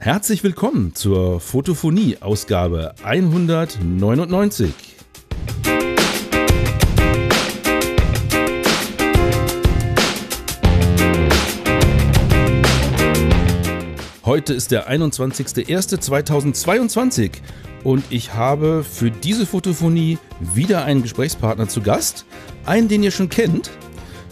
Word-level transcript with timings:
Herzlich 0.00 0.44
willkommen 0.44 0.94
zur 0.94 1.40
Fotophonie 1.40 2.18
Ausgabe 2.20 2.94
199. 3.02 4.72
Heute 14.24 14.54
ist 14.54 14.70
der 14.70 14.88
21.01.2022 14.88 17.32
und 17.82 18.04
ich 18.10 18.34
habe 18.34 18.84
für 18.84 19.10
diese 19.10 19.46
Fotophonie 19.46 20.18
wieder 20.38 20.84
einen 20.84 21.02
Gesprächspartner 21.02 21.66
zu 21.66 21.80
Gast. 21.80 22.24
Einen, 22.64 22.86
den 22.86 23.02
ihr 23.02 23.10
schon 23.10 23.30
kennt. 23.30 23.72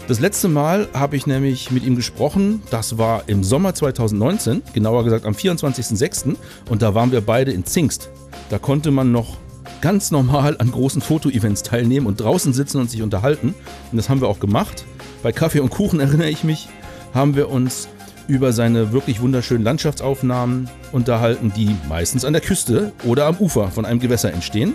Das 0.07 0.21
letzte 0.21 0.47
Mal 0.47 0.87
habe 0.93 1.17
ich 1.17 1.27
nämlich 1.27 1.69
mit 1.69 1.83
ihm 1.83 1.97
gesprochen, 1.97 2.63
das 2.71 2.97
war 2.97 3.27
im 3.27 3.43
Sommer 3.43 3.75
2019, 3.75 4.61
genauer 4.73 5.03
gesagt 5.03 5.25
am 5.25 5.33
24.06. 5.33 6.37
und 6.69 6.81
da 6.81 6.95
waren 6.95 7.11
wir 7.11 7.19
beide 7.19 7.51
in 7.51 7.65
Zingst. 7.65 8.09
Da 8.49 8.57
konnte 8.57 8.89
man 8.91 9.11
noch 9.11 9.35
ganz 9.81 10.09
normal 10.11 10.55
an 10.59 10.71
großen 10.71 11.01
Fotoevents 11.01 11.61
teilnehmen 11.61 12.07
und 12.07 12.21
draußen 12.21 12.53
sitzen 12.53 12.79
und 12.79 12.89
sich 12.89 13.01
unterhalten. 13.01 13.53
Und 13.91 13.97
das 13.97 14.07
haben 14.07 14.21
wir 14.21 14.29
auch 14.29 14.39
gemacht. 14.39 14.85
Bei 15.23 15.33
Kaffee 15.33 15.59
und 15.59 15.71
Kuchen 15.71 15.99
erinnere 15.99 16.29
ich 16.29 16.45
mich, 16.45 16.69
haben 17.13 17.35
wir 17.35 17.49
uns 17.49 17.89
über 18.29 18.53
seine 18.53 18.93
wirklich 18.93 19.19
wunderschönen 19.19 19.65
Landschaftsaufnahmen 19.65 20.69
unterhalten, 20.93 21.51
die 21.53 21.75
meistens 21.89 22.23
an 22.23 22.31
der 22.31 22.41
Küste 22.41 22.93
oder 23.03 23.25
am 23.25 23.35
Ufer 23.39 23.71
von 23.71 23.83
einem 23.83 23.99
Gewässer 23.99 24.33
entstehen. 24.33 24.73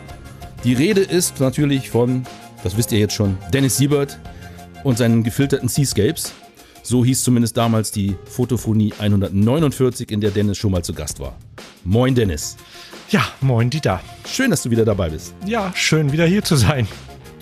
Die 0.65 0.75
Rede 0.75 1.01
ist 1.01 1.41
natürlich 1.41 1.89
von, 1.89 2.25
das 2.63 2.77
wisst 2.77 2.93
ihr 2.93 2.99
jetzt 2.99 3.15
schon, 3.15 3.39
Dennis 3.51 3.79
Siebert, 3.79 4.19
und 4.85 4.99
seinen 4.99 5.23
gefilterten 5.23 5.69
Seascapes. 5.69 6.33
So 6.83 7.05
hieß 7.05 7.23
zumindest 7.23 7.57
damals 7.57 7.93
die 7.93 8.17
Fotophonie 8.25 8.93
149, 8.99 10.11
in 10.11 10.21
der 10.21 10.33
Dennis 10.33 10.59
schon 10.59 10.73
mal 10.73 10.83
zu 10.83 10.93
Gast 10.93 11.21
war. 11.21 11.37
Moin 11.85 12.15
Dennis. 12.15 12.57
Ja, 13.11 13.25
moin 13.41 13.71
Dieter. 13.71 14.01
Schön, 14.27 14.51
dass 14.51 14.63
du 14.63 14.71
wieder 14.71 14.85
dabei 14.85 15.11
bist. 15.11 15.35
Ja, 15.47 15.73
schön 15.75 16.13
wieder 16.13 16.27
hier 16.27 16.43
zu 16.43 16.57
sein. 16.57 16.89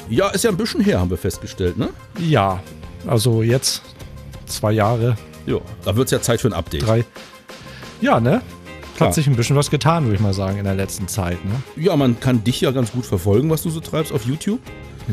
Ja, 0.08 0.28
ist 0.28 0.44
ja 0.44 0.50
ein 0.50 0.56
bisschen 0.56 0.82
her, 0.82 1.00
haben 1.00 1.10
wir 1.10 1.16
festgestellt, 1.16 1.78
ne? 1.78 1.90
Ja, 2.18 2.60
also 3.06 3.42
jetzt 3.42 3.82
zwei 4.46 4.72
Jahre. 4.72 5.16
Ja, 5.46 5.58
da 5.84 5.96
wird 5.96 6.08
es 6.08 6.12
ja 6.12 6.20
Zeit 6.20 6.40
für 6.40 6.48
ein 6.48 6.52
Update. 6.52 6.86
Drei. 6.86 7.04
Ja, 8.00 8.20
ne? 8.20 8.42
Hat 8.98 9.14
sich 9.14 9.26
ein 9.26 9.36
bisschen 9.36 9.56
was 9.56 9.70
getan, 9.70 10.04
würde 10.04 10.16
ich 10.16 10.20
mal 10.20 10.34
sagen, 10.34 10.58
in 10.58 10.64
der 10.64 10.74
letzten 10.74 11.08
Zeit, 11.08 11.42
ne? 11.44 11.52
Ja, 11.76 11.96
man 11.96 12.20
kann 12.20 12.44
dich 12.44 12.60
ja 12.60 12.70
ganz 12.70 12.92
gut 12.92 13.06
verfolgen, 13.06 13.48
was 13.48 13.62
du 13.62 13.70
so 13.70 13.80
treibst 13.80 14.12
auf 14.12 14.26
YouTube. 14.26 14.60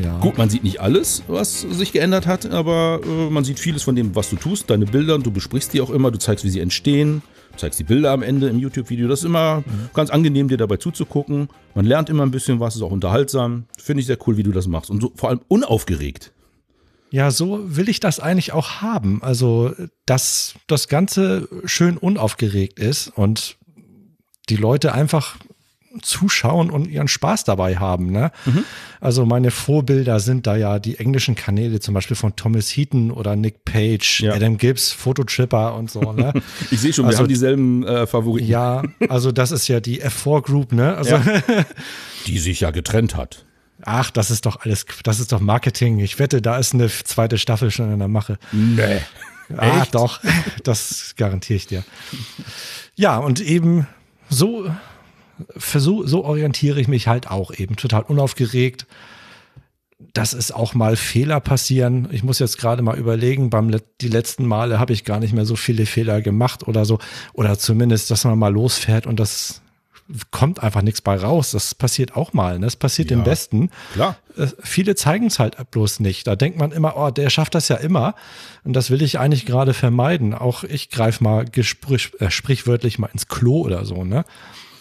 Ja. 0.03 0.19
Gut, 0.19 0.37
man 0.37 0.49
sieht 0.49 0.63
nicht 0.63 0.81
alles, 0.81 1.23
was 1.27 1.61
sich 1.61 1.91
geändert 1.91 2.27
hat, 2.27 2.45
aber 2.45 3.01
äh, 3.03 3.29
man 3.29 3.43
sieht 3.43 3.59
vieles 3.59 3.83
von 3.83 3.95
dem, 3.95 4.15
was 4.15 4.29
du 4.29 4.35
tust, 4.35 4.69
deine 4.69 4.85
Bilder, 4.85 5.15
und 5.15 5.25
du 5.25 5.31
besprichst 5.31 5.73
die 5.73 5.81
auch 5.81 5.89
immer, 5.89 6.11
du 6.11 6.19
zeigst, 6.19 6.45
wie 6.45 6.49
sie 6.49 6.59
entstehen, 6.59 7.21
du 7.51 7.57
zeigst 7.57 7.79
die 7.79 7.83
Bilder 7.83 8.11
am 8.11 8.21
Ende 8.21 8.47
im 8.47 8.59
YouTube-Video. 8.59 9.07
Das 9.07 9.19
ist 9.19 9.25
immer 9.25 9.59
mhm. 9.59 9.89
ganz 9.93 10.09
angenehm, 10.09 10.47
dir 10.47 10.57
dabei 10.57 10.77
zuzugucken. 10.77 11.49
Man 11.75 11.85
lernt 11.85 12.09
immer 12.09 12.23
ein 12.23 12.31
bisschen 12.31 12.59
was, 12.59 12.75
ist 12.75 12.81
auch 12.81 12.91
unterhaltsam. 12.91 13.65
Finde 13.77 14.01
ich 14.01 14.07
sehr 14.07 14.17
cool, 14.27 14.37
wie 14.37 14.43
du 14.43 14.51
das 14.51 14.67
machst. 14.67 14.89
Und 14.89 15.01
so, 15.01 15.11
vor 15.15 15.29
allem 15.29 15.41
unaufgeregt. 15.47 16.31
Ja, 17.09 17.31
so 17.31 17.61
will 17.63 17.87
ich 17.87 17.99
das 17.99 18.19
eigentlich 18.19 18.51
auch 18.51 18.81
haben. 18.81 19.23
Also, 19.23 19.73
dass 20.05 20.55
das 20.67 20.89
Ganze 20.89 21.47
schön 21.65 21.97
unaufgeregt 21.97 22.79
ist 22.79 23.07
und 23.07 23.57
die 24.49 24.57
Leute 24.57 24.93
einfach 24.93 25.37
zuschauen 26.01 26.69
und 26.69 26.87
ihren 26.87 27.07
Spaß 27.07 27.43
dabei 27.43 27.77
haben. 27.77 28.11
Ne? 28.11 28.31
Mhm. 28.45 28.63
Also 28.99 29.25
meine 29.25 29.51
Vorbilder 29.51 30.19
sind 30.19 30.47
da 30.47 30.55
ja 30.55 30.79
die 30.79 30.99
englischen 30.99 31.35
Kanäle, 31.35 31.79
zum 31.79 31.93
Beispiel 31.93 32.15
von 32.15 32.35
Thomas 32.35 32.69
Heaton 32.75 33.11
oder 33.11 33.35
Nick 33.35 33.65
Page, 33.65 34.21
ja. 34.21 34.33
Adam 34.33 34.57
Gibbs, 34.57 34.91
Phototripper 34.91 35.75
und 35.75 35.91
so. 35.91 36.13
Ne? 36.13 36.33
ich 36.71 36.79
sehe 36.79 36.93
schon, 36.93 37.05
wir 37.05 37.09
also, 37.09 37.19
haben 37.19 37.27
dieselben 37.27 37.85
äh, 37.85 38.07
Favoriten. 38.07 38.47
Ja, 38.47 38.83
also 39.09 39.31
das 39.31 39.51
ist 39.51 39.67
ja 39.67 39.79
die 39.79 40.03
F4 40.03 40.41
Group, 40.41 40.71
ne? 40.73 40.95
Also, 40.95 41.15
ja. 41.15 41.23
Die 42.25 42.39
sich 42.39 42.59
ja 42.59 42.71
getrennt 42.71 43.15
hat. 43.15 43.45
Ach, 43.83 44.11
das 44.11 44.31
ist 44.31 44.45
doch 44.45 44.61
alles, 44.61 44.85
das 45.03 45.19
ist 45.19 45.31
doch 45.31 45.39
Marketing. 45.39 45.99
Ich 45.99 46.19
wette, 46.19 46.41
da 46.41 46.57
ist 46.57 46.73
eine 46.73 46.87
zweite 46.89 47.37
Staffel 47.37 47.71
schon 47.71 47.91
in 47.93 47.99
der 47.99 48.07
Mache. 48.07 48.37
Nee. 48.51 49.01
Ah, 49.55 49.81
Echt? 49.81 49.95
doch, 49.95 50.19
das 50.63 51.13
garantiere 51.15 51.57
ich 51.57 51.67
dir. 51.67 51.83
Ja, 52.95 53.17
und 53.17 53.39
eben 53.39 53.87
so 54.29 54.69
so, 55.55 56.05
so 56.05 56.23
orientiere 56.23 56.79
ich 56.79 56.87
mich 56.87 57.07
halt 57.07 57.29
auch 57.29 57.51
eben 57.53 57.75
total 57.75 58.03
unaufgeregt. 58.03 58.87
Dass 60.13 60.33
es 60.33 60.51
auch 60.51 60.75
mal 60.75 60.95
Fehler 60.95 61.39
passieren. 61.39 62.07
Ich 62.11 62.23
muss 62.23 62.37
jetzt 62.37 62.59
gerade 62.59 62.83
mal 62.83 62.97
überlegen, 62.99 63.49
beim 63.49 63.75
die 63.99 64.07
letzten 64.07 64.45
Male 64.45 64.79
habe 64.79 64.93
ich 64.93 65.05
gar 65.05 65.19
nicht 65.19 65.33
mehr 65.33 65.45
so 65.45 65.55
viele 65.55 65.87
Fehler 65.87 66.21
gemacht 66.21 66.67
oder 66.67 66.85
so. 66.85 66.99
Oder 67.33 67.57
zumindest, 67.57 68.11
dass 68.11 68.23
man 68.23 68.37
mal 68.37 68.53
losfährt 68.53 69.07
und 69.07 69.19
das 69.19 69.61
kommt 70.31 70.63
einfach 70.63 70.81
nichts 70.81 71.01
bei 71.01 71.17
raus. 71.17 71.51
Das 71.51 71.75
passiert 71.75 72.15
auch 72.15 72.33
mal. 72.33 72.59
Ne? 72.59 72.65
Das 72.65 72.75
passiert 72.75 73.11
ja, 73.11 73.17
dem 73.17 73.23
Besten. 73.23 73.69
Klar. 73.93 74.17
Äh, 74.37 74.47
viele 74.63 74.95
zeigen 74.95 75.27
es 75.27 75.39
halt 75.39 75.57
bloß 75.71 75.99
nicht. 75.99 76.27
Da 76.27 76.35
denkt 76.35 76.57
man 76.57 76.71
immer, 76.71 76.95
oh, 76.97 77.11
der 77.11 77.29
schafft 77.29 77.55
das 77.55 77.67
ja 77.67 77.75
immer. 77.77 78.15
Und 78.63 78.73
das 78.73 78.89
will 78.89 79.01
ich 79.01 79.19
eigentlich 79.19 79.45
gerade 79.45 79.73
vermeiden. 79.73 80.33
Auch 80.33 80.63
ich 80.63 80.89
greife 80.89 81.23
mal 81.23 81.45
äh, 81.55 82.29
sprichwörtlich 82.29 82.99
mal 82.99 83.09
ins 83.11 83.27
Klo 83.27 83.61
oder 83.61 83.85
so. 83.85 84.03
Ne? 84.03 84.23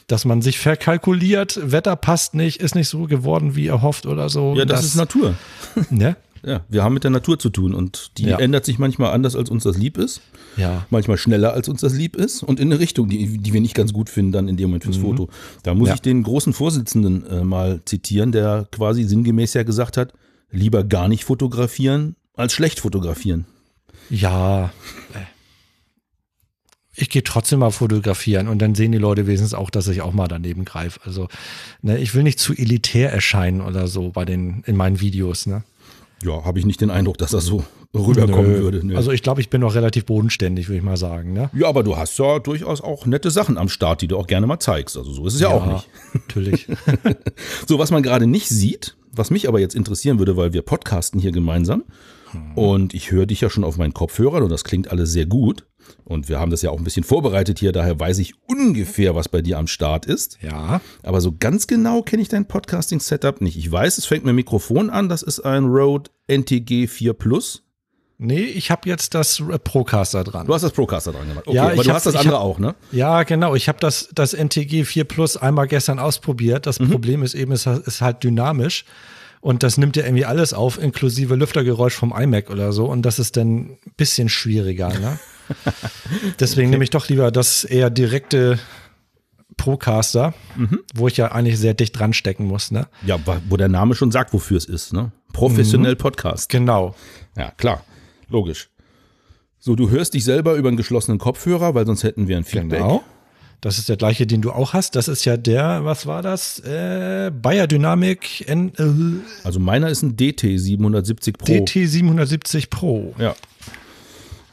Dass 0.07 0.25
man 0.25 0.43
sich 0.43 0.59
verkalkuliert, 0.59 1.59
Wetter 1.63 1.97
passt 1.97 2.35
nicht, 2.35 2.61
ist 2.61 2.75
nicht 2.75 2.89
so 2.89 3.05
geworden, 3.05 3.57
wie 3.57 3.67
erhofft 3.67 4.07
oder 4.07 4.29
so. 4.29 4.55
Ja, 4.57 4.65
das, 4.65 4.81
das 4.81 4.89
ist 4.91 4.97
Natur. 4.97 5.35
Ne? 5.91 6.17
Ja, 6.45 6.61
wir 6.69 6.85
haben 6.85 6.95
mit 6.95 7.03
der 7.03 7.11
Natur 7.11 7.41
zu 7.41 7.51
tun 7.51 7.75
und 7.75 8.13
die 8.19 8.27
ja. 8.27 8.39
ändert 8.39 8.65
sich 8.65 8.79
manchmal 8.79 9.13
anders, 9.13 9.35
als 9.35 9.51
uns 9.51 9.65
das 9.65 9.77
lieb 9.77 9.99
ist. 9.99 10.21
Ja. 10.57 10.87
Manchmal 10.91 11.19
schneller, 11.19 11.53
als 11.55 11.69
uns 11.69 11.81
das 11.81 11.93
lieb 11.93 12.15
ist 12.15 12.45
und 12.45 12.61
in 12.61 12.71
eine 12.71 12.79
Richtung, 12.79 13.09
die, 13.09 13.39
die 13.39 13.53
wir 13.53 13.61
nicht 13.61 13.75
ganz 13.75 13.93
gut 13.93 14.09
finden, 14.09 14.31
dann 14.31 14.49
in 14.49 14.57
dem 14.57 14.69
Moment 14.69 14.85
fürs 14.85 14.99
mhm. 14.99 15.03
Foto. 15.03 15.29
Da 15.65 15.75
muss 15.75 15.89
ja. 15.89 15.95
ich 15.95 16.03
den 16.03 16.23
großen 16.23 16.53
Vorsitzenden 16.53 17.27
äh, 17.27 17.43
mal 17.43 17.81
zitieren, 17.85 18.31
der 18.31 18.69
quasi 18.71 19.03
sinngemäß 19.03 19.55
ja 19.55 19.65
gesagt 19.65 19.97
hat, 19.97 20.13
lieber 20.53 20.85
gar 20.85 21.09
nicht 21.09 21.25
fotografieren, 21.25 22.15
als 22.35 22.53
schlecht 22.53 22.79
fotografieren. 22.79 23.47
Ja, 24.09 24.67
äh, 25.15 25.19
ich 26.97 27.11
gehe 27.11 27.23
trotzdem 27.23 27.61
mal 27.61 27.71
fotografieren 27.71 28.49
und 28.49 28.61
dann 28.61 28.75
sehen 28.75 28.93
die 28.93 28.99
Leute 28.99 29.27
wenigstens 29.27 29.55
auch, 29.55 29.71
dass 29.71 29.89
ich 29.89 30.03
auch 30.03 30.13
mal 30.13 30.29
daneben 30.29 30.65
greife. 30.65 31.01
Also, 31.05 31.29
ne, 31.83 31.99
ich 31.99 32.15
will 32.15 32.23
nicht 32.23 32.39
zu 32.39 32.55
elitär 32.55 33.13
erscheinen 33.13 33.61
oder 33.61 33.87
so 33.87 34.11
bei 34.11 34.25
den, 34.25 34.63
in 34.67 34.77
meinen 34.77 35.01
Videos, 35.01 35.47
ne? 35.47 35.63
Ja, 36.23 36.45
habe 36.45 36.59
ich 36.59 36.65
nicht 36.65 36.81
den 36.81 36.91
Eindruck, 36.91 37.19
dass 37.19 37.33
das 37.33 37.45
so 37.45 37.63
rüberkommen 37.95 38.53
Nö. 38.53 38.63
würde. 38.63 38.87
Ne? 38.87 38.97
Also 38.97 39.13
ich 39.13 39.23
glaube, 39.23 39.41
ich 39.41 39.51
bin 39.51 39.61
noch 39.61 39.75
relativ 39.75 40.07
bodenständig, 40.07 40.69
würde 40.69 40.79
ich 40.79 40.85
mal 40.85 40.97
sagen. 40.97 41.33
Ne? 41.33 41.51
Ja, 41.55 41.69
aber 41.69 41.83
du 41.83 41.97
hast 41.97 42.19
ja 42.19 42.39
durchaus 42.39 42.81
auch 42.81 43.07
nette 43.07 43.31
Sachen 43.31 43.59
am 43.59 43.69
Start, 43.69 44.03
die 44.03 44.09
du 44.09 44.17
auch 44.17 44.27
gerne 44.27 44.47
mal 44.47 44.59
zeigst. 44.59 44.97
Also 44.97 45.13
so 45.13 45.27
ist 45.27 45.35
es 45.35 45.41
ja, 45.41 45.51
ja 45.51 45.57
auch 45.57 45.67
nicht. 45.67 45.89
Natürlich. 46.15 46.69
so, 47.69 47.79
was 47.79 47.91
man 47.91 48.03
gerade 48.03 48.27
nicht 48.27 48.49
sieht, 48.49 48.97
was 49.13 49.31
mich 49.31 49.49
aber 49.49 49.61
jetzt 49.61 49.75
interessieren 49.75 50.19
würde, 50.19 50.37
weil 50.37 50.53
wir 50.53 50.63
podcasten 50.63 51.21
hier 51.21 51.33
gemeinsam 51.33 51.85
hm. 52.33 52.53
und 52.55 52.95
ich 52.95 53.11
höre 53.11 53.27
dich 53.27 53.41
ja 53.41 53.51
schon 53.51 53.65
auf 53.65 53.77
meinen 53.77 53.95
Kopfhörern 53.95 54.43
und 54.43 54.51
das 54.51 54.65
klingt 54.65 54.91
alles 54.91 55.13
sehr 55.13 55.27
gut. 55.27 55.67
Und 56.05 56.29
wir 56.29 56.39
haben 56.39 56.51
das 56.51 56.63
ja 56.63 56.71
auch 56.71 56.79
ein 56.79 56.85
bisschen 56.85 57.05
vorbereitet 57.05 57.59
hier, 57.59 57.73
daher 57.73 57.99
weiß 57.99 58.19
ich 58.19 58.35
ungefähr, 58.47 59.15
was 59.15 59.29
bei 59.29 59.43
dir 59.43 59.59
am 59.59 59.67
Start 59.67 60.07
ist. 60.07 60.39
Ja. 60.43 60.81
Aber 61.03 61.21
so 61.21 61.35
ganz 61.39 61.67
genau 61.67 62.03
kenne 62.03 62.23
ich 62.23 62.29
dein 62.29 62.47
Podcasting-Setup 62.47 63.41
nicht. 63.41 63.57
Ich 63.57 63.71
weiß, 63.71 63.99
es 63.99 64.07
fängt 64.07 64.25
mit 64.25 64.33
dem 64.33 64.37
Mikrofon 64.37 64.91
an, 64.91 65.09
das 65.09 65.23
ist 65.23 65.41
ein 65.41 65.65
Rode 65.65 66.11
NTG 66.29 66.87
4 66.87 67.13
Plus. 67.15 67.63
Nee, 68.19 68.45
ich 68.45 68.71
habe 68.71 68.89
jetzt 68.89 69.15
das 69.15 69.43
Procaster 69.65 70.25
dran. 70.25 70.47
Du 70.47 70.55
hast 70.55 70.63
das 70.63 70.73
Procaster 70.73 71.13
dran 71.13 71.29
gemacht. 71.29 71.47
Okay, 71.47 71.57
ja, 71.57 71.65
aber 71.69 71.83
du 71.83 71.93
hast 71.93 72.07
das 72.07 72.17
andere 72.17 72.37
hab, 72.37 72.45
auch, 72.45 72.59
ne? 72.59 72.75
Ja, 72.91 73.25
genau. 73.25 73.55
Ich 73.55 73.69
habe 73.69 73.79
das, 73.79 74.09
das 74.15 74.33
NTG 74.33 74.85
4 74.85 75.05
Plus 75.05 75.37
einmal 75.37 75.67
gestern 75.67 75.99
ausprobiert. 75.99 76.67
Das 76.67 76.81
mhm. 76.81 76.91
Problem 76.91 77.23
ist 77.23 77.35
eben, 77.35 77.53
es 77.53 77.67
ist 77.67 78.01
halt 78.01 78.25
dynamisch. 78.25 78.87
Und 79.47 79.63
das 79.63 79.79
nimmt 79.79 79.95
ja 79.95 80.03
irgendwie 80.03 80.25
alles 80.25 80.53
auf, 80.53 80.77
inklusive 80.83 81.37
Lüftergeräusch 81.37 81.95
vom 81.95 82.13
iMac 82.13 82.51
oder 82.51 82.73
so. 82.73 82.87
Und 82.87 83.03
das 83.03 83.21
ist 83.21 83.37
dann 83.37 83.57
ein 83.59 83.79
bisschen 83.97 84.29
schwieriger, 84.29 84.89
ne? 84.89 85.21
Deswegen 86.41 86.67
okay. 86.67 86.71
nehme 86.73 86.83
ich 86.83 86.91
doch 86.91 87.09
lieber 87.09 87.31
das 87.31 87.63
eher 87.63 87.89
direkte 87.89 88.59
Procaster, 89.57 90.35
mhm. 90.57 90.81
wo 90.97 91.07
ich 91.07 91.17
ja 91.17 91.31
eigentlich 91.31 91.61
sehr 91.61 91.75
dicht 91.75 91.97
dran 91.97 92.13
stecken 92.13 92.47
muss. 92.47 92.73
Ne? 92.73 92.89
Ja, 93.05 93.21
wo 93.49 93.57
der 93.57 93.69
Name 93.69 93.95
schon 93.95 94.11
sagt, 94.11 94.33
wofür 94.33 94.57
es 94.57 94.65
ist. 94.65 94.93
Ne? 94.93 95.13
Professionell 95.33 95.93
mhm. 95.93 95.99
Podcast. 95.99 96.49
Genau. 96.49 96.97
Ja, 97.37 97.53
klar. 97.53 97.85
Logisch. 98.29 98.69
So, 99.61 99.77
du 99.77 99.91
hörst 99.91 100.15
dich 100.15 100.25
selber 100.25 100.55
über 100.55 100.67
einen 100.67 100.77
geschlossenen 100.77 101.21
Kopfhörer, 101.21 101.77
weil 101.77 101.87
sonst 101.87 102.03
hätten 102.03 102.27
wir 102.27 102.37
ein 102.37 102.43
Feedback. 102.43 102.81
Genau. 102.81 103.05
Das 103.61 103.79
ist 103.79 103.89
der 103.89 103.97
gleiche, 103.97 104.27
den 104.27 104.43
du 104.43 104.53
auch 104.53 104.75
hast. 104.75 104.97
Das 104.97 105.09
ist 105.09 105.25
ja 105.25 105.37
der, 105.37 105.85
was 105.85 106.07
war 106.07 106.23
das? 106.23 106.61
Äh, 106.61 107.31
Bayer 107.31 107.67
Dynamic 107.67 108.49
N. 108.49 108.73
Äh, 108.79 109.45
also 109.45 109.59
meiner 109.61 109.89
ist 109.89 110.03
ein 110.03 110.17
DT 110.17 110.59
770 110.59 111.39
Pro. 111.39 111.47
DT 111.47 111.89
770 111.89 112.71
Pro. 112.71 113.15
Ja. 113.19 113.35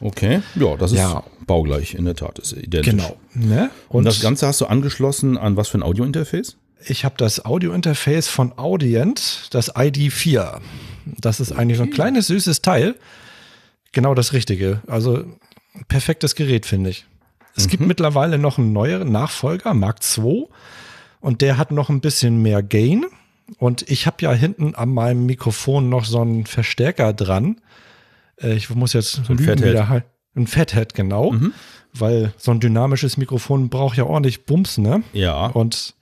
Okay, 0.00 0.42
ja, 0.56 0.76
das 0.76 0.92
ist 0.92 0.98
ja. 0.98 1.22
baugleich, 1.46 1.94
in 1.94 2.04
der 2.04 2.14
Tat, 2.14 2.38
ist 2.38 2.52
identisch. 2.52 2.92
Genau. 2.92 3.16
Ne? 3.32 3.70
Und, 3.88 3.98
Und 3.98 4.04
das 4.04 4.20
Ganze 4.20 4.46
hast 4.46 4.60
du 4.60 4.66
angeschlossen 4.66 5.38
an 5.38 5.56
was 5.56 5.68
für 5.68 5.78
ein 5.78 5.82
Audiointerface? 5.82 6.56
Ich 6.86 7.04
habe 7.04 7.14
das 7.16 7.44
Audiointerface 7.44 8.28
von 8.28 8.58
Audient, 8.58 9.48
das 9.52 9.74
ID4. 9.74 10.60
Das 11.20 11.40
ist 11.40 11.52
eigentlich 11.52 11.78
so 11.78 11.84
ein 11.84 11.90
kleines, 11.90 12.26
süßes 12.26 12.60
Teil. 12.60 12.96
Genau 13.92 14.14
das 14.14 14.32
Richtige. 14.32 14.82
Also 14.86 15.24
perfektes 15.88 16.34
Gerät, 16.34 16.66
finde 16.66 16.90
ich. 16.90 17.06
Es 17.56 17.68
gibt 17.68 17.84
mittlerweile 17.86 18.38
noch 18.38 18.58
einen 18.58 18.72
neueren 18.72 19.12
Nachfolger, 19.12 19.74
Mark 19.74 19.98
II. 20.16 20.46
Und 21.20 21.40
der 21.40 21.56
hat 21.56 21.70
noch 21.70 21.88
ein 21.88 22.00
bisschen 22.00 22.42
mehr 22.42 22.62
Gain. 22.62 23.04
Und 23.58 23.88
ich 23.90 24.06
habe 24.06 24.16
ja 24.20 24.32
hinten 24.32 24.74
an 24.74 24.88
meinem 24.90 25.26
Mikrofon 25.26 25.88
noch 25.88 26.04
so 26.04 26.20
einen 26.20 26.46
Verstärker 26.46 27.12
dran. 27.12 27.60
Äh, 28.40 28.54
ich 28.54 28.70
muss 28.70 28.92
jetzt 28.92 29.18
ein 29.28 29.36
lügen 29.38 29.44
Fathead. 29.44 29.64
wieder 29.70 29.88
halt- 29.88 30.04
Ein 30.36 30.46
Fathead, 30.48 30.94
genau. 30.94 31.30
Mhm. 31.32 31.52
Weil 31.92 32.32
so 32.36 32.50
ein 32.50 32.58
dynamisches 32.58 33.16
Mikrofon 33.16 33.68
braucht 33.68 33.96
ja 33.96 34.04
ordentlich 34.04 34.46
Bums, 34.46 34.78
ne? 34.78 35.04
Ja. 35.12 35.46
Und 35.46 35.94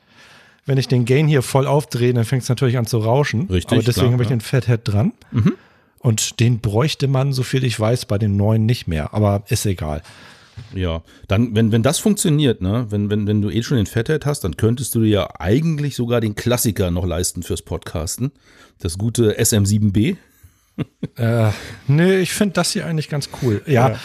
wenn 0.64 0.78
ich 0.78 0.88
den 0.88 1.04
Gain 1.04 1.28
hier 1.28 1.42
voll 1.42 1.66
aufdrehe, 1.66 2.14
dann 2.14 2.24
fängt 2.24 2.44
es 2.44 2.48
natürlich 2.48 2.78
an 2.78 2.86
zu 2.86 2.98
rauschen. 2.98 3.48
Richtig, 3.50 3.72
Aber 3.72 3.82
deswegen 3.82 4.12
habe 4.12 4.22
ich 4.22 4.30
ja. 4.30 4.36
den 4.36 4.40
Fathead 4.40 4.80
dran. 4.84 5.12
Mhm. 5.32 5.52
Und 5.98 6.40
den 6.40 6.60
bräuchte 6.60 7.08
man, 7.08 7.32
so 7.32 7.42
viel 7.42 7.62
ich 7.64 7.78
weiß, 7.78 8.06
bei 8.06 8.16
den 8.18 8.36
neuen 8.36 8.64
nicht 8.64 8.86
mehr. 8.88 9.12
Aber 9.12 9.42
ist 9.48 9.66
egal. 9.66 10.02
Ja, 10.74 11.02
dann, 11.28 11.54
wenn, 11.54 11.72
wenn 11.72 11.82
das 11.82 11.98
funktioniert, 11.98 12.60
ne, 12.60 12.86
wenn, 12.90 13.10
wenn, 13.10 13.26
wenn 13.26 13.40
du 13.42 13.50
eh 13.50 13.62
schon 13.62 13.76
den 13.78 13.86
Fathead 13.86 14.26
hast, 14.26 14.40
dann 14.44 14.56
könntest 14.56 14.94
du 14.94 15.00
dir 15.00 15.08
ja 15.08 15.28
eigentlich 15.40 15.96
sogar 15.96 16.20
den 16.20 16.34
Klassiker 16.34 16.90
noch 16.90 17.06
leisten 17.06 17.42
fürs 17.42 17.62
Podcasten. 17.62 18.32
Das 18.78 18.98
gute 18.98 19.38
SM7B. 19.40 20.16
Äh, 21.16 21.50
nee, 21.86 22.18
ich 22.20 22.32
finde 22.32 22.54
das 22.54 22.72
hier 22.72 22.86
eigentlich 22.86 23.08
ganz 23.08 23.28
cool. 23.42 23.62
Ja, 23.66 23.90
Ja. 23.90 23.98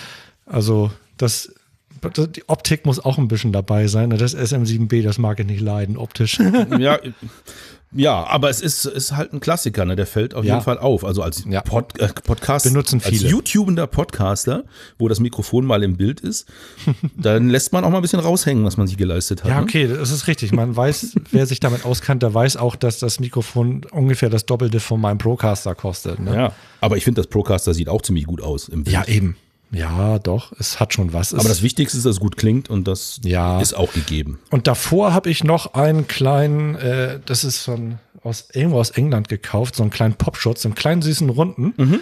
also 0.46 0.92
das, 1.18 1.54
das, 2.02 2.32
die 2.32 2.48
Optik 2.48 2.86
muss 2.86 3.00
auch 3.00 3.18
ein 3.18 3.28
bisschen 3.28 3.54
dabei 3.54 3.88
sein. 3.88 4.10
ne? 4.10 4.18
Das 4.18 4.36
SM7B, 4.36 5.02
das 5.04 5.18
mag 5.18 5.40
ich 5.40 5.46
nicht 5.46 5.62
leiden, 5.62 5.98
optisch. 5.98 6.40
ja, 6.78 7.00
ja, 7.94 8.26
aber 8.28 8.50
es 8.50 8.62
ist, 8.62 8.86
ist 8.86 9.16
halt 9.16 9.34
ein 9.34 9.40
Klassiker, 9.40 9.86
ne? 9.86 9.96
Der 9.96 10.06
fällt 10.06 10.34
auf 10.34 10.44
Ja. 10.44 10.56
jeden 10.56 10.64
Fall 10.66 10.78
auf. 10.78 11.06
Also 11.06 11.22
als 11.24 11.46
Ja. 11.50 11.62
Pod, 11.62 11.98
äh, 12.00 12.08
Podcast, 12.08 12.66
Benutzen 12.66 13.02
als 13.04 13.10
viele. 13.18 13.30
YouTubender 13.30 13.88
Podcaster, 13.88 14.66
wo 15.00 15.08
das 15.08 15.20
Mikrofon 15.20 15.66
mal 15.66 15.82
im 15.84 15.96
Bild 15.98 16.20
ist, 16.20 16.48
dann 17.18 17.50
lässt 17.50 17.74
man 17.74 17.84
auch 17.86 17.90
mal 17.90 17.98
ein 17.98 18.02
bisschen 18.02 18.20
raushängen, 18.20 18.66
was 18.66 18.78
man 18.78 18.88
sich 18.88 18.98
geleistet 18.98 19.44
hat. 19.44 19.50
ja, 19.50 19.58
ne? 19.58 19.64
okay, 19.64 19.88
das 19.88 20.12
ist 20.12 20.28
richtig. 20.28 20.52
Man 20.52 20.76
weiß, 20.76 21.16
wer 21.32 21.46
sich 21.46 21.60
damit 21.60 21.86
auskannt, 21.86 22.24
der 22.24 22.34
weiß 22.34 22.58
auch, 22.58 22.76
dass 22.76 23.00
das 23.00 23.20
Mikrofon 23.20 23.86
ungefähr 23.92 24.30
das 24.30 24.46
Doppelte 24.46 24.80
von 24.80 25.00
meinem 25.00 25.18
Procaster 25.18 25.74
kostet. 25.76 26.20
Ne? 26.20 26.36
Ja, 26.36 26.52
aber 26.82 26.98
ich 26.98 27.04
finde, 27.04 27.22
das 27.22 27.28
Procaster 27.28 27.74
sieht 27.74 27.90
auch 27.90 28.02
ziemlich 28.02 28.26
gut 28.26 28.42
aus 28.42 28.68
im 28.70 28.84
Bild. 28.84 28.94
Ja, 28.94 29.06
eben. 29.06 29.38
Ja, 29.72 30.18
doch, 30.20 30.54
es 30.60 30.80
hat 30.80 30.94
schon 30.94 31.12
was. 31.14 31.34
Es- 31.34 31.40
Aber 31.40 31.50
das 31.50 31.62
Wichtigste 31.62 31.98
ist, 31.98 32.06
dass 32.06 32.16
es 32.16 32.20
gut 32.20 32.38
klingt 32.38 32.70
und 32.70 32.88
das 32.88 33.20
Ja. 33.24 33.60
ist 33.60 33.74
auch 33.74 33.92
gegeben. 33.94 34.40
Und 34.50 34.68
davor 34.68 35.14
habe 35.14 35.30
ich 35.30 35.44
noch 35.44 35.74
einen 35.74 36.08
kleinen, 36.08 36.76
äh, 36.76 37.20
das 37.26 37.44
ist 37.44 37.60
von 37.60 38.00
aus 38.24 38.48
irgendwo 38.54 38.80
aus 38.80 38.90
England 38.92 39.30
gekauft, 39.30 39.76
so 39.76 39.84
einen 39.84 39.90
kleinen 39.90 40.16
Popschutz, 40.16 40.62
so 40.64 40.68
einen 40.70 40.76
kleinen 40.76 41.02
süßen 41.02 41.30
runden. 41.30 41.74
Mhm. 41.78 42.00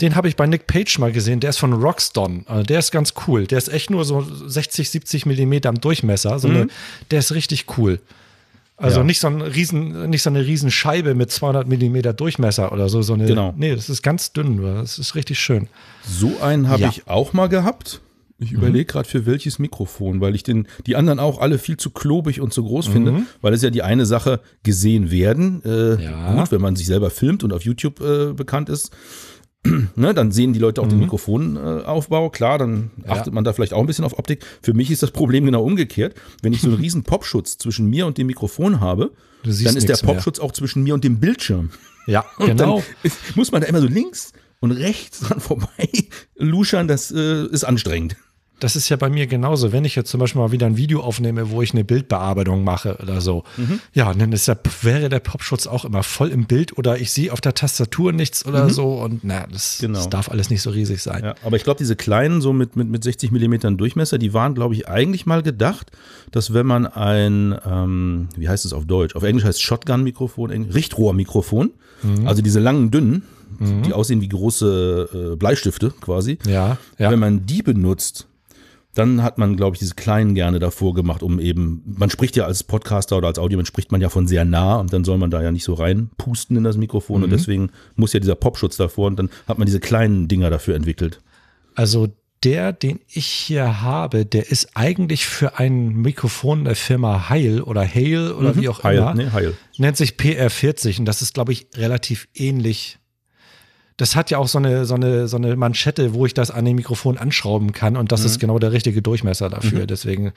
Den 0.00 0.14
habe 0.14 0.28
ich 0.28 0.36
bei 0.36 0.46
Nick 0.46 0.66
Page 0.66 0.98
mal 0.98 1.10
gesehen. 1.10 1.40
Der 1.40 1.50
ist 1.50 1.56
von 1.58 1.72
Roxton. 1.72 2.44
Also 2.48 2.62
der 2.64 2.78
ist 2.80 2.92
ganz 2.92 3.14
cool. 3.26 3.46
Der 3.46 3.56
ist 3.58 3.68
echt 3.68 3.88
nur 3.90 4.04
so 4.04 4.20
60, 4.46 4.90
70 4.90 5.24
Millimeter 5.26 5.70
im 5.70 5.80
Durchmesser. 5.80 6.38
So 6.38 6.48
eine, 6.48 6.68
der 7.10 7.18
ist 7.20 7.32
richtig 7.32 7.64
cool. 7.78 7.98
Also 8.78 8.96
Mhm. 8.98 9.02
Ja. 9.02 9.06
nicht 9.06 9.20
so 9.20 9.26
ein 9.28 9.40
riesen, 9.40 10.10
nicht 10.10 10.22
so 10.22 10.30
eine 10.30 10.44
riesen 10.46 10.70
Scheibe 10.70 11.14
mit 11.14 11.30
200 11.30 11.66
Millimeter 11.66 12.12
Durchmesser 12.12 12.72
oder 12.72 12.88
so. 12.88 13.00
so 13.02 13.14
eine, 13.14 13.24
Genau. 13.26 13.54
Nee, 13.56 13.74
das 13.74 13.88
ist 13.88 14.02
ganz 14.02 14.32
dünn. 14.32 14.60
Das 14.62 14.98
ist 14.98 15.14
richtig 15.14 15.38
schön. 15.38 15.68
So 16.06 16.40
einen 16.42 16.68
habe 16.68 16.82
Ja. 16.82 16.88
ich 16.90 17.08
auch 17.08 17.32
mal 17.32 17.48
gehabt. 17.48 18.00
Ich 18.38 18.52
überlege 18.52 18.84
gerade 18.84 19.08
für 19.08 19.24
welches 19.24 19.58
Mikrofon, 19.58 20.20
weil 20.20 20.34
ich 20.34 20.42
den, 20.42 20.68
die 20.86 20.94
anderen 20.94 21.18
auch 21.20 21.40
alle 21.40 21.58
viel 21.58 21.78
zu 21.78 21.88
klobig 21.88 22.42
und 22.42 22.52
zu 22.52 22.64
groß 22.64 22.86
finde, 22.88 23.22
weil 23.40 23.54
es 23.54 23.62
ja 23.62 23.70
die 23.70 23.82
eine 23.82 24.04
Sache 24.04 24.40
gesehen 24.62 25.10
werden. 25.10 25.62
Äh, 25.64 26.02
Ja. 26.04 26.34
Gut, 26.34 26.52
wenn 26.52 26.60
man 26.60 26.76
sich 26.76 26.84
selber 26.86 27.08
filmt 27.08 27.44
und 27.44 27.54
auf 27.54 27.62
YouTube 27.62 27.98
äh, 28.02 28.34
bekannt 28.34 28.68
ist, 28.68 28.90
ne, 29.96 30.14
dann 30.14 30.32
sehen 30.32 30.52
die 30.52 30.58
Leute 30.58 30.80
auch 30.82 30.88
den 30.88 30.98
Mikrofonaufbau. 30.98 32.26
Äh. 32.26 32.30
Klar, 32.30 32.58
dann 32.58 32.90
Ja. 33.04 33.12
achtet 33.12 33.32
man 33.32 33.44
da 33.44 33.52
vielleicht 33.52 33.72
auch 33.72 33.80
ein 33.80 33.86
bisschen 33.86 34.04
auf 34.04 34.18
Optik. 34.18 34.44
Für 34.62 34.74
mich 34.74 34.90
ist 34.90 35.02
das 35.02 35.10
Problem 35.10 35.44
genau 35.44 35.62
umgekehrt. 35.64 36.14
Wenn 36.42 36.52
ich 36.52 36.60
so 36.60 36.68
einen 36.68 36.76
riesen 36.80 37.02
Popschutz 37.02 37.58
zwischen 37.58 37.88
mir 37.88 38.06
und 38.06 38.18
dem 38.18 38.26
Mikrofon 38.26 38.80
habe, 38.80 39.12
dann 39.42 39.52
ist 39.52 39.64
der 39.64 39.72
nichts 39.72 40.02
mehr. 40.02 40.14
Popschutz 40.14 40.38
auch 40.38 40.52
zwischen 40.52 40.82
mir 40.82 40.94
und 40.94 41.04
dem 41.04 41.20
Bildschirm. 41.20 41.70
Ja, 42.06 42.24
Und 42.38 42.46
genau. 42.46 42.76
dann 42.76 42.84
ist, 43.02 43.36
muss 43.36 43.50
man 43.52 43.62
da 43.62 43.68
immer 43.68 43.80
so 43.80 43.88
links 43.88 44.32
und 44.60 44.70
rechts 44.72 45.20
dran 45.20 45.40
vorbei 45.40 45.88
luschern, 46.36 46.88
das 46.88 47.10
äh, 47.10 47.46
ist 47.46 47.64
anstrengend. 47.64 48.16
Das 48.58 48.74
ist 48.74 48.88
ja 48.88 48.96
bei 48.96 49.10
mir 49.10 49.26
genauso. 49.26 49.70
Wenn 49.70 49.84
ich 49.84 49.94
jetzt 49.96 50.10
zum 50.10 50.18
Beispiel 50.20 50.40
mal 50.40 50.50
wieder 50.50 50.64
ein 50.66 50.78
Video 50.78 51.00
aufnehme, 51.02 51.50
wo 51.50 51.60
ich 51.60 51.72
eine 51.72 51.84
Bildbearbeitung 51.84 52.64
mache 52.64 52.96
oder 53.02 53.20
so, 53.20 53.44
Mhm. 53.58 53.80
ja, 53.92 54.14
dann 54.14 54.32
ist 54.32 54.48
der, 54.48 54.58
wäre 54.80 55.10
der 55.10 55.20
Popschutz 55.20 55.66
auch 55.66 55.84
immer 55.84 56.02
voll 56.02 56.28
im 56.30 56.46
Bild 56.46 56.78
oder 56.78 56.98
ich 56.98 57.12
sehe 57.12 57.32
auf 57.32 57.42
der 57.42 57.52
Tastatur 57.52 58.12
nichts 58.12 58.46
oder 58.46 58.70
so 58.70 58.94
und 59.02 59.24
na, 59.24 59.46
das, 59.52 59.78
Mhm. 59.82 59.86
Genau. 59.88 59.98
das 59.98 60.08
darf 60.08 60.30
alles 60.30 60.48
nicht 60.48 60.62
so 60.62 60.70
riesig 60.70 61.02
sein. 61.02 61.22
Ja, 61.22 61.34
aber 61.44 61.56
ich 61.56 61.64
glaube, 61.64 61.76
diese 61.78 61.96
kleinen, 61.96 62.40
so 62.40 62.54
mit, 62.54 62.76
mit, 62.76 62.88
mit 62.88 63.04
60 63.04 63.30
Millimetern 63.30 63.76
Durchmesser, 63.76 64.16
die 64.16 64.32
waren, 64.32 64.54
glaube 64.54 64.74
ich, 64.74 64.88
eigentlich 64.88 65.26
mal 65.26 65.42
gedacht, 65.42 65.90
dass 66.30 66.54
wenn 66.54 66.64
man 66.66 66.86
ein, 66.86 67.54
ähm, 67.70 68.28
wie 68.38 68.48
heißt 68.48 68.64
es 68.64 68.72
auf 68.72 68.86
Deutsch? 68.86 69.16
Auf 69.16 69.22
Englisch 69.22 69.44
heißt 69.44 69.60
Shotgun-Mikrofon, 69.62 70.50
Richtrohrmikrofon, 70.50 71.72
Mhm. 72.02 72.26
also 72.26 72.42
diese 72.42 72.60
langen, 72.60 72.90
dünnen, 72.90 73.22
die 73.58 73.92
aussehen 73.92 74.20
wie 74.20 74.28
große 74.28 75.32
äh, 75.32 75.36
Bleistifte 75.36 75.90
quasi. 76.00 76.38
Ja, 76.46 76.76
ja. 76.98 77.10
Wenn 77.10 77.18
man 77.18 77.46
die 77.46 77.62
benutzt, 77.62 78.26
dann 78.98 79.22
hat 79.22 79.38
man, 79.38 79.56
glaube 79.56 79.74
ich, 79.76 79.80
diese 79.80 79.94
kleinen 79.94 80.34
gerne 80.34 80.58
davor 80.58 80.94
gemacht, 80.94 81.22
um 81.22 81.38
eben, 81.38 81.82
man 81.86 82.10
spricht 82.10 82.34
ja 82.36 82.44
als 82.46 82.64
Podcaster 82.64 83.16
oder 83.16 83.28
als 83.28 83.38
Audiomensch 83.38 83.68
spricht 83.68 83.92
man 83.92 84.00
ja 84.00 84.08
von 84.08 84.26
sehr 84.26 84.44
nah 84.44 84.76
und 84.76 84.92
dann 84.92 85.04
soll 85.04 85.18
man 85.18 85.30
da 85.30 85.42
ja 85.42 85.52
nicht 85.52 85.64
so 85.64 85.74
reinpusten 85.74 86.56
in 86.56 86.64
das 86.64 86.76
Mikrofon 86.76 87.18
Mhm. 87.18 87.24
und 87.24 87.30
deswegen 87.30 87.70
muss 87.96 88.12
ja 88.12 88.20
dieser 88.20 88.34
Popschutz 88.36 88.76
davor 88.76 89.06
und 89.08 89.18
dann 89.18 89.30
hat 89.46 89.58
man 89.58 89.66
diese 89.66 89.80
kleinen 89.80 90.28
Dinger 90.28 90.50
dafür 90.50 90.74
entwickelt. 90.76 91.20
Also 91.74 92.08
der, 92.44 92.72
den 92.72 93.00
ich 93.08 93.26
hier 93.26 93.80
habe, 93.80 94.24
der 94.26 94.50
ist 94.50 94.76
eigentlich 94.76 95.26
für 95.26 95.58
ein 95.58 95.88
Mikrofon 95.96 96.64
der 96.64 96.76
Firma 96.76 97.28
Heil 97.30 97.62
oder 97.62 97.82
Hale 97.86 98.36
oder 98.36 98.54
wie 98.56 98.68
auch 98.68 98.80
Mhm. 98.80 98.88
Heil, 98.88 98.98
immer. 98.98 99.14
nee, 99.14 99.30
Heil. 99.32 99.54
Nennt 99.78 99.96
sich 99.96 100.12
PR40 100.12 100.98
und 101.00 101.06
das 101.06 101.22
ist, 101.22 101.34
glaube 101.34 101.52
ich, 101.52 101.66
relativ 101.76 102.28
ähnlich. 102.34 102.98
Das 103.98 104.14
hat 104.14 104.30
ja 104.30 104.38
auch 104.38 104.48
so 104.48 104.58
eine, 104.58 104.84
so, 104.84 104.94
eine, 104.94 105.26
so 105.26 105.36
eine 105.38 105.56
Manschette, 105.56 106.12
wo 106.12 106.26
ich 106.26 106.34
das 106.34 106.50
an 106.50 106.64
dem 106.66 106.76
Mikrofon 106.76 107.16
anschrauben 107.16 107.72
kann 107.72 107.96
und 107.96 108.12
das 108.12 108.20
Mhm. 108.20 108.26
ist 108.26 108.38
genau 108.40 108.58
der 108.58 108.72
richtige 108.72 109.00
Durchmesser 109.02 109.48
dafür. 109.48 109.86
Deswegen 109.86 110.32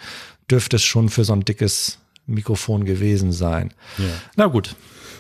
dürfte 0.50 0.78
es 0.78 0.84
schon 0.84 1.10
für 1.10 1.24
so 1.26 1.34
ein 1.34 1.44
dickes 1.44 2.00
Mikrofon 2.26 2.86
gewesen 2.86 3.32
sein. 3.32 3.74
Ja. 3.98 4.06
Na 4.38 4.46
gut. 4.48 4.76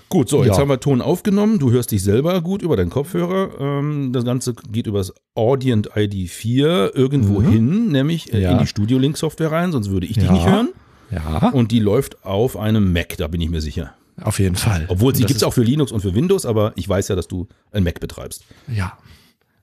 Gut, 0.07 0.27
so, 0.29 0.43
jetzt 0.43 0.55
Ja. 0.55 0.61
haben 0.61 0.69
wir 0.69 0.79
Ton 0.79 1.01
aufgenommen. 1.01 1.59
Du 1.59 1.69
hörst 1.71 1.91
dich 1.91 2.01
selber 2.01 2.41
gut 2.41 2.61
über 2.63 2.75
deinen 2.77 2.89
Kopfhörer. 2.89 3.49
Ähm, 3.59 4.11
das 4.13 4.23
Ganze 4.25 4.55
geht 4.71 4.87
übers 4.87 5.13
Audient 5.35 5.91
ID4 5.95 6.95
irgendwo 6.95 7.43
hin, 7.43 7.91
nämlich 7.91 8.31
äh, 8.33 8.37
Mhm. 8.37 8.41
Ja. 8.41 8.51
in 8.53 8.57
die 8.59 8.67
Studio 8.67 8.97
Link 8.97 9.17
Software 9.17 9.51
rein, 9.51 9.71
sonst 9.71 9.89
würde 9.91 10.07
ich 10.07 10.13
dich 10.17 10.29
nicht 10.31 10.47
hören. 10.47 10.69
Ja, 11.11 11.49
Und 11.49 11.71
die 11.71 11.79
läuft 11.79 12.23
auf 12.23 12.55
einem 12.57 12.93
Mac, 12.93 13.17
da 13.17 13.27
bin 13.27 13.41
ich 13.41 13.49
mir 13.49 13.61
sicher. 13.61 13.93
Auf 14.23 14.39
jeden 14.39 14.55
Fall. 14.55 14.85
Obwohl, 14.87 15.15
sie 15.15 15.23
gibt 15.23 15.37
es 15.37 15.43
auch 15.43 15.53
für 15.53 15.63
Linux 15.63 15.91
und 15.91 16.01
für 16.01 16.13
Windows, 16.13 16.45
aber 16.45 16.73
ich 16.75 16.87
weiß 16.87 17.07
ja, 17.07 17.15
dass 17.15 17.27
du 17.27 17.47
ein 17.71 17.83
Mac 17.83 17.99
betreibst. 17.99 18.43
Ja. 18.67 18.97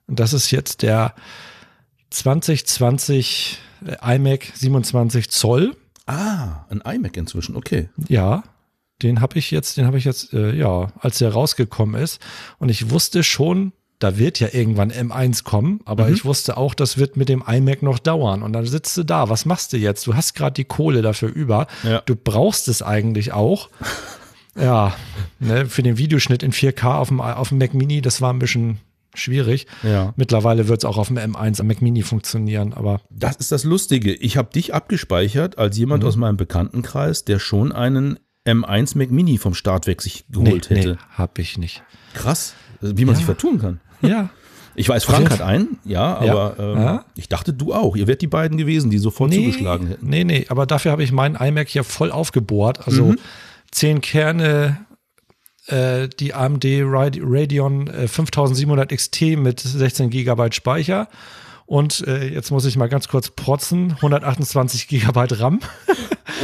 Und 0.07 0.19
das 0.19 0.33
ist 0.33 0.51
jetzt 0.51 0.81
der 0.81 1.13
2020 2.09 3.59
iMac 4.01 4.51
27 4.55 5.29
Zoll. 5.29 5.75
Ah, 6.05 6.65
ein 6.69 6.81
iMac 6.81 7.17
inzwischen, 7.17 7.55
okay. 7.55 7.89
Ja, 8.07 8.43
den 9.03 9.21
habe 9.21 9.37
ich 9.37 9.51
jetzt, 9.51 9.77
den 9.77 9.85
habe 9.85 9.97
ich 9.97 10.05
jetzt, 10.05 10.33
äh, 10.33 10.55
ja, 10.55 10.91
als 10.99 11.19
der 11.19 11.31
rausgekommen 11.31 12.01
ist. 12.01 12.19
Und 12.57 12.69
ich 12.69 12.89
wusste 12.89 13.23
schon, 13.23 13.73
da 13.99 14.17
wird 14.17 14.39
ja 14.39 14.49
irgendwann 14.51 14.91
M1 14.91 15.43
kommen, 15.43 15.81
aber 15.85 16.09
ich 16.09 16.23
wusste 16.23 16.55
auch, 16.57 16.75
das 16.75 16.97
wird 16.97 17.17
mit 17.17 17.29
dem 17.29 17.43
iMac 17.47 17.81
noch 17.81 17.97
dauern. 17.99 18.43
Und 18.43 18.53
dann 18.53 18.65
sitzt 18.65 18.95
du 18.95 19.03
da, 19.03 19.29
was 19.29 19.45
machst 19.45 19.73
du 19.73 19.77
jetzt? 19.77 20.05
Du 20.05 20.13
hast 20.13 20.35
gerade 20.35 20.53
die 20.53 20.65
Kohle 20.65 21.01
dafür 21.01 21.29
über. 21.29 21.67
Ja. 21.83 22.01
Du 22.05 22.15
brauchst 22.15 22.67
es 22.67 22.81
eigentlich 22.81 23.33
auch. 23.33 23.69
Ja, 24.59 24.95
ne, 25.39 25.65
für 25.67 25.83
den 25.83 25.97
Videoschnitt 25.97 26.43
in 26.43 26.51
4K 26.51 26.95
auf 26.97 27.07
dem, 27.09 27.21
auf 27.21 27.49
dem 27.49 27.57
Mac 27.57 27.73
Mini, 27.73 28.01
das 28.01 28.21
war 28.21 28.33
ein 28.33 28.39
bisschen 28.39 28.77
schwierig. 29.13 29.65
Ja. 29.83 30.13
Mittlerweile 30.15 30.67
wird 30.67 30.79
es 30.79 30.85
auch 30.85 30.97
auf 30.97 31.07
dem 31.07 31.17
M1 31.17 31.59
am 31.59 31.67
Mac 31.67 31.81
Mini 31.81 32.03
funktionieren, 32.03 32.73
aber 32.73 33.01
Das 33.09 33.35
ist 33.37 33.51
das 33.51 33.63
Lustige. 33.63 34.13
Ich 34.13 34.37
habe 34.37 34.51
dich 34.53 34.73
abgespeichert 34.73 35.57
als 35.57 35.77
jemand 35.77 36.03
Mhm. 36.03 36.09
aus 36.09 36.15
meinem 36.17 36.37
Bekanntenkreis, 36.37 37.25
der 37.25 37.39
schon 37.39 37.71
einen 37.71 38.19
M1 38.45 38.97
Mac 38.97 39.11
Mini 39.11 39.37
vom 39.37 39.53
Start 39.53 39.87
weg 39.87 40.01
sich 40.01 40.25
geholt 40.29 40.67
nee, 40.69 40.77
hätte. 40.77 40.89
nee, 40.91 40.97
hab 41.17 41.39
ich 41.39 41.57
nicht. 41.57 41.83
Krass, 42.13 42.53
wie 42.81 43.05
man 43.05 43.15
sich 43.15 43.25
vertun 43.25 43.59
kann. 43.59 43.79
Ja, 44.01 44.29
Ich 44.79 44.87
weiß, 44.87 45.05
Frank 45.05 45.31
hat 45.31 45.41
einen, 45.41 45.79
ja, 45.85 46.23
Ja. 46.23 46.31
aber 46.31 46.55
ähm, 46.59 46.77
Ja. 46.83 47.05
ich 47.15 47.27
dachte, 47.27 47.51
du 47.51 47.73
auch. 47.73 47.95
Ihr 47.95 48.05
wärt 48.05 48.21
die 48.21 48.27
beiden 48.27 48.59
gewesen, 48.59 48.91
die 48.91 48.99
sofort 48.99 49.33
zugeschlagen 49.33 49.87
hätten. 49.87 50.07
Nee, 50.07 50.23
nee, 50.23 50.45
aber 50.49 50.67
dafür 50.67 50.91
habe 50.91 51.01
ich 51.03 51.11
meinen 51.11 51.35
iMac 51.35 51.67
hier 51.67 51.83
voll 51.83 52.11
aufgebohrt. 52.11 52.85
Also 52.85 53.05
Mhm. 53.05 53.17
Zehn 53.71 54.01
Kerne, 54.01 54.85
äh, 55.67 56.07
die 56.07 56.33
AMD 56.33 56.63
Rade- 56.83 57.21
Radeon 57.23 57.87
äh, 57.87 58.07
5700 58.07 58.91
XT 58.91 59.21
mit 59.37 59.59
16 59.59 60.09
Gigabyte 60.09 60.55
Speicher. 60.55 61.07
Und 61.65 62.07
äh, 62.07 62.27
jetzt 62.29 62.49
muss 62.51 62.63
ich 62.65 62.77
mal 62.77 62.87
ganz 62.87 63.09
kurz 63.09 63.29
protzen, 63.31 63.91
128 63.93 64.87
Gigabyte 64.87 65.39
RAM. 65.39 65.59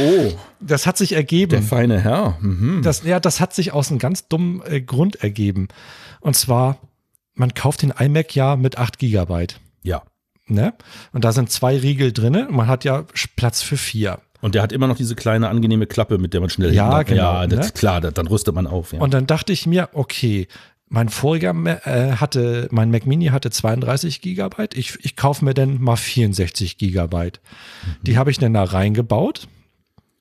Oh, 0.00 0.32
Das 0.60 0.86
hat 0.88 0.96
sich 0.98 1.10
der 1.10 1.18
ergeben. 1.18 1.62
feine 1.62 2.00
Herr. 2.00 2.36
Mhm. 2.40 2.80
Das, 2.82 3.04
ja, 3.04 3.20
das 3.20 3.38
hat 3.38 3.54
sich 3.54 3.72
aus 3.72 3.90
einem 3.90 4.00
ganz 4.00 4.26
dummen 4.26 4.60
äh, 4.66 4.80
Grund 4.80 5.16
ergeben. 5.22 5.68
Und 6.20 6.34
zwar, 6.34 6.78
man 7.34 7.54
kauft 7.54 7.82
den 7.82 7.90
iMac 7.96 8.34
ja 8.34 8.56
mit 8.56 8.76
8 8.76 8.98
Gigabyte. 8.98 9.60
Ja, 9.84 10.02
Ne? 10.46 10.74
Und 11.12 11.24
da 11.24 11.30
sind 11.32 11.50
zwei 11.52 11.78
Riegel 11.78 12.12
drin. 12.12 12.46
Man 12.50 12.66
hat 12.66 12.84
ja 12.84 13.04
Platz 13.36 13.62
für 13.62 13.76
vier. 13.76 14.18
Und 14.44 14.54
der 14.54 14.60
hat 14.62 14.72
immer 14.72 14.86
noch 14.88 14.98
diese 14.98 15.14
kleine 15.14 15.48
angenehme 15.48 15.86
Klappe, 15.86 16.18
mit 16.18 16.34
der 16.34 16.42
man 16.42 16.50
schnell 16.50 16.74
Ja, 16.74 16.84
hinmacht. 16.88 17.06
genau, 17.06 17.22
Ja, 17.40 17.46
das 17.46 17.66
ne? 17.68 17.72
klar, 17.72 18.02
das, 18.02 18.12
dann 18.12 18.26
rüstet 18.26 18.54
man 18.54 18.66
auf. 18.66 18.92
Ja. 18.92 19.00
Und 19.00 19.14
dann 19.14 19.26
dachte 19.26 19.54
ich 19.54 19.66
mir, 19.66 19.88
okay, 19.94 20.48
mein 20.90 21.08
voriger 21.08 21.54
äh, 21.86 22.16
hatte, 22.16 22.68
mein 22.70 22.90
Mac 22.90 23.06
Mini 23.06 23.28
hatte 23.28 23.48
32 23.50 24.20
Gigabyte. 24.20 24.76
Ich, 24.76 24.98
ich 25.02 25.16
kaufe 25.16 25.46
mir 25.46 25.54
dann 25.54 25.80
mal 25.80 25.96
64 25.96 26.76
Gigabyte. 26.76 27.40
Die 28.02 28.18
habe 28.18 28.30
ich 28.30 28.36
dann 28.38 28.52
da 28.52 28.64
reingebaut. 28.64 29.48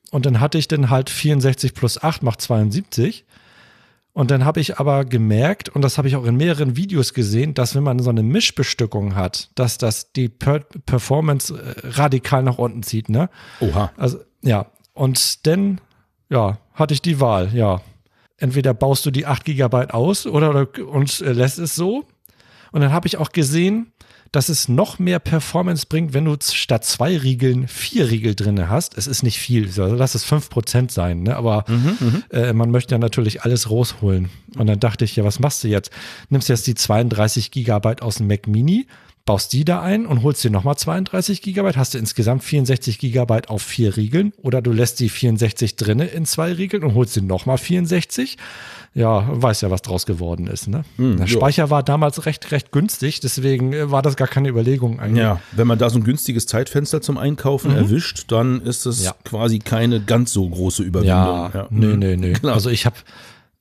Und 0.10 0.26
dann 0.26 0.40
hatte 0.40 0.58
ich 0.58 0.70
dann 0.70 0.90
halt 0.90 1.10
64 1.10 1.74
plus 1.74 2.02
8 2.02 2.24
macht 2.24 2.40
72. 2.40 3.26
Und 4.14 4.30
dann 4.30 4.46
habe 4.46 4.60
ich 4.60 4.78
aber 4.80 5.06
gemerkt, 5.06 5.70
und 5.70 5.82
das 5.82 5.98
habe 5.98 6.08
ich 6.08 6.16
auch 6.16 6.26
in 6.26 6.38
mehreren 6.38 6.78
Videos 6.78 7.16
gesehen, 7.16 7.56
dass 7.56 7.74
wenn 7.74 7.82
man 7.82 7.98
so 7.98 8.12
eine 8.12 8.22
Mischbestückung 8.22 9.16
hat, 9.16 9.50
dass 9.56 9.80
das 9.80 10.12
die 10.14 10.30
per 10.30 10.60
Performance 10.60 11.54
äh, 11.54 11.88
radikal 11.88 12.44
nach 12.44 12.60
unten 12.60 12.84
zieht, 12.84 13.10
ne? 13.10 13.30
Oha. 13.60 13.92
Also, 13.98 14.20
ja. 14.44 14.68
Und 14.94 15.48
dann, 15.48 15.82
ja, 16.30 16.60
hatte 16.76 16.94
ich 16.94 17.02
die 17.02 17.20
Wahl, 17.20 17.50
ja. 17.56 17.82
Entweder 18.38 18.76
baust 18.76 19.06
du 19.06 19.12
die 19.12 19.26
8 19.26 19.46
GB 19.46 19.88
aus 19.90 20.28
oder, 20.28 20.52
oder 20.52 20.68
und 20.88 21.20
äh, 21.22 21.32
lässt 21.32 21.58
es 21.58 21.76
so. 21.76 22.06
Und 22.72 22.82
dann 22.82 22.94
habe 22.94 23.08
ich 23.08 23.18
auch 23.18 23.32
gesehen, 23.32 23.94
dass 24.34 24.50
es 24.50 24.68
noch 24.68 24.98
mehr 24.98 25.20
Performance 25.20 25.86
bringt, 25.88 26.14
wenn 26.14 26.26
du 26.26 26.36
statt 26.42 26.84
zwei 26.84 27.16
Riegeln 27.16 27.68
vier 27.68 28.10
Riegel 28.10 28.34
drin 28.34 28.68
hast. 28.68 28.98
Es 28.98 29.06
ist 29.06 29.22
nicht 29.22 29.38
viel, 29.38 29.68
also 29.68 29.94
lass 29.94 30.16
es 30.16 30.26
5% 30.26 30.92
sein, 30.92 31.22
ne? 31.22 31.38
aber 31.38 31.66
äh, 32.32 32.52
man 32.52 32.72
möchte 32.72 32.96
ja 32.96 33.00
natürlich 33.00 33.44
alles 33.44 33.70
rausholen. 33.70 34.30
Und 34.58 34.66
dann 34.68 34.80
dachte 34.80 35.06
ich, 35.06 35.16
ja, 35.16 35.24
was 35.24 35.40
machst 35.40 35.64
du 35.64 35.68
jetzt? 35.68 35.92
Nimmst 36.30 36.50
jetzt 36.50 36.66
die 36.66 36.74
32 36.74 37.52
Gigabyte 37.52 38.02
aus 38.02 38.16
dem 38.16 38.28
Mac 38.28 38.48
Mini, 38.48 38.88
baust 39.26 39.54
die 39.54 39.64
da 39.64 39.82
ein 39.82 40.06
und 40.06 40.22
holst 40.24 40.44
dir 40.44 40.50
nochmal 40.52 40.76
32 40.78 41.42
Gigabyte, 41.42 41.78
hast 41.78 41.94
du 41.94 41.98
insgesamt 41.98 42.44
64 42.44 43.00
Gigabyte 43.00 43.50
auf 43.50 43.62
vier 43.62 43.96
Riegeln 43.96 44.34
oder 44.42 44.62
du 44.62 44.72
lässt 44.74 45.00
die 45.00 45.08
64 45.10 45.78
drinne 45.78 46.06
in 46.06 46.26
zwei 46.26 46.52
Riegeln 46.52 46.84
und 46.84 46.94
holst 46.94 47.16
dir 47.16 47.22
nochmal 47.22 47.58
64. 47.58 48.38
Ja, 48.96 49.26
weiß 49.28 49.62
ja, 49.62 49.72
was 49.72 49.82
draus 49.82 50.06
geworden 50.06 50.46
ist. 50.46 50.68
Ne? 50.68 50.84
Der 51.00 51.16
ja. 51.26 51.28
Speicher 51.28 51.70
war 51.72 51.82
damals 51.82 52.28
recht, 52.28 52.52
recht 52.52 52.72
günstig, 52.72 53.22
deswegen 53.22 53.74
äh, 53.74 53.90
war 53.90 54.04
das 54.04 54.16
gar 54.18 54.28
keine 54.28 54.50
Überlegung 54.50 55.00
eigentlich. 55.00 55.24
Ja, 55.24 55.40
wenn 55.54 55.66
man 55.66 55.80
da 55.80 55.90
so 55.90 55.98
ein 55.98 56.04
günstiges 56.04 56.46
Zeitfenster 56.46 57.02
zum 57.02 57.18
Einkaufen 57.18 57.76
erwischt, 57.76 58.26
dann 58.28 58.62
ist 58.62 58.86
das 58.86 59.00
Mhm. 59.00 59.06
Ja. 59.06 59.16
quasi 59.24 59.58
keine 59.60 60.00
ganz 60.02 60.32
so 60.34 60.48
große 60.48 60.84
Überwindung. 60.84 61.18
Ja, 61.18 61.68
nö, 61.72 61.94
Mhm. 61.94 62.00
nö, 62.00 62.18
nö. 62.18 62.34
Klar. 62.40 62.54
Also 62.54 62.70
ich 62.70 62.86
habe, 62.86 62.98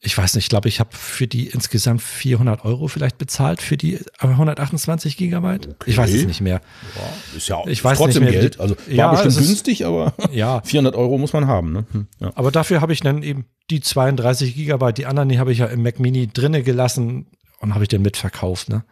ich 0.05 0.19
weiß 0.19 0.35
nicht, 0.35 0.47
ich 0.47 0.49
glaube, 0.51 0.69
ich 0.69 0.81
habe 0.81 0.91
für 0.93 1.29
die 1.29 1.47
insgesamt 1.47 2.03
400 2.03 2.65
Euro 2.65 2.89
vielleicht 2.89 3.19
bezahlt 3.19 3.63
für 3.63 3.77
die 3.77 4.01
128 4.19 5.17
Gigabyte. 5.17 5.77
Ich 5.87 5.97
weiß 5.97 6.13
es 6.13 6.27
nicht 6.27 6.41
mehr. 6.41 6.61
Ja, 6.97 7.37
ist 7.37 7.49
ja 7.49 7.57
auch 7.57 7.67
Ich 7.69 7.85
weiß 7.85 7.99
trotzdem 7.99 8.25
nicht 8.25 8.33
mehr, 8.33 8.41
Geld. 8.41 8.59
Also 8.61 8.77
war 8.77 8.93
Ja, 8.93 9.11
bestimmt 9.13 9.35
es 9.35 9.41
ist- 9.41 9.47
günstig, 9.47 9.87
aber 9.87 10.13
Ja. 10.33 10.61
400 10.65 10.97
Euro 10.97 11.19
muss 11.19 11.33
man 11.33 11.47
haben. 11.47 11.73
Ne? 11.73 11.87
Hm, 11.93 12.07
Ja. 12.19 12.33
Aber 12.35 12.51
dafür 12.51 12.81
habe 12.81 12.93
ich 12.93 13.01
dann 13.01 13.23
eben 13.23 13.45
die 13.71 13.81
32 13.81 14.57
Gigabyte, 14.57 14.99
die 14.99 15.07
anderen, 15.07 15.29
die 15.29 15.39
habe 15.39 15.53
ich 15.53 15.59
ja 15.59 15.67
im 15.67 15.83
Mac 15.85 16.01
Mini 16.01 16.27
drinne 16.27 16.65
gelassen 16.65 17.27
und 17.61 17.75
habe 17.75 17.85
ich 17.85 17.89
dann 17.89 18.03
mitverkauft. 18.03 18.69
Ne? 18.71 18.83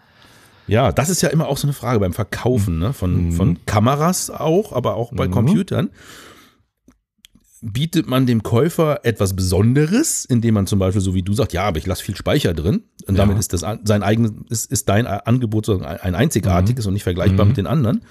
Ja, 0.68 0.92
das 0.92 1.08
ist 1.10 1.22
ja 1.22 1.28
immer 1.30 1.48
auch 1.48 1.58
so 1.58 1.66
eine 1.66 1.72
Frage 1.72 1.98
beim 1.98 2.12
Verkaufen 2.12 2.78
ne? 2.78 2.92
von, 2.92 3.32
von 3.32 3.58
Kameras 3.66 4.30
auch, 4.30 4.72
aber 4.72 4.94
auch 4.94 5.12
bei 5.12 5.26
Computern. 5.26 5.90
Bietet 7.62 8.08
man 8.08 8.26
dem 8.26 8.42
Käufer 8.42 9.00
etwas 9.04 9.36
Besonderes, 9.36 10.24
indem 10.24 10.54
man 10.54 10.66
zum 10.66 10.78
Beispiel, 10.78 11.02
so 11.02 11.14
wie 11.14 11.22
du 11.22 11.34
sagst, 11.34 11.52
ja, 11.52 11.64
aber 11.64 11.78
ich 11.78 11.86
lasse 11.86 12.02
viel 12.02 12.16
Speicher 12.16 12.54
drin. 12.54 12.84
Und 13.06 13.18
damit 13.18 13.38
ist 13.38 13.52
das 13.52 13.60
sein 13.60 14.02
eigenes, 14.02 14.32
ist, 14.48 14.70
ist 14.72 14.88
dein 14.88 15.06
Angebot 15.06 15.66
so 15.66 15.78
ein 15.78 15.84
ein 15.84 16.14
einzigartiges 16.14 16.86
und 16.86 16.94
nicht 16.94 17.02
vergleichbar 17.02 17.44
mit 17.44 17.56
den 17.56 17.66
anderen. 17.66 18.02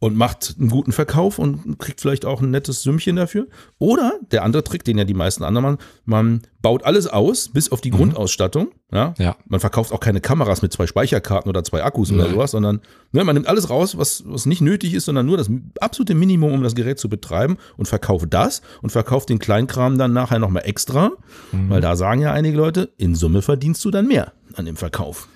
Und 0.00 0.16
macht 0.16 0.54
einen 0.60 0.68
guten 0.70 0.92
Verkauf 0.92 1.40
und 1.40 1.76
kriegt 1.80 2.00
vielleicht 2.00 2.24
auch 2.24 2.40
ein 2.40 2.52
nettes 2.52 2.82
Sümmchen 2.82 3.16
dafür. 3.16 3.48
Oder 3.78 4.12
der 4.30 4.44
andere 4.44 4.62
Trick, 4.62 4.84
den 4.84 4.96
ja 4.96 5.02
die 5.04 5.12
meisten 5.14 5.42
anderen 5.42 5.64
machen, 5.64 5.78
man 6.04 6.42
baut 6.62 6.84
alles 6.84 7.08
aus, 7.08 7.48
bis 7.48 7.72
auf 7.72 7.80
die 7.80 7.90
Grundausstattung. 7.90 8.68
Ja? 8.92 9.14
Ja. 9.18 9.36
Man 9.48 9.58
verkauft 9.58 9.90
auch 9.92 9.98
keine 9.98 10.20
Kameras 10.20 10.62
mit 10.62 10.72
zwei 10.72 10.86
Speicherkarten 10.86 11.48
oder 11.48 11.64
zwei 11.64 11.82
Akkus 11.82 12.12
oder 12.12 12.24
Nee. 12.28 12.30
sowas, 12.30 12.52
sondern 12.52 12.80
ne, 13.10 13.24
man 13.24 13.34
nimmt 13.34 13.48
alles 13.48 13.70
raus, 13.70 13.98
was, 13.98 14.22
was 14.24 14.46
nicht 14.46 14.60
nötig 14.60 14.94
ist, 14.94 15.06
sondern 15.06 15.26
nur 15.26 15.36
das 15.36 15.50
absolute 15.80 16.14
Minimum, 16.14 16.52
um 16.52 16.62
das 16.62 16.76
Gerät 16.76 17.00
zu 17.00 17.08
betreiben 17.08 17.56
und 17.76 17.86
verkauft 17.86 18.26
das 18.30 18.62
und 18.82 18.90
verkauft 18.90 19.28
den 19.30 19.40
Kleinkram 19.40 19.98
dann 19.98 20.12
nachher 20.12 20.38
nochmal 20.38 20.62
extra, 20.64 21.10
Mhm. 21.50 21.70
weil 21.70 21.80
da 21.80 21.96
sagen 21.96 22.20
ja 22.20 22.32
einige 22.32 22.56
Leute, 22.56 22.92
in 22.98 23.16
Summe 23.16 23.42
verdienst 23.42 23.84
du 23.84 23.90
dann 23.90 24.06
mehr 24.06 24.32
an 24.54 24.64
dem 24.64 24.76
Verkauf. 24.76 25.28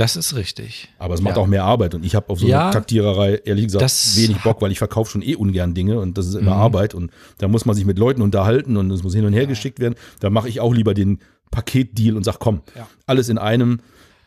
Das 0.00 0.16
ist 0.16 0.34
richtig. 0.34 0.88
Aber 0.98 1.12
es 1.12 1.20
macht 1.20 1.36
Ja. 1.36 1.42
auch 1.42 1.46
mehr 1.46 1.64
Arbeit 1.64 1.94
und 1.94 2.06
ich 2.06 2.14
habe 2.14 2.30
auf 2.30 2.40
so 2.40 2.46
Ja, 2.46 2.62
eine 2.64 2.72
Taktiererei 2.72 3.34
ehrlich 3.44 3.66
gesagt 3.66 3.84
wenig 4.16 4.38
Bock, 4.38 4.62
weil 4.62 4.72
ich 4.72 4.78
verkaufe 4.78 5.10
schon 5.10 5.20
eh 5.20 5.34
ungern 5.36 5.74
Dinge 5.74 6.00
und 6.00 6.16
das 6.16 6.26
ist 6.26 6.34
Mhm. 6.36 6.40
immer 6.40 6.56
Arbeit 6.56 6.94
und 6.94 7.10
da 7.36 7.48
muss 7.48 7.66
man 7.66 7.76
sich 7.76 7.84
mit 7.84 7.98
Leuten 7.98 8.22
unterhalten 8.22 8.78
und 8.78 8.90
es 8.90 9.02
muss 9.02 9.14
hin 9.14 9.26
und 9.26 9.34
her 9.34 9.46
geschickt 9.46 9.78
werden. 9.78 9.96
Da 10.20 10.30
mache 10.30 10.48
ich 10.48 10.58
auch 10.60 10.72
lieber 10.72 10.94
den 10.94 11.18
Paketdeal 11.50 12.16
und 12.16 12.24
sag, 12.24 12.38
komm, 12.38 12.62
Ja. 12.74 12.88
alles 13.04 13.28
in 13.28 13.36
einem, 13.36 13.80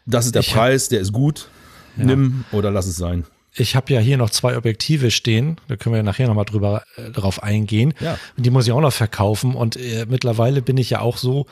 das 0.05 0.27
ist 0.27 0.35
der 0.35 0.43
Ich 0.43 0.53
Preis, 0.53 0.89
der 0.89 0.99
ist 0.99 1.11
gut, 1.11 1.47
nimm 1.95 2.45
oder 2.51 2.69
lass 2.69 2.85
es 2.85 2.95
sein. 2.97 3.25
Ich 3.55 3.75
habe 3.75 3.91
ja 3.93 3.99
hier 3.99 4.17
noch 4.17 4.29
zwei 4.29 4.55
Objektive 4.57 5.09
stehen, 5.09 5.57
da 5.69 5.75
können 5.75 5.93
wir 5.93 5.97
ja 5.97 6.03
nachher 6.03 6.27
nochmal 6.27 6.45
drüber 6.45 6.83
äh, 6.97 7.09
drauf 7.09 7.41
eingehen. 7.41 7.95
Ja. 7.99 8.19
Und 8.37 8.45
die 8.45 8.51
muss 8.51 8.67
ich 8.67 8.71
auch 8.73 8.81
noch 8.81 8.93
verkaufen. 8.93 9.55
Und 9.55 9.75
äh, 9.77 10.05
mittlerweile 10.07 10.61
bin 10.61 10.77
ich 10.77 10.91
ja 10.91 11.01
auch 11.01 11.17
so, 11.17 11.47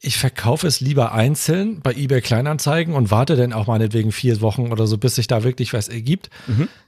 ich 0.00 0.16
verkaufe 0.16 0.66
es 0.66 0.80
lieber 0.80 1.12
einzeln 1.12 1.80
bei 1.80 1.92
eBay 1.92 2.20
Kleinanzeigen 2.20 2.94
und 2.94 3.10
warte 3.10 3.36
dann 3.36 3.52
auch 3.52 3.66
meinetwegen 3.66 4.12
vier 4.12 4.40
Wochen 4.40 4.70
oder 4.70 4.86
so, 4.86 4.96
bis 4.98 5.16
sich 5.16 5.26
da 5.26 5.42
wirklich 5.44 5.72
was 5.72 5.88
ergibt. 5.88 6.30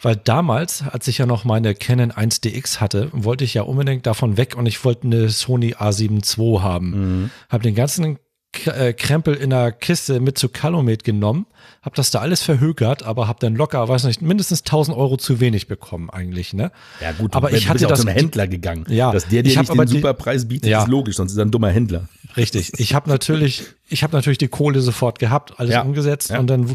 Weil 0.00 0.17
damals, 0.17 0.85
als 0.88 1.09
ich 1.09 1.19
ja 1.19 1.26
noch 1.26 1.45
meine 1.45 1.75
Canon 1.75 2.12
1DX 2.12 2.79
hatte, 2.81 3.09
wollte 3.12 3.45
ich 3.45 3.55
ja 3.55 3.62
unbedingt 3.62 4.07
davon 4.07 4.37
weg 4.37 4.57
und 4.57 4.67
ich 4.67 4.85
wollte 4.85 5.05
eine 5.05 5.29
Sony 5.29 5.75
A7 5.75 6.23
II 6.38 6.61
haben. 6.61 7.31
Habe 7.49 7.62
den 7.64 7.75
ganzen 7.75 8.19
äh, 8.67 8.93
Krempel 8.93 9.35
in 9.35 9.50
der 9.50 9.71
Kiste 9.73 10.19
mit 10.21 10.37
zu 10.37 10.49
Calumet 10.49 11.05
genommen, 11.05 11.47
habe 11.83 11.95
das 11.95 12.11
da 12.11 12.19
alles 12.19 12.43
verhökert, 12.43 13.05
aber 13.05 13.29
habe 13.29 13.38
dann 13.40 13.55
locker, 13.55 13.88
weiß 13.88 14.05
nicht, 14.05 14.23
mindestens 14.23 14.61
1000 14.62 14.97
Euro 14.97 15.17
zu 15.17 15.38
wenig 15.40 15.69
bekommen 15.69 16.11
eigentlich, 16.11 16.52
ne? 16.52 16.73
Ja 17.00 17.12
gut, 17.12 17.35
aber 17.35 17.49
ich 17.50 17.55
bist 17.55 17.69
hatte 17.69 17.81
ja 17.83 17.87
auch 17.87 17.90
das 17.90 18.00
zum 18.00 18.09
Händler 18.09 18.49
gegangen. 18.49 18.85
Ja, 18.88 19.12
Dass 19.12 19.29
der 19.29 19.45
dir 19.45 19.57
nicht 19.57 19.73
den 19.73 19.87
Superpreis 19.87 20.49
bietet, 20.49 20.69
Ja. 20.69 20.83
ist 20.83 20.88
logisch, 20.88 21.17
sonst 21.17 21.33
ist 21.33 21.38
er 21.38 21.45
ein 21.45 21.52
dummer 21.52 21.71
Händler. 21.71 22.09
Richtig. 22.37 22.73
Ich 22.79 22.95
habe 22.95 23.09
natürlich, 23.09 23.65
ich 23.89 24.03
habe 24.03 24.15
natürlich 24.17 24.39
die 24.39 24.49
Kohle 24.49 24.81
sofort 24.81 25.19
gehabt, 25.19 25.59
alles 25.59 25.73
Ja. 25.75 25.83
umgesetzt 25.83 26.31
Ja. 26.31 26.39
und 26.39 26.47
dann, 26.49 26.75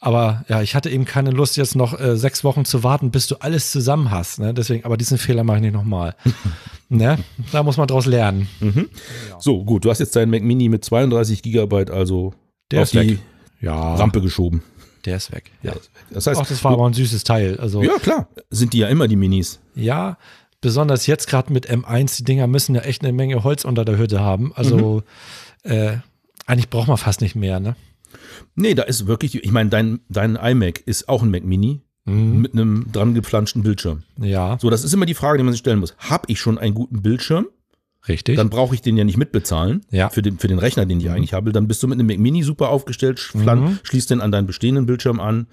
aber 0.00 0.44
ja, 0.48 0.62
ich 0.62 0.74
hatte 0.74 0.90
eben 0.90 1.04
keine 1.04 1.30
Lust, 1.30 1.56
jetzt 1.56 1.74
noch 1.76 1.98
äh, 1.98 2.16
sechs 2.16 2.44
Wochen 2.44 2.64
zu 2.64 2.82
warten, 2.82 3.10
bis 3.10 3.26
du 3.26 3.36
alles 3.36 3.70
zusammen 3.72 4.10
hast. 4.10 4.38
Ne? 4.38 4.52
Deswegen, 4.54 4.84
aber 4.84 4.96
diesen 4.96 5.18
Fehler 5.18 5.44
mache 5.44 5.56
ich 5.58 5.62
nicht 5.62 5.74
nochmal. 5.74 6.14
ne? 6.88 7.18
Da 7.52 7.62
muss 7.62 7.76
man 7.76 7.86
draus 7.88 8.06
lernen. 8.06 8.48
So, 9.38 9.64
gut, 9.64 9.84
du 9.84 9.90
hast 9.90 9.98
jetzt 10.00 10.14
deinen 10.16 10.30
Mac 10.30 10.42
Mini 10.42 10.68
mit 10.68 10.84
32 10.84 11.42
Gigabyte 11.42 11.90
also 11.90 12.34
Der 12.70 12.80
auf 12.82 12.84
ist 12.86 12.94
die 12.94 13.10
weg. 13.12 13.18
Ja, 13.60 13.94
Rampe 13.94 14.20
geschoben. 14.20 14.62
der 15.04 15.16
ist 15.16 15.32
weg. 15.32 15.50
Ja. 15.62 15.72
Das 16.10 16.26
heißt, 16.26 16.40
Ach, 16.42 16.46
das 16.46 16.62
war 16.64 16.72
aber 16.72 16.86
ein 16.86 16.92
süßes 16.94 17.24
Teil. 17.24 17.58
Also 17.58 17.82
ja 17.82 17.98
klar, 17.98 18.28
sind 18.50 18.72
die 18.72 18.78
ja 18.78 18.88
immer 18.88 19.08
die 19.08 19.16
Minis. 19.16 19.60
Ja, 19.74 20.18
besonders 20.60 21.06
jetzt 21.06 21.28
gerade 21.28 21.52
mit 21.52 21.70
M1, 21.70 22.16
die 22.18 22.24
Dinger 22.24 22.46
müssen 22.46 22.74
ja 22.74 22.82
echt 22.82 23.02
eine 23.02 23.12
Menge 23.12 23.44
Holz 23.44 23.64
unter 23.64 23.84
der 23.84 23.98
Hütte 23.98 24.20
haben. 24.20 24.52
Also 24.54 25.02
äh, 25.62 25.96
eigentlich 26.46 26.70
braucht 26.70 26.88
man 26.88 26.96
fast 26.96 27.20
nicht 27.20 27.34
mehr, 27.36 27.60
ne? 27.60 27.76
Nee, 28.54 28.74
da 28.74 28.84
ist 28.84 29.06
wirklich, 29.06 29.34
ich 29.42 29.50
meine, 29.52 29.68
dein, 29.70 30.00
dein 30.08 30.36
iMac 30.36 30.80
ist 30.86 31.08
auch 31.08 31.22
ein 31.22 31.30
Mac 31.30 31.44
Mini 31.44 31.80
Mhm. 32.08 32.40
mit 32.40 32.52
einem 32.52 32.86
dran 32.92 33.14
geflanschten 33.14 33.64
Bildschirm. 33.64 34.04
Ja, 34.22 34.58
So, 34.60 34.70
das 34.70 34.84
ist 34.84 34.94
immer 34.94 35.06
die 35.06 35.14
Frage, 35.14 35.38
die 35.38 35.42
man 35.44 35.52
sich 35.52 35.58
stellen 35.58 35.80
muss. 35.80 35.96
Hab 35.98 36.30
ich 36.30 36.38
schon 36.38 36.56
einen 36.56 36.72
guten 36.74 37.02
Bildschirm? 37.02 37.46
richtig. 38.06 38.36
Dann 38.36 38.48
brauche 38.48 38.72
ich 38.76 38.80
den 38.80 38.96
ja 38.96 39.02
nicht 39.02 39.16
mitbezahlen 39.16 39.84
Ja. 39.90 40.08
für, 40.10 40.22
den, 40.22 40.38
für 40.38 40.46
den 40.46 40.60
Rechner, 40.60 40.86
den 40.86 41.00
ich 41.00 41.10
eigentlich 41.10 41.32
habe. 41.32 41.50
Dann 41.50 41.66
bist 41.66 41.82
du 41.82 41.88
mit 41.88 41.98
einem 41.98 42.06
Mac 42.06 42.18
Mini 42.20 42.44
super 42.44 42.68
aufgestellt, 42.68 43.18
flan, 43.18 43.60
Mhm. 43.60 43.78
schließt 43.82 44.10
den 44.10 44.20
an 44.20 44.30
deinen 44.30 44.46
bestehenden 44.46 44.86
Bildschirm 44.86 45.18
an, 45.18 45.48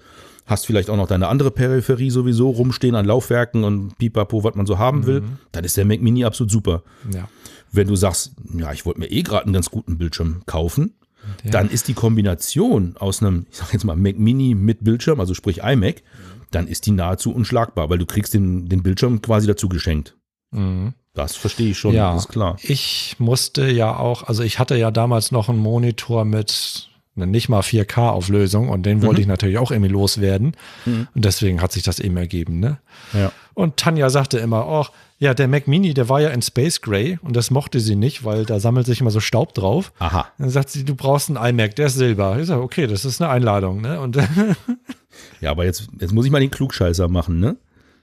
hast 0.46 0.66
vielleicht 0.66 0.90
auch 0.90 0.96
noch 0.96 1.06
deine 1.08 1.28
andere 1.28 1.50
Peripherie 1.50 2.10
sowieso 2.10 2.50
rumstehen 2.50 2.94
an 2.94 3.06
Laufwerken 3.06 3.64
und 3.64 3.96
pipapo, 3.98 4.44
was 4.44 4.54
man 4.54 4.66
so 4.66 4.78
haben 4.78 5.06
will. 5.06 5.22
Mhm. 5.22 5.38
Dann 5.52 5.64
ist 5.64 5.76
der 5.76 5.84
Mac 5.84 6.00
Mini 6.02 6.24
absolut 6.24 6.50
super. 6.50 6.82
ja. 7.12 7.28
Wenn 7.72 7.88
du 7.88 7.96
sagst, 7.96 8.32
ja, 8.56 8.72
ich 8.72 8.86
wollte 8.86 9.00
mir 9.00 9.10
eh 9.10 9.22
gerade 9.22 9.46
einen 9.46 9.52
ganz 9.52 9.68
guten 9.68 9.98
Bildschirm 9.98 10.42
kaufen, 10.46 10.94
Ja. 11.42 11.50
dann 11.50 11.70
ist 11.70 11.88
die 11.88 11.94
Kombination 11.94 12.94
aus 12.98 13.20
einem, 13.20 13.46
ich 13.50 13.56
sag 13.56 13.72
jetzt 13.72 13.84
mal, 13.84 13.96
Mac 13.96 14.16
Mini 14.18 14.54
mit 14.54 14.84
Bildschirm, 14.84 15.18
also 15.18 15.34
sprich 15.34 15.58
iMac, 15.64 16.02
dann 16.52 16.68
ist 16.68 16.86
die 16.86 16.92
nahezu 16.92 17.34
unschlagbar, 17.34 17.90
weil 17.90 17.98
du 17.98 18.06
kriegst 18.06 18.32
den, 18.32 18.68
den 18.68 18.84
Bildschirm 18.84 19.22
quasi 19.22 19.48
dazu 19.48 19.68
geschenkt. 19.68 20.16
Mhm. 20.52 20.92
Das 21.14 21.34
verstehe 21.34 21.70
ich 21.70 21.78
schon, 21.78 21.94
ja, 21.94 22.12
das 22.12 22.26
ist 22.26 22.28
klar. 22.30 22.56
Ich 22.62 23.16
musste 23.18 23.68
ja 23.70 23.96
auch, 23.96 24.22
also 24.24 24.42
ich 24.44 24.58
hatte 24.60 24.76
ja 24.76 24.90
damals 24.92 25.32
noch 25.32 25.48
einen 25.48 25.58
Monitor 25.58 26.24
mit 26.24 26.90
nicht 27.16 27.48
mal 27.48 27.60
4K-Auflösung 27.60 28.68
und 28.68 28.84
den 28.86 28.98
Mhm. 28.98 29.02
wollte 29.02 29.20
ich 29.20 29.26
natürlich 29.26 29.58
auch 29.58 29.70
irgendwie 29.70 29.90
loswerden. 29.92 30.56
Und 30.86 31.08
deswegen 31.24 31.60
hat 31.62 31.72
sich 31.72 31.82
das 31.82 31.98
eben 32.00 32.16
ergeben, 32.16 32.58
ne? 32.60 32.78
Ja. 33.12 33.30
Und 33.54 33.76
Tanja 33.76 34.10
sagte 34.10 34.38
immer, 34.38 34.66
ach, 34.66 34.90
ja, 35.20 35.32
der 35.32 35.46
Mac 35.46 35.68
Mini, 35.68 35.94
der 35.94 36.08
war 36.08 36.20
ja 36.20 36.30
in 36.30 36.42
Space 36.42 36.80
Gray 36.80 37.18
und 37.22 37.36
das 37.36 37.50
mochte 37.52 37.78
sie 37.78 37.94
nicht, 37.94 38.24
weil 38.24 38.44
da 38.44 38.58
sammelt 38.58 38.84
sich 38.86 39.00
immer 39.00 39.12
so 39.12 39.20
Staub 39.20 39.54
drauf. 39.54 39.92
Aha. 40.00 40.26
Dann 40.38 40.50
sagt 40.50 40.70
sie, 40.70 40.84
du 40.84 40.96
brauchst 40.96 41.30
einen 41.30 41.36
iMac, 41.60 41.76
der 41.76 41.86
ist 41.86 41.94
Silber. 41.94 42.38
Ich 42.40 42.48
sage, 42.48 42.62
okay, 42.62 42.86
das 42.88 43.04
ist 43.04 43.22
eine 43.22 43.30
Einladung, 43.30 43.80
ne? 43.80 44.00
Und 44.00 44.16
Ja, 45.40 45.50
aber 45.52 45.64
jetzt, 45.64 45.88
jetzt 46.00 46.12
muss 46.12 46.26
ich 46.26 46.32
mal 46.32 46.40
den 46.40 46.50
Klugscheißer 46.50 47.08
machen, 47.08 47.38
ne? 47.38 47.56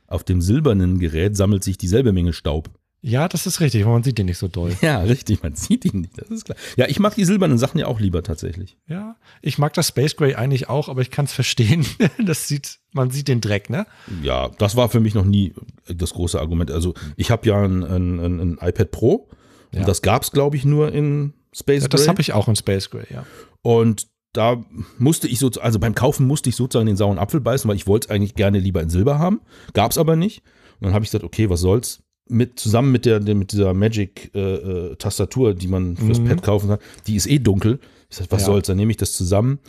Auf 0.08 0.24
dem 0.24 0.42
silbernen 0.42 1.00
Gerät 1.00 1.36
sammelt 1.38 1.64
sich 1.64 1.78
dieselbe 1.78 2.12
Menge 2.14 2.34
Staub. 2.34 2.70
Ja, 3.04 3.28
das 3.28 3.48
ist 3.48 3.60
richtig, 3.62 3.84
weil 3.84 3.94
man 3.94 4.04
sieht 4.04 4.20
den 4.20 4.28
nicht 4.28 4.38
so 4.38 4.48
doll. 4.48 4.76
Ja, 4.82 5.00
richtig, 5.00 5.42
man 5.42 5.56
sieht 5.56 5.86
ihn 5.86 6.02
nicht, 6.02 6.22
das 6.22 6.30
ist 6.30 6.46
klar. 6.46 6.58
Ja, 6.78 6.88
ich 6.88 7.00
mag 7.00 7.16
die 7.16 7.26
silbernen 7.26 7.58
Sachen 7.58 7.80
ja 7.80 7.88
auch 7.88 8.00
lieber 8.00 8.22
tatsächlich. 8.22 8.78
Ja, 8.88 9.16
ich 9.42 9.58
mag 9.58 9.74
das 9.74 9.88
Space 9.88 10.16
Gray 10.16 10.36
eigentlich 10.36 10.70
auch, 10.70 10.88
aber 10.88 11.02
ich 11.02 11.10
kann 11.10 11.26
es 11.26 11.34
verstehen. 11.34 11.86
Das 12.24 12.48
sieht, 12.48 12.80
man 12.94 13.10
sieht 13.10 13.28
den 13.28 13.42
Dreck, 13.42 13.70
ne? 13.70 13.88
Ja, 14.22 14.50
das 14.60 14.76
war 14.76 14.90
für 14.90 15.00
mich 15.00 15.16
noch 15.16 15.26
nie 15.26 15.54
das 15.88 16.14
große 16.14 16.40
Argument. 16.40 16.70
Also 16.70 16.94
ich 17.16 17.32
habe 17.32 17.48
ja 17.48 17.62
ein, 17.64 17.84
ein, 17.84 18.20
ein, 18.20 18.58
iPad 18.62 18.92
Pro 18.92 19.30
Ja. 19.72 19.80
und 19.80 19.88
das 19.88 20.02
gab 20.02 20.22
es, 20.24 20.32
glaube 20.32 20.56
ich, 20.56 20.66
nur 20.66 20.92
in 20.92 21.34
Space 21.54 21.84
Ja, 21.84 21.88
das 21.88 22.08
habe 22.08 22.22
ich 22.22 22.34
auch 22.34 22.48
in 22.48 22.56
Space 22.56 22.90
Gray, 22.90 23.06
ja. 23.10 23.26
Und 23.64 24.08
da 24.34 24.64
musste 24.98 25.28
ich 25.28 25.40
so, 25.40 25.50
also 25.60 25.80
beim 25.80 25.96
Kaufen 25.96 26.28
musste 26.28 26.50
ich 26.50 26.56
sozusagen 26.56 26.86
den 26.88 26.96
sauren 26.98 27.18
Apfel 27.20 27.42
beißen, 27.42 27.68
weil 27.68 27.76
ich 27.76 27.88
wollte 27.88 28.08
es 28.08 28.12
eigentlich 28.12 28.36
gerne 28.36 28.60
lieber 28.60 28.82
in 28.82 28.90
Silber 28.90 29.20
haben. 29.20 29.42
Gab 29.74 29.92
es 29.92 29.98
aber 29.98 30.16
nicht. 30.16 30.44
Und 30.80 30.86
dann 30.86 30.94
habe 30.94 31.04
ich 31.04 31.10
gesagt, 31.12 31.26
okay, 31.26 31.50
was 31.50 31.60
soll's? 31.62 32.04
Mit, 32.32 32.60
zusammen 32.60 32.92
mit, 32.92 33.06
der, 33.06 33.20
mit 33.36 33.52
dieser 33.52 33.74
Magic-Tastatur, 33.74 35.54
die 35.54 35.68
man 35.68 35.98
fürs 35.98 36.20
Mhm. 36.20 36.26
Pad 36.30 36.44
kaufen 36.44 36.70
kann, 36.70 36.80
die 37.08 37.16
ist 37.16 37.28
eh 37.28 37.40
dunkel. 37.40 37.80
Ich 38.10 38.18
sag, 38.18 38.28
was 38.32 38.42
Ja. 38.42 38.48
soll's? 38.48 38.68
Dann 38.68 38.78
nehme 38.78 38.92
ich 38.92 38.98
das 38.98 39.14
zusammen 39.14 39.60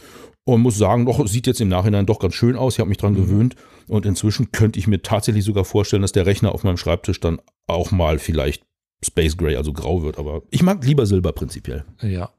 und 0.45 0.61
muss 0.63 0.77
sagen, 0.79 1.07
doch, 1.07 1.27
sieht 1.27 1.47
jetzt 1.47 1.61
im 1.61 1.69
Nachhinein 1.69 2.07
doch 2.07 2.19
ganz 2.19 2.35
schön 2.35 2.57
aus. 2.57 2.75
Ich 2.75 2.81
habe 2.81 2.89
mich 2.89 2.99
Mhm. 2.99 3.03
dran 3.03 3.15
gewöhnt. 3.15 3.57
Und 3.89 4.07
inzwischen 4.07 4.53
könnte 4.53 4.79
ich 4.79 4.87
mir 4.87 5.03
tatsächlich 5.03 5.45
sogar 5.45 5.65
vorstellen, 5.65 6.03
dass 6.03 6.13
der 6.13 6.27
Rechner 6.27 6.53
auf 6.55 6.65
meinem 6.65 6.77
Schreibtisch 6.77 7.21
dann 7.21 7.41
auch 7.67 7.91
mal 7.91 8.19
vielleicht 8.19 8.63
Space 9.05 9.37
Gray, 9.37 9.57
also 9.57 9.73
grau 9.73 10.03
wird. 10.03 10.19
Aber 10.19 10.43
ich 10.51 10.63
mag 10.63 10.85
lieber 10.85 11.07
Silber 11.07 11.33
prinzipiell. 11.33 11.85
Ja. 12.01 12.31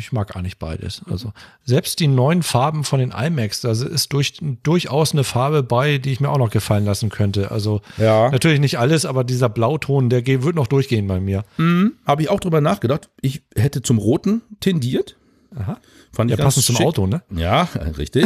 Ich 0.00 0.12
mag 0.12 0.34
eigentlich 0.34 0.58
beides. 0.58 1.02
Also 1.10 1.32
selbst 1.64 2.00
die 2.00 2.08
neuen 2.08 2.42
Farben 2.42 2.84
von 2.84 3.00
den 3.00 3.10
iMacs, 3.12 3.60
da 3.60 3.70
ist 3.72 4.12
durch, 4.14 4.38
durchaus 4.62 5.12
eine 5.12 5.24
Farbe 5.24 5.62
bei, 5.62 5.98
die 5.98 6.10
ich 6.12 6.20
mir 6.20 6.30
auch 6.30 6.38
noch 6.38 6.50
gefallen 6.50 6.86
lassen 6.86 7.10
könnte. 7.10 7.50
Also 7.50 7.82
Ja. 7.98 8.30
natürlich 8.30 8.60
nicht 8.60 8.78
alles, 8.78 9.04
aber 9.04 9.24
dieser 9.24 9.50
Blauton, 9.50 10.08
der 10.08 10.26
wird 10.26 10.56
noch 10.56 10.66
durchgehen 10.68 11.06
bei 11.06 11.20
mir. 11.20 11.44
Mhm. 11.58 11.92
Habe 12.06 12.22
ich 12.22 12.30
auch 12.30 12.40
drüber 12.40 12.60
nachgedacht. 12.62 13.10
Ich 13.20 13.42
hätte 13.54 13.82
zum 13.82 13.98
Roten 13.98 14.40
tendiert. 14.60 15.16
Aha. 15.54 15.78
Fand 16.12 16.30
Ja, 16.30 16.36
passend 16.36 16.64
zum. 16.64 16.76
Auto, 16.76 17.06
ne? 17.06 17.22
Ja, 17.30 17.62
richtig. 17.98 18.24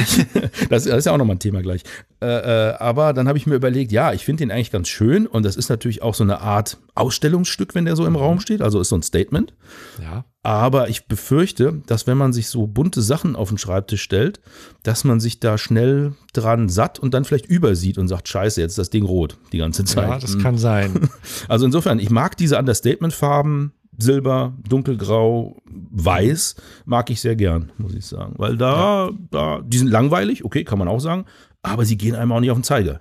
das, 0.71 0.85
das 0.85 0.87
ist 0.87 1.05
ja 1.07 1.13
auch 1.13 1.17
nochmal 1.19 1.37
ein 1.37 1.41
Thema 1.41 1.61
gleich. 1.63 1.83
Äh, 2.23 2.27
äh, 2.27 2.75
aber 2.79 3.13
dann 3.15 3.27
habe 3.29 3.37
ich 3.39 3.47
mir 3.47 3.55
überlegt, 3.55 3.93
ja, 3.93 4.13
ich 4.13 4.25
finde 4.25 4.45
den 4.45 4.51
eigentlich 4.51 4.71
ganz 4.71 4.89
schön 4.89 5.27
und 5.27 5.43
das 5.45 5.57
ist 5.57 5.69
natürlich 5.71 6.03
auch 6.03 6.15
so 6.15 6.23
eine 6.23 6.41
Art 6.41 6.79
Ausstellungsstück, 6.95 7.75
wenn 7.75 7.85
der 7.87 7.97
so 7.97 8.07
im 8.07 8.15
Raum 8.17 8.41
steht. 8.41 8.63
Also 8.63 8.81
ist 8.81 8.91
so 8.91 8.97
ein 8.97 9.03
Statement. 9.03 9.55
Ja. 10.03 10.25
Aber 10.45 10.91
ich 10.91 11.07
befürchte, 11.07 11.81
dass 11.87 12.07
wenn 12.07 12.19
man 12.19 12.35
sich 12.35 12.49
so 12.49 12.67
bunte 12.67 13.01
Sachen 13.01 13.35
auf 13.35 13.49
den 13.49 13.57
Schreibtisch 13.57 14.03
stellt, 14.03 14.41
dass 14.83 15.03
man 15.03 15.19
sich 15.19 15.41
da 15.41 15.57
schnell 15.57 16.13
dran 16.35 16.69
satt 16.69 16.99
und 16.99 17.15
dann 17.15 17.25
vielleicht 17.25 17.47
übersieht 17.47 17.97
und 17.97 18.09
sagt, 18.09 18.29
scheiße, 18.29 18.61
jetzt 18.61 18.73
ist 18.73 18.79
das 18.79 18.91
Ding 18.91 19.05
rot 19.05 19.39
die 19.53 19.59
ganze 19.59 19.85
Zeit. 19.85 20.07
Ja, 20.09 20.19
das 20.19 20.39
kann 20.39 20.59
sein. 20.59 21.09
Also 21.49 21.65
insofern, 21.65 21.99
ich 21.99 22.11
mag 22.11 22.37
diese 22.37 22.59
Understatement-Farben, 22.59 23.73
Silber, 23.97 24.53
dunkelgrau, 24.69 25.57
weiß, 25.65 26.57
mag 26.85 27.09
ich 27.11 27.21
sehr 27.23 27.37
gern, 27.37 27.73
muss 27.79 27.95
ich 27.95 28.05
sagen. 28.05 28.35
Weil 28.37 28.59
da, 28.59 29.11
da, 29.31 29.63
die 29.63 29.79
sind 29.79 29.89
langweilig, 29.89 30.45
okay, 30.45 30.65
kann 30.65 30.79
man 30.79 30.89
auch 30.89 31.01
sagen, 31.01 31.25
aber 31.63 31.87
sie 31.87 31.97
gehen 31.97 32.15
einem 32.15 32.33
auch 32.33 32.41
nicht 32.41 32.51
auf 32.51 32.59
den 32.59 32.65
Zeiger. 32.65 33.01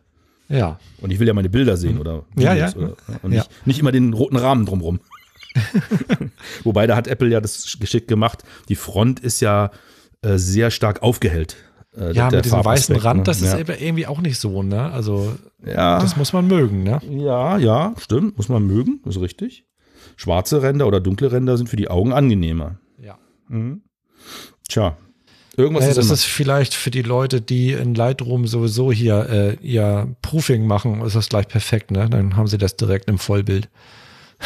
Ja. 0.50 0.80
Und 1.02 1.12
ich 1.12 1.20
will 1.20 1.28
ja 1.28 1.34
meine 1.34 1.50
Bilder 1.50 1.76
sehen 1.78 2.00
oder 2.00 2.24
Ja, 2.38 2.54
ja. 2.54 2.72
Oder, 2.76 2.96
und 3.24 3.32
Ja. 3.32 3.40
nicht, 3.40 3.68
nicht 3.68 3.80
immer 3.80 3.92
den 3.92 4.14
roten 4.14 4.38
Rahmen 4.38 4.66
drumrum. 4.66 5.00
Wobei, 6.64 6.88
da 6.88 6.96
hat 6.96 7.08
Apple 7.08 7.30
ja 7.30 7.42
das 7.42 7.78
geschickt 7.80 8.08
gemacht. 8.08 8.44
Die 8.70 8.76
Front 8.76 9.20
ist 9.20 9.40
ja 9.42 9.72
äh, 10.22 10.38
sehr 10.38 10.72
stark 10.72 11.02
aufgehellt. 11.04 11.56
äh, 11.98 12.14
Ja, 12.14 12.30
mit 12.30 12.46
diesem 12.46 12.64
weißen 12.64 12.96
Rand, 12.96 13.20
ne? 13.20 13.24
das 13.24 13.42
ist 13.42 13.54
ja. 13.54 13.60
aber 13.60 13.80
irgendwie 13.80 14.08
auch 14.08 14.22
nicht 14.22 14.40
so, 14.40 14.64
ne? 14.64 14.92
Also, 14.92 15.36
ja. 15.66 16.00
das 16.00 16.18
muss 16.18 16.34
man 16.34 16.48
mögen, 16.48 16.84
ne? 16.84 17.00
Ja, 17.10 17.58
ja, 17.58 17.94
stimmt, 18.00 18.38
muss 18.38 18.50
man 18.50 18.66
mögen, 18.66 19.02
ist 19.06 19.20
richtig. 19.20 19.66
Schwarze 20.16 20.62
Ränder 20.62 20.88
oder 20.88 21.00
dunkle 21.00 21.32
Ränder 21.32 21.58
sind 21.58 21.70
für 21.70 21.76
die 21.76 21.88
Augen 21.90 22.14
angenehmer. 22.14 22.78
Ja. 23.02 23.18
Tja, 24.70 24.98
irgendwas 25.58 25.82
Naja, 25.82 25.92
ist 25.92 25.98
das 25.98 26.06
immer. 26.06 26.14
ist 26.14 26.26
vielleicht 26.26 26.74
für 26.74 26.92
die 26.92 27.02
Leute, 27.02 27.42
die 27.42 27.72
in 27.74 27.96
Lightroom 27.96 28.48
sowieso 28.48 28.92
hier 28.92 29.30
äh, 29.30 29.56
ihr 29.66 30.16
Proofing 30.22 30.66
machen, 30.68 31.02
ist 31.02 31.16
das 31.16 31.30
gleich 31.30 31.48
perfekt, 31.48 31.92
ne? 31.92 32.10
Dann 32.10 32.36
haben 32.38 32.48
sie 32.48 32.58
das 32.58 32.76
direkt 32.78 33.10
im 33.10 33.18
Vollbild. 33.18 33.70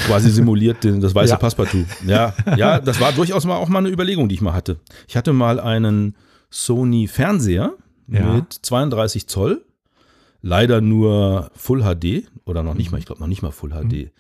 Quasi 0.06 0.30
simuliert 0.30 0.84
den, 0.84 1.02
das 1.02 1.14
weiße 1.16 1.32
Ja. 1.34 1.38
Passepartout. 1.38 1.86
Ja, 2.06 2.34
ja, 2.56 2.80
das 2.80 3.00
war 3.00 3.12
durchaus 3.14 3.46
mal 3.46 3.56
auch 3.56 3.70
mal 3.70 3.80
eine 3.80 3.90
Überlegung, 3.90 4.30
die 4.30 4.36
ich 4.36 4.42
mal 4.42 4.54
hatte. 4.54 4.80
Ich 5.08 5.18
hatte 5.18 5.34
mal 5.34 5.60
einen 5.60 6.16
Sony 6.50 7.08
Fernseher 7.08 7.74
Ja. 8.08 8.34
mit 8.34 8.54
32 8.54 9.28
Zoll, 9.28 9.66
leider 10.42 10.82
nur 10.82 11.52
Full 11.56 11.82
HD 11.84 12.28
oder 12.46 12.64
noch 12.64 12.74
nicht 12.76 12.92
mal, 12.92 12.98
ich 13.00 13.06
glaube 13.06 13.22
noch 13.22 13.28
nicht 13.28 13.42
mal 13.42 13.52
Full 13.52 13.72
HD. 13.72 14.12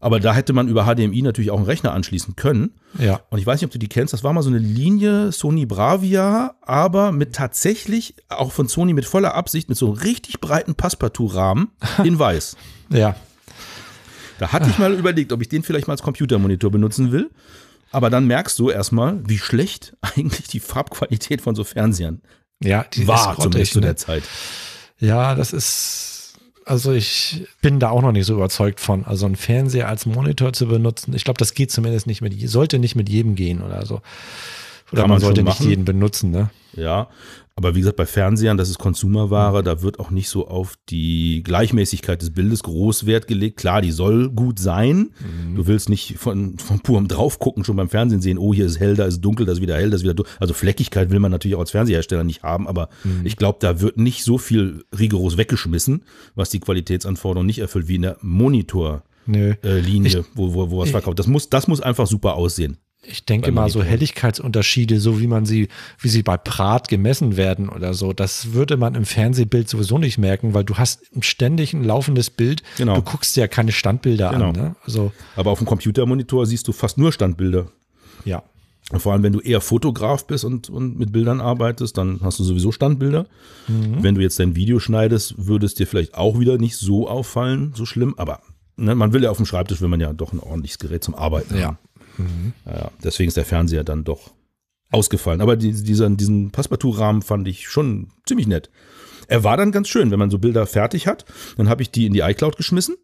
Aber 0.00 0.20
da 0.20 0.32
hätte 0.32 0.52
man 0.52 0.68
über 0.68 0.84
HDMI 0.84 1.22
natürlich 1.22 1.50
auch 1.50 1.56
einen 1.56 1.66
Rechner 1.66 1.92
anschließen 1.92 2.36
können. 2.36 2.70
Ja. 3.00 3.20
Und 3.30 3.40
ich 3.40 3.46
weiß 3.46 3.60
nicht, 3.60 3.66
ob 3.66 3.72
du 3.72 3.80
die 3.80 3.88
kennst, 3.88 4.12
das 4.12 4.22
war 4.22 4.32
mal 4.32 4.42
so 4.42 4.48
eine 4.50 4.58
Linie 4.58 5.32
Sony 5.32 5.66
Bravia, 5.66 6.54
aber 6.62 7.10
mit 7.10 7.34
tatsächlich, 7.34 8.14
auch 8.28 8.52
von 8.52 8.68
Sony 8.68 8.92
mit 8.92 9.06
voller 9.06 9.34
Absicht, 9.34 9.68
mit 9.68 9.76
so 9.76 9.86
einem 9.86 9.96
richtig 9.96 10.40
breiten 10.40 10.76
Passepartout-Rahmen 10.76 11.72
in 12.04 12.16
weiß. 12.16 12.56
Ja. 12.90 13.16
Da 14.38 14.52
hatte 14.52 14.70
ich 14.70 14.78
mal 14.78 14.94
überlegt, 14.94 15.32
ob 15.32 15.42
ich 15.42 15.48
den 15.48 15.62
vielleicht 15.62 15.86
mal 15.88 15.94
als 15.94 16.02
Computermonitor 16.02 16.70
benutzen 16.70 17.12
will. 17.12 17.30
Aber 17.90 18.10
dann 18.10 18.26
merkst 18.26 18.58
du 18.58 18.70
erstmal, 18.70 19.20
wie 19.26 19.38
schlecht 19.38 19.96
eigentlich 20.00 20.48
die 20.48 20.60
Farbqualität 20.60 21.40
von 21.40 21.54
so 21.54 21.64
Fernsehern 21.64 22.20
Ja, 22.62 22.84
die 22.92 23.06
war, 23.06 23.32
ist 23.32 23.42
zumindest 23.42 23.72
zu 23.72 23.80
ne? 23.80 23.86
der 23.86 23.96
Zeit. 23.96 24.22
Ja, 24.98 25.34
das 25.34 25.52
ist, 25.52 26.34
also 26.64 26.92
ich 26.92 27.46
bin 27.60 27.80
da 27.80 27.90
auch 27.90 28.02
noch 28.02 28.12
nicht 28.12 28.26
so 28.26 28.34
überzeugt 28.34 28.80
von. 28.80 29.04
Also 29.04 29.26
einen 29.26 29.36
Fernseher 29.36 29.88
als 29.88 30.06
Monitor 30.06 30.52
zu 30.52 30.66
benutzen, 30.66 31.14
ich 31.14 31.24
glaube, 31.24 31.38
das 31.38 31.54
geht 31.54 31.70
zumindest 31.70 32.06
nicht 32.06 32.20
mit, 32.20 32.34
sollte 32.48 32.78
nicht 32.78 32.96
mit 32.96 33.08
jedem 33.08 33.34
gehen 33.34 33.62
oder 33.62 33.86
so. 33.86 34.00
Oder 34.92 35.02
Kann 35.02 35.10
man 35.10 35.16
man 35.16 35.20
sollte 35.20 35.42
nicht 35.42 35.60
jeden 35.60 35.84
benutzen, 35.84 36.30
ne? 36.30 36.50
Ja, 36.74 37.08
aber 37.56 37.74
wie 37.74 37.80
gesagt, 37.80 37.96
bei 37.96 38.06
Fernsehern, 38.06 38.56
das 38.56 38.68
ist 38.70 38.78
Konsumerware, 38.78 39.62
da 39.64 39.82
wird 39.82 39.98
auch 39.98 40.10
nicht 40.10 40.28
so 40.28 40.46
auf 40.46 40.74
die 40.90 41.42
Gleichmäßigkeit 41.42 42.22
des 42.22 42.30
Bildes 42.32 42.62
groß 42.62 43.04
Wert 43.04 43.26
gelegt. 43.26 43.56
Klar, 43.56 43.82
die 43.82 43.90
soll 43.90 44.30
gut 44.30 44.60
sein. 44.60 45.10
Du 45.56 45.66
willst 45.66 45.88
nicht 45.88 46.16
von, 46.18 46.56
von 46.58 46.78
purem 46.80 47.08
Draufgucken 47.08 47.64
schon 47.64 47.74
beim 47.76 47.88
Fernsehen 47.88 48.20
sehen, 48.20 48.38
oh, 48.38 48.54
hier 48.54 48.64
ist 48.66 48.78
hell, 48.78 48.94
da 48.94 49.06
ist 49.06 49.20
dunkel, 49.20 49.44
da 49.44 49.52
ist 49.52 49.60
wieder 49.60 49.74
hell, 49.76 49.90
da 49.90 49.96
ist 49.96 50.04
wieder 50.04 50.14
dunkel. 50.14 50.32
Also 50.38 50.54
Fleckigkeit 50.54 51.10
will 51.10 51.18
man 51.18 51.32
natürlich 51.32 51.56
auch 51.56 51.60
als 51.60 51.72
Fernsehersteller 51.72 52.22
nicht 52.22 52.44
haben, 52.44 52.68
aber 52.68 52.88
ich 53.24 53.36
glaube, 53.36 53.58
da 53.60 53.80
wird 53.80 53.96
nicht 53.96 54.22
so 54.22 54.38
viel 54.38 54.84
rigoros 54.96 55.36
weggeschmissen, 55.36 56.04
was 56.36 56.50
die 56.50 56.60
Qualitätsanforderungen 56.60 57.46
nicht 57.46 57.58
erfüllt, 57.58 57.88
wie 57.88 57.96
in 57.96 58.02
der 58.02 58.18
Monitorlinie, 58.22 59.02
Nö. 59.26 59.54
wo, 60.34 60.54
wo, 60.54 60.70
wo 60.70 60.78
was 60.78 60.86
ich- 60.86 60.92
verkauft. 60.92 61.18
Das 61.18 61.26
muss, 61.26 61.50
das 61.50 61.66
muss 61.66 61.80
einfach 61.80 62.06
super 62.06 62.34
aussehen. 62.36 62.78
Ich 63.02 63.24
denke 63.24 63.52
mal, 63.52 63.70
so. 63.70 63.82
Helligkeitsunterschiede, 63.82 65.00
so 65.00 65.20
wie 65.20 65.26
man 65.28 65.46
sie, 65.46 65.68
wie 66.00 66.08
sie 66.08 66.22
bei 66.22 66.36
Prat 66.36 66.88
gemessen 66.88 67.36
werden 67.36 67.68
oder 67.68 67.94
so, 67.94 68.12
das 68.12 68.52
würde 68.52 68.76
man 68.76 68.94
im 68.94 69.04
Fernsehbild 69.04 69.68
sowieso 69.68 69.98
nicht 69.98 70.18
merken, 70.18 70.52
weil 70.52 70.64
du 70.64 70.74
hast 70.76 71.00
ständig 71.20 71.72
ein 71.72 71.84
laufendes 71.84 72.28
Bild. 72.30 72.62
Genau. 72.76 72.96
Du 72.96 73.02
guckst 73.02 73.36
ja 73.36 73.46
keine 73.48 73.72
Standbilder 73.72 74.30
Genau. 74.30 74.48
an. 74.48 74.52
Ne? 74.56 74.76
Also, 74.84 75.12
Aber 75.36 75.50
auf 75.52 75.58
dem 75.58 75.66
Computermonitor 75.66 76.44
siehst 76.46 76.68
du 76.68 76.72
fast 76.72 76.98
nur 76.98 77.12
Standbilder. 77.12 77.66
ja. 78.24 78.42
Und 78.90 79.00
vor 79.00 79.12
allem, 79.12 79.22
wenn 79.22 79.34
du 79.34 79.40
eher 79.40 79.60
Fotograf 79.60 80.26
bist 80.26 80.46
und, 80.46 80.70
und 80.70 80.98
mit 80.98 81.12
Bildern 81.12 81.42
arbeitest, 81.42 81.98
dann 81.98 82.20
hast 82.22 82.38
du 82.38 82.44
sowieso 82.44 82.72
Standbilder. 82.72 83.26
Wenn 83.66 84.14
du 84.14 84.22
jetzt 84.22 84.38
dein 84.40 84.56
Video 84.56 84.78
schneidest, 84.78 85.34
würde 85.46 85.66
es 85.66 85.74
dir 85.74 85.86
vielleicht 85.86 86.14
auch 86.14 86.38
wieder 86.40 86.56
nicht 86.56 86.76
so 86.78 87.06
auffallen, 87.06 87.74
so 87.76 87.84
schlimm. 87.84 88.14
Aber 88.16 88.40
ne, 88.76 88.94
man 88.94 89.12
will 89.12 89.22
ja 89.22 89.30
auf 89.30 89.36
dem 89.36 89.44
Schreibtisch, 89.44 89.82
will 89.82 89.88
man 89.88 90.00
ja 90.00 90.10
doch 90.14 90.32
ein 90.32 90.40
ordentliches 90.40 90.78
Gerät 90.78 91.04
zum 91.04 91.14
Arbeiten 91.14 91.54
Ja. 91.58 91.66
haben. 91.66 91.78
Ja, 92.66 92.72
ja, 92.72 92.90
deswegen 93.02 93.28
ist 93.28 93.36
der 93.36 93.44
Fernseher 93.44 93.84
dann 93.84 94.04
doch 94.04 94.32
ausgefallen. 94.90 95.40
Aber 95.40 95.56
die, 95.56 95.72
dieser, 95.72 96.08
diesen 96.10 96.50
Passepartout-Rahmen 96.50 97.22
fand 97.22 97.46
ich 97.48 97.68
schon 97.68 98.08
ziemlich 98.26 98.46
nett. 98.46 98.70
Er 99.28 99.44
war 99.44 99.56
dann 99.56 99.72
ganz 99.72 99.88
schön, 99.88 100.10
wenn 100.10 100.18
man 100.18 100.30
so 100.30 100.38
Bilder 100.38 100.66
fertig 100.66 101.06
hat. 101.06 101.24
Dann 101.58 101.68
habe 101.68 101.82
ich 101.82 101.90
die 101.90 102.06
in 102.06 102.12
die 102.14 102.20
iCloud 102.20 102.56
geschmissen 102.56 102.96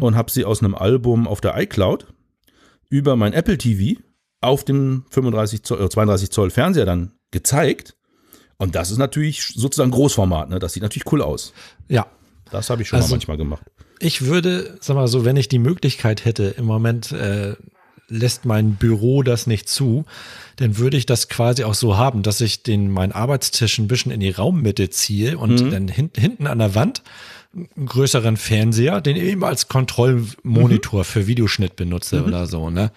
und 0.00 0.14
habe 0.16 0.30
sie 0.30 0.44
aus 0.46 0.62
einem 0.62 0.74
Album 0.74 1.28
auf 1.28 1.40
der 1.42 1.54
iCloud 1.60 2.06
über 2.88 3.14
mein 3.16 3.34
Apple 3.34 3.58
TV 3.58 4.00
auf 4.40 4.64
dem 4.64 5.04
35 5.10 5.64
Zoll, 5.64 5.82
äh, 5.84 5.88
32 5.90 6.30
Zoll 6.30 6.50
Fernseher 6.50 6.86
dann 6.86 7.12
gezeigt. 7.30 7.94
Und 8.58 8.74
das 8.74 8.90
ist 8.90 8.96
natürlich 8.96 9.48
sozusagen 9.54 9.90
Großformat. 9.90 10.48
Ne? 10.48 10.58
Das 10.60 10.72
sieht 10.72 10.82
natürlich 10.82 11.12
cool 11.12 11.20
aus. 11.20 11.52
Ja. 11.88 12.06
Das 12.50 12.70
habe 12.70 12.80
ich 12.82 12.88
schon 12.88 12.98
Also- 12.98 13.08
mal 13.08 13.16
manchmal 13.16 13.36
gemacht. 13.36 13.64
Ich 13.98 14.24
würde, 14.26 14.78
sag 14.80 14.94
mal 14.94 15.08
so, 15.08 15.24
wenn 15.24 15.36
ich 15.36 15.48
die 15.48 15.58
Möglichkeit 15.58 16.24
hätte, 16.24 16.44
im 16.56 16.64
Moment 16.64 17.12
äh, 17.12 17.56
lässt 18.08 18.44
mein 18.44 18.74
Büro 18.74 19.22
das 19.22 19.46
nicht 19.46 19.68
zu, 19.68 20.04
dann 20.56 20.78
würde 20.78 20.96
ich 20.96 21.06
das 21.06 21.28
quasi 21.28 21.64
auch 21.64 21.74
so 21.74 21.96
haben, 21.96 22.22
dass 22.22 22.40
ich 22.40 22.62
den 22.62 22.90
meinen 22.90 23.12
Arbeitstisch 23.12 23.78
ein 23.78 23.88
bisschen 23.88 24.12
in 24.12 24.20
die 24.20 24.30
Raummitte 24.30 24.90
ziehe 24.90 25.38
und 25.38 25.60
Mhm. 25.60 25.70
dann 25.70 25.88
hin, 25.88 26.10
hinten 26.16 26.46
an 26.46 26.58
der 26.58 26.74
Wand 26.74 27.02
einen 27.54 27.86
größeren 27.86 28.36
Fernseher, 28.36 29.00
den 29.00 29.16
eben 29.16 29.42
als 29.44 29.68
Kontrollmonitor 29.68 31.00
Mhm. 31.00 31.04
für 31.04 31.26
Videoschnitt 31.26 31.74
benutze 31.76 32.22
oder 32.24 32.46
so, 32.46 32.70
ne? 32.70 32.92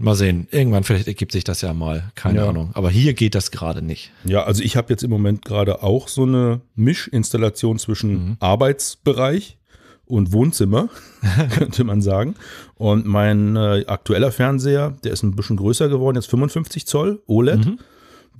Mal 0.00 0.14
sehen. 0.14 0.46
Irgendwann 0.50 0.84
vielleicht 0.84 1.08
ergibt 1.08 1.32
sich 1.32 1.44
das 1.44 1.62
ja 1.62 1.72
mal. 1.72 2.12
Keine 2.14 2.40
Ja. 2.40 2.48
Ahnung. 2.50 2.70
Aber 2.74 2.90
hier 2.90 3.14
geht 3.14 3.34
das 3.34 3.50
gerade 3.50 3.82
nicht. 3.82 4.10
Ja, 4.24 4.44
also 4.44 4.62
ich 4.62 4.76
habe 4.76 4.92
jetzt 4.92 5.02
im 5.02 5.10
Moment 5.10 5.44
gerade 5.44 5.82
auch 5.82 6.08
so 6.08 6.22
eine 6.24 6.60
Mischinstallation 6.76 7.78
zwischen 7.78 8.36
Arbeitsbereich 8.38 9.56
und 10.08 10.32
Wohnzimmer, 10.32 10.88
könnte 11.56 11.84
man 11.84 12.00
sagen. 12.02 12.34
Und 12.74 13.06
mein 13.06 13.56
äh, 13.56 13.84
aktueller 13.86 14.32
Fernseher, 14.32 14.96
der 15.04 15.12
ist 15.12 15.22
ein 15.22 15.36
bisschen 15.36 15.56
größer 15.56 15.88
geworden, 15.88 16.16
jetzt 16.16 16.30
55 16.30 16.86
Zoll 16.86 17.22
OLED. 17.26 17.78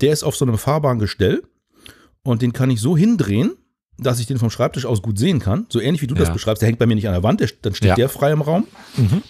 Der 0.01 0.13
ist 0.13 0.23
auf 0.25 0.37
so 0.37 0.45
einem 0.45 0.59
fahrbaren 0.59 0.99
Gestell 0.99 1.43
und 2.23 2.43
den 2.43 2.53
kann 2.53 2.71
ich 2.71 2.81
so 2.81 2.97
hindrehen, 2.97 3.53
dass 3.99 4.21
ich 4.21 4.27
den 4.27 4.39
vom 4.39 4.51
Schreibtisch 4.51 4.87
aus 4.87 5.03
gut 5.03 5.19
sehen 5.19 5.41
kann. 5.41 5.67
So 5.71 5.81
ähnlich 5.81 6.03
wie 6.03 6.07
du 6.07 6.15
das 6.15 6.29
Ja. 6.29 6.35
beschreibst. 6.35 6.63
Der 6.63 6.69
hängt 6.69 6.79
bei 6.79 6.87
mir 6.87 6.95
nicht 6.95 7.09
an 7.09 7.15
der 7.15 7.23
Wand, 7.25 7.41
der, 7.41 7.49
dann 7.63 7.75
steht 7.75 7.89
Ja. 7.91 7.95
der 7.97 8.09
frei 8.09 8.31
im 8.33 8.43
Raum. 8.43 8.65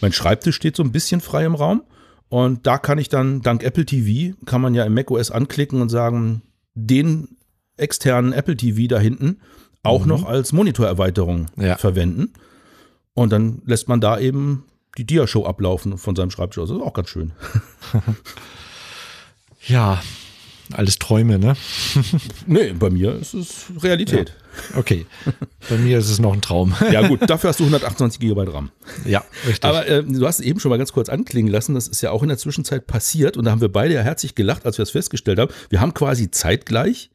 Mein 0.03 0.12
Schreibtisch 0.12 0.57
steht 0.57 0.77
so 0.77 0.83
ein 0.83 0.92
bisschen 0.92 1.20
frei 1.22 1.44
im 1.46 1.55
Raum. 1.55 1.83
Und 2.29 2.66
da 2.66 2.77
kann 2.77 2.98
ich 2.98 3.09
dann, 3.09 3.40
dank 3.40 3.62
Apple 3.62 3.87
TV, 3.87 4.37
kann 4.44 4.61
man 4.61 4.74
ja 4.74 4.85
im 4.85 4.92
macOS 4.92 5.31
anklicken 5.31 5.81
und 5.81 5.88
sagen, 5.88 6.42
den 6.74 7.37
externen 7.79 8.35
Apple 8.35 8.57
TV 8.57 8.87
da 8.88 8.98
hinten 9.01 9.38
auch 9.83 10.07
noch 10.07 10.25
als 10.27 10.53
Monitorerweiterung 10.53 11.47
Ja. 11.57 11.77
verwenden. 11.77 12.33
Und 13.14 13.31
dann 13.33 13.62
lässt 13.67 13.88
man 13.88 14.01
da 14.01 14.19
eben 14.19 14.64
die 14.97 15.05
Dia-Show 15.05 15.45
ablaufen 15.45 15.99
von 15.99 16.14
seinem 16.17 16.31
Schreibtisch 16.31 16.59
aus. 16.59 16.69
Das 16.69 16.79
ist 16.79 16.83
auch 16.85 16.93
ganz 16.95 17.09
schön. 17.09 17.33
Ja, 19.67 20.01
alles 20.73 20.99
Träume, 20.99 21.38
ne? 21.38 21.55
Nee, 22.47 22.73
bei 22.73 22.91
mir 22.91 23.14
ist 23.17 23.35
es 23.35 23.67
Realität. 23.83 24.35
Okay. 24.77 25.07
Bei 25.69 25.77
mir 25.77 25.99
ist 25.99 26.09
es 26.11 26.19
noch 26.19 26.33
ein 26.33 26.41
Traum. 26.41 26.75
Ja, 26.93 27.07
gut, 27.07 27.29
dafür 27.29 27.49
hast 27.49 27.61
du 27.61 27.64
128 27.64 28.21
GB 28.21 28.45
RAM. 28.51 28.71
ja, 29.05 29.25
richtig. 29.47 29.64
Aber 29.64 29.87
äh, 29.87 30.03
du 30.05 30.27
hast 30.27 30.41
es 30.41 30.45
eben 30.47 30.61
schon 30.61 30.71
mal 30.71 30.79
ganz 30.79 30.93
kurz 30.93 31.09
anklingen 31.09 31.51
lassen, 31.51 31.75
das 31.75 31.88
ist 31.88 32.01
ja 32.03 32.11
auch 32.11 32.23
in 32.23 32.29
der 32.29 32.38
Zwischenzeit 32.38 32.87
passiert 32.87 33.37
und 33.37 33.45
da 33.45 33.51
haben 33.51 33.61
wir 33.61 33.71
beide 33.73 33.95
ja 33.95 34.03
herzlich 34.03 34.35
gelacht, 34.35 34.64
als 34.67 34.79
wir 34.79 34.85
es 34.85 34.91
festgestellt 34.91 35.38
haben. 35.38 35.53
Wir 35.71 35.81
haben 35.81 35.93
quasi 35.95 36.31
zeitgleich, 36.31 37.11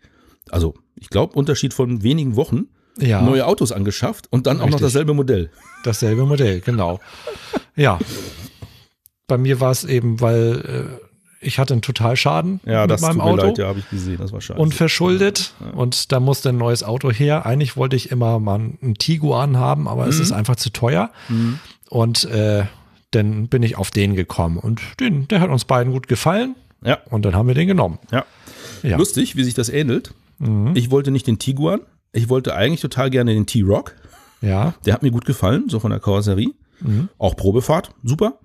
also 0.50 0.76
ich 0.96 1.10
glaube 1.10 1.34
Unterschied 1.36 1.74
von 1.74 2.04
wenigen 2.04 2.36
Wochen, 2.36 2.68
Ja. 3.00 3.22
neue 3.22 3.46
Autos 3.48 3.72
angeschafft 3.72 4.28
und 4.32 4.46
dann 4.48 4.58
auch 4.58 4.66
noch 4.66 4.74
Richtig. 4.74 4.82
dasselbe 4.88 5.14
Modell. 5.14 5.50
Dasselbe 5.84 6.26
Modell, 6.26 6.60
genau. 6.62 7.00
Ja. 7.76 8.00
Bei 9.28 9.38
mir 9.38 9.60
war 9.60 9.72
es 9.72 9.84
eben, 9.84 10.22
weil 10.22 10.98
äh, 11.02 11.06
ich 11.46 11.60
hatte 11.60 11.74
einen 11.74 11.82
Totalschaden 11.82 12.60
Ja, 12.66 12.82
mit 12.82 12.92
das 12.92 13.02
meinem 13.02 13.16
tut 13.16 13.26
mir 13.26 13.32
Auto. 13.32 13.46
leid, 13.48 13.58
ja, 13.58 13.68
habe 13.68 13.80
ich 13.80 13.90
gesehen, 13.90 14.18
das 14.18 14.32
war 14.32 14.42
scheiße. 14.42 14.60
unverschuldet 14.60 15.54
und 15.76 16.12
da 16.12 16.20
musste 16.20 16.50
ein 16.50 16.58
neues 16.58 16.84
Auto 16.84 17.12
her. 17.12 17.46
Eigentlich 17.46 17.76
wollte 17.76 17.96
ich 17.96 18.12
immer 18.12 18.40
mal 18.40 18.56
einen 18.56 18.96
Tiguan 18.98 19.58
haben, 19.58 19.88
aber 19.88 20.04
Mhm. 20.04 20.10
es 20.10 20.20
ist 20.20 20.32
einfach 20.32 20.56
zu 20.56 20.70
teuer. 20.72 21.10
Und 21.90 22.26
äh, 22.26 22.66
dann 23.12 23.48
bin 23.48 23.62
ich 23.64 23.78
auf 23.78 23.92
den 23.92 24.16
gekommen 24.16 24.58
und 24.58 24.82
den, 25.00 25.28
der 25.28 25.40
hat 25.42 25.50
uns 25.50 25.66
beiden 25.66 25.92
gut 25.94 26.08
gefallen 26.08 26.56
ja, 26.84 26.98
und 27.10 27.24
dann 27.26 27.36
haben 27.36 27.48
wir 27.48 27.56
den 27.56 27.68
genommen. 27.68 28.00
ja. 28.12 28.26
Ja. 28.84 28.98
Lustig, 28.98 29.38
wie 29.38 29.46
sich 29.46 29.54
das 29.54 29.70
ähnelt. 29.70 30.14
Mhm. 30.46 30.72
Ich 30.76 30.92
wollte 30.92 31.12
nicht 31.12 31.28
den 31.28 31.40
Tiguan, 31.40 31.82
ich 32.12 32.30
wollte 32.30 32.54
eigentlich 32.56 32.82
total 32.82 33.10
gerne 33.10 33.34
den 33.34 33.46
T-Rock. 33.46 33.96
Ja, 34.42 34.74
Der 34.86 34.94
hat 34.94 35.04
mir 35.04 35.12
gut 35.12 35.26
gefallen, 35.26 35.70
so 35.70 35.80
von 35.80 35.92
der 35.92 36.00
Karosserie. 36.00 36.54
Mhm. 36.82 37.10
Auch 37.18 37.36
Probefahrt, 37.36 37.92
super. 38.04 38.40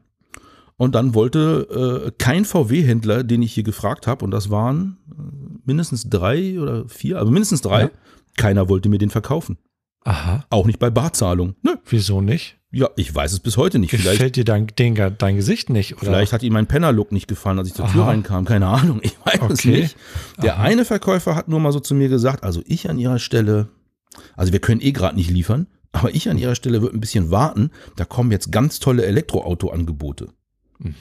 Und 0.76 0.94
dann 0.94 1.12
wollte 1.14 2.04
äh, 2.06 2.11
kein 2.18 2.44
VW-Händler, 2.44 3.24
den 3.24 3.42
ich 3.42 3.52
hier 3.52 3.64
gefragt 3.64 4.06
habe, 4.06 4.24
und 4.24 4.30
das 4.30 4.48
waren 4.48 4.98
äh, 5.11 5.58
mindestens 5.64 6.08
drei 6.08 6.61
oder 6.61 6.88
vier, 6.88 7.18
also 7.18 7.32
mindestens 7.32 7.62
drei, 7.62 7.82
Ja. 7.82 7.90
keiner 8.37 8.68
wollte 8.68 8.88
mir 8.88 8.98
den 8.98 9.11
verkaufen. 9.11 9.58
aha. 10.04 10.44
Auch 10.50 10.66
nicht 10.66 10.78
bei 10.78 10.88
Barzahlung. 10.90 11.56
Nö. 11.62 11.72
Wieso 11.87 12.20
nicht? 12.20 12.57
Ja, 12.70 12.90
ich 12.96 13.14
weiß 13.14 13.33
es 13.33 13.40
bis 13.40 13.57
heute 13.57 13.78
nicht. 13.78 13.90
Vielleicht, 13.90 14.11
Gefällt 14.18 14.37
dir 14.37 14.44
dein, 14.44 14.66
den, 14.66 14.94
dein 15.16 15.37
Gesicht 15.37 15.70
nicht? 15.70 15.94
Oder? 15.94 16.02
vielleicht 16.04 16.33
hat 16.35 16.42
ihm 16.42 16.52
mein 16.52 16.66
Penner-Look 16.66 17.12
nicht 17.12 17.26
gefallen, 17.26 17.59
als 17.59 17.68
ich 17.68 17.74
zur 17.74 17.87
Tür 17.88 18.02
Aha. 18.02 18.11
reinkam. 18.11 18.44
Keine 18.44 18.66
Ahnung, 18.66 19.00
ich 19.02 19.16
weiß 19.24 19.40
es 19.50 19.61
Okay. 19.61 19.70
nicht. 19.81 19.96
Der 20.42 20.59
eine 20.59 20.85
Verkäufer 20.85 21.35
hat 21.35 21.48
nur 21.48 21.61
mal 21.61 21.72
so 21.72 21.81
zu 21.81 21.94
mir 21.94 22.09
gesagt, 22.11 22.44
also 22.44 22.62
ich 22.66 22.90
an 22.90 22.98
ihrer 22.98 23.18
Stelle, 23.18 23.68
also 24.37 24.52
wir 24.52 24.61
können 24.61 24.83
eh 24.83 24.92
gerade 24.92 25.16
nicht 25.16 25.31
liefern, 25.31 25.66
aber 25.92 26.14
ich 26.14 26.28
an 26.28 26.37
ihrer 26.37 26.54
Stelle 26.54 26.83
würde 26.83 26.94
ein 26.96 27.00
bisschen 27.00 27.31
warten. 27.31 27.70
Da 27.96 28.04
kommen 28.04 28.31
jetzt 28.31 28.52
ganz 28.52 28.81
tolle 28.81 29.07
Elektroauto-Angebote. 29.07 30.28
Hm. 30.83 30.94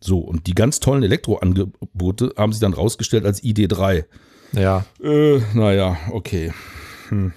So, 0.00 0.18
und 0.18 0.46
die 0.48 0.54
ganz 0.54 0.80
tollen 0.80 1.04
Elektroangebote 1.04 2.34
haben 2.36 2.52
sich 2.52 2.60
dann 2.60 2.74
rausgestellt 2.74 3.24
als 3.24 3.42
ID3. 3.42 4.04
Ja, 4.52 4.84
Äh, 5.02 5.38
naja, 5.54 5.96
okay. 6.10 6.52
äh, 7.12 7.30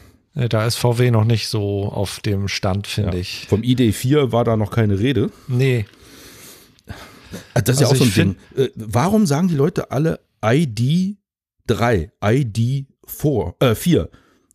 da 0.47 0.65
ist 0.65 0.75
VW 0.77 1.11
noch 1.11 1.25
nicht 1.25 1.47
so 1.47 1.85
auf 1.91 2.19
dem 2.21 2.47
Stand, 2.47 2.87
finde 2.87 3.17
ich. 3.17 3.45
Vom 3.49 3.61
ID4 3.61 4.31
war 4.31 4.43
da 4.45 4.55
noch 4.55 4.71
keine 4.71 4.99
Rede. 4.99 5.31
Nee, 5.47 5.85
Ah, 7.53 7.61
Das 7.61 7.75
ist 7.75 7.81
ja 7.81 7.87
Also 7.87 8.03
auch 8.03 8.07
so 8.07 8.21
ein 8.21 8.35
Ding. 8.55 8.65
Äh, 8.65 8.69
warum 8.75 9.25
sagen 9.27 9.49
die 9.49 9.55
Leute 9.55 9.91
alle 9.91 10.19
ID3, 10.41 12.09
ID4, 12.21 13.53
äh, 13.59 13.75
4? 13.75 14.09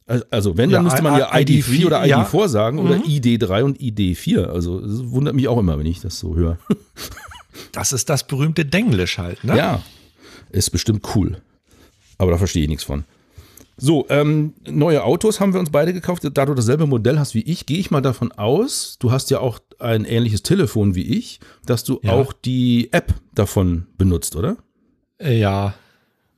Also- 0.07 0.25
Also 0.31 0.57
wenn, 0.57 0.71
dann 0.71 0.81
Ja, 0.81 0.83
müsste 0.83 1.03
man 1.03 1.19
ja 1.19 1.29
I- 1.39 1.43
ID3 1.45 1.63
ID4, 1.63 1.87
oder 1.87 2.05
ja. 2.05 2.23
ID4 2.25 2.49
sagen 2.49 2.79
oder 2.79 2.97
Mhm. 2.97 3.03
ID3 3.05 3.63
und 3.65 3.79
ID4. 3.81 4.45
Also 4.47 4.81
das 4.81 5.11
wundert 5.11 5.35
mich 5.35 5.47
auch 5.49 5.59
immer, 5.59 5.79
wenn 5.79 5.87
ich 5.87 6.01
das 6.01 6.19
so 6.19 6.35
höre. 6.35 6.59
das 7.73 7.93
ist 7.93 8.11
das 8.11 8.27
berühmte 8.27 8.65
Denglisch 8.65 9.19
halt, 9.19 9.45
ne? 9.45 9.57
Ja, 9.57 9.83
ist 10.51 10.71
bestimmt 10.71 11.07
cool. 11.15 11.41
Aber 12.19 12.33
da 12.33 12.39
verstehe 12.39 12.63
ich 12.65 12.69
nichts 12.69 12.85
von. 12.85 13.05
So, 13.77 14.07
ähm, 14.09 14.55
neue 14.69 15.03
Autos 15.03 15.41
haben 15.41 15.53
wir 15.53 15.61
uns 15.61 15.71
beide 15.71 15.93
gekauft. 15.93 16.23
Da 16.33 16.47
du 16.47 16.55
dasselbe 16.55 16.87
Modell 16.87 17.19
hast 17.19 17.35
wie 17.35 17.43
ich, 17.43 17.67
gehe 17.67 17.79
ich 17.79 17.91
mal 17.91 18.01
davon 18.01 18.31
aus, 18.33 18.97
du 19.01 19.11
hast 19.11 19.31
ja 19.31 19.41
auch 19.41 19.59
ein 19.81 20.05
ähnliches 20.05 20.43
Telefon 20.43 20.95
wie 20.95 21.03
ich, 21.19 21.41
dass 21.67 21.83
du 21.85 21.99
Ja. 22.03 22.13
auch 22.13 22.33
die 22.33 22.93
App 22.93 23.15
davon 23.35 23.87
benutzt, 23.99 24.37
oder? 24.37 24.57
Äh, 25.19 25.39
Ja, 25.39 25.75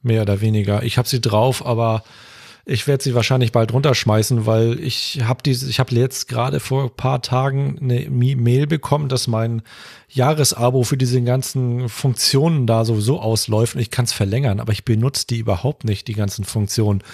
mehr 0.02 0.22
oder 0.22 0.40
weniger. 0.40 0.82
Ich 0.82 0.96
habe 0.98 1.08
sie 1.08 1.20
drauf, 1.20 1.64
aber 1.66 2.02
ich 2.68 2.88
werde 2.88 3.02
sie 3.02 3.14
wahrscheinlich 3.14 3.52
bald 3.52 3.72
runterschmeißen, 3.72 4.44
weil 4.44 4.80
ich 4.80 5.20
habe 5.22 5.40
diese, 5.44 5.70
ich 5.70 5.78
habe 5.78 5.94
jetzt 5.94 6.26
gerade 6.26 6.58
vor 6.58 6.82
ein 6.82 6.90
paar 6.90 7.22
Tagen 7.22 7.78
eine 7.80 8.10
Mail 8.10 8.66
bekommen, 8.66 9.08
dass 9.08 9.28
mein 9.28 9.62
Jahresabo 10.08 10.82
für 10.82 10.96
diese 10.96 11.22
ganzen 11.22 11.88
Funktionen 11.88 12.66
da 12.66 12.84
sowieso 12.84 13.20
ausläuft 13.20 13.76
und 13.76 13.80
ich 13.80 13.92
kann 13.92 14.06
es 14.06 14.12
verlängern, 14.12 14.58
aber 14.58 14.72
ich 14.72 14.84
benutze 14.84 15.28
die 15.28 15.38
überhaupt 15.38 15.84
nicht, 15.84 16.08
die 16.08 16.14
ganzen 16.14 16.44
Funktionen. 16.44 17.04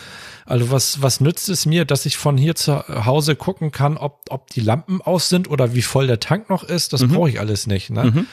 Also 0.46 0.70
was, 0.70 1.02
was 1.02 1.20
nützt 1.20 1.50
es 1.50 1.66
mir, 1.66 1.84
dass 1.84 2.06
ich 2.06 2.16
von 2.16 2.38
hier 2.38 2.54
zu 2.54 2.78
Hause 2.88 3.36
gucken 3.36 3.72
kann, 3.72 3.98
ob, 3.98 4.20
ob 4.30 4.48
die 4.50 4.60
Lampen 4.60 5.02
aus 5.02 5.28
sind 5.28 5.50
oder 5.50 5.74
wie 5.74 5.82
voll 5.82 6.06
der 6.06 6.18
Tank 6.18 6.48
noch 6.48 6.64
ist? 6.64 6.94
Das 6.94 7.06
brauche 7.06 7.28
ich 7.28 7.40
alles 7.40 7.66
nicht. 7.66 7.90
Ne? 7.90 8.26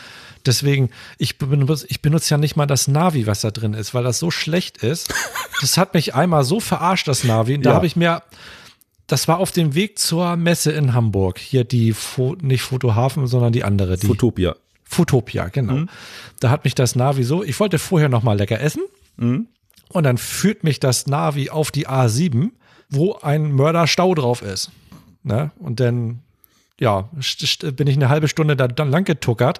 Deswegen, 0.50 0.90
ich 1.20 1.38
benutze, 1.38 1.86
ich 1.90 2.02
benutze 2.02 2.32
ja 2.34 2.40
nicht 2.40 2.56
mal 2.56 2.66
das 2.66 2.88
Navi, 2.88 3.28
was 3.28 3.42
da 3.42 3.52
drin 3.52 3.76
ist, 3.76 3.94
weil 3.94 4.04
das 4.04 4.18
so 4.18 4.32
schlecht 4.32 4.78
ist. 4.80 5.14
Das 5.62 5.78
hat 5.78 5.94
mich 5.94 6.16
einmal 6.16 6.44
so 6.46 6.60
verarscht, 6.60 7.08
das 7.08 7.24
Navi. 7.26 7.54
Und 7.56 7.64
da 7.66 7.72
Ja. 7.72 7.76
habe 7.76 7.86
ich 7.86 7.96
mir, 7.98 8.24
das 9.08 9.28
war 9.28 9.38
auf 9.40 9.52
dem 9.52 9.76
Weg 9.76 10.00
zur 10.00 10.36
Messe 10.38 10.72
in 10.72 10.94
Hamburg. 10.94 11.38
Hier 11.38 11.66
die, 11.66 11.92
Fo 11.94 12.36
nicht 12.42 12.62
Fotohafen, 12.64 13.28
sondern 13.28 13.52
die 13.54 13.64
andere. 13.64 13.98
Die 13.98 14.08
Fotopia. 14.08 14.56
Fotopia, 14.86 15.50
genau. 15.50 15.86
Da 16.40 16.50
hat 16.50 16.64
mich 16.64 16.74
das 16.76 16.96
Navi 16.96 17.24
so, 17.26 17.44
ich 17.44 17.60
wollte 17.60 17.78
vorher 17.78 18.10
noch 18.10 18.24
mal 18.24 18.38
lecker 18.38 18.60
essen. 18.60 18.82
Und 19.18 20.04
dann 20.04 20.18
führt 20.18 20.64
mich 20.64 20.80
das 20.80 21.06
Navi 21.08 21.50
auf 21.52 21.70
die 21.72 21.88
A7, 21.88 22.52
wo 22.90 23.16
ein 23.22 23.52
Mörderstau 23.52 24.16
drauf 24.16 24.42
ist. 24.42 24.72
Ne? 25.24 25.52
Und 25.60 25.80
dann, 25.82 26.22
ja, 26.80 27.10
bin 27.76 27.88
ich 27.88 27.98
eine 27.98 28.08
halbe 28.08 28.30
Stunde 28.30 28.56
da 28.56 28.68
dann 28.70 28.90
lang 28.92 29.04
getuckert, 29.04 29.60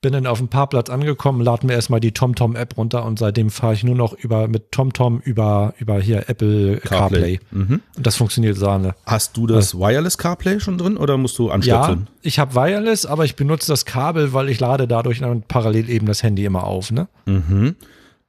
bin 0.00 0.12
dann 0.12 0.26
auf 0.26 0.38
dem 0.38 0.48
Parkplatz 0.48 0.90
angekommen, 0.90 1.40
lade 1.40 1.66
mir 1.66 1.72
erstmal 1.72 2.00
die 2.00 2.12
TomTom-App 2.12 2.76
runter 2.76 3.04
und 3.04 3.18
seitdem 3.18 3.50
fahre 3.50 3.74
ich 3.74 3.82
nur 3.84 3.94
noch 3.94 4.12
über 4.12 4.46
mit 4.48 4.70
TomTom 4.72 5.20
über, 5.24 5.74
über 5.78 6.00
hier 6.00 6.28
Apple 6.28 6.78
CarPlay. 6.78 7.38
CarPlay. 7.38 7.80
Und 7.96 8.06
das 8.06 8.16
funktioniert 8.16 8.56
Sahne. 8.56 8.94
Hast 9.06 9.36
du 9.36 9.46
das 9.46 9.74
Wireless 9.78 10.18
CarPlay 10.18 10.60
schon 10.60 10.78
drin 10.78 10.96
oder 10.96 11.16
musst 11.16 11.38
du 11.38 11.48
Ja, 11.48 11.54
anstöpseln? 11.54 12.08
ich 12.22 12.38
habe 12.38 12.54
Wireless, 12.54 13.06
aber 13.06 13.24
ich 13.24 13.36
benutze 13.36 13.72
das 13.72 13.84
Kabel, 13.84 14.32
weil 14.32 14.48
ich 14.48 14.60
lade 14.60 14.86
dadurch 14.86 15.22
parallel 15.48 15.88
eben 15.90 16.06
das 16.06 16.22
Handy 16.22 16.44
immer 16.44 16.64
auf. 16.64 16.92
Ne? 16.92 17.08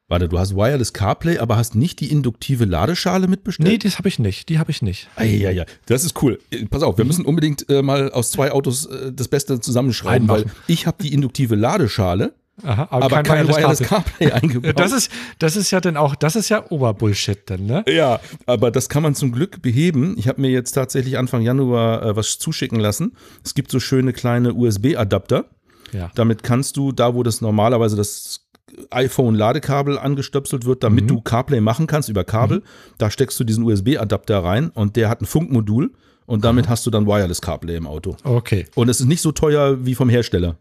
Warte, 0.10 0.30
du 0.30 0.39
hast 0.39 0.56
Wireless 0.56 0.93
CarPlay, 0.93 1.38
aber 1.39 1.58
hast 1.58 1.76
nicht 1.76 2.00
die 2.00 2.10
induktive 2.10 2.63
Ladeschale 2.63 3.28
mitbestellt? 3.28 3.70
Nee, 3.70 3.78
das 3.78 3.98
habe 3.98 4.08
ich 4.08 4.20
nicht. 4.20 4.48
Die 4.48 4.58
habe 4.58 4.72
ich 4.72 4.82
nicht. 4.82 5.10
Ja, 5.20 5.52
ja, 5.52 5.65
das 5.86 6.06
ist 6.06 6.22
cool. 6.22 6.39
Äh, 6.50 6.65
Pass 6.65 6.82
auf, 6.82 6.98
wir 6.98 7.04
müssen 7.04 7.26
unbedingt 7.26 7.70
äh, 7.70 7.82
mal 7.82 8.12
aus 8.12 8.32
zwei 8.32 8.54
Autos 8.54 8.86
äh, 8.86 9.12
das 9.12 9.28
Beste 9.28 9.60
zusammenschreiben, 9.60 10.30
weil 10.30 10.43
Einmachen. 10.43 10.58
ich 10.67 10.88
habe 10.88 11.04
die 11.04 11.13
induktive 11.13 11.56
Ladeschale, 11.56 12.34
Aha, 12.63 12.88
aber 12.89 13.22
kein, 13.22 13.50
Wireless 13.50 13.80
Kabel. 13.80 13.86
CarPlay 13.86 14.32
eingebaut. 14.41 14.80
Das 14.80 14.93
ist, 14.93 15.12
das 15.39 15.58
ist 15.58 15.72
ja 15.72 15.82
dann 15.82 15.98
auch, 15.98 16.15
das 16.15 16.38
ist 16.38 16.48
ja 16.48 16.63
Oberbullshit 16.72 17.39
dann, 17.46 17.65
ne? 17.65 17.84
ja, 17.88 18.22
aber 18.46 18.72
das 18.72 18.88
kann 18.88 19.04
man 19.04 19.13
zum 19.13 19.34
Glück 19.34 19.62
beheben. 19.62 20.15
Ich 20.17 20.30
habe 20.30 20.39
mir 20.39 20.50
jetzt 20.52 20.72
tatsächlich 20.72 21.17
Anfang 21.17 21.41
Januar 21.41 22.02
äh, 22.02 22.15
was 22.15 22.39
zuschicken 22.39 22.80
lassen. 22.80 23.12
Es 23.43 23.56
gibt 23.56 23.72
so 23.72 23.82
schöne 23.82 24.13
kleine 24.13 24.54
USB-Adapter. 24.54 25.46
Ja. 25.93 26.12
Damit 26.15 26.43
kannst 26.43 26.78
du 26.78 26.91
da, 26.91 27.13
wo 27.13 27.24
das 27.24 27.41
normalerweise 27.41 27.96
das 27.96 28.46
iPhone-Ladekabel 28.91 29.97
angestöpselt 29.97 30.65
wird, 30.65 30.84
damit 30.84 31.06
Mhm. 31.06 31.08
du 31.08 31.21
CarPlay 31.21 31.62
machen 31.62 31.88
kannst 31.88 32.10
über 32.10 32.23
Kabel, 32.23 32.63
da 32.97 33.10
steckst 33.10 33.39
du 33.39 33.43
diesen 33.43 33.63
USB-Adapter 33.63 34.43
rein 34.43 34.69
und 34.69 34.95
der 34.95 35.10
hat 35.10 35.21
ein 35.21 35.25
Funkmodul 35.25 35.91
und 36.25 36.43
damit 36.43 36.67
hast 36.67 36.86
du 36.86 36.91
dann 36.91 37.06
Wireless 37.08 37.41
CarPlay 37.41 37.75
im 37.77 37.88
Auto. 37.88 38.17
Okay. 38.23 38.65
Und 38.75 38.89
es 38.89 38.99
ist 38.99 39.06
nicht 39.08 39.21
so 39.21 39.32
teuer 39.32 39.86
wie 39.86 39.95
vom 39.95 40.10
Hersteller. 40.10 40.58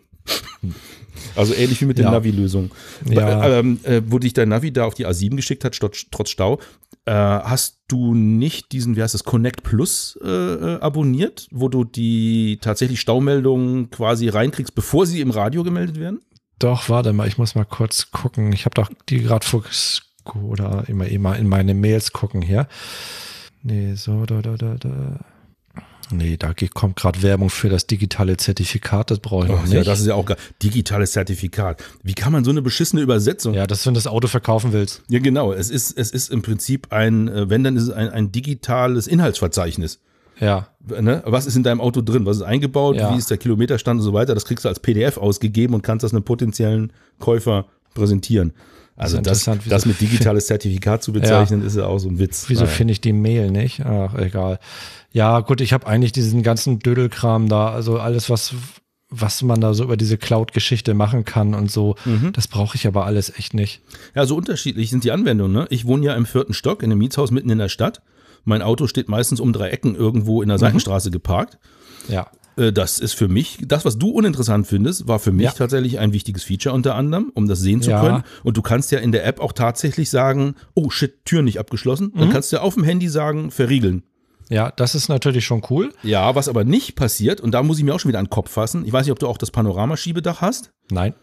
Also 1.35 1.53
ähnlich 1.53 1.79
wie 1.81 1.85
mit 1.85 1.97
den 1.97 2.05
Ja. 2.05 2.11
Navi-Lösungen. 2.11 2.71
Ja. 3.09 3.59
Ähm, 3.59 3.79
äh, 3.83 4.01
wo 4.07 4.17
dich 4.19 4.33
dein 4.33 4.49
Navi 4.49 4.71
da 4.71 4.85
auf 4.85 4.93
die 4.95 5.05
A7 5.05 5.35
geschickt 5.35 5.63
hat, 5.63 5.77
trotz, 5.77 6.05
trotz 6.09 6.29
Stau, 6.29 6.59
äh, 7.05 7.11
hast 7.11 7.79
du 7.87 8.13
nicht 8.15 8.71
diesen, 8.71 8.95
wie 8.95 9.01
heißt 9.03 9.13
das, 9.13 9.23
Connect 9.23 9.63
Plus 9.63 10.17
äh, 10.23 10.27
äh, 10.27 10.79
abonniert, 10.79 11.47
wo 11.51 11.69
du 11.69 11.83
die 11.83 12.57
tatsächlich 12.61 12.99
Staumeldungen 13.01 13.89
quasi 13.91 14.29
reinkriegst, 14.29 14.73
bevor 14.73 15.05
sie 15.05 15.21
im 15.21 15.31
Radio 15.31 15.63
gemeldet 15.63 15.99
werden? 15.99 16.19
Doch, 16.61 16.89
warte 16.89 17.11
mal, 17.11 17.27
ich 17.27 17.37
muss 17.37 17.55
mal 17.55 17.65
kurz 17.65 18.11
gucken. 18.11 18.53
Ich 18.53 18.65
habe 18.65 18.75
doch 18.75 18.89
die 19.09 19.23
gerade 19.23 19.45
vor 19.45 19.63
oder 20.35 20.87
immer 20.87 21.07
immer 21.07 21.35
in 21.37 21.49
meine 21.49 21.73
Mails 21.73 22.13
gucken 22.13 22.43
hier. 22.43 22.67
Nee, 23.63 23.95
so 23.95 24.25
da 24.25 24.41
da 24.41 24.55
da 24.55 24.75
da. 24.75 25.19
Nee, 26.11 26.37
da 26.37 26.53
kommt 26.73 26.97
gerade 26.97 27.23
Werbung 27.23 27.49
für 27.49 27.69
das 27.69 27.87
digitale 27.87 28.35
Zertifikat, 28.35 29.09
das 29.11 29.19
brauche 29.19 29.45
ich 29.45 29.51
noch 29.51 29.59
Ach, 29.59 29.63
nicht. 29.63 29.73
ja, 29.73 29.83
das 29.83 30.01
ist 30.01 30.07
ja 30.07 30.15
auch 30.15 30.25
geil. 30.25 30.37
Digitales 30.61 31.13
Zertifikat. 31.13 31.81
Wie 32.03 32.13
kann 32.13 32.33
man 32.33 32.43
so 32.43 32.51
eine 32.51 32.61
beschissene 32.61 33.01
Übersetzung? 33.01 33.53
ja, 33.53 33.65
das 33.65 33.85
wenn 33.85 33.93
du 33.93 33.97
das 33.97 34.07
Auto 34.07 34.27
verkaufen 34.27 34.73
willst. 34.73 35.03
Ja, 35.07 35.19
genau. 35.19 35.53
Es 35.53 35.69
ist, 35.69 35.97
es 35.97 36.11
ist 36.11 36.29
im 36.29 36.41
Prinzip 36.41 36.91
ein, 36.91 37.27
äh, 37.29 37.49
wenn, 37.49 37.63
dann 37.63 37.77
ist 37.77 37.83
es 37.83 37.89
ein, 37.91 38.09
ein 38.09 38.31
digitales 38.31 39.07
Inhaltsverzeichnis. 39.07 39.99
Ja, 40.41 40.67
Ne? 40.99 41.21
Was 41.25 41.45
ist 41.45 41.55
in 41.55 41.61
deinem 41.63 41.79
Auto 41.79 42.01
drin? 42.01 42.25
Was 42.25 42.37
ist 42.37 42.41
eingebaut? 42.43 42.95
Ja. 42.95 43.13
Wie 43.13 43.17
ist 43.17 43.29
der 43.29 43.37
Kilometerstand 43.37 43.99
und 43.99 44.03
so 44.03 44.13
weiter? 44.13 44.33
Das 44.33 44.45
kriegst 44.45 44.65
du 44.65 44.69
als 44.69 44.79
PDF 44.79 45.17
ausgegeben 45.17 45.75
und 45.75 45.83
kannst 45.83 46.03
das 46.03 46.11
einem 46.11 46.23
potenziellen 46.23 46.91
Käufer 47.19 47.65
präsentieren. 47.93 48.53
Also 48.97 49.21
Das 49.21 49.43
das, 49.43 49.59
das, 49.69 49.85
mit 49.85 50.01
digitales 50.01 50.47
Zertifikat 50.47 51.03
zu 51.03 51.13
bezeichnen, 51.13 51.63
ist 51.63 51.77
ja 51.77 51.85
auch 51.85 51.99
so 51.99 52.09
ein 52.09 52.17
Witz. 52.19 52.45
wieso 52.47 52.63
Naja. 52.63 52.75
finde 52.75 52.91
ich 52.93 53.01
die 53.01 53.13
Mail 53.13 53.51
nicht? 53.51 53.85
Ach, 53.85 54.15
egal. 54.15 54.59
Ja, 55.11 55.39
gut, 55.41 55.61
ich 55.61 55.71
habe 55.73 55.85
eigentlich 55.87 56.11
diesen 56.13 56.41
ganzen 56.41 56.79
Dödelkram 56.79 57.47
da, 57.47 57.69
also 57.69 57.99
alles, 57.99 58.29
was, 58.31 58.53
was 59.09 59.43
man 59.43 59.61
da 59.61 59.73
so 59.75 59.83
über 59.83 59.97
diese 59.97 60.17
Cloud-Geschichte 60.17 60.93
machen 60.95 61.25
kann 61.25 61.53
und 61.53 61.69
so, 61.71 61.95
Mhm. 62.05 62.33
das 62.33 62.47
brauche 62.47 62.75
ich 62.75 62.87
aber 62.87 63.05
alles 63.05 63.31
echt 63.37 63.53
nicht. 63.53 63.81
Ja, 64.15 64.25
so 64.25 64.35
unterschiedlich 64.35 64.89
sind 64.89 65.03
die 65.03 65.11
Anwendungen. 65.11 65.53
Ne? 65.53 65.67
Ich 65.69 65.85
wohne 65.85 66.05
ja 66.05 66.15
im 66.15 66.25
vierten 66.25 66.53
Stock 66.55 66.81
in 66.81 66.91
einem 66.91 66.97
Mietshaus 66.99 67.29
mitten 67.31 67.49
in 67.51 67.59
der 67.59 67.69
Stadt. 67.69 68.01
Mein 68.43 68.61
Auto 68.61 68.87
steht 68.87 69.09
meistens 69.09 69.39
um 69.39 69.53
drei 69.53 69.69
Ecken 69.69 69.95
irgendwo 69.95 70.41
in 70.41 70.49
der 70.49 70.57
Seitenstraße 70.57 71.11
geparkt. 71.11 71.57
Ja. 72.07 72.27
Äh, 72.57 72.71
Das 72.73 72.99
ist 72.99 73.13
für 73.13 73.27
mich, 73.27 73.59
das, 73.65 73.85
was 73.85 73.97
du 73.97 74.09
uninteressant 74.09 74.67
findest, 74.67 75.07
war 75.07 75.19
für 75.19 75.31
mich 75.31 75.45
Ja. 75.45 75.51
tatsächlich 75.51 75.99
ein 75.99 76.11
wichtiges 76.13 76.43
Feature 76.43 76.75
unter 76.75 76.95
anderem, 76.95 77.31
um 77.33 77.47
das 77.47 77.59
sehen 77.59 77.81
zu 77.81 77.91
Ja. 77.91 78.01
können. 78.01 78.23
Und 78.43 78.57
du 78.57 78.61
kannst 78.61 78.91
ja 78.91 78.99
in 78.99 79.11
der 79.11 79.25
App 79.25 79.39
auch 79.39 79.53
tatsächlich 79.53 80.09
sagen, 80.09 80.55
oh 80.73 80.89
shit, 80.89 81.23
Tür 81.25 81.41
nicht 81.43 81.59
abgeschlossen. 81.59 82.11
Mhm. 82.13 82.19
Dann 82.19 82.29
kannst 82.29 82.51
du 82.51 82.57
ja 82.57 82.61
auf 82.61 82.73
dem 82.75 82.83
Handy 82.83 83.07
sagen, 83.09 83.51
verriegeln. 83.51 84.03
Ja, 84.49 84.69
das 84.69 84.95
ist 84.95 85.07
natürlich 85.07 85.45
schon 85.45 85.61
cool. 85.69 85.93
Ja, 86.03 86.35
was 86.35 86.49
aber 86.49 86.65
nicht 86.65 86.95
passiert, 86.97 87.39
und 87.39 87.51
da 87.51 87.63
muss 87.63 87.77
ich 87.77 87.85
mir 87.85 87.95
auch 87.95 88.01
schon 88.01 88.09
wieder 88.09 88.19
an 88.19 88.25
den 88.25 88.31
Kopf 88.31 88.51
fassen, 88.51 88.83
ich 88.85 88.91
weiß 88.91 89.05
nicht, 89.05 89.13
ob 89.13 89.19
du 89.19 89.27
auch 89.29 89.37
das 89.37 89.49
Panoramaschiebedach 89.51 90.41
hast. 90.41 90.71
Nein. 90.91 91.13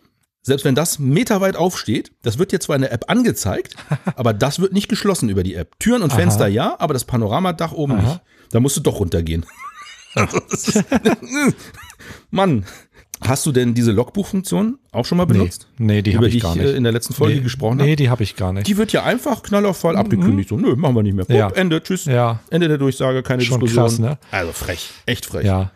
Selbst 0.43 0.65
wenn 0.65 0.75
das 0.75 0.99
meterweit 0.99 1.57
aufsteht, 1.57 2.13
das 2.23 2.39
wird 2.39 2.53
dir 2.53 2.61
zwar 2.61 2.77
in 2.77 2.83
der 2.83 2.93
App 2.93 3.05
angezeigt, 3.09 3.75
aber 4.17 4.33
das 4.33 4.61
wird 4.61 4.73
nicht 4.73 4.89
geschlossen 4.89 5.29
über 5.29 5.43
die 5.43 5.55
App. 5.55 5.79
Türen 5.79 6.03
und 6.03 6.11
Aha. 6.11 6.19
Fenster 6.19 6.47
ja, 6.49 6.77
aber 6.79 6.95
das 6.95 7.05
Panoramadach 7.05 7.73
oben 7.73 7.95
Aha. 7.95 8.03
nicht. 8.03 8.21
Da 8.51 8.61
musst 8.61 8.77
du 8.77 8.81
doch 8.81 8.99
runtergehen. 9.01 9.45
Ist, 10.51 10.83
Mann, 12.31 12.65
hast 13.21 13.45
du 13.47 13.53
denn 13.53 13.75
diese 13.75 13.93
Logbuchfunktion 13.93 14.79
auch 14.91 15.05
schon 15.05 15.19
mal 15.19 15.27
benutzt? 15.27 15.69
Nee, 15.77 16.03
die 16.03 16.13
über 16.13 16.21
habe 16.21 16.31
die 16.31 16.37
ich 16.39 16.43
gar 16.43 16.57
ich 16.57 16.63
nicht. 16.63 16.73
äh, 16.73 16.77
in 16.77 16.83
der 16.85 16.93
letzten 16.93 17.15
Folge 17.15 17.37
nee, 17.37 17.41
gesprochen 17.43 17.77
Nee, 17.77 17.83
habe? 17.85 17.97
die 17.97 18.09
habe 18.11 18.23
ich 18.23 18.35
gar 18.37 18.53
nicht. 18.53 18.67
Die 18.67 18.77
wird 18.79 18.93
ja 18.93 19.05
einfach 19.05 19.43
knallauffall 19.43 19.97
abgekündigt. 19.97 20.49
So, 20.49 20.57
nö, 20.57 20.77
machen 20.77 20.95
wir 20.97 21.03
nicht 21.03 21.15
mehr. 21.15 21.27
Guck, 21.27 21.37
Ja. 21.37 21.51
Ende, 21.51 21.83
tschüss. 21.83 22.07
Ja. 22.07 22.41
Ende 22.51 22.69
der 22.69 22.79
Durchsage, 22.79 23.23
keine 23.23 23.43
Schon 23.43 23.61
Diskussion. 23.61 23.85
krass, 23.85 23.99
ne? 23.99 24.19
Also 24.31 24.53
frech, 24.53 24.91
echt 25.07 25.27
frech. 25.27 25.45
Ja. 25.45 25.73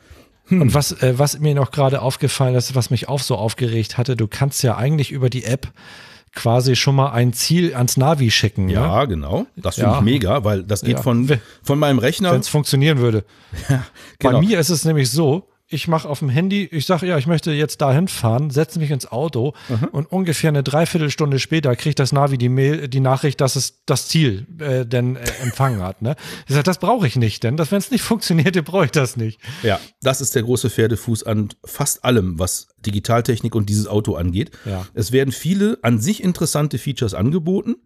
Und 0.51 0.75
was, 0.75 0.93
äh, 1.03 1.19
was 1.19 1.39
mir 1.39 1.55
noch 1.55 1.71
gerade 1.71 2.03
aufgefallen 2.03 2.55
ist, 2.55 2.75
was 2.75 2.91
mich 2.91 3.09
auch 3.09 3.21
so 3.21 3.37
aufgeregt 3.37 3.97
hatte, 3.97 4.17
du 4.17 4.27
kannst 4.27 4.63
ja 4.63 4.77
eigentlich 4.77 5.11
über 5.11 5.31
die 5.31 5.45
App 5.45 5.69
quasi 6.35 6.77
schon 6.77 6.95
mal 6.95 7.11
ein 7.13 7.33
Ziel 7.33 7.75
ans 7.75 7.97
Navi 7.97 8.31
schicken. 8.31 8.67
Ne? 8.67 8.73
Ja, 8.75 9.05
genau. 9.05 9.47
Das 9.57 9.77
finde 9.77 9.91
Ja. 9.91 9.99
ich 9.99 10.03
mega, 10.05 10.45
weil 10.45 10.63
das 10.63 10.81
geht 10.83 10.97
Ja. 10.97 11.03
von, 11.03 11.31
von 11.63 11.79
meinem 11.79 11.99
Rechner. 11.99 12.33
Wenn 12.33 12.41
es 12.41 12.49
funktionieren 12.49 12.99
würde. 12.99 13.25
genau. 13.69 13.83
Bei 14.19 14.41
mir 14.41 14.59
ist 14.59 14.71
es 14.71 14.85
nämlich 14.85 15.11
so, 15.11 15.49
ich 15.73 15.89
mache 15.89 16.09
auf 16.09 16.19
dem 16.19 16.29
Handy, 16.29 16.69
ich 16.71 16.87
sage, 16.87 17.07
ja, 17.07 17.19
ich 17.19 17.27
möchte 17.27 17.53
jetzt 17.53 17.81
dahin 17.81 18.09
fahren, 18.09 18.51
setze 18.51 18.79
mich 18.79 18.91
ins 18.91 19.11
Auto 19.11 19.55
und 19.93 20.11
ungefähr 20.11 20.49
eine 20.49 20.63
Dreiviertelstunde 20.63 21.39
später 21.39 21.75
kriegt 21.77 21.99
das 21.99 22.13
Navi 22.13 22.39
die 22.39 22.49
Mail, 22.49 22.89
die 22.89 23.01
Nachricht, 23.01 23.41
dass 23.41 23.57
es 23.57 23.85
das 23.87 24.09
Ziel 24.09 24.47
äh, 24.59 24.85
denn 24.85 25.17
äh, 25.17 25.21
empfangen 25.43 25.83
hat. 25.83 26.03
Ne? 26.03 26.17
Ich 26.47 26.55
sage, 26.55 26.65
das 26.65 26.79
brauche 26.79 27.07
ich 27.07 27.17
nicht, 27.17 27.43
denn 27.45 27.59
wenn 27.59 27.79
es 27.79 27.91
nicht 27.91 28.03
funktioniert, 28.03 28.63
brauche 28.65 28.87
ich 28.87 28.91
das 28.91 29.17
nicht. 29.17 29.41
Ja, 29.63 29.81
das 30.03 30.21
ist 30.21 30.35
der 30.35 30.43
große 30.43 30.71
Pferdefuß 30.71 31.25
an 31.25 31.49
fast 31.65 32.05
allem, 32.05 32.39
was 32.39 32.69
Digitaltechnik 32.85 33.55
und 33.55 33.69
dieses 33.69 33.87
Auto 33.87 34.15
angeht. 34.15 34.51
Ja. 34.65 34.87
Es 34.95 35.13
werden 35.13 35.33
viele 35.33 35.79
an 35.83 36.01
sich 36.01 36.23
interessante 36.23 36.79
Features 36.79 37.15
angeboten, 37.15 37.77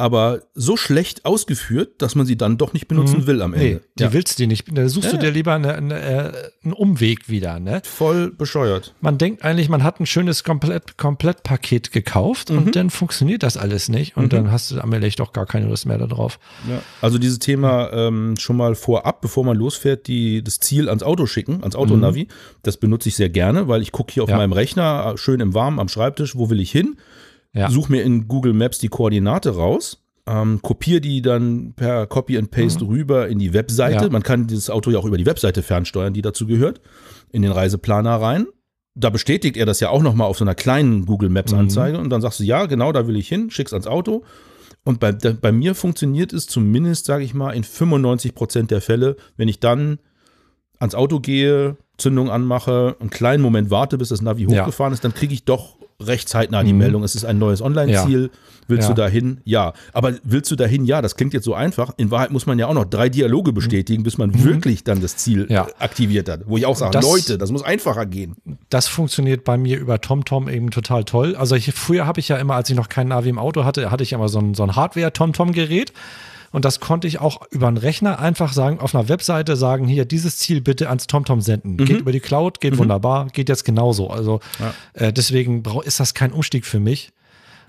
aber 0.00 0.42
so 0.54 0.76
schlecht 0.76 1.24
ausgeführt, 1.24 2.02
dass 2.02 2.14
man 2.14 2.26
sie 2.26 2.36
dann 2.36 2.56
doch 2.58 2.72
nicht 2.72 2.88
benutzen 2.88 3.26
will 3.26 3.42
am 3.42 3.54
Ende. 3.54 3.66
Nee, 3.66 3.80
die 3.98 4.02
ja. 4.04 4.12
willst 4.12 4.38
du 4.38 4.46
nicht. 4.46 4.66
Da 4.76 4.88
suchst 4.88 5.12
Ja, 5.12 5.18
du 5.18 5.26
dir 5.26 5.30
lieber 5.30 5.54
eine, 5.54 5.74
eine, 5.74 6.00
äh, 6.00 6.32
einen 6.64 6.72
Umweg 6.72 7.28
wieder. 7.28 7.60
Ne? 7.60 7.82
Voll 7.84 8.30
bescheuert. 8.30 8.94
Man 9.00 9.18
denkt 9.18 9.44
eigentlich, 9.44 9.68
man 9.68 9.84
hat 9.84 10.00
ein 10.00 10.06
schönes 10.06 10.42
Komplett, 10.42 10.96
Komplettpaket 10.96 11.92
gekauft 11.92 12.50
Mhm. 12.50 12.58
und 12.58 12.76
dann 12.76 12.90
funktioniert 12.90 13.42
das 13.42 13.56
alles 13.56 13.88
nicht. 13.88 14.16
Und 14.16 14.32
dann 14.32 14.50
hast 14.50 14.70
du 14.70 14.80
am 14.80 14.92
Ende 14.92 15.08
doch 15.10 15.32
gar 15.32 15.46
keine 15.46 15.66
Lust 15.66 15.86
mehr 15.86 15.98
darauf. 15.98 16.38
Ja. 16.68 16.80
Also 17.02 17.18
dieses 17.18 17.38
Thema 17.38 17.92
ähm, 17.92 18.34
schon 18.38 18.56
mal 18.56 18.74
vorab, 18.74 19.20
bevor 19.20 19.44
man 19.44 19.56
losfährt, 19.56 20.06
die, 20.06 20.42
das 20.42 20.60
Ziel 20.60 20.88
ans 20.88 21.02
Auto 21.02 21.26
schicken, 21.26 21.62
ans 21.62 21.76
Autonavi, 21.76 22.28
das 22.62 22.76
benutze 22.78 23.08
ich 23.10 23.16
sehr 23.16 23.28
gerne, 23.28 23.68
weil 23.68 23.82
ich 23.82 23.92
gucke 23.92 24.12
hier 24.12 24.22
auf 24.22 24.30
meinem 24.30 24.52
Rechner, 24.52 25.12
äh, 25.14 25.18
schön 25.18 25.40
im 25.40 25.54
Warmen 25.54 25.78
am 25.78 25.88
Schreibtisch, 25.88 26.36
wo 26.36 26.48
will 26.50 26.60
ich 26.60 26.70
hin, 26.70 26.96
Ja. 27.52 27.70
suche 27.70 27.90
mir 27.92 28.02
in 28.02 28.28
Google 28.28 28.52
Maps 28.52 28.78
die 28.78 28.88
Koordinate 28.88 29.50
raus, 29.56 30.02
ähm, 30.26 30.60
kopiere 30.62 31.00
die 31.00 31.20
dann 31.22 31.72
per 31.74 32.06
Copy 32.06 32.38
and 32.38 32.50
Paste 32.50 32.86
rüber 32.86 33.28
in 33.28 33.38
die 33.38 33.52
Webseite. 33.52 33.96
Mhm. 33.98 34.02
Ja. 34.04 34.10
Man 34.10 34.22
kann 34.22 34.46
dieses 34.46 34.70
Auto 34.70 34.90
ja 34.90 34.98
auch 34.98 35.04
über 35.04 35.18
die 35.18 35.26
Webseite 35.26 35.62
fernsteuern, 35.62 36.12
die 36.14 36.22
dazu 36.22 36.46
gehört, 36.46 36.80
in 37.32 37.42
den 37.42 37.50
Reiseplaner 37.52 38.16
rein. 38.20 38.46
Da 38.94 39.10
bestätigt 39.10 39.56
er 39.56 39.66
das 39.66 39.80
ja 39.80 39.88
auch 39.90 40.02
nochmal 40.02 40.26
auf 40.28 40.38
so 40.38 40.44
einer 40.44 40.54
kleinen 40.54 41.06
Google 41.06 41.28
Maps 41.30 41.52
Anzeige 41.52 41.98
und 41.98 42.10
dann 42.10 42.20
sagst 42.20 42.40
du, 42.40 42.44
ja, 42.44 42.66
genau, 42.66 42.92
da 42.92 43.06
will 43.06 43.16
ich 43.16 43.28
hin, 43.28 43.50
schick's 43.50 43.72
ans 43.72 43.86
Auto. 43.86 44.24
Und 44.84 44.98
bei, 45.00 45.12
bei 45.12 45.52
mir 45.52 45.74
funktioniert 45.74 46.32
es 46.32 46.46
zumindest, 46.46 47.04
sage 47.06 47.22
ich 47.24 47.34
mal, 47.34 47.50
in 47.52 47.64
95 47.64 48.34
Prozent 48.34 48.70
der 48.70 48.80
Fälle, 48.80 49.16
wenn 49.36 49.48
ich 49.48 49.60
dann 49.60 49.98
ans 50.78 50.94
Auto 50.94 51.20
gehe, 51.20 51.76
Zündung 51.98 52.30
anmache, 52.30 52.96
einen 53.00 53.10
kleinen 53.10 53.42
Moment 53.42 53.70
warte, 53.70 53.98
bis 53.98 54.08
das 54.08 54.22
Navi 54.22 54.46
Ja. 54.48 54.62
hochgefahren 54.62 54.92
ist, 54.92 55.04
dann 55.04 55.14
kriege 55.14 55.34
ich 55.34 55.44
doch 55.44 55.76
recht 56.00 56.28
zeitnah 56.28 56.62
die 56.62 56.72
Meldung, 56.72 57.02
es 57.04 57.14
ist 57.14 57.24
ein 57.24 57.38
neues 57.38 57.60
Online-Ziel. 57.62 58.30
Willst 58.68 58.88
Ja. 58.88 58.94
du 58.94 59.02
dahin? 59.02 59.38
Ja. 59.44 59.72
Aber 59.92 60.12
willst 60.22 60.48
du 60.50 60.54
dahin? 60.56 60.84
Ja, 60.84 61.02
das 61.02 61.16
klingt 61.16 61.34
jetzt 61.34 61.44
so 61.44 61.54
einfach. 61.54 61.92
In 61.96 62.12
Wahrheit 62.12 62.30
muss 62.30 62.46
man 62.46 62.56
ja 62.58 62.68
auch 62.68 62.74
noch 62.74 62.84
drei 62.84 63.08
Dialoge 63.08 63.52
bestätigen, 63.52 64.04
bis 64.04 64.16
man 64.16 64.44
wirklich 64.44 64.84
dann 64.84 65.00
das 65.00 65.16
Ziel 65.16 65.46
Ja. 65.50 65.66
aktiviert 65.80 66.28
hat. 66.28 66.42
Wo 66.46 66.56
ich 66.56 66.66
auch 66.66 66.76
sage, 66.76 66.92
Das- 66.92 67.04
Leute, 67.04 67.36
das 67.36 67.50
muss 67.50 67.64
einfacher 67.64 68.06
gehen. 68.06 68.36
Das 68.68 68.86
funktioniert 68.86 69.42
bei 69.44 69.58
mir 69.58 69.78
über 69.80 70.00
TomTom 70.00 70.48
eben 70.48 70.70
total 70.70 71.02
toll. 71.04 71.34
Also 71.34 71.56
ich, 71.56 71.72
früher 71.72 72.06
habe 72.06 72.20
ich 72.20 72.28
ja 72.28 72.36
immer, 72.36 72.54
als 72.54 72.70
ich 72.70 72.76
noch 72.76 72.88
kein 72.88 73.08
Navi 73.08 73.28
im 73.28 73.38
Auto 73.40 73.64
hatte, 73.64 73.90
hatte 73.90 74.04
ich 74.04 74.12
immer 74.12 74.28
so 74.28 74.38
ein, 74.38 74.54
so 74.54 74.62
ein 74.62 74.76
Hardware-TomTom-Gerät. 74.76 75.92
Und 76.52 76.64
das 76.64 76.80
konnte 76.80 77.06
ich 77.06 77.20
auch 77.20 77.46
über 77.50 77.68
einen 77.68 77.76
Rechner 77.76 78.18
einfach 78.18 78.52
sagen, 78.52 78.80
auf 78.80 78.94
einer 78.94 79.08
Webseite 79.08 79.56
sagen, 79.56 79.86
hier, 79.86 80.04
dieses 80.04 80.38
Ziel 80.38 80.60
bitte 80.60 80.88
ans 80.88 81.06
TomTom 81.06 81.40
senden. 81.40 81.76
Geht 81.76 82.00
über 82.00 82.12
die 82.12 82.20
Cloud, 82.20 82.60
geht 82.60 82.76
wunderbar, 82.78 83.26
geht 83.28 83.48
jetzt 83.48 83.64
genauso. 83.64 84.10
Also 84.10 84.40
äh, 84.94 85.12
deswegen 85.12 85.62
ist 85.84 86.00
das 86.00 86.14
kein 86.14 86.32
Umstieg 86.32 86.66
für 86.66 86.80
mich. 86.80 87.12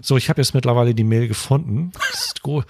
So, 0.04 0.18
ich 0.18 0.30
habe 0.30 0.42
jetzt 0.42 0.56
mittlerweile 0.56 0.96
die 0.96 1.04
Mail 1.04 1.28
gefunden. 1.28 1.92
Sko 2.12 2.64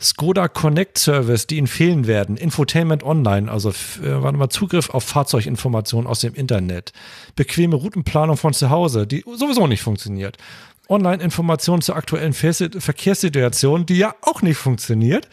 Skoda 0.00 0.48
Connect 0.48 0.96
Service, 0.96 1.46
die 1.46 1.58
Ihnen 1.58 1.66
fehlen 1.66 2.06
werden. 2.06 2.36
Infotainment 2.36 3.02
Online, 3.02 3.50
also 3.50 3.70
äh, 3.70 4.22
warte 4.22 4.38
mal, 4.38 4.48
Zugriff 4.48 4.90
auf 4.90 5.04
Fahrzeuginformationen 5.04 6.06
aus 6.06 6.20
dem 6.20 6.34
Internet. 6.34 6.92
Bequeme 7.36 7.76
Routenplanung 7.76 8.38
von 8.38 8.54
zu 8.54 8.70
Hause, 8.70 9.06
die 9.06 9.22
sowieso 9.36 9.66
nicht 9.66 9.82
funktioniert. 9.82 10.38
Online-Informationen 10.88 11.82
zur 11.82 11.96
aktuellen 11.96 12.32
Verkehrssituation, 12.32 13.86
die 13.86 13.98
ja 13.98 14.14
auch 14.22 14.42
nicht 14.42 14.56
funktioniert. 14.56 15.28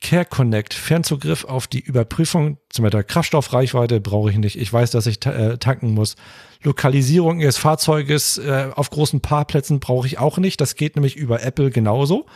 Care 0.00 0.24
Connect, 0.24 0.72
Fernzugriff 0.72 1.44
auf 1.44 1.66
die 1.66 1.80
Überprüfung, 1.80 2.56
zum 2.70 2.84
Beispiel 2.84 3.02
Kraftstoffreichweite 3.02 4.00
brauche 4.00 4.30
ich 4.30 4.38
nicht. 4.38 4.56
Ich 4.56 4.72
weiß, 4.72 4.90
dass 4.90 5.06
ich 5.06 5.20
ta 5.20 5.32
äh, 5.32 5.58
tanken 5.58 5.92
muss. 5.92 6.16
Lokalisierung 6.62 7.40
Ihres 7.40 7.58
Fahrzeuges 7.58 8.38
äh, 8.38 8.68
auf 8.74 8.90
großen 8.90 9.20
Parkplätzen 9.20 9.78
brauche 9.78 10.06
ich 10.06 10.18
auch 10.18 10.38
nicht. 10.38 10.60
Das 10.60 10.74
geht 10.74 10.96
nämlich 10.96 11.16
über 11.16 11.42
Apple 11.42 11.70
genauso. 11.70 12.26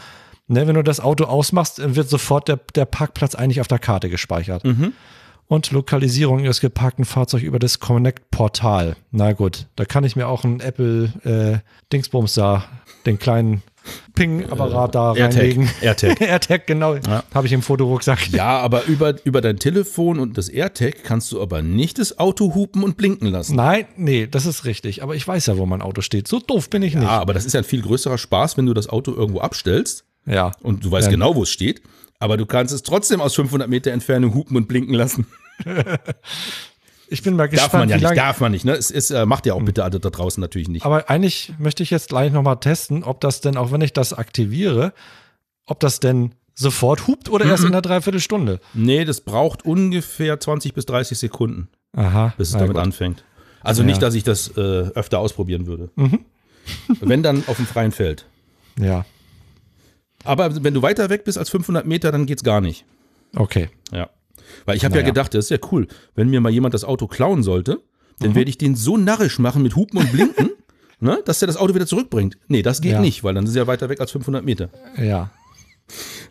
Ne, 0.46 0.66
wenn 0.66 0.74
du 0.74 0.83
das 0.83 1.00
Auto 1.00 1.24
ausmachst, 1.24 1.80
wird 1.83 2.11
sofort 2.11 2.48
der, 2.48 2.61
der 2.74 2.85
Parkplatz 2.85 3.35
eigentlich 3.35 3.62
auf 3.62 3.68
der 3.68 3.78
Karte 3.78 4.11
gespeichert. 4.11 4.62
Und 5.46 5.70
Lokalisierung 5.72 6.40
Ihres 6.40 6.61
geparkten 6.61 7.04
Fahrzeugs 7.04 7.44
über 7.44 7.59
das 7.59 7.78
Connect-Portal. 7.80 8.96
Na 9.11 9.33
gut, 9.33 9.66
da 9.76 9.85
kann 9.85 10.02
ich 10.04 10.16
mir 10.16 10.26
auch 10.28 10.44
einen 10.44 10.61
Apple 10.61 11.12
äh, 11.24 11.59
Dingsbums 11.92 12.35
da, 12.35 12.64
den 13.07 13.18
kleinen 13.18 13.62
Ping-Apparat 14.14 14.94
da 14.94 15.14
AirTag. 15.14 15.40
reinlegen. 15.42 15.70
AirTag. 15.83 16.20
AirTag, 16.20 16.66
genau. 16.66 16.94
Ja. 16.94 17.22
Habe 17.35 17.46
ich 17.46 17.52
im 17.52 17.61
Fotorucksack. 17.62 18.30
Ja, 18.30 18.59
aber 18.59 18.85
über, 18.85 19.14
über 19.24 19.40
dein 19.42 19.59
Telefon 19.59 20.18
und 20.18 20.38
das 20.38 20.48
AirTag 20.48 21.04
kannst 21.04 21.30
du 21.33 21.42
aber 21.42 21.61
nicht 21.62 21.98
das 21.98 22.18
Auto 22.18 22.54
hupen 22.54 22.83
und 22.83 22.96
blinken 22.96 23.28
lassen. 23.28 23.57
Nein, 23.57 23.87
nee, 23.96 24.26
das 24.26 24.46
ist 24.46 24.64
richtig. 24.64 25.02
Aber 25.02 25.14
ich 25.14 25.26
weiß 25.28 25.46
ja, 25.46 25.59
wo 25.59 25.66
mein 25.66 25.83
Auto 25.83 26.00
steht. 26.00 26.28
So 26.28 26.40
doof 26.40 26.70
bin 26.70 26.83
ich 26.83 26.94
nicht. 26.94 27.04
Ja, 27.04 27.20
aber 27.20 27.35
das 27.35 27.44
ist 27.44 27.52
ja 27.52 27.61
ein 27.61 27.64
viel 27.64 27.83
größerer 27.83 28.16
Spaß, 28.18 28.57
wenn 28.57 28.66
du 28.66 28.72
das 28.74 28.88
Auto 28.88 29.12
irgendwo 29.12 29.40
abstellst 29.40 30.04
Ja. 30.26 30.52
und 30.62 30.85
du 30.85 30.90
weißt 30.90 31.09
Ja. 31.09 31.11
genau, 31.11 31.35
wo 31.35 31.42
es 31.42 31.50
steht. 31.50 31.83
Aber 32.25 32.39
du 32.39 32.47
kannst 32.47 32.73
es 32.73 32.83
trotzdem 32.83 33.21
aus 33.21 33.35
500 33.35 33.69
Meter 33.69 33.93
Entfernung 33.93 34.33
hupen 34.33 34.57
und 34.57 34.67
blinken 34.67 34.95
lassen. 34.95 35.27
Ich 37.09 37.23
bin 37.23 37.37
mal 37.37 37.49
gespannt, 37.49 37.73
Darf 37.75 37.79
man 37.81 37.89
ja 37.91 37.97
nicht, 37.99 38.17
darf 38.19 38.41
man 38.41 38.51
nicht. 38.53 38.65
Ne? 38.65 38.73
Es 38.73 38.91
ist, 38.91 39.11
äh, 39.11 39.27
macht 39.27 39.45
ja 39.45 39.53
auch 39.53 39.63
bitte 39.63 39.85
alle 39.85 40.01
da 40.01 40.09
draußen 40.09 40.41
natürlich 40.41 40.69
nicht. 40.69 40.87
Aber 40.87 41.11
eigentlich 41.11 41.53
möchte 41.59 41.83
ich 41.83 41.91
jetzt 41.91 42.09
gleich 42.09 42.33
nochmal 42.33 42.57
testen, 42.57 43.05
ob 43.05 43.21
das 43.21 43.43
denn, 43.43 43.59
auch 43.59 43.71
wenn 43.73 43.83
ich 43.83 43.93
das 43.93 44.15
aktiviere, 44.15 44.95
ob 45.67 45.81
das 45.81 46.01
denn 46.01 46.33
sofort 46.55 47.07
hupt 47.07 47.29
oder 47.29 47.45
Mhm. 47.45 47.51
erst 47.51 47.63
in 47.65 47.69
einer 47.73 47.83
Dreiviertelstunde. 47.83 48.59
Nee, 48.73 49.05
das 49.05 49.21
braucht 49.21 49.67
ungefähr 49.67 50.41
20 50.41 50.73
bis 50.73 50.87
30 50.87 51.19
Sekunden, 51.19 51.69
Aha. 51.95 52.33
bis 52.39 52.49
es 52.49 52.55
damit 52.55 52.69
gut. 52.73 52.83
anfängt. 52.83 53.23
Also 53.61 53.83
Ja. 53.83 53.87
nicht, 53.87 54.01
dass 54.03 54.15
ich 54.15 54.25
das 54.25 54.49
äh, 54.57 54.61
öfter 54.61 55.19
ausprobieren 55.19 55.67
würde. 55.67 55.91
Wenn 57.01 57.23
dann 57.23 57.45
auf 57.49 57.57
dem 57.59 57.67
freien 57.67 57.93
Feld. 57.93 58.25
Ja, 58.81 59.05
Aber 60.25 60.63
wenn 60.65 60.75
du 60.75 60.83
weiter 60.83 61.11
weg 61.11 61.25
bist 61.25 61.39
als 61.39 61.51
500 61.51 61.87
Meter, 61.87 62.11
dann 62.13 62.27
geht's 62.27 62.43
gar 62.43 62.61
nicht. 62.61 62.85
okay. 63.37 63.69
Ja. 63.93 64.11
Weil 64.67 64.77
ich 64.77 64.85
habe 64.85 64.95
ja 64.95 65.01
Naja. 65.01 65.11
gedacht, 65.13 65.35
das 65.35 65.47
ist 65.47 65.51
ja 65.51 65.59
cool, 65.73 65.87
wenn 66.15 66.29
mir 66.29 66.41
mal 66.41 66.53
jemand 66.53 66.75
das 66.75 66.85
Auto 66.85 67.07
klauen 67.07 67.43
sollte, 67.43 67.81
dann 68.21 68.35
werde 68.35 68.51
ich 68.51 68.59
den 68.59 68.77
so 68.77 68.97
narrisch 68.97 69.39
machen 69.39 69.63
mit 69.63 69.75
Hupen 69.75 69.99
und 69.99 70.13
Blinken, 70.13 70.51
ne, 71.01 71.21
dass 71.25 71.43
er 71.43 71.47
das 71.47 71.57
Auto 71.57 71.75
wieder 71.75 71.87
zurückbringt. 71.87 72.37
Nee, 72.49 72.63
das 72.63 72.81
geht 72.81 72.93
Ja. 72.93 73.01
nicht, 73.01 73.25
weil 73.25 73.35
dann 73.35 73.47
ist 73.47 73.57
er 73.57 73.67
weiter 73.67 73.89
weg 73.89 74.01
als 74.01 74.11
500 74.13 74.45
Meter. 74.45 74.69
Ja. 75.03 75.31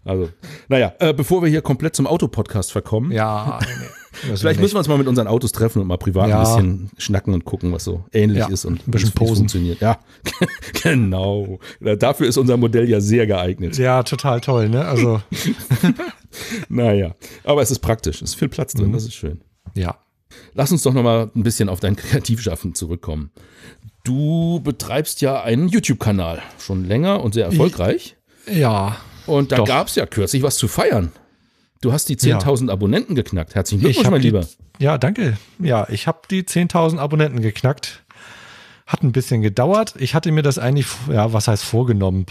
Also, 0.06 0.30
naja, 0.70 0.94
äh, 1.00 1.14
bevor 1.14 1.42
wir 1.42 1.50
hier 1.50 1.62
komplett 1.62 1.96
zum 1.96 2.08
Autopodcast 2.08 2.72
verkommen, 2.72 3.12
Ja. 3.12 3.60
nee. 3.62 3.86
Vielleicht 4.36 4.60
müssen 4.60 4.76
wir 4.76 4.80
uns 4.80 4.88
mal 4.88 4.98
mit 4.98 5.08
unseren 5.08 5.28
Autos 5.28 5.52
treffen 5.52 5.82
und 5.82 5.88
mal 5.88 5.98
privat 5.98 6.30
Ja. 6.30 6.40
ein 6.40 6.44
bisschen 6.44 6.90
schnacken 6.98 7.34
und 7.34 7.46
gucken, 7.46 7.72
was 7.72 7.84
so 7.84 8.04
ähnlich 8.14 8.40
Ja, 8.40 8.48
ist 8.50 8.66
und 8.66 8.88
ein 8.88 8.92
bisschen 8.92 9.12
posen. 9.12 9.36
funktioniert. 9.38 9.82
Ja, 9.82 10.00
genau. 10.84 11.60
Dafür 11.80 12.28
ist 12.28 12.38
unser 12.38 12.58
Modell 12.58 12.90
ja 12.90 13.00
sehr 13.02 13.28
geeignet. 13.28 13.78
Ja, 13.78 14.04
total 14.04 14.42
toll, 14.42 14.70
ne? 14.70 14.86
Also, 14.86 15.22
Naja, 16.70 17.16
aber 17.44 17.62
es 17.62 17.72
ist 17.72 17.80
praktisch, 17.80 18.18
es 18.22 18.32
ist 18.32 18.36
viel 18.36 18.50
Platz 18.50 18.74
Mhm. 18.74 18.80
drin, 18.80 18.94
das 18.94 19.04
ist 19.04 19.14
schön. 19.16 19.42
ja. 19.74 19.98
Lass 20.56 20.72
uns 20.72 20.82
doch 20.82 20.94
noch 20.94 21.04
mal 21.04 21.30
ein 21.36 21.44
bisschen 21.44 21.70
auf 21.70 21.80
dein 21.80 21.96
Kreativschaffen 21.98 22.74
zurückkommen. 22.74 23.30
Du 24.04 24.60
betreibst 24.64 25.22
ja 25.22 25.44
einen 25.44 25.68
YouTube-Kanal 25.68 26.42
schon 26.58 26.86
länger 26.86 27.24
und 27.24 27.36
sehr 27.36 27.46
erfolgreich. 27.46 28.18
Ja. 28.52 28.98
Und 29.28 29.52
da 29.52 29.60
gab 29.64 29.88
es 29.90 29.96
ja 29.96 30.08
kürzlich 30.08 30.42
was 30.42 30.58
zu 30.58 30.68
feiern. 30.68 31.12
Du 31.84 31.92
hast 31.92 32.08
die 32.08 32.16
10.000 32.16 32.72
Abonnenten 32.72 33.14
geknackt. 33.14 33.56
Herzlichen 33.56 33.82
Glückwunsch, 33.82 34.10
mein 34.10 34.22
die, 34.22 34.28
Lieber. 34.28 34.48
Ja, 34.80 34.98
danke. 34.98 35.38
Ja, 35.60 35.86
ich 35.90 36.08
habe 36.08 36.20
die 36.32 36.44
10.000 36.44 36.98
Abonnenten 36.98 37.42
geknackt. 37.42 38.04
Hat 38.88 39.04
ein 39.04 39.12
bisschen 39.12 39.42
gedauert. 39.42 39.94
Ich 39.98 40.16
hatte 40.16 40.32
mir 40.32 40.44
das 40.44 40.58
eigentlich, 40.58 40.88
ja, 41.12 41.34
was 41.34 41.50
heißt 41.50 41.66
vorgenommen? 41.66 42.26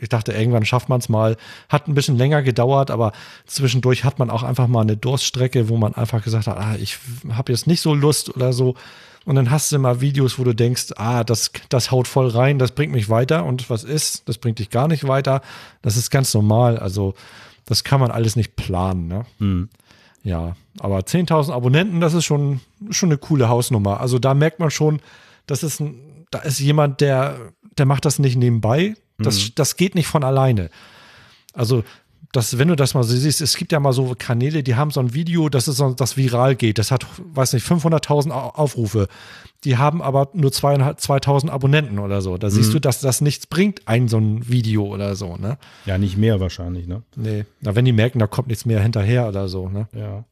Ich 0.00 0.08
dachte, 0.08 0.32
irgendwann 0.32 0.64
schafft 0.64 0.88
man 0.88 0.98
es 0.98 1.08
mal. 1.08 1.36
Hat 1.68 1.86
ein 1.86 1.94
bisschen 1.94 2.16
länger 2.16 2.42
gedauert, 2.42 2.90
aber 2.90 3.12
zwischendurch 3.46 4.02
hat 4.02 4.18
man 4.18 4.28
auch 4.28 4.42
einfach 4.42 4.66
mal 4.66 4.80
eine 4.80 4.96
Durststrecke, 4.96 5.68
wo 5.68 5.76
man 5.76 5.94
einfach 5.94 6.24
gesagt 6.24 6.48
hat, 6.48 6.58
ah, 6.58 6.74
ich 6.74 6.98
habe 7.30 7.52
jetzt 7.52 7.68
nicht 7.68 7.82
so 7.82 7.94
Lust 7.94 8.34
oder 8.34 8.52
so. 8.52 8.74
Und 9.24 9.36
dann 9.36 9.52
hast 9.52 9.70
du 9.70 9.78
mal 9.78 10.00
Videos, 10.00 10.36
wo 10.36 10.42
du 10.42 10.52
denkst, 10.52 10.94
ah, 10.96 11.22
das, 11.22 11.52
das 11.68 11.92
haut 11.92 12.08
voll 12.08 12.26
rein, 12.26 12.58
das 12.58 12.72
bringt 12.72 12.92
mich 12.92 13.08
weiter. 13.08 13.44
Und 13.44 13.70
was 13.70 13.84
ist? 13.84 14.28
Das 14.28 14.38
bringt 14.38 14.58
dich 14.58 14.70
gar 14.70 14.88
nicht 14.88 15.06
weiter. 15.06 15.42
Das 15.80 15.96
ist 15.96 16.10
ganz 16.10 16.34
normal. 16.34 16.76
Also, 16.76 17.14
das 17.66 17.84
kann 17.84 18.00
man 18.00 18.10
alles 18.10 18.36
nicht 18.36 18.56
planen. 18.56 19.08
Ne? 19.08 19.26
Hm. 19.38 19.68
Ja, 20.22 20.56
aber 20.80 20.98
10.000 20.98 21.52
Abonnenten, 21.52 22.00
das 22.00 22.14
ist 22.14 22.24
schon, 22.24 22.60
schon 22.90 23.10
eine 23.10 23.18
coole 23.18 23.48
Hausnummer. 23.48 24.00
Also 24.00 24.18
da 24.18 24.34
merkt 24.34 24.58
man 24.58 24.70
schon, 24.70 25.00
das 25.46 25.62
ist 25.62 25.80
ein, 25.80 26.24
da 26.30 26.40
ist 26.40 26.58
jemand, 26.58 27.00
der, 27.00 27.52
der 27.78 27.86
macht 27.86 28.04
das 28.04 28.18
nicht 28.18 28.36
nebenbei. 28.36 28.94
Das, 29.18 29.54
das 29.54 29.76
geht 29.76 29.94
nicht 29.94 30.08
von 30.08 30.24
alleine. 30.24 30.68
Also, 31.54 31.84
das, 32.36 32.58
wenn 32.58 32.68
du 32.68 32.76
das 32.76 32.94
mal 32.94 33.02
so 33.02 33.16
siehst, 33.16 33.40
es 33.40 33.56
gibt 33.56 33.72
ja 33.72 33.80
mal 33.80 33.92
so 33.92 34.14
Kanäle, 34.18 34.62
die 34.62 34.74
haben 34.76 34.90
so 34.90 35.00
ein 35.00 35.14
Video, 35.14 35.48
das 35.48 35.66
ist 35.68 35.78
so, 35.78 35.92
das 35.94 36.16
viral 36.16 36.54
geht. 36.54 36.78
Das 36.78 36.90
hat, 36.90 37.06
weiß 37.34 37.52
nicht, 37.54 37.66
500.000 37.66 38.30
Au- 38.30 38.50
Aufrufe. 38.50 39.08
Die 39.64 39.78
haben 39.78 40.02
aber 40.02 40.28
nur 40.34 40.50
zweieinhalb- 40.52 40.98
2.000 41.00 41.48
Abonnenten 41.50 41.98
oder 41.98 42.20
so. 42.20 42.36
Da 42.36 42.50
siehst 42.50 42.72
du, 42.74 42.78
dass 42.78 43.00
das 43.00 43.20
nichts 43.20 43.46
bringt, 43.46 43.82
ein 43.88 44.06
so 44.06 44.18
ein 44.18 44.48
Video 44.48 44.84
oder 44.86 45.16
so, 45.16 45.36
ne? 45.36 45.58
Ja, 45.86 45.98
nicht 45.98 46.16
mehr 46.16 46.38
wahrscheinlich, 46.40 46.86
ne? 46.86 47.02
Nee. 47.16 47.44
Na, 47.62 47.74
wenn 47.74 47.84
die 47.84 47.92
merken, 47.92 48.18
da 48.18 48.26
kommt 48.26 48.48
nichts 48.48 48.64
mehr 48.66 48.80
hinterher 48.80 49.26
oder 49.28 49.48
so, 49.48 49.68
ne? 49.68 49.88
Ja. 49.92 50.24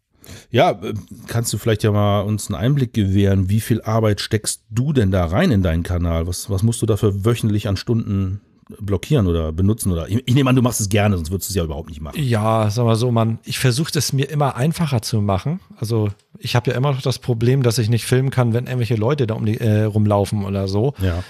Ja, 0.51 0.71
äh, 0.71 0.95
kannst 1.27 1.53
du 1.53 1.59
vielleicht 1.59 1.83
ja 1.83 1.91
mal 1.91 2.21
uns 2.21 2.49
einen 2.49 2.55
Einblick 2.55 2.93
gewähren, 2.95 3.49
wie 3.51 3.61
viel 3.61 3.83
Arbeit 3.83 4.21
steckst 4.21 4.63
du 4.71 4.93
denn 4.93 5.11
da 5.11 5.27
rein 5.27 5.51
in 5.51 5.63
deinen 5.63 5.83
Kanal? 5.83 6.27
Was, 6.27 6.49
was 6.49 6.63
musst 6.63 6.81
du 6.83 6.87
dafür 6.87 7.25
wöchentlich 7.25 7.67
an 7.69 7.77
Stunden 7.77 8.41
blockieren 8.81 9.27
oder 9.27 9.53
benutzen? 9.53 9.93
Oder 9.93 10.09
ich, 10.09 10.23
ich 10.27 10.35
nehme 10.35 10.51
an, 10.51 10.57
du 10.57 10.63
machst 10.63 10.81
es 10.81 10.89
gerne, 10.89 11.17
sonst 11.17 11.31
würdest 11.31 11.51
du 11.51 11.53
es 11.53 11.57
ja 11.57 11.65
überhaupt 11.65 11.89
nicht 11.89 12.01
machen. 12.01 12.23
Ja, 12.23 12.71
sag 12.71 12.85
mal 12.85 12.97
so, 12.97 13.11
man, 13.11 13.39
ich 13.45 13.59
versuche 13.59 13.91
es 13.97 14.13
mir 14.13 14.31
immer 14.31 14.57
einfacher 14.57 15.03
zu 15.03 15.21
machen. 15.21 15.61
Also 15.79 16.09
ich 16.39 16.57
habe 16.57 16.71
ja 16.71 16.77
immer 16.77 16.93
noch 16.93 17.03
das 17.03 17.19
Problem, 17.19 17.63
dass 17.63 17.79
ich 17.79 17.89
nicht 17.89 18.05
filmen 18.05 18.31
kann, 18.31 18.53
wenn 18.53 18.67
irgendwelche 18.67 18.97
Leute 18.97 19.27
da 19.27 19.35
um 19.35 19.47
die 19.47 19.59
äh, 19.59 19.85
rumlaufen 19.85 20.45
oder 20.45 20.69
so. 20.69 20.95
Ja. 21.01 21.23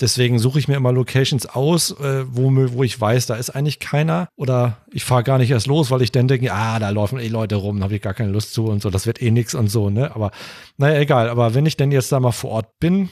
Deswegen 0.00 0.38
suche 0.38 0.58
ich 0.58 0.66
mir 0.66 0.74
immer 0.74 0.90
Locations 0.90 1.46
aus, 1.46 1.92
äh, 2.00 2.24
wo, 2.26 2.50
wo 2.72 2.82
ich 2.82 3.00
weiß, 3.00 3.26
da 3.26 3.36
ist 3.36 3.50
eigentlich 3.50 3.78
keiner. 3.78 4.28
Oder 4.36 4.78
ich 4.90 5.04
fahre 5.04 5.22
gar 5.22 5.38
nicht 5.38 5.50
erst 5.50 5.66
los, 5.66 5.90
weil 5.90 6.02
ich 6.02 6.10
dann 6.10 6.28
denke, 6.28 6.52
ah, 6.52 6.78
da 6.78 6.90
laufen 6.90 7.20
eh 7.20 7.28
Leute 7.28 7.56
rum, 7.56 7.78
da 7.78 7.84
habe 7.84 7.94
ich 7.94 8.02
gar 8.02 8.14
keine 8.14 8.32
Lust 8.32 8.52
zu 8.52 8.64
und 8.64 8.82
so, 8.82 8.90
das 8.90 9.06
wird 9.06 9.22
eh 9.22 9.30
nix 9.30 9.54
und 9.54 9.68
so, 9.68 9.90
ne? 9.90 10.14
Aber 10.14 10.32
naja, 10.76 10.98
egal. 10.98 11.28
Aber 11.28 11.54
wenn 11.54 11.66
ich 11.66 11.76
denn 11.76 11.92
jetzt 11.92 12.10
da 12.10 12.18
mal 12.18 12.32
vor 12.32 12.50
Ort 12.50 12.80
bin, 12.80 13.10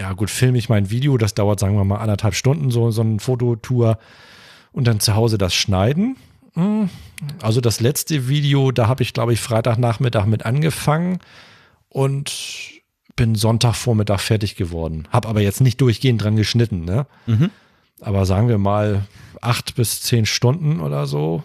ja 0.00 0.14
gut, 0.14 0.30
filme 0.30 0.56
ich 0.56 0.70
mein 0.70 0.90
Video, 0.90 1.18
das 1.18 1.34
dauert, 1.34 1.60
sagen 1.60 1.76
wir 1.76 1.84
mal, 1.84 1.98
anderthalb 1.98 2.34
Stunden, 2.34 2.70
so, 2.70 2.90
so 2.90 3.02
eine 3.02 3.20
Fototour. 3.20 3.98
Und 4.72 4.86
dann 4.86 4.98
zu 4.98 5.14
Hause 5.14 5.36
das 5.36 5.54
schneiden. 5.54 6.16
Hm, 6.54 6.88
Also 7.42 7.60
das 7.60 7.80
letzte 7.80 8.28
Video, 8.28 8.72
da 8.72 8.88
habe 8.88 9.02
ich, 9.02 9.12
glaube 9.12 9.34
ich, 9.34 9.40
Freitagnachmittag 9.40 10.24
mit 10.24 10.46
angefangen 10.46 11.18
und 11.90 12.32
bin 13.14 13.34
Sonntagvormittag 13.34 14.20
fertig 14.20 14.56
geworden. 14.56 15.06
Habe 15.10 15.28
aber 15.28 15.42
jetzt 15.42 15.60
nicht 15.60 15.80
durchgehend 15.80 16.22
dran 16.22 16.36
geschnitten, 16.36 16.84
ne? 16.84 17.06
Mhm. 17.26 17.50
Aber 18.00 18.24
sagen 18.24 18.48
wir 18.48 18.56
mal 18.56 19.06
acht 19.42 19.74
bis 19.74 20.00
zehn 20.00 20.24
Stunden 20.24 20.80
oder 20.80 21.06
so. 21.06 21.42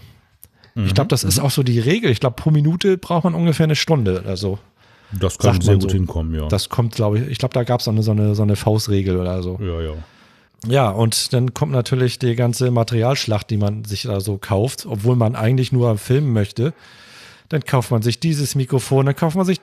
Ich 0.75 0.93
glaube, 0.93 1.09
das 1.09 1.23
ist 1.25 1.39
auch 1.39 1.51
so 1.51 1.63
die 1.63 1.79
Regel. 1.79 2.09
Ich 2.11 2.19
glaube, 2.21 2.35
pro 2.37 2.51
Minute 2.51 2.97
braucht 2.97 3.25
man 3.25 3.33
ungefähr 3.33 3.65
eine 3.65 3.75
Stunde 3.75 4.21
oder 4.21 4.37
so. 4.37 4.59
Das 5.11 5.37
kann 5.37 5.61
sehr 5.61 5.75
gut 5.75 5.83
so. 5.91 5.97
hinkommen, 5.97 6.33
ja. 6.35 6.47
Das 6.47 6.69
kommt, 6.69 6.95
glaube 6.95 7.19
ich, 7.19 7.27
ich 7.27 7.37
glaube, 7.37 7.53
da 7.53 7.63
gab 7.63 7.79
es 7.79 7.85
so 7.85 7.91
eine, 7.91 8.03
so, 8.03 8.11
eine, 8.11 8.35
so 8.35 8.43
eine 8.43 8.55
Faustregel 8.55 9.17
oder 9.17 9.41
so. 9.43 9.59
ja, 9.61 9.81
ja. 9.81 9.93
Ja, 10.67 10.89
und 10.89 11.31
dann 11.33 11.53
kommt 11.53 11.73
natürlich 11.73 12.17
die 12.17 12.35
ganze 12.35 12.71
Materialschlacht, 12.71 13.49
die 13.51 13.57
man 13.57 13.85
sich 13.85 14.03
da 14.03 14.19
so 14.19 14.37
kauft, 14.39 14.87
obwohl 14.87 15.15
man 15.15 15.35
eigentlich 15.35 15.71
nur 15.71 15.95
filmen 15.99 16.33
möchte. 16.33 16.73
Dann 17.49 17.63
kauft 17.63 17.91
man 17.91 18.01
sich 18.01 18.19
dieses 18.19 18.55
Mikrofon, 18.55 19.05
dann 19.05 19.15
kauft 19.15 19.35
man 19.35 19.45
sich 19.45 19.61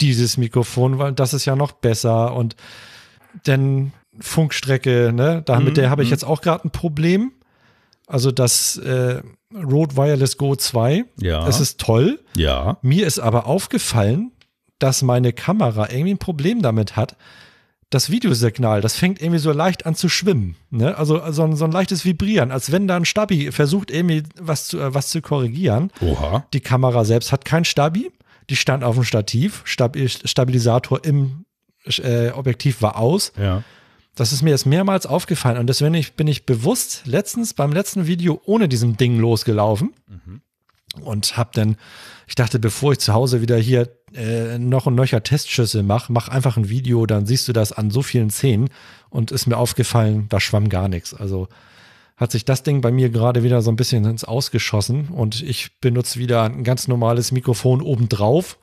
dieses 0.00 0.36
Mikrofon, 0.36 0.98
weil 0.98 1.12
das 1.12 1.34
ist 1.34 1.44
ja 1.44 1.56
noch 1.56 1.72
besser. 1.72 2.34
Und 2.36 2.54
dann 3.44 3.92
Funkstrecke, 4.20 5.12
ne? 5.12 5.42
Da, 5.44 5.58
mit 5.58 5.70
Mhm, 5.70 5.74
der 5.74 5.90
habe 5.90 6.02
ich 6.02 6.08
mhm. 6.08 6.12
jetzt 6.14 6.24
auch 6.24 6.40
gerade 6.40 6.64
ein 6.68 6.70
Problem. 6.70 7.32
Also 8.06 8.30
das 8.30 8.76
äh, 8.76 9.22
Rode 9.52 9.96
Wireless 9.96 10.36
Go 10.36 10.54
2, 10.54 11.04
Ja. 11.20 11.44
das 11.46 11.58
ist 11.60 11.80
toll. 11.80 12.20
ja. 12.36 12.76
Mir 12.82 13.06
ist 13.06 13.18
aber 13.18 13.46
aufgefallen, 13.46 14.30
dass 14.78 15.02
meine 15.02 15.32
Kamera 15.32 15.90
irgendwie 15.90 16.14
ein 16.14 16.18
Problem 16.18 16.62
damit 16.62 16.96
hat. 16.96 17.16
Das 17.90 18.10
Videosignal, 18.10 18.80
das 18.80 18.96
fängt 18.96 19.20
irgendwie 19.20 19.38
so 19.38 19.52
leicht 19.52 19.86
an 19.86 19.94
zu 19.94 20.08
schwimmen. 20.08 20.56
Ne? 20.70 20.96
Also, 20.96 21.20
also 21.20 21.44
ein, 21.44 21.54
so 21.54 21.64
ein 21.64 21.70
leichtes 21.70 22.04
Vibrieren, 22.04 22.50
als 22.50 22.72
wenn 22.72 22.88
da 22.88 22.96
ein 22.96 23.04
Stabi 23.04 23.52
versucht, 23.52 23.90
irgendwie 23.90 24.24
was 24.40 24.66
zu, 24.66 24.80
äh, 24.80 24.94
was 24.94 25.10
zu 25.10 25.22
korrigieren. 25.22 25.92
Oha. 26.00 26.46
Die 26.52 26.60
Kamera 26.60 27.04
selbst 27.04 27.30
hat 27.30 27.44
kein 27.44 27.64
Stabi. 27.64 28.10
Die 28.50 28.56
stand 28.56 28.82
auf 28.84 28.96
dem 28.96 29.04
Stativ. 29.04 29.62
Stabi 29.64 30.08
Stabilisator 30.08 31.04
im 31.04 31.44
äh, 31.86 32.30
Objektiv 32.30 32.82
war 32.82 32.96
aus. 32.96 33.32
Ja. 33.38 33.62
Das 34.16 34.32
ist 34.32 34.42
mir 34.42 34.50
jetzt 34.50 34.66
mehrmals 34.66 35.06
aufgefallen 35.06 35.58
und 35.58 35.66
deswegen 35.66 36.04
bin 36.16 36.28
ich 36.28 36.46
bewusst 36.46 37.02
letztens 37.04 37.52
beim 37.52 37.72
letzten 37.72 38.06
Video 38.06 38.40
ohne 38.44 38.68
diesem 38.68 38.96
Ding 38.96 39.18
losgelaufen 39.18 39.92
und 41.02 41.36
hab 41.36 41.52
dann, 41.52 41.76
ich 42.26 42.34
dachte, 42.34 42.58
bevor 42.58 42.92
ich 42.92 42.98
zu 42.98 43.12
Hause 43.12 43.40
wieder 43.40 43.56
hier 43.56 43.88
äh, 44.14 44.58
noch 44.58 44.86
und 44.86 44.94
nöcher 44.94 45.22
Testschüsse 45.22 45.82
mache, 45.82 46.12
mach 46.12 46.28
einfach 46.28 46.56
ein 46.56 46.68
Video, 46.68 47.06
dann 47.06 47.26
siehst 47.26 47.48
du 47.48 47.52
das 47.52 47.72
an 47.72 47.90
so 47.90 48.02
vielen 48.02 48.30
Szenen 48.30 48.68
und 49.10 49.30
ist 49.30 49.46
mir 49.46 49.56
aufgefallen, 49.56 50.26
da 50.28 50.40
schwamm 50.40 50.68
gar 50.68 50.88
nichts. 50.88 51.14
Also 51.14 51.48
hat 52.16 52.30
sich 52.30 52.44
das 52.44 52.62
Ding 52.62 52.80
bei 52.80 52.92
mir 52.92 53.10
gerade 53.10 53.42
wieder 53.42 53.60
so 53.60 53.70
ein 53.70 53.76
bisschen 53.76 54.04
ins 54.04 54.24
Ausgeschossen 54.24 55.08
und 55.08 55.42
ich 55.42 55.80
benutze 55.80 56.18
wieder 56.18 56.44
ein 56.44 56.64
ganz 56.64 56.86
normales 56.86 57.32
Mikrofon 57.32 57.82
obendrauf 57.82 58.58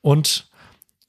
und 0.00 0.48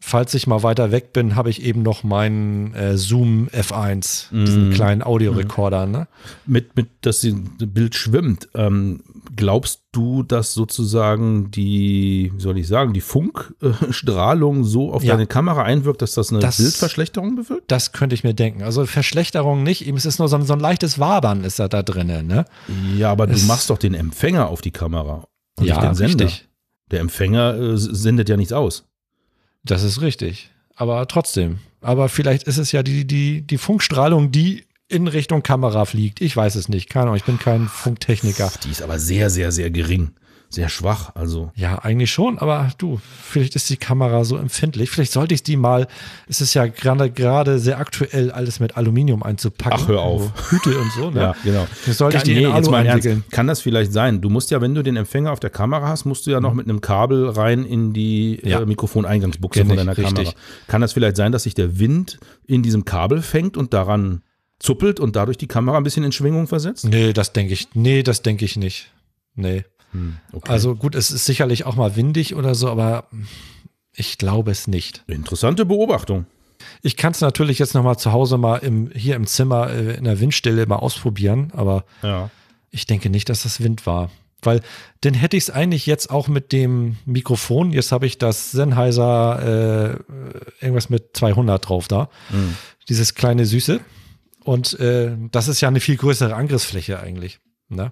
falls 0.06 0.34
ich 0.34 0.48
mal 0.48 0.64
weiter 0.64 0.92
weg 0.92 1.14
bin, 1.14 1.36
habe 1.38 1.50
ich 1.50 1.64
eben 1.64 1.82
noch 1.82 2.04
meinen 2.04 2.74
äh, 2.74 2.98
Zoom 2.98 3.48
F1, 3.48 4.32
diesen 4.32 4.72
kleinen 4.72 5.02
Audiorekorder. 5.02 5.86
Ne? 5.86 6.08
Mit, 6.46 6.76
mit, 6.76 6.90
dass 7.02 7.22
das 7.22 7.32
Bild 7.70 7.96
schwimmt. 7.96 8.50
Ähm, 8.54 9.02
glaubst 9.36 9.84
du, 9.92 10.24
dass 10.24 10.54
sozusagen 10.54 11.52
die, 11.52 12.32
wie 12.36 12.40
soll 12.42 12.58
ich 12.58 12.68
sagen, 12.68 12.94
die 12.94 13.02
Funkstrahlung 13.02 14.64
so 14.64 14.92
auf 14.94 15.04
Ja. 15.04 15.14
deine 15.14 15.28
Kamera 15.28 15.64
einwirkt, 15.64 16.02
dass 16.02 16.14
das 16.14 16.30
eine 16.32 16.40
Das- 16.40 16.58
Bildverschlechterung 16.58 17.36
bewirkt? 17.36 17.72
Das 17.72 17.92
könnte 17.92 18.14
ich 18.16 18.24
mir 18.24 18.34
denken. 18.34 18.64
Also 18.64 18.86
Verschlechterung 18.86 19.64
nicht, 19.64 19.86
eben 19.88 19.98
es 19.98 20.06
ist 20.06 20.20
nur 20.20 20.28
so 20.30 20.36
ein, 20.36 20.44
so 20.44 20.54
ein 20.54 20.60
leichtes 20.60 21.00
Wabern 21.00 21.44
ist 21.44 21.60
da, 21.60 21.68
da 21.68 21.84
drinnen. 21.84 22.28
Ne? 22.28 22.46
Ja, 22.98 23.12
aber 23.12 23.28
du 23.28 23.34
Es- 23.34 23.48
machst 23.48 23.70
doch 23.70 23.78
den 23.78 23.94
Empfänger 23.94 24.48
auf 24.50 24.62
die 24.62 24.72
Kamera 24.72 25.28
und 25.60 25.66
Ja, 25.66 25.76
nicht 25.76 25.84
den 25.88 25.96
Sender. 25.96 26.26
richtig. 26.26 26.48
Der 26.92 27.00
Empfänger 27.00 27.56
äh, 27.56 27.78
sendet 27.78 28.30
ja 28.30 28.38
nichts 28.38 28.54
aus. 28.54 28.86
Das 29.64 29.84
ist 29.84 30.02
richtig. 30.02 30.52
Aber 30.76 31.08
trotzdem. 31.08 31.60
Aber 31.82 32.10
vielleicht 32.10 32.44
ist 32.44 32.58
es 32.58 32.72
ja 32.72 32.84
die, 32.84 33.06
die, 33.06 33.42
die 33.42 33.58
Funkstrahlung, 33.58 34.32
die 34.32 34.66
in 34.94 35.08
Richtung 35.08 35.44
Kamera 35.44 35.86
fliegt. 35.86 36.22
Ich 36.22 36.36
weiß 36.38 36.56
es 36.56 36.70
nicht. 36.70 36.90
Keine 36.90 37.04
Ahnung, 37.06 37.16
ich 37.16 37.24
bin 37.26 37.40
kein 37.40 37.68
Funktechniker. 37.68 38.52
Die 38.64 38.72
ist 38.72 38.82
aber 38.82 39.00
sehr, 39.00 39.30
sehr, 39.30 39.52
sehr 39.52 39.70
gering. 39.72 40.12
Sehr 40.50 40.70
schwach. 40.70 41.16
Also 41.16 41.52
Ja, 41.56 41.80
eigentlich 41.80 42.12
schon, 42.12 42.38
aber 42.38 42.70
du, 42.78 43.02
vielleicht 43.24 43.56
ist 43.56 43.72
die 43.72 43.78
Kamera 43.78 44.24
so 44.24 44.38
empfindlich. 44.38 44.92
Vielleicht 44.92 45.12
sollte 45.12 45.34
ich 45.34 45.42
die 45.42 45.58
mal, 45.58 45.88
es 46.28 46.42
ist 46.42 46.54
ja 46.54 46.68
gerade 46.68 47.10
gerade 47.10 47.58
sehr 47.58 47.80
aktuell, 47.80 48.30
alles 48.30 48.60
mit 48.60 48.78
Aluminium 48.78 49.24
einzupacken. 49.24 49.80
Ach, 49.84 49.88
hör 49.88 50.02
auf. 50.02 50.32
So 50.36 50.52
Hüte 50.52 50.78
und 50.78 50.92
so, 50.92 51.10
ne? 51.10 51.22
Ja, 51.22 51.36
genau. 51.44 51.66
Vielleicht 51.72 51.98
sollte 51.98 52.18
ich 52.18 52.24
Kann- 52.24 52.34
die 52.36 52.44
in 52.44 52.56
jetzt 52.56 52.70
mal 52.70 52.86
Ernst. 52.86 53.10
Kann 53.32 53.48
das 53.48 53.62
vielleicht 53.62 53.94
sein? 53.94 54.22
Du 54.22 54.30
musst 54.30 54.52
ja, 54.52 54.62
wenn 54.62 54.76
du 54.76 54.84
den 54.84 54.96
Empfänger 54.96 55.32
auf 55.32 55.40
der 55.40 55.50
Kamera 55.50 55.88
hast, 55.88 56.06
musst 56.06 56.28
du 56.28 56.32
ja 56.32 56.40
noch 56.40 56.54
mit 56.54 56.70
einem 56.70 56.82
Kabel 56.82 57.30
rein 57.30 57.66
in 57.66 57.92
die 57.94 58.40
Ja. 58.44 58.60
äh, 58.62 58.66
Mikrofoneingangsbuchse 58.68 59.62
Kenn 59.62 59.70
von 59.70 59.76
ich, 59.76 59.82
deiner 59.84 59.98
richtig. 59.98 60.14
Kamera. 60.16 60.34
Kann 60.68 60.82
das 60.82 60.94
vielleicht 60.94 61.16
sein, 61.18 61.32
dass 61.32 61.44
sich 61.44 61.56
der 61.56 61.80
Wind 61.80 62.20
in 62.46 62.62
diesem 62.62 62.86
Kabel 62.86 63.24
fängt 63.24 63.58
und 63.58 63.74
daran 63.74 64.22
zuppelt 64.64 65.00
und 65.00 65.16
dadurch 65.16 65.38
die 65.38 65.48
Kamera 65.48 65.78
ein 65.78 65.84
bisschen 65.84 66.04
in 66.04 66.12
Schwingung 66.12 66.48
versetzt? 66.48 66.86
Nee, 66.86 67.14
das 67.14 67.34
denke 67.34 67.54
ich, 67.54 67.68
nee, 67.76 68.02
das 68.02 68.22
denke 68.22 68.46
ich 68.46 68.56
nicht. 68.56 68.92
Nee. 69.36 69.66
Hm, 69.92 70.18
okay. 70.32 70.52
Also 70.52 70.76
gut, 70.76 70.96
es 70.96 71.12
ist 71.12 71.26
sicherlich 71.26 71.66
auch 71.66 71.76
mal 71.76 71.96
windig 71.96 72.34
oder 72.36 72.56
so, 72.56 72.70
aber 72.70 73.08
ich 73.94 74.18
glaube 74.18 74.52
es 74.52 74.68
nicht. 74.68 75.04
Interessante 75.08 75.66
Beobachtung. 75.66 76.26
Ich 76.82 76.96
kann 76.96 77.12
es 77.12 77.20
natürlich 77.22 77.60
jetzt 77.60 77.74
noch 77.74 77.84
mal 77.84 77.98
zu 77.98 78.14
Hause 78.14 78.38
mal 78.38 78.58
im, 78.58 78.90
hier 78.96 79.16
im 79.16 79.28
Zimmer 79.28 79.70
äh, 79.70 79.96
in 79.96 80.06
der 80.06 80.20
Windstille 80.20 80.66
mal 80.66 80.78
ausprobieren, 80.78 81.52
aber 81.56 81.84
Ja. 82.02 82.30
ich 82.72 82.86
denke 82.88 83.10
nicht, 83.10 83.28
dass 83.30 83.44
das 83.44 83.62
Wind 83.62 83.86
war. 83.86 84.10
Weil 84.42 84.62
dann 85.02 85.14
hätte 85.14 85.38
ich 85.38 85.44
es 85.44 85.50
eigentlich 85.50 85.86
jetzt 85.86 86.10
auch 86.10 86.28
mit 86.28 86.52
dem 86.52 86.98
Mikrofon. 87.06 87.72
Jetzt 87.72 87.92
habe 87.92 88.06
ich 88.06 88.18
das 88.18 88.52
Sennheiser 88.52 90.00
äh, 90.00 90.64
irgendwas 90.64 90.90
mit 90.90 91.16
200 91.16 91.68
drauf 91.68 91.88
da. 91.88 92.10
Hm. 92.30 92.56
Dieses 92.90 93.16
kleine 93.16 93.46
Süße. 93.46 93.80
Und 94.44 94.80
äh, 94.80 95.12
das 95.32 95.48
ist 95.48 95.62
ja 95.62 95.68
eine 95.70 95.80
viel 95.80 95.98
größere 95.98 96.36
Angriffsfläche 96.36 97.00
eigentlich. 97.00 97.40
Ne? 97.70 97.92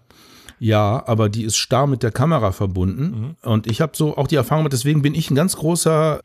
Ja, 0.60 1.04
aber 1.08 1.30
die 1.30 1.44
ist 1.44 1.58
starr 1.58 1.88
mit 1.88 2.04
der 2.04 2.12
Kamera 2.12 2.52
verbunden. 2.52 3.36
Mhm. 3.44 3.50
Und 3.50 3.68
ich 3.68 3.82
habe 3.82 3.94
so 3.96 4.18
auch 4.18 4.28
die 4.28 4.36
Erfahrung, 4.36 4.64
mit, 4.64 4.74
deswegen 4.74 5.02
bin 5.02 5.16
ich 5.16 5.32
ein 5.32 5.36
ganz 5.36 5.56
großer 5.56 6.20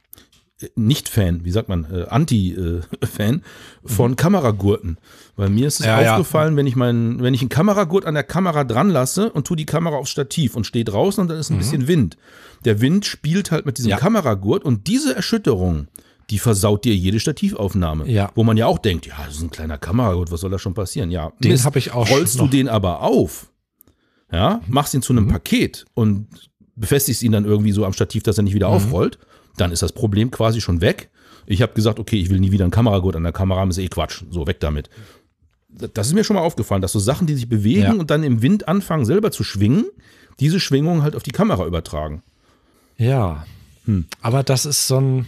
äh, 0.60 0.66
Nicht-Fan, 0.74 1.44
wie 1.44 1.50
sagt 1.50 1.68
man, 1.68 1.86
äh, 1.90 2.04
Anti-Fan 2.08 3.42
von 3.84 4.16
Kameragurten. 4.16 4.98
Weil 5.36 5.48
mir 5.50 5.68
ist 5.68 5.80
es 5.80 5.86
Mhm. 5.86 5.90
Ja, 5.92 6.02
ja. 6.02 6.12
aufgefallen, 6.12 6.56
wenn 6.56 6.66
ich 6.66 6.76
meinen, 6.76 7.22
wenn 7.22 7.34
ich 7.34 7.40
einen 7.40 7.48
Kameragurt 7.48 8.04
an 8.04 8.14
der 8.14 8.24
Kamera 8.24 8.64
dran 8.64 8.90
lasse 8.90 9.30
und 9.32 9.46
tue 9.46 9.56
die 9.56 9.66
Kamera 9.66 9.96
aufs 9.96 10.10
Stativ 10.10 10.54
und 10.56 10.66
stehe 10.66 10.84
draußen 10.84 11.20
und 11.22 11.28
dann 11.28 11.38
ist 11.38 11.50
ein 11.50 11.58
bisschen 11.58 11.88
Wind. 11.88 12.16
Der 12.64 12.80
Wind 12.80 13.06
spielt 13.06 13.50
halt 13.52 13.64
mit 13.64 13.78
diesem 13.78 13.88
Mhm. 13.88 13.92
Ja. 13.92 13.96
Kameragurt 13.98 14.64
und 14.64 14.86
diese 14.86 15.14
Erschütterung, 15.14 15.86
die 16.30 16.38
versaut 16.38 16.84
dir 16.84 16.94
jede 16.96 17.20
Stativaufnahme. 17.20 18.08
Ja. 18.10 18.30
Wo 18.34 18.42
man 18.42 18.56
ja 18.56 18.66
auch 18.66 18.78
denkt, 18.78 19.06
ja, 19.06 19.14
das 19.26 19.36
ist 19.36 19.42
ein 19.42 19.50
kleiner 19.50 19.78
Kameragurt, 19.78 20.30
was 20.32 20.40
soll 20.40 20.50
da 20.50 20.58
schon 20.58 20.74
passieren? 20.74 21.10
Ja, 21.10 21.32
Den 21.42 21.52
Mist. 21.52 21.64
hab 21.64 21.76
ich 21.76 21.92
auch 21.92 22.10
Rollst 22.10 22.38
du 22.40 22.46
den 22.48 22.68
aber 22.68 23.02
auf, 23.02 23.52
ja, 24.32 24.60
machst 24.66 24.92
ihn 24.94 25.02
zu 25.02 25.12
einem 25.12 25.28
Paket 25.28 25.84
und 25.94 26.26
befestigst 26.74 27.22
ihn 27.22 27.32
dann 27.32 27.44
irgendwie 27.44 27.72
so 27.72 27.84
am 27.84 27.92
Stativ, 27.92 28.22
dass 28.24 28.38
er 28.38 28.42
nicht 28.44 28.54
wieder 28.54 28.68
aufrollt, 28.68 29.18
dann 29.56 29.70
ist 29.72 29.82
das 29.82 29.92
Problem 29.92 30.30
quasi 30.30 30.60
schon 30.60 30.80
weg. 30.80 31.10
Ich 31.46 31.62
habe 31.62 31.72
gesagt, 31.74 32.00
okay, 32.00 32.20
ich 32.20 32.28
will 32.28 32.40
nie 32.40 32.50
wieder 32.50 32.64
einen 32.64 32.72
Kameragurt 32.72 33.14
an 33.16 33.22
der 33.22 33.32
Kamera 33.32 33.60
haben, 33.60 33.70
ist 33.70 33.78
eh 33.78 33.86
Quatsch. 33.88 34.24
So, 34.30 34.46
weg 34.48 34.58
damit. 34.60 34.90
Das 35.94 36.08
ist 36.08 36.12
mir 36.14 36.24
schon 36.24 36.34
mal 36.36 36.42
aufgefallen, 36.42 36.82
dass 36.82 36.92
so 36.92 36.98
Sachen, 36.98 37.26
die 37.26 37.34
sich 37.34 37.48
bewegen 37.48 37.82
Ja. 37.82 37.92
und 37.92 38.10
dann 38.10 38.24
im 38.24 38.42
Wind 38.42 38.66
anfangen, 38.66 39.04
selber 39.04 39.30
zu 39.30 39.44
schwingen, 39.44 39.84
diese 40.40 40.58
Schwingung 40.58 41.02
halt 41.02 41.14
auf 41.14 41.22
die 41.22 41.30
Kamera 41.30 41.64
übertragen. 41.66 42.22
Ja. 42.96 43.46
Hm. 43.84 44.06
Aber 44.20 44.42
das 44.42 44.66
ist 44.66 44.88
so 44.88 44.98
ein. 45.00 45.26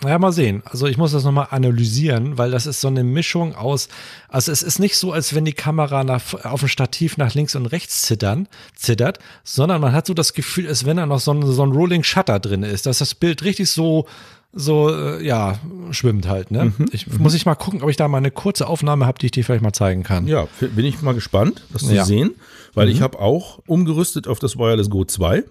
Naja, 0.00 0.16
mal 0.20 0.30
sehen. 0.32 0.62
Also 0.64 0.86
ich 0.86 0.96
muss 0.96 1.10
das 1.10 1.24
nochmal 1.24 1.48
analysieren, 1.50 2.38
weil 2.38 2.52
das 2.52 2.66
ist 2.66 2.80
so 2.80 2.86
eine 2.86 3.02
Mischung 3.02 3.56
aus, 3.56 3.88
also 4.28 4.52
es 4.52 4.62
ist 4.62 4.78
nicht 4.78 4.96
so, 4.96 5.10
als 5.12 5.34
wenn 5.34 5.44
die 5.44 5.52
Kamera 5.54 6.04
nach, 6.04 6.22
auf 6.44 6.60
dem 6.60 6.68
Stativ 6.68 7.16
nach 7.16 7.34
links 7.34 7.56
und 7.56 7.66
rechts 7.66 8.02
zittern, 8.02 8.46
zittert, 8.76 9.18
sondern 9.42 9.80
man 9.80 9.92
hat 9.92 10.06
so 10.06 10.14
das 10.14 10.34
Gefühl, 10.34 10.68
als 10.68 10.86
wenn 10.86 10.98
da 10.98 11.06
noch 11.06 11.18
so 11.18 11.32
ein, 11.32 11.44
so 11.44 11.64
ein 11.64 11.72
Rolling 11.72 12.04
Shutter 12.04 12.38
drin 12.38 12.62
ist, 12.62 12.86
dass 12.86 12.98
das 12.98 13.16
Bild 13.16 13.42
richtig 13.42 13.70
so, 13.70 14.06
so, 14.52 14.88
äh, 14.94 15.24
ja, 15.26 15.58
schwimmt 15.90 16.28
halt, 16.28 16.52
ne? 16.52 16.72
Mhm, 16.78 16.86
ich, 16.92 17.08
muss 17.18 17.34
ich 17.34 17.44
mal 17.44 17.56
gucken, 17.56 17.82
ob 17.82 17.90
ich 17.90 17.96
da 17.96 18.06
mal 18.06 18.18
eine 18.18 18.30
kurze 18.30 18.68
Aufnahme 18.68 19.04
habe, 19.04 19.18
die 19.18 19.26
ich 19.26 19.32
dir 19.32 19.44
vielleicht 19.44 19.62
mal 19.64 19.72
zeigen 19.72 20.04
kann. 20.04 20.28
Ja, 20.28 20.46
bin 20.60 20.86
ich 20.86 21.02
mal 21.02 21.14
gespannt, 21.14 21.64
das 21.72 21.82
zu 21.82 21.92
Ja. 21.92 22.04
sehen, 22.04 22.34
weil 22.78 22.88
ich 22.88 23.02
habe 23.02 23.18
auch 23.20 23.60
umgerüstet 23.66 24.26
auf 24.28 24.38
das 24.38 24.56
Wireless 24.56 24.88
Go 24.90 25.04
2. 25.04 25.44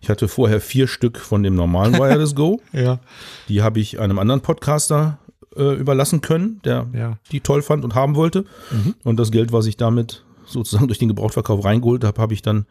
Ich 0.00 0.08
hatte 0.10 0.28
vorher 0.28 0.60
vier 0.60 0.88
Stück 0.88 1.18
von 1.18 1.42
dem 1.42 1.54
normalen 1.54 1.92
Wireless 1.98 2.34
Go. 2.34 2.60
Ja. 2.72 2.98
Die 3.48 3.62
habe 3.62 3.80
ich 3.80 3.98
einem 4.00 4.18
anderen 4.18 4.40
Podcaster 4.40 5.18
äh, 5.56 5.74
überlassen 5.74 6.20
können, 6.20 6.60
der 6.64 6.86
Ja. 6.92 7.18
die 7.32 7.40
toll 7.40 7.62
fand 7.62 7.84
und 7.84 7.94
haben 7.94 8.14
wollte. 8.16 8.44
Und 9.04 9.18
das 9.18 9.30
Geld, 9.30 9.52
was 9.52 9.66
ich 9.66 9.76
damit 9.76 10.24
sozusagen 10.46 10.86
durch 10.88 10.98
den 10.98 11.08
Gebrauchtverkauf 11.08 11.64
reingeholt 11.64 12.04
habe, 12.04 12.20
habe 12.20 12.34
ich 12.34 12.42
dann 12.42 12.66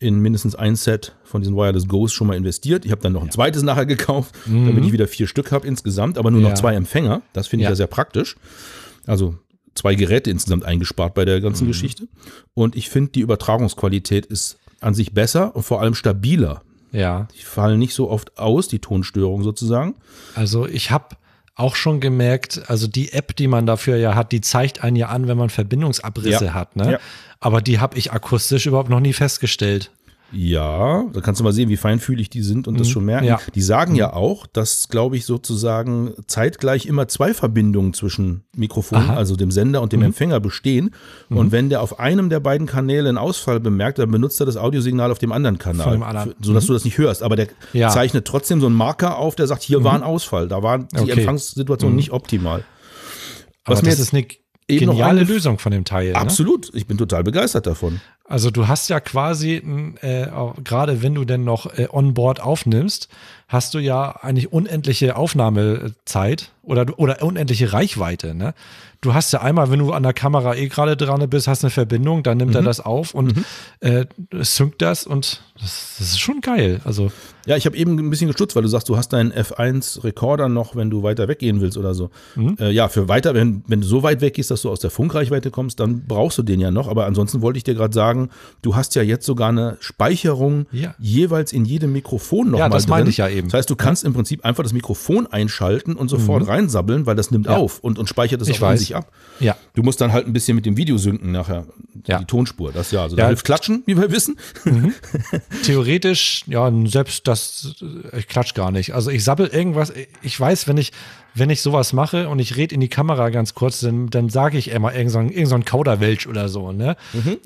in 0.00 0.20
mindestens 0.20 0.54
ein 0.54 0.76
Set 0.76 1.16
von 1.24 1.40
diesen 1.42 1.56
Wireless 1.56 1.88
Go's 1.88 2.12
schon 2.12 2.28
mal 2.28 2.36
investiert. 2.36 2.84
Ich 2.84 2.92
habe 2.92 3.02
dann 3.02 3.12
noch 3.12 3.22
ein 3.22 3.30
zweites 3.32 3.62
nachher 3.64 3.86
gekauft, 3.86 4.34
damit 4.46 4.84
ich 4.84 4.92
wieder 4.92 5.08
vier 5.08 5.26
Stück 5.26 5.50
habe 5.50 5.66
insgesamt, 5.66 6.18
aber 6.18 6.30
nur 6.30 6.40
noch 6.40 6.50
Ja. 6.50 6.54
zwei 6.54 6.74
Empfänger. 6.74 7.22
Das 7.32 7.48
finde 7.48 7.62
ich 7.62 7.66
Ja. 7.66 7.70
ja 7.70 7.76
sehr 7.76 7.86
praktisch. 7.88 8.36
Also 9.06 9.34
zwei 9.78 9.94
Geräte 9.94 10.30
insgesamt 10.30 10.64
eingespart 10.64 11.14
bei 11.14 11.24
der 11.24 11.40
ganzen 11.40 11.66
Geschichte. 11.66 12.08
Und 12.54 12.76
ich 12.76 12.88
finde, 12.90 13.12
die 13.12 13.20
Übertragungsqualität 13.20 14.26
ist 14.26 14.58
an 14.80 14.94
sich 14.94 15.12
besser 15.12 15.56
und 15.56 15.62
vor 15.62 15.80
allem 15.80 15.94
stabiler. 15.94 16.62
Ja. 16.92 17.28
Die 17.38 17.42
fallen 17.44 17.78
nicht 17.78 17.94
so 17.94 18.10
oft 18.10 18.38
aus, 18.38 18.68
die 18.68 18.78
Tonstörung 18.78 19.42
sozusagen. 19.42 19.94
Also 20.34 20.66
ich 20.66 20.90
habe 20.90 21.16
auch 21.54 21.74
schon 21.74 22.00
gemerkt, 22.00 22.62
also 22.68 22.86
die 22.86 23.12
App, 23.12 23.34
die 23.34 23.48
man 23.48 23.66
dafür 23.66 23.96
ja 23.96 24.14
hat, 24.14 24.30
die 24.32 24.40
zeigt 24.40 24.84
einen 24.84 24.96
ja 24.96 25.08
an, 25.08 25.26
wenn 25.26 25.36
man 25.36 25.50
Verbindungsabrisse 25.50 26.46
Ja. 26.46 26.54
hat. 26.54 26.76
Ne? 26.76 26.92
Ja. 26.92 26.98
Aber 27.40 27.60
die 27.60 27.78
habe 27.80 27.98
ich 27.98 28.12
akustisch 28.12 28.66
überhaupt 28.66 28.90
noch 28.90 29.00
nie 29.00 29.12
festgestellt. 29.12 29.90
Ja, 30.30 31.04
da 31.12 31.20
kannst 31.22 31.40
du 31.40 31.44
mal 31.44 31.52
sehen, 31.52 31.70
wie 31.70 31.78
feinfühlig 31.78 32.28
die 32.28 32.42
sind 32.42 32.68
und 32.68 32.78
das 32.78 32.88
schon 32.88 33.04
merken. 33.04 33.24
Mhm. 33.24 33.28
Ja. 33.30 33.40
Die 33.54 33.62
sagen 33.62 33.94
ja 33.94 34.12
auch, 34.12 34.46
dass, 34.46 34.88
glaube 34.88 35.16
ich, 35.16 35.24
sozusagen 35.24 36.12
zeitgleich 36.26 36.84
immer 36.86 37.08
zwei 37.08 37.32
Verbindungen 37.32 37.94
zwischen 37.94 38.44
Mikrofon, 38.54 38.98
Aha. 38.98 39.12
Mhm. 39.12 39.18
also 39.18 39.36
dem 39.36 39.50
Sender 39.50 39.80
und 39.80 39.92
dem 39.92 40.02
Empfänger 40.02 40.38
bestehen. 40.40 40.90
Und 41.30 41.50
wenn 41.50 41.70
der 41.70 41.80
auf 41.80 41.98
einem 41.98 42.28
der 42.28 42.40
beiden 42.40 42.66
Kanäle 42.66 43.08
einen 43.08 43.18
Ausfall 43.18 43.58
bemerkt, 43.58 43.98
dann 43.98 44.10
benutzt 44.10 44.38
er 44.40 44.46
das 44.46 44.56
Audiosignal 44.58 45.10
auf 45.10 45.18
dem 45.18 45.32
anderen 45.32 45.58
Kanal, 45.58 45.92
dem 45.92 46.02
anderen. 46.02 46.34
so 46.42 46.52
dass 46.52 46.66
du 46.66 46.74
das 46.74 46.84
nicht 46.84 46.98
hörst. 46.98 47.22
Aber 47.22 47.36
der 47.36 47.48
Ja. 47.72 47.88
zeichnet 47.88 48.26
trotzdem 48.26 48.60
so 48.60 48.66
einen 48.66 48.76
Marker 48.76 49.16
auf, 49.16 49.34
der 49.34 49.46
sagt, 49.46 49.62
hier 49.62 49.82
war 49.82 49.94
ein 49.94 50.02
Ausfall, 50.02 50.46
da 50.48 50.62
war 50.62 50.78
die 50.80 50.98
Okay. 50.98 51.12
Empfangssituation 51.12 51.94
nicht 51.96 52.12
optimal. 52.12 52.64
Aber 53.64 53.76
Was 53.76 53.82
mir 53.82 53.90
das 53.90 53.98
ist 54.00 54.12
eine 54.14 54.26
geniale 54.66 55.22
Lösung 55.22 55.58
von 55.58 55.72
dem 55.72 55.84
Teil. 55.84 56.12
Ne? 56.12 56.16
Absolut, 56.16 56.70
ich 56.74 56.86
bin 56.86 56.98
total 56.98 57.24
begeistert 57.24 57.66
davon. 57.66 58.00
Also 58.28 58.50
du 58.50 58.68
hast 58.68 58.90
ja 58.90 59.00
quasi, 59.00 59.54
äh, 60.02 60.26
gerade 60.62 61.02
wenn 61.02 61.14
du 61.14 61.24
denn 61.24 61.44
noch 61.44 61.66
äh, 61.78 61.88
onboard 61.90 62.40
aufnimmst, 62.40 63.08
hast 63.48 63.74
du 63.74 63.78
ja 63.78 64.10
eigentlich 64.22 64.52
unendliche 64.52 65.16
Aufnahmezeit 65.16 66.52
oder, 66.62 66.86
oder 66.98 67.22
unendliche 67.22 67.72
Reichweite. 67.72 68.34
Ne? 68.34 68.54
Du 69.00 69.14
hast 69.14 69.32
ja 69.32 69.40
einmal, 69.40 69.70
wenn 69.70 69.78
du 69.78 69.92
an 69.92 70.02
der 70.02 70.12
Kamera 70.12 70.54
eh 70.54 70.68
gerade 70.68 70.96
dran 70.96 71.28
bist, 71.30 71.48
hast 71.48 71.64
eine 71.64 71.70
Verbindung, 71.70 72.22
dann 72.22 72.36
nimmt 72.36 72.54
er 72.54 72.62
das 72.62 72.80
auf 72.80 73.14
und 73.14 73.32
äh, 73.80 74.04
synkt 74.40 74.82
das 74.82 75.06
und 75.06 75.40
das, 75.60 75.94
das 75.98 76.08
ist 76.08 76.20
schon 76.20 76.40
geil. 76.40 76.80
Also 76.84 77.10
Ja, 77.46 77.56
ich 77.56 77.64
habe 77.64 77.76
eben 77.76 77.96
ein 77.98 78.10
bisschen 78.10 78.26
gestutzt, 78.26 78.54
weil 78.56 78.62
du 78.64 78.68
sagst, 78.68 78.88
du 78.88 78.96
hast 78.96 79.12
deinen 79.12 79.32
F1-Rekorder 79.32 80.48
noch, 80.48 80.74
wenn 80.76 80.90
du 80.90 81.02
weiter 81.02 81.26
weggehen 81.28 81.60
willst 81.60 81.76
oder 81.78 81.94
so. 81.94 82.10
Äh, 82.58 82.70
ja, 82.72 82.88
für 82.88 83.08
weiter, 83.08 83.34
wenn, 83.34 83.62
wenn 83.66 83.80
du 83.80 83.86
so 83.86 84.02
weit 84.02 84.20
weggehst, 84.20 84.50
dass 84.50 84.62
du 84.62 84.70
aus 84.70 84.80
der 84.80 84.90
Funkreichweite 84.90 85.50
kommst, 85.50 85.78
dann 85.80 86.04
brauchst 86.06 86.36
du 86.38 86.42
den 86.42 86.60
ja 86.60 86.70
noch. 86.70 86.88
Aber 86.88 87.06
ansonsten 87.06 87.40
wollte 87.40 87.56
ich 87.58 87.64
dir 87.64 87.74
gerade 87.74 87.94
sagen, 87.94 88.30
du 88.62 88.74
hast 88.76 88.94
ja 88.96 89.02
jetzt 89.02 89.24
sogar 89.26 89.48
eine 89.50 89.76
Speicherung 89.80 90.66
Ja. 90.72 90.94
jeweils 90.98 91.52
in 91.52 91.64
jedem 91.64 91.92
Mikrofon 91.92 92.50
nochmal 92.50 92.68
Ja, 92.68 92.68
das 92.68 92.84
drin. 92.84 92.90
meinte 92.90 93.10
ich 93.10 93.16
ja 93.18 93.28
eben. 93.28 93.37
Das 93.46 93.54
heißt, 93.54 93.70
du 93.70 93.76
kannst 93.76 94.04
im 94.04 94.12
Prinzip 94.12 94.44
einfach 94.44 94.62
das 94.62 94.72
Mikrofon 94.72 95.26
einschalten 95.26 95.94
und 95.96 96.08
sofort 96.08 96.46
reinsabbeln, 96.48 97.06
weil 97.06 97.16
das 97.16 97.30
nimmt 97.30 97.46
Mhm. 97.46 97.52
Ja. 97.52 97.58
auf 97.58 97.78
und, 97.80 97.98
und 97.98 98.08
speichert 98.08 98.42
es 98.42 98.50
auch 98.62 98.70
in 98.70 98.76
sich 98.78 98.94
ab. 98.96 99.10
Ja. 99.40 99.56
Du 99.74 99.82
musst 99.82 100.00
dann 100.00 100.12
halt 100.12 100.26
ein 100.26 100.32
bisschen 100.32 100.54
mit 100.56 100.66
dem 100.66 100.76
Video 100.76 100.98
synken 100.98 101.32
nachher, 101.32 101.64
Ja. 102.06 102.18
die 102.18 102.24
Tonspur. 102.24 102.72
Das 102.72 102.90
ja, 102.90 103.02
also 103.02 103.16
da 103.16 103.22
Ja. 103.22 103.28
hilft 103.28 103.44
Klatschen, 103.44 103.82
wie 103.86 103.96
wir 103.96 104.10
wissen. 104.10 104.36
Theoretisch, 105.62 106.44
ja, 106.46 106.70
selbst 106.86 107.26
das, 107.28 107.74
ich 108.16 108.26
klatsch 108.28 108.54
gar 108.54 108.70
nicht. 108.70 108.94
Also 108.94 109.10
ich 109.10 109.24
sabbel 109.24 109.46
irgendwas, 109.46 109.92
ich 110.22 110.38
weiß, 110.38 110.68
wenn 110.68 110.76
ich, 110.78 110.92
wenn 111.38 111.50
ich 111.50 111.62
sowas 111.62 111.92
mache 111.92 112.28
und 112.28 112.38
ich 112.38 112.56
rede 112.56 112.74
in 112.74 112.80
die 112.80 112.88
Kamera 112.88 113.30
ganz 113.30 113.54
kurz, 113.54 113.80
dann, 113.80 114.08
dann 114.08 114.28
sage 114.28 114.58
ich 114.58 114.70
immer 114.70 114.94
irgend 114.94 115.12
so 115.12 115.18
ein, 115.18 115.30
irgend 115.30 115.48
so 115.48 115.54
ein 115.54 115.64
Kauderwelsch 115.64 116.26
oder 116.26 116.48
so, 116.48 116.72
ne? 116.72 116.96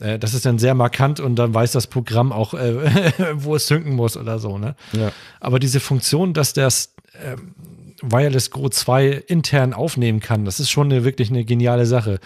Äh, 0.00 0.18
das 0.18 0.34
ist 0.34 0.46
dann 0.46 0.58
sehr 0.58 0.74
markant 0.74 1.20
und 1.20 1.36
dann 1.36 1.54
weiß 1.54 1.72
das 1.72 1.86
Programm 1.86 2.32
auch, 2.32 2.54
äh, 2.54 3.12
wo 3.34 3.56
es 3.56 3.66
synken 3.66 3.94
muss 3.94 4.16
oder 4.16 4.38
so, 4.38 4.58
ne? 4.58 4.74
Ja. 4.92 5.12
Aber 5.40 5.58
diese 5.58 5.80
Funktion, 5.80 6.34
dass 6.34 6.52
das 6.52 6.94
ähm, 7.22 7.54
Wireless 8.02 8.50
Go 8.50 8.68
2 8.68 9.24
intern 9.26 9.72
aufnehmen 9.72 10.20
kann, 10.20 10.44
das 10.44 10.60
ist 10.60 10.70
schon 10.70 10.90
eine, 10.90 11.04
wirklich 11.04 11.30
eine 11.30 11.44
geniale 11.44 11.86
Sache. 11.86 12.18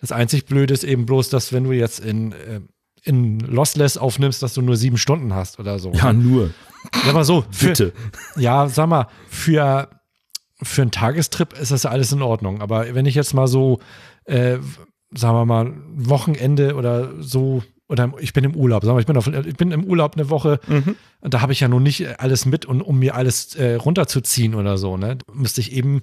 Das 0.00 0.12
einzig 0.12 0.46
Blöde 0.46 0.74
ist 0.74 0.84
eben 0.84 1.06
bloß, 1.06 1.28
dass 1.28 1.52
wenn 1.52 1.64
du 1.64 1.72
jetzt 1.72 2.00
in, 2.00 2.32
äh, 2.32 2.60
in 3.02 3.40
Lossless 3.40 3.96
aufnimmst, 3.96 4.42
dass 4.42 4.54
du 4.54 4.62
nur 4.62 4.76
sieben 4.76 4.98
Stunden 4.98 5.34
hast 5.34 5.58
oder 5.58 5.78
so. 5.78 5.92
Ja, 5.92 6.12
nur. 6.12 6.50
Sag 7.04 7.14
mal 7.14 7.24
so, 7.24 7.44
für, 7.50 7.68
Bitte. 7.68 7.92
ja, 8.36 8.68
sag 8.68 8.88
mal, 8.88 9.06
für, 9.28 9.88
für 10.62 10.82
einen 10.82 10.90
Tagestrip 10.90 11.52
ist 11.58 11.72
das 11.72 11.84
ja 11.84 11.90
alles 11.90 12.12
in 12.12 12.22
Ordnung. 12.22 12.60
Aber 12.60 12.94
wenn 12.94 13.06
ich 13.06 13.14
jetzt 13.14 13.34
mal 13.34 13.48
so, 13.48 13.80
äh, 14.24 14.58
sagen 15.14 15.36
wir 15.36 15.44
mal, 15.44 15.72
Wochenende 15.94 16.74
oder 16.74 17.10
so, 17.20 17.62
oder 17.88 18.12
ich 18.20 18.32
bin 18.32 18.44
im 18.44 18.54
Urlaub, 18.54 18.84
sagen 18.84 18.96
wir, 18.96 19.00
ich 19.00 19.06
bin, 19.06 19.16
auf, 19.16 19.26
ich 19.26 19.56
bin 19.56 19.72
im 19.72 19.84
Urlaub 19.84 20.14
eine 20.14 20.30
Woche 20.30 20.60
und 21.20 21.34
da 21.34 21.40
habe 21.40 21.52
ich 21.52 21.60
ja 21.60 21.66
nun 21.66 21.82
nicht 21.82 22.20
alles 22.20 22.46
mit, 22.46 22.64
und, 22.64 22.82
um 22.82 23.00
mir 23.00 23.16
alles 23.16 23.56
äh, 23.56 23.74
runterzuziehen 23.74 24.54
oder 24.54 24.78
so, 24.78 24.96
ne? 24.96 25.18
Müsste 25.32 25.60
ich 25.60 25.72
eben 25.72 26.00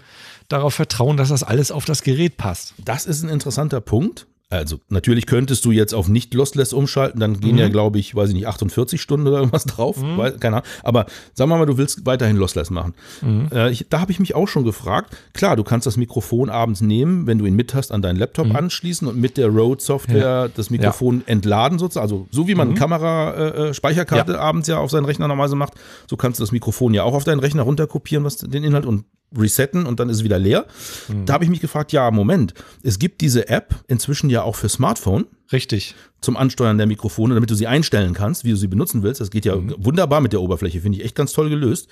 darauf 0.49 0.74
vertrauen, 0.74 1.16
dass 1.16 1.30
das 1.30 1.43
alles 1.43 1.72
auf 1.72 1.86
das 1.86 2.03
Gerät 2.03 2.36
passt. 2.36 2.74
Das 2.84 3.05
ist 3.05 3.24
ein 3.24 3.30
interessanter 3.30 3.80
Punkt. 3.80 4.28
Also 4.49 4.79
natürlich 4.87 5.25
könntest 5.25 5.65
du 5.65 5.71
jetzt 5.71 5.93
auf 5.93 6.07
nicht 6.07 6.33
lossless 6.33 6.71
umschalten, 6.71 7.19
dann 7.19 7.41
gehen 7.41 7.55
Mhm. 7.55 7.61
ja, 7.61 7.67
glaube 7.67 7.99
ich, 7.99 8.15
weiß 8.15 8.29
ich 8.29 8.35
nicht, 8.35 8.47
48 8.47 9.01
Stunden 9.01 9.27
oder 9.27 9.39
irgendwas 9.39 9.65
drauf. 9.65 9.97
Weil, 10.01 10.37
keine 10.37 10.57
Ahnung. 10.57 10.67
Aber 10.83 11.05
sagen 11.33 11.49
wir 11.51 11.57
mal, 11.57 11.65
du 11.65 11.77
willst 11.77 12.05
weiterhin 12.05 12.37
lossless 12.37 12.69
machen. 12.69 12.93
Mhm. 13.21 13.49
Äh, 13.51 13.71
ich, 13.71 13.87
da 13.89 13.99
habe 13.99 14.11
ich 14.13 14.19
mich 14.21 14.35
auch 14.35 14.47
schon 14.47 14.63
gefragt. 14.63 15.17
Klar, 15.33 15.57
du 15.57 15.63
kannst 15.65 15.85
das 15.85 15.97
Mikrofon 15.97 16.49
abends 16.49 16.79
nehmen, 16.79 17.27
wenn 17.27 17.39
du 17.39 17.45
ihn 17.45 17.55
mit 17.55 17.73
hast, 17.73 17.91
an 17.91 18.01
deinen 18.01 18.15
Laptop 18.15 18.55
anschließen 18.55 19.05
und 19.05 19.17
mit 19.17 19.35
der 19.35 19.47
Rode-Software 19.49 20.49
das 20.55 20.69
Mikrofon 20.69 21.23
entladen 21.25 21.77
sozusagen. 21.77 22.03
Also 22.05 22.27
so 22.31 22.47
wie 22.47 22.55
man 22.55 22.69
eine 22.69 22.77
Kamera-Speicherkarte 22.79 24.31
Mhm. 24.31 24.35
Ja. 24.37 24.41
abends 24.41 24.67
ja 24.69 24.77
auf 24.77 24.91
seinen 24.91 25.05
Rechner 25.05 25.27
normalerweise 25.27 25.55
macht, 25.57 25.73
so 26.09 26.15
kannst 26.17 26.39
du 26.39 26.43
das 26.43 26.51
Mikrofon 26.51 26.93
ja 26.93 27.03
auch 27.03 27.13
auf 27.13 27.23
deinen 27.23 27.39
Rechner 27.39 27.63
runterkopieren, 27.63 28.23
was 28.23 28.37
den 28.37 28.63
Inhalt 28.63 28.85
und 28.85 29.05
resetten 29.36 29.86
und 29.86 29.99
dann 29.99 30.09
ist 30.09 30.17
es 30.17 30.23
wieder 30.23 30.39
leer. 30.39 30.65
Mhm. 31.07 31.25
Da 31.25 31.34
habe 31.34 31.43
ich 31.43 31.49
mich 31.49 31.59
gefragt, 31.59 31.91
ja, 31.91 32.09
Moment, 32.11 32.53
es 32.84 32.99
gibt 32.99 33.21
diese 33.21 33.49
App 33.49 33.75
inzwischen 33.88 34.30
ja 34.30 34.43
auch 34.43 34.55
für 34.55 34.69
Smartphone 34.69 35.25
Richtig. 35.51 35.95
zum 36.21 36.38
Ansteuern 36.38 36.78
der 36.78 36.88
Mikrofone, 36.88 37.34
damit 37.34 37.49
du 37.49 37.55
sie 37.55 37.67
einstellen 37.67 38.13
kannst, 38.13 38.45
wie 38.45 38.51
du 38.51 38.55
sie 38.57 38.67
benutzen 38.67 39.03
willst. 39.03 39.19
Das 39.21 39.30
geht 39.32 39.45
ja 39.45 39.55
Mhm. 39.55 39.75
wunderbar 39.80 40.21
mit 40.21 40.34
der 40.34 40.41
Oberfläche, 40.41 40.82
finde 40.82 40.99
ich 40.99 41.05
echt 41.05 41.15
ganz 41.15 41.34
toll 41.34 41.49
gelöst. 41.49 41.89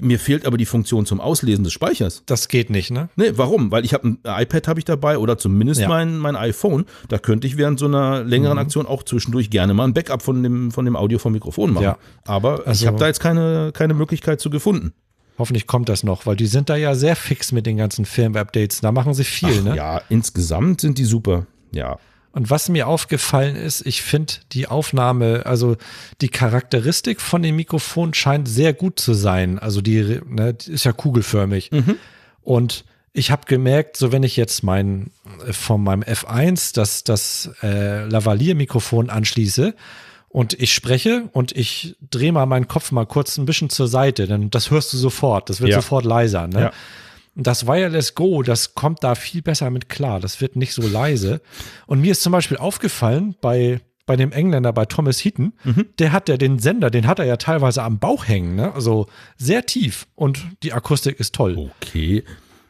Mir 0.00 0.18
fehlt 0.18 0.46
aber 0.46 0.56
die 0.56 0.64
Funktion 0.64 1.04
zum 1.04 1.20
Auslesen 1.20 1.64
des 1.64 1.72
Speichers. 1.74 2.22
Das 2.24 2.48
geht 2.48 2.70
nicht, 2.70 2.90
ne? 2.90 3.10
Nee, 3.16 3.32
warum? 3.36 3.70
Weil 3.70 3.84
ich 3.84 3.92
habe 3.92 4.08
ein 4.08 4.18
iPad 4.24 4.66
habe 4.66 4.80
ich 4.80 4.86
dabei 4.86 5.18
oder 5.18 5.36
zumindest 5.36 5.82
Ja. 5.82 5.88
mein, 5.88 6.16
mein 6.16 6.34
iPhone. 6.34 6.86
Da 7.08 7.18
könnte 7.18 7.46
ich 7.46 7.58
während 7.58 7.78
so 7.78 7.84
einer 7.86 8.24
längeren 8.24 8.54
Mhm. 8.54 8.60
Aktion 8.62 8.86
auch 8.86 9.02
zwischendurch 9.02 9.50
gerne 9.50 9.74
mal 9.74 9.84
ein 9.84 9.92
Backup 9.92 10.22
von 10.22 10.42
dem, 10.42 10.70
von 10.70 10.86
dem 10.86 10.96
Audio 10.96 11.18
vom 11.18 11.32
Mikrofon 11.34 11.74
machen. 11.74 11.84
Ja. 11.84 11.98
Aber 12.24 12.60
ich 12.62 12.66
Also- 12.68 12.86
habe 12.86 12.98
da 12.98 13.06
jetzt 13.06 13.20
keine, 13.20 13.70
keine 13.74 13.92
Möglichkeit 13.92 14.40
zu 14.40 14.48
gefunden. 14.48 14.92
Hoffentlich 15.38 15.66
kommt 15.66 15.88
das 15.88 16.02
noch, 16.02 16.26
weil 16.26 16.36
die 16.36 16.46
sind 16.46 16.68
da 16.68 16.76
ja 16.76 16.94
sehr 16.94 17.16
fix 17.16 17.52
mit 17.52 17.66
den 17.66 17.76
ganzen 17.76 18.04
Firmware-Updates. 18.04 18.80
Da 18.80 18.92
machen 18.92 19.14
sie 19.14 19.24
viel, 19.24 19.62
ne? 19.62 19.76
Ja, 19.76 20.02
insgesamt 20.08 20.80
sind 20.80 20.98
die 20.98 21.04
super. 21.04 21.46
Ja. 21.72 21.98
Und 22.32 22.50
was 22.50 22.68
mir 22.68 22.86
aufgefallen 22.86 23.56
ist, 23.56 23.84
ich 23.86 24.02
finde 24.02 24.34
die 24.52 24.66
Aufnahme, 24.66 25.44
also 25.44 25.76
die 26.20 26.28
Charakteristik 26.28 27.20
von 27.20 27.42
dem 27.42 27.56
Mikrofon 27.56 28.14
scheint 28.14 28.48
sehr 28.48 28.72
gut 28.72 28.98
zu 28.98 29.12
sein. 29.12 29.58
Also 29.58 29.82
die, 29.82 30.20
ne, 30.26 30.54
die 30.54 30.72
ist 30.72 30.84
ja 30.84 30.92
kugelförmig. 30.92 31.70
Und 32.42 32.84
ich 33.12 33.30
habe 33.30 33.42
gemerkt, 33.46 33.96
so 33.96 34.12
wenn 34.12 34.22
ich 34.22 34.36
jetzt 34.36 34.62
mein 34.62 35.10
äh, 35.46 35.52
von 35.52 35.82
meinem 35.82 36.02
F1 36.02 36.74
das, 36.74 37.04
das 37.04 37.50
äh, 37.62 38.04
Lavalier-Mikrofon 38.04 39.10
anschließe 39.10 39.74
und 40.32 40.54
ich 40.54 40.72
spreche 40.72 41.28
und 41.32 41.52
ich 41.52 41.96
drehe 42.10 42.32
mal 42.32 42.46
meinen 42.46 42.66
Kopf 42.66 42.90
mal 42.90 43.06
kurz 43.06 43.36
ein 43.38 43.44
bisschen 43.44 43.70
zur 43.70 43.86
Seite, 43.86 44.26
dann 44.26 44.50
das 44.50 44.70
hörst 44.70 44.92
du 44.92 44.96
sofort, 44.96 45.48
das 45.50 45.60
wird 45.60 45.70
Ja. 45.70 45.76
sofort 45.76 46.04
leiser. 46.04 46.46
Ne? 46.48 46.60
Ja. 46.60 46.72
Das 47.34 47.66
Wireless 47.66 48.14
Go, 48.14 48.42
das 48.42 48.74
kommt 48.74 49.04
da 49.04 49.14
viel 49.14 49.40
besser 49.42 49.70
mit 49.70 49.88
klar. 49.88 50.20
Das 50.20 50.40
wird 50.40 50.56
nicht 50.56 50.74
so 50.74 50.82
leise. 50.86 51.40
Und 51.86 52.00
mir 52.00 52.12
ist 52.12 52.22
zum 52.22 52.32
Beispiel 52.32 52.58
aufgefallen 52.58 53.34
bei, 53.40 53.80
bei 54.04 54.16
dem 54.16 54.32
Engländer, 54.32 54.72
bei 54.72 54.84
Thomas 54.84 55.24
Heaton, 55.24 55.52
der 55.98 56.12
hat 56.12 56.28
ja 56.28 56.36
den 56.36 56.58
Sender, 56.58 56.90
den 56.90 57.06
hat 57.06 57.18
er 57.18 57.24
ja 57.24 57.36
teilweise 57.38 57.82
am 57.82 57.98
Bauch 57.98 58.26
hängen, 58.28 58.54
ne? 58.56 58.74
Also 58.74 59.06
sehr 59.38 59.64
tief. 59.64 60.06
Und 60.14 60.44
die 60.62 60.72
Akustik 60.74 61.20
ist 61.20 61.34
toll. 61.34 61.70
Okay. 61.80 62.22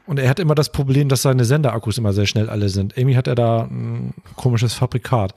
Und 0.07 0.19
er 0.19 0.29
hat 0.29 0.39
immer 0.39 0.55
das 0.55 0.71
Problem, 0.71 1.09
dass 1.09 1.23
seine 1.23 1.45
Senderakkus 1.45 1.99
immer 1.99 2.13
sehr 2.13 2.27
schnell 2.27 2.49
alle 2.51 2.69
sind. 2.69 2.97
Irgendwie 2.97 3.17
hat 3.17 3.27
er 3.29 3.35
da 3.35 3.63
ein 3.63 4.15
komisches 4.37 4.75
Fabrikat. 4.75 5.35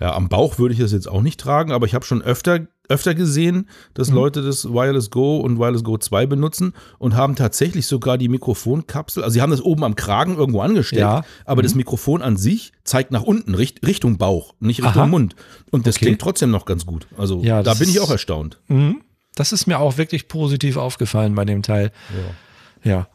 Ja, 0.00 0.14
am 0.14 0.28
Bauch 0.28 0.58
würde 0.58 0.74
ich 0.74 0.80
das 0.80 0.92
jetzt 0.92 1.08
auch 1.08 1.22
nicht 1.22 1.40
tragen, 1.40 1.72
aber 1.72 1.84
ich 1.86 1.94
habe 1.94 2.04
schon 2.04 2.22
öfter, 2.22 2.60
öfter 2.88 3.14
gesehen, 3.14 3.56
Mhm. 3.56 3.64
dass 3.94 4.10
Leute 4.10 4.42
das 4.42 4.64
Wireless 4.72 5.10
Go 5.10 5.38
und 5.38 5.58
Wireless 5.58 5.82
Go 5.82 5.98
2 5.98 6.26
benutzen 6.26 6.72
und 6.98 7.16
haben 7.16 7.34
tatsächlich 7.34 7.86
sogar 7.86 8.16
die 8.16 8.28
Mikrofonkapsel, 8.28 9.22
also 9.24 9.34
sie 9.34 9.42
haben 9.42 9.50
das 9.50 9.60
oben 9.60 9.82
am 9.84 9.96
Kragen 9.96 10.36
irgendwo 10.36 10.60
angesteckt, 10.60 11.00
Ja. 11.00 11.20
Mhm. 11.20 11.24
aber 11.46 11.62
das 11.62 11.74
Mikrofon 11.74 12.22
an 12.22 12.36
sich 12.36 12.72
zeigt 12.84 13.10
nach 13.10 13.22
unten, 13.24 13.54
richt, 13.54 13.84
Richtung 13.86 14.18
Bauch, 14.18 14.54
nicht 14.60 14.78
Richtung 14.84 15.02
Aha. 15.02 15.06
Mund. 15.06 15.34
Und 15.70 15.86
das 15.86 15.96
Okay. 15.96 16.06
klingt 16.06 16.20
trotzdem 16.20 16.50
noch 16.50 16.64
ganz 16.64 16.86
gut. 16.86 17.06
Also 17.16 17.42
Ja, 17.42 17.62
da 17.62 17.74
bin 17.74 17.88
ich 17.88 18.00
auch 18.00 18.10
erstaunt. 18.10 18.60
Mhm. 18.68 19.02
Das 19.34 19.52
ist 19.52 19.66
mir 19.66 19.78
auch 19.78 19.98
wirklich 19.98 20.26
positiv 20.28 20.76
aufgefallen 20.76 21.34
bei 21.34 21.44
dem 21.44 21.62
Teil. 21.62 21.92
Ja. 22.10 22.34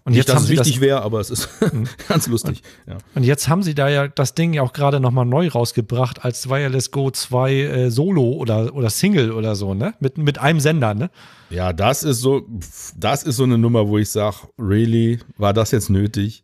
Und 0.03 0.11
Nicht, 0.11 0.17
jetzt 0.17 0.29
dass 0.29 0.35
haben 0.35 0.41
es 0.43 0.47
sie 0.47 0.55
das 0.55 0.67
wichtig 0.67 0.81
wäre, 0.81 1.01
aber 1.01 1.19
es 1.19 1.29
ist 1.29 1.49
ganz 2.07 2.27
lustig. 2.27 2.61
Ja. 2.87 2.97
Und 3.15 3.23
jetzt 3.23 3.47
haben 3.47 3.63
sie 3.63 3.73
da 3.75 3.89
ja 3.89 4.07
das 4.07 4.35
Ding 4.35 4.53
ja 4.53 4.61
auch 4.61 4.73
gerade 4.73 4.99
nochmal 4.99 5.25
neu 5.25 5.47
rausgebracht 5.47 6.25
als 6.25 6.49
Wireless 6.49 6.91
Go 6.91 7.11
2 7.11 7.53
äh, 7.53 7.91
Solo 7.91 8.33
oder, 8.33 8.75
oder 8.75 8.89
Single 8.89 9.31
oder 9.31 9.55
so, 9.55 9.73
ne? 9.73 9.93
Mit, 9.99 10.17
mit 10.17 10.37
einem 10.37 10.59
Sender, 10.59 10.93
ne? 10.93 11.09
ja, 11.53 11.71
das 11.71 12.03
ist 12.03 12.19
so, 12.19 12.47
das 12.95 13.23
ist 13.23 13.35
so 13.37 13.43
eine 13.43 13.57
Nummer, 13.57 13.87
wo 13.87 13.97
ich 13.97 14.09
sage, 14.09 14.37
really, 14.57 15.19
war 15.37 15.53
das 15.53 15.71
jetzt 15.71 15.89
nötig? 15.89 16.43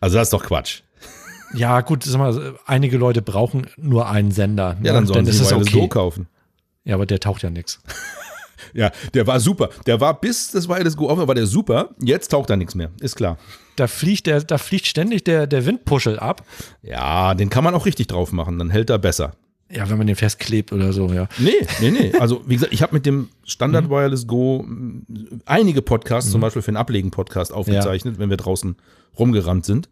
Also 0.00 0.16
das 0.18 0.28
ist 0.28 0.32
doch 0.32 0.44
Quatsch. 0.44 0.82
Ja, 1.56 1.82
gut, 1.82 2.02
sag 2.02 2.18
mal, 2.18 2.56
einige 2.66 2.98
Leute 2.98 3.22
brauchen 3.22 3.68
nur 3.76 4.08
einen 4.08 4.32
Sender. 4.32 4.74
Ne? 4.74 4.88
Ja, 4.88 4.92
dann 4.92 5.06
sollen 5.06 5.24
sie 5.24 5.30
Wireless 5.30 5.68
okay. 5.68 5.82
Go 5.82 5.86
kaufen. 5.86 6.26
Ja, 6.82 6.96
aber 6.96 7.06
der 7.06 7.20
taucht 7.20 7.42
ja 7.42 7.50
nichts. 7.50 7.80
Ja, 8.72 8.90
der 9.14 9.26
war 9.26 9.40
super. 9.40 9.70
Der 9.86 10.00
war 10.00 10.20
bis 10.20 10.50
das 10.50 10.68
Wireless 10.68 10.96
Go 10.96 11.08
offen, 11.08 11.20
war, 11.20 11.28
war 11.28 11.34
der 11.34 11.46
super. 11.46 11.90
Jetzt 12.02 12.28
taucht 12.28 12.50
da 12.50 12.56
nichts 12.56 12.74
mehr, 12.74 12.90
ist 13.00 13.16
klar. 13.16 13.38
Da 13.76 13.86
fliegt, 13.86 14.26
der, 14.26 14.40
da 14.40 14.58
fliegt 14.58 14.86
ständig 14.86 15.24
der, 15.24 15.46
der 15.46 15.66
Windpuschel 15.66 16.18
ab. 16.18 16.44
Ja, 16.82 17.34
den 17.34 17.50
kann 17.50 17.64
man 17.64 17.74
auch 17.74 17.86
richtig 17.86 18.06
drauf 18.06 18.32
machen, 18.32 18.58
dann 18.58 18.70
hält 18.70 18.90
er 18.90 18.98
besser. 18.98 19.32
Ja, 19.70 19.88
wenn 19.88 19.98
man 19.98 20.06
den 20.06 20.14
festklebt 20.14 20.72
oder 20.72 20.92
so, 20.92 21.08
ja. 21.08 21.26
Nee, 21.38 21.66
nee, 21.80 21.90
nee. 21.90 22.12
Also, 22.20 22.42
wie 22.46 22.54
gesagt, 22.54 22.72
ich 22.72 22.82
habe 22.82 22.94
mit 22.94 23.06
dem 23.06 23.30
Standard 23.44 23.88
Wireless 23.88 24.26
Go 24.26 24.60
m, 24.60 25.06
einige 25.46 25.82
Podcasts, 25.82 26.30
zum 26.30 26.40
Beispiel 26.40 26.62
für 26.62 26.70
den 26.70 26.76
Ablegen-Podcast 26.76 27.52
aufgezeichnet, 27.52 28.18
wenn 28.18 28.30
wir 28.30 28.36
draußen 28.36 28.76
rumgerannt 29.18 29.64
sind. 29.64 29.88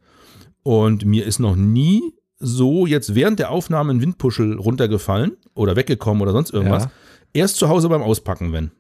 Und 0.63 1.05
mir 1.05 1.27
ist 1.27 1.41
noch 1.41 1.57
nie 1.57 2.03
so 2.39 2.87
jetzt 2.87 3.15
während 3.15 3.39
der 3.39 3.51
Aufnahme 3.51 3.93
ein 3.93 4.01
Windpuschel 4.01 4.55
runtergefallen 4.55 5.33
oder 5.55 5.75
weggekommen 5.75 6.23
oder 6.23 6.33
sonst 6.33 6.53
irgendwas. 6.53 6.85
Ja. 6.85 6.91
Erst 7.33 7.57
zu 7.57 7.69
Hause 7.69 7.89
beim 7.89 8.03
Auspacken, 8.03 8.53
wenn. 8.53 8.71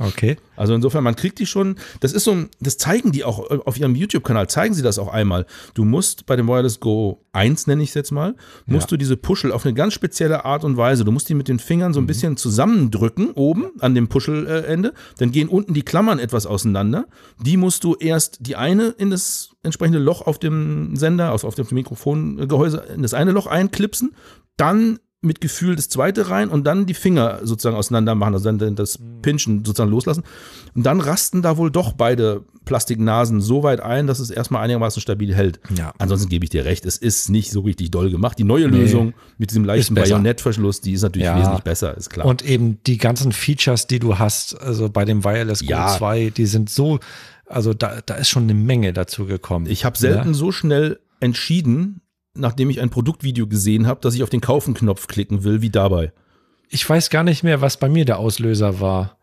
Okay. 0.00 0.36
Also 0.54 0.74
insofern, 0.74 1.02
man 1.02 1.16
kriegt 1.16 1.40
die 1.40 1.46
schon, 1.46 1.74
das 1.98 2.12
ist 2.12 2.22
so, 2.22 2.30
ein- 2.30 2.50
das 2.60 2.78
zeigen 2.78 3.10
die 3.10 3.24
auch 3.24 3.50
auf 3.66 3.76
ihrem 3.80 3.96
YouTube-Kanal, 3.96 4.48
zeigen 4.48 4.72
sie 4.72 4.82
das 4.82 4.96
auch 4.96 5.08
einmal. 5.08 5.44
Du 5.74 5.84
musst 5.84 6.24
bei 6.24 6.36
dem 6.36 6.46
Wireless 6.46 6.78
Go 6.78 7.24
1, 7.32 7.66
nenne 7.66 7.82
ich 7.82 7.88
es 7.88 7.94
jetzt 7.96 8.12
mal, 8.12 8.36
musst 8.66 8.84
Ja. 8.86 8.90
du 8.90 8.96
diese 8.96 9.16
Puschel 9.16 9.50
auf 9.50 9.64
eine 9.64 9.74
ganz 9.74 9.94
spezielle 9.94 10.44
Art 10.44 10.62
und 10.62 10.76
Weise, 10.76 11.04
du 11.04 11.10
musst 11.10 11.28
die 11.28 11.34
mit 11.34 11.48
den 11.48 11.58
Fingern 11.58 11.92
so 11.94 12.00
ein 12.00 12.06
bisschen 12.06 12.36
zusammendrücken, 12.36 13.32
oben 13.32 13.72
an 13.80 13.96
dem 13.96 14.06
Puschelende, 14.06 14.94
dann 15.18 15.32
gehen 15.32 15.48
unten 15.48 15.74
die 15.74 15.82
Klammern 15.82 16.20
etwas 16.20 16.46
auseinander. 16.46 17.06
Die 17.44 17.56
musst 17.56 17.82
du 17.82 17.96
erst 17.96 18.38
die 18.46 18.54
eine 18.54 18.90
in 18.98 19.10
das 19.10 19.50
entsprechende 19.64 19.98
Loch 19.98 20.22
auf 20.22 20.38
dem 20.38 20.94
Sender, 20.94 21.32
also 21.32 21.48
auf 21.48 21.56
dem 21.56 21.66
Mikrofongehäuse, 21.72 22.84
in 22.94 23.02
das 23.02 23.14
eine 23.14 23.32
Loch 23.32 23.48
einklipsen, 23.48 24.14
dann 24.56 25.00
mit 25.20 25.40
Gefühl 25.40 25.74
das 25.74 25.88
zweite 25.88 26.30
rein 26.30 26.48
und 26.48 26.64
dann 26.64 26.86
die 26.86 26.94
Finger 26.94 27.40
sozusagen 27.42 27.74
auseinander 27.76 28.14
machen, 28.14 28.34
also 28.34 28.52
dann 28.52 28.76
das 28.76 29.00
Mhm. 29.00 29.20
Pinchen 29.22 29.64
sozusagen 29.64 29.90
loslassen. 29.90 30.22
Und 30.76 30.86
dann 30.86 31.00
rasten 31.00 31.42
da 31.42 31.56
wohl 31.56 31.72
doch 31.72 31.92
beide 31.92 32.44
Plastiknasen 32.64 33.40
so 33.40 33.64
weit 33.64 33.80
ein, 33.80 34.06
dass 34.06 34.20
es 34.20 34.30
erstmal 34.30 34.62
einigermaßen 34.62 35.02
stabil 35.02 35.34
hält. 35.34 35.58
Ja. 35.76 35.92
Ansonsten 35.98 36.28
gebe 36.28 36.44
ich 36.44 36.50
dir 36.50 36.64
recht, 36.64 36.86
es 36.86 36.98
ist 36.98 37.30
nicht 37.30 37.50
so 37.50 37.62
richtig 37.62 37.90
doll 37.90 38.10
gemacht. 38.10 38.38
Die 38.38 38.44
neue 38.44 38.66
Lösung 38.68 39.14
mit 39.38 39.50
diesem 39.50 39.64
leichten. 39.64 39.94
Bajonettverschluss, 39.96 40.82
die 40.82 40.92
ist 40.92 41.02
natürlich 41.02 41.26
Ja. 41.26 41.36
wesentlich 41.40 41.62
besser, 41.64 41.96
ist 41.96 42.10
klar. 42.10 42.26
Und 42.26 42.44
eben 42.44 42.78
die 42.86 42.98
ganzen 42.98 43.32
Features, 43.32 43.88
die 43.88 43.98
du 43.98 44.18
hast, 44.20 44.54
also 44.60 44.88
bei 44.88 45.04
dem 45.04 45.24
Wireless 45.24 45.60
Go 45.62 45.70
Ja. 45.70 45.96
2, 45.98 46.30
die 46.30 46.46
sind 46.46 46.70
so, 46.70 47.00
also 47.46 47.74
da, 47.74 48.00
da 48.06 48.14
ist 48.14 48.28
schon 48.28 48.44
eine 48.44 48.54
Menge 48.54 48.92
dazu 48.92 49.24
gekommen. 49.26 49.66
Ich 49.68 49.84
habe 49.84 49.98
selten 49.98 50.28
Ja? 50.28 50.34
so 50.34 50.52
schnell 50.52 51.00
entschieden, 51.20 52.02
nachdem 52.34 52.70
ich 52.70 52.80
ein 52.80 52.90
Produktvideo 52.90 53.46
gesehen 53.46 53.86
habe, 53.86 54.00
dass 54.00 54.14
ich 54.14 54.22
auf 54.22 54.30
den 54.30 54.40
Kaufen-Knopf 54.40 55.06
klicken 55.06 55.44
will, 55.44 55.62
wie 55.62 55.70
dabei. 55.70 56.12
Ich 56.68 56.88
weiß 56.88 57.10
gar 57.10 57.24
nicht 57.24 57.42
mehr, 57.42 57.60
was 57.60 57.78
bei 57.78 57.88
mir 57.88 58.04
der 58.04 58.18
Auslöser 58.18 58.80
war. 58.80 59.18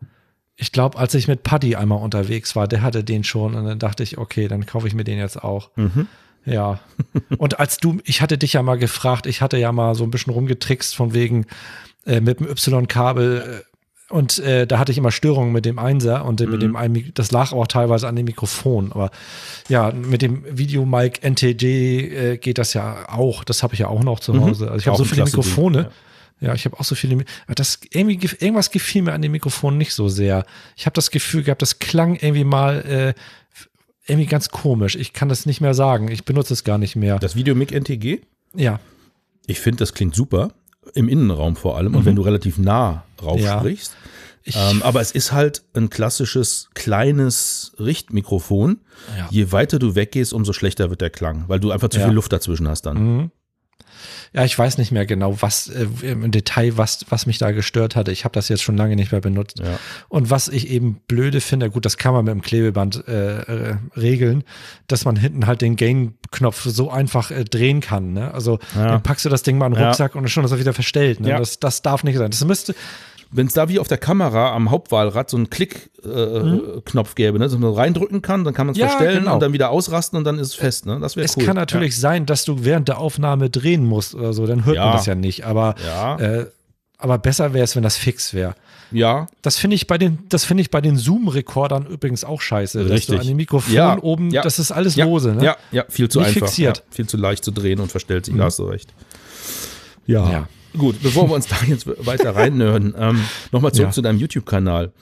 Ich 0.56 0.72
glaube, 0.72 0.98
als 0.98 1.14
ich 1.14 1.28
mit 1.28 1.42
Paddy 1.42 1.76
einmal 1.76 2.02
unterwegs 2.02 2.56
war, 2.56 2.66
der 2.66 2.82
hatte 2.82 3.04
den 3.04 3.24
schon 3.24 3.54
und 3.54 3.64
dann 3.66 3.78
dachte 3.78 4.02
ich, 4.02 4.18
okay, 4.18 4.48
dann 4.48 4.66
kaufe 4.66 4.88
ich 4.88 4.94
mir 4.94 5.04
den 5.04 5.18
jetzt 5.18 5.42
auch. 5.42 5.70
Mhm. 5.76 6.08
Ja. 6.46 6.80
Und 7.38 7.58
als 7.58 7.78
du, 7.78 7.98
ich 8.04 8.22
hatte 8.22 8.38
dich 8.38 8.54
ja 8.54 8.62
mal 8.62 8.78
gefragt, 8.78 9.26
ich 9.26 9.42
hatte 9.42 9.58
ja 9.58 9.72
mal 9.72 9.94
so 9.96 10.04
ein 10.04 10.12
bisschen 10.12 10.32
rumgetrickst 10.32 10.94
von 10.94 11.12
wegen 11.12 11.46
äh, 12.06 12.20
mit 12.20 12.40
dem 12.40 12.48
Y-Kabel 12.48 13.62
äh, 13.64 13.75
und 14.10 14.38
äh, 14.38 14.66
da 14.66 14.78
hatte 14.78 14.92
ich 14.92 14.98
immer 14.98 15.10
Störungen 15.10 15.52
mit 15.52 15.64
dem 15.64 15.78
Einser 15.78 16.24
und 16.24 16.40
äh, 16.40 16.46
mit 16.46 16.62
dem 16.62 16.76
einen, 16.76 16.94
Mik- 16.94 17.14
das 17.14 17.32
lag 17.32 17.52
auch 17.52 17.66
teilweise 17.66 18.06
an 18.06 18.14
dem 18.16 18.26
Mikrofon. 18.26 18.92
Aber 18.92 19.10
ja, 19.68 19.90
mit 19.90 20.22
dem 20.22 20.44
Videomic 20.48 21.24
NTG 21.24 21.64
äh, 21.64 22.36
geht 22.38 22.58
das 22.58 22.72
ja 22.74 23.08
auch. 23.08 23.42
Das 23.44 23.62
habe 23.62 23.74
ich 23.74 23.80
ja 23.80 23.88
auch 23.88 24.04
noch 24.04 24.20
zu 24.20 24.38
Hause. 24.40 24.66
Also 24.70 24.78
ich 24.78 24.86
habe 24.86 24.94
Auch 24.94 24.98
so 24.98 25.04
viele 25.04 25.22
klasse 25.22 25.32
Ding, 25.32 25.40
Mikrofone. 25.40 25.78
ja. 25.82 25.90
Ja, 26.38 26.52
ich 26.54 26.66
habe 26.66 26.78
auch 26.78 26.84
so 26.84 26.94
viele. 26.94 27.24
Das 27.54 27.80
irgendwie 27.90 28.28
irgendwas 28.40 28.70
gefiel 28.70 29.00
mir 29.00 29.14
an 29.14 29.22
dem 29.22 29.32
Mikrofon 29.32 29.78
nicht 29.78 29.94
so 29.94 30.10
sehr. 30.10 30.44
Ich 30.76 30.84
habe 30.84 30.92
das 30.92 31.10
Gefühl 31.10 31.42
gehabt, 31.42 31.62
das 31.62 31.78
klang 31.78 32.14
irgendwie 32.16 32.44
mal 32.44 32.82
äh, 32.84 33.14
irgendwie 34.06 34.26
ganz 34.28 34.50
komisch. 34.50 34.96
Ich 34.96 35.14
kann 35.14 35.30
das 35.30 35.46
nicht 35.46 35.62
mehr 35.62 35.72
sagen. 35.72 36.08
Ich 36.10 36.24
benutze 36.26 36.52
es 36.52 36.62
gar 36.62 36.76
nicht 36.76 36.94
mehr. 36.94 37.18
Das 37.18 37.36
Video 37.36 37.54
Mic 37.54 37.72
NTG, 37.74 38.20
Ja, 38.54 38.80
ich 39.46 39.60
finde, 39.60 39.78
das 39.78 39.94
klingt 39.94 40.14
super. 40.14 40.52
Im 40.94 41.08
Innenraum 41.08 41.56
vor 41.56 41.76
allem. 41.76 41.94
Und 41.94 42.04
wenn 42.04 42.16
du 42.16 42.22
relativ 42.22 42.58
nah 42.58 43.04
rauf 43.22 43.38
Mhm. 43.38 43.44
Ja. 43.44 43.58
sprichst. 43.58 43.92
ich, 44.44 44.54
Ähm, 44.56 44.82
aber 44.82 45.00
es 45.00 45.10
ist 45.12 45.32
halt 45.32 45.62
ein 45.74 45.90
klassisches 45.90 46.68
kleines 46.74 47.72
Richtmikrofon. 47.78 48.78
Ja. 49.18 49.28
Je 49.30 49.50
weiter 49.52 49.78
du 49.78 49.94
weggehst, 49.94 50.32
umso 50.32 50.52
schlechter 50.52 50.88
wird 50.90 51.00
der 51.00 51.10
Klang, 51.10 51.44
weil 51.48 51.58
du 51.60 51.70
einfach 51.72 51.88
zu 51.88 51.98
Ja. 51.98 52.04
Mhm. 52.06 52.10
viel 52.10 52.14
Luft 52.14 52.32
dazwischen 52.32 52.68
hast 52.68 52.82
dann. 52.86 53.30
Ja, 54.32 54.44
ich 54.44 54.58
weiß 54.58 54.78
nicht 54.78 54.92
mehr 54.92 55.06
genau, 55.06 55.40
was 55.40 55.68
äh, 55.68 55.86
im 56.02 56.30
Detail, 56.30 56.76
was, 56.76 57.04
was 57.08 57.26
mich 57.26 57.38
da 57.38 57.50
gestört 57.52 57.96
hatte. 57.96 58.12
Ich 58.12 58.24
habe 58.24 58.32
das 58.32 58.48
jetzt 58.48 58.62
schon 58.62 58.76
lange 58.76 58.96
nicht 58.96 59.12
mehr 59.12 59.20
benutzt. 59.20 59.58
Ja. 59.58 59.78
Und 60.08 60.30
was 60.30 60.48
ich 60.48 60.68
eben 60.68 61.00
blöde 61.08 61.40
finde, 61.40 61.70
gut, 61.70 61.84
das 61.84 61.96
kann 61.96 62.12
man 62.12 62.24
mit 62.24 62.32
dem 62.34 62.42
Klebeband 62.42 63.06
äh, 63.08 63.40
äh, 63.40 63.76
regeln, 63.96 64.44
dass 64.88 65.04
man 65.04 65.16
hinten 65.16 65.46
halt 65.46 65.60
den 65.62 65.76
Gain-Knopf 65.76 66.64
so 66.64 66.90
einfach 66.90 67.30
äh, 67.30 67.44
drehen 67.44 67.80
kann. 67.80 68.12
Ne? 68.12 68.32
Also 68.32 68.58
Ja. 68.74 68.88
dann 68.88 69.02
packst 69.02 69.24
du 69.24 69.28
das 69.28 69.42
Ding 69.42 69.58
mal 69.58 69.66
in 69.66 69.72
den 69.72 69.80
Ja. 69.80 69.88
Rucksack 69.88 70.14
und 70.14 70.28
schon 70.28 70.44
ist 70.44 70.50
er 70.52 70.58
wieder 70.58 70.72
verstellt. 70.74 71.20
Ne? 71.20 71.30
Ja. 71.30 71.38
Das, 71.38 71.58
das 71.60 71.82
darf 71.82 72.04
nicht 72.04 72.16
sein. 72.18 72.30
Das 72.30 72.44
müsste, 72.44 72.74
Wenn 73.32 73.48
es 73.48 73.54
da 73.54 73.68
wie 73.68 73.78
auf 73.80 73.88
der 73.88 73.98
Kamera 73.98 74.52
am 74.54 74.70
Hauptwahlrad 74.70 75.28
so 75.28 75.36
einen 75.36 75.50
Klick-Knopf 75.50 77.14
gäbe, 77.16 77.38
ne, 77.38 77.48
so 77.48 77.58
man 77.58 77.74
reindrücken 77.74 78.22
kann, 78.22 78.44
dann 78.44 78.54
kann 78.54 78.66
man 78.66 78.72
es 78.74 78.78
Mhm. 78.78 78.82
Ja, 78.82 78.88
verstellen 78.88 79.18
genau. 79.20 79.34
und 79.34 79.40
dann 79.40 79.52
wieder 79.52 79.70
ausrasten 79.70 80.16
und 80.16 80.24
dann 80.24 80.38
ist 80.38 80.48
es 80.48 80.54
fest. 80.54 80.86
Ne? 80.86 80.98
Das 81.00 81.16
wäre 81.16 81.24
Es 81.24 81.36
cool. 81.36 81.44
kann 81.44 81.56
natürlich 81.56 81.98
sein, 81.98 82.24
dass 82.26 82.44
du 82.44 82.64
während 82.64 82.88
der 82.88 82.98
Aufnahme 82.98 83.50
drehen 83.50 83.84
musst 83.84 84.14
oder 84.14 84.32
so, 84.32 84.46
dann 84.46 84.64
hört 84.64 84.76
Ja. 84.76 84.84
man 84.86 84.92
das 84.96 85.06
ja 85.06 85.14
nicht. 85.16 85.44
Aber, 85.44 85.74
Ja. 85.84 86.16
äh, 86.18 86.46
aber 86.98 87.18
besser 87.18 87.52
wäre 87.52 87.64
es, 87.64 87.74
wenn 87.76 87.82
das 87.82 87.96
fix 87.96 88.32
wäre. 88.32 88.54
Ja, 88.92 89.26
Das 89.42 89.56
finde 89.58 89.74
ich 89.74 89.88
bei 89.88 89.98
den, 89.98 90.20
das 90.28 90.44
finde 90.44 90.60
ich 90.60 90.70
bei 90.70 90.80
den 90.80 90.96
Zoom-Rekordern 90.96 91.86
übrigens 91.86 92.22
auch 92.22 92.40
scheiße. 92.40 92.84
Dass 92.84 92.90
Richtig. 92.92 93.16
du 93.16 93.20
an 93.20 93.26
dem 93.26 93.36
Mikrofon 93.36 93.74
Ja, 93.74 93.98
oben, 94.00 94.30
ja. 94.30 94.42
das 94.42 94.60
ist 94.60 94.70
alles 94.70 94.94
ja, 94.94 95.04
lose, 95.06 95.34
ne? 95.34 95.44
ja, 95.44 95.56
ja, 95.72 95.84
viel 95.88 96.08
zu 96.08 96.20
Nicht 96.20 96.28
einfach. 96.28 96.46
fixiert. 96.46 96.78
Mhm. 96.78 96.82
Ja, 96.90 96.94
viel 96.94 97.06
zu 97.08 97.16
leicht 97.16 97.44
zu 97.44 97.50
drehen 97.50 97.80
und 97.80 97.90
verstellt 97.90 98.26
sich. 98.26 98.36
Da 98.36 98.44
hast 98.44 98.60
du 98.60 98.64
recht. 98.66 98.92
Ja. 100.06 100.46
Gut, 100.78 101.02
bevor 101.02 101.28
wir 101.28 101.34
uns 101.34 101.46
da 101.46 101.56
jetzt 101.66 101.86
weiter 102.06 102.34
reinnörden, 102.36 102.94
ähm, 102.98 103.20
nochmal 103.52 103.72
zurück 103.72 103.88
Ja. 103.88 103.92
zu 103.92 104.02
deinem 104.02 104.18
YouTube-Kanal. 104.18 104.92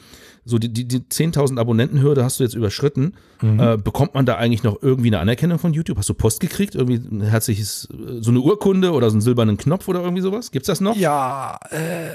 So, 0.47 0.59
die, 0.59 0.69
die, 0.71 0.87
die 0.87 0.99
10.000 0.99 1.59
Abonnenten-Hürde 1.59 2.23
hast 2.23 2.39
du 2.39 2.45
jetzt 2.45 2.55
überschritten. 2.55 3.15
Äh, 3.43 3.79
bekommt 3.79 4.15
man 4.15 4.27
da 4.27 4.37
eigentlich 4.37 4.63
noch 4.63 4.83
irgendwie 4.83 5.09
eine 5.09 5.19
Anerkennung 5.21 5.59
von 5.59 5.73
YouTube? 5.73 5.97
Hast 5.97 6.09
du 6.11 6.15
Post 6.15 6.41
gekriegt? 6.41 6.75
Irgendwie 6.75 6.97
ein 6.97 7.23
herzliches, 7.23 7.89
äh, 7.91 8.21
so 8.21 8.31
eine 8.31 8.41
Urkunde 8.41 8.93
oder 8.93 9.09
so 9.09 9.15
einen 9.15 9.23
silbernen 9.23 9.57
Knopf 9.57 9.89
oder 9.89 10.03
irgendwie 10.03 10.21
sowas? 10.23 10.51
Gibt's 10.51 10.67
das 10.67 10.83
noch? 10.83 10.97
Ja, 10.97 11.59
äh, 11.71 12.11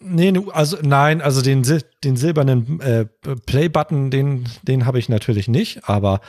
nee, 0.00 0.32
also 0.52 0.76
nein, 0.82 1.20
also 1.20 1.40
den, 1.40 1.62
den 2.02 2.16
silbernen 2.16 2.80
äh, 2.80 3.06
Play-Button, 3.46 4.10
den, 4.10 4.44
den 4.62 4.84
habe 4.84 4.98
ich 4.98 5.08
natürlich 5.08 5.46
nicht, 5.46 5.88
aber 5.88 6.20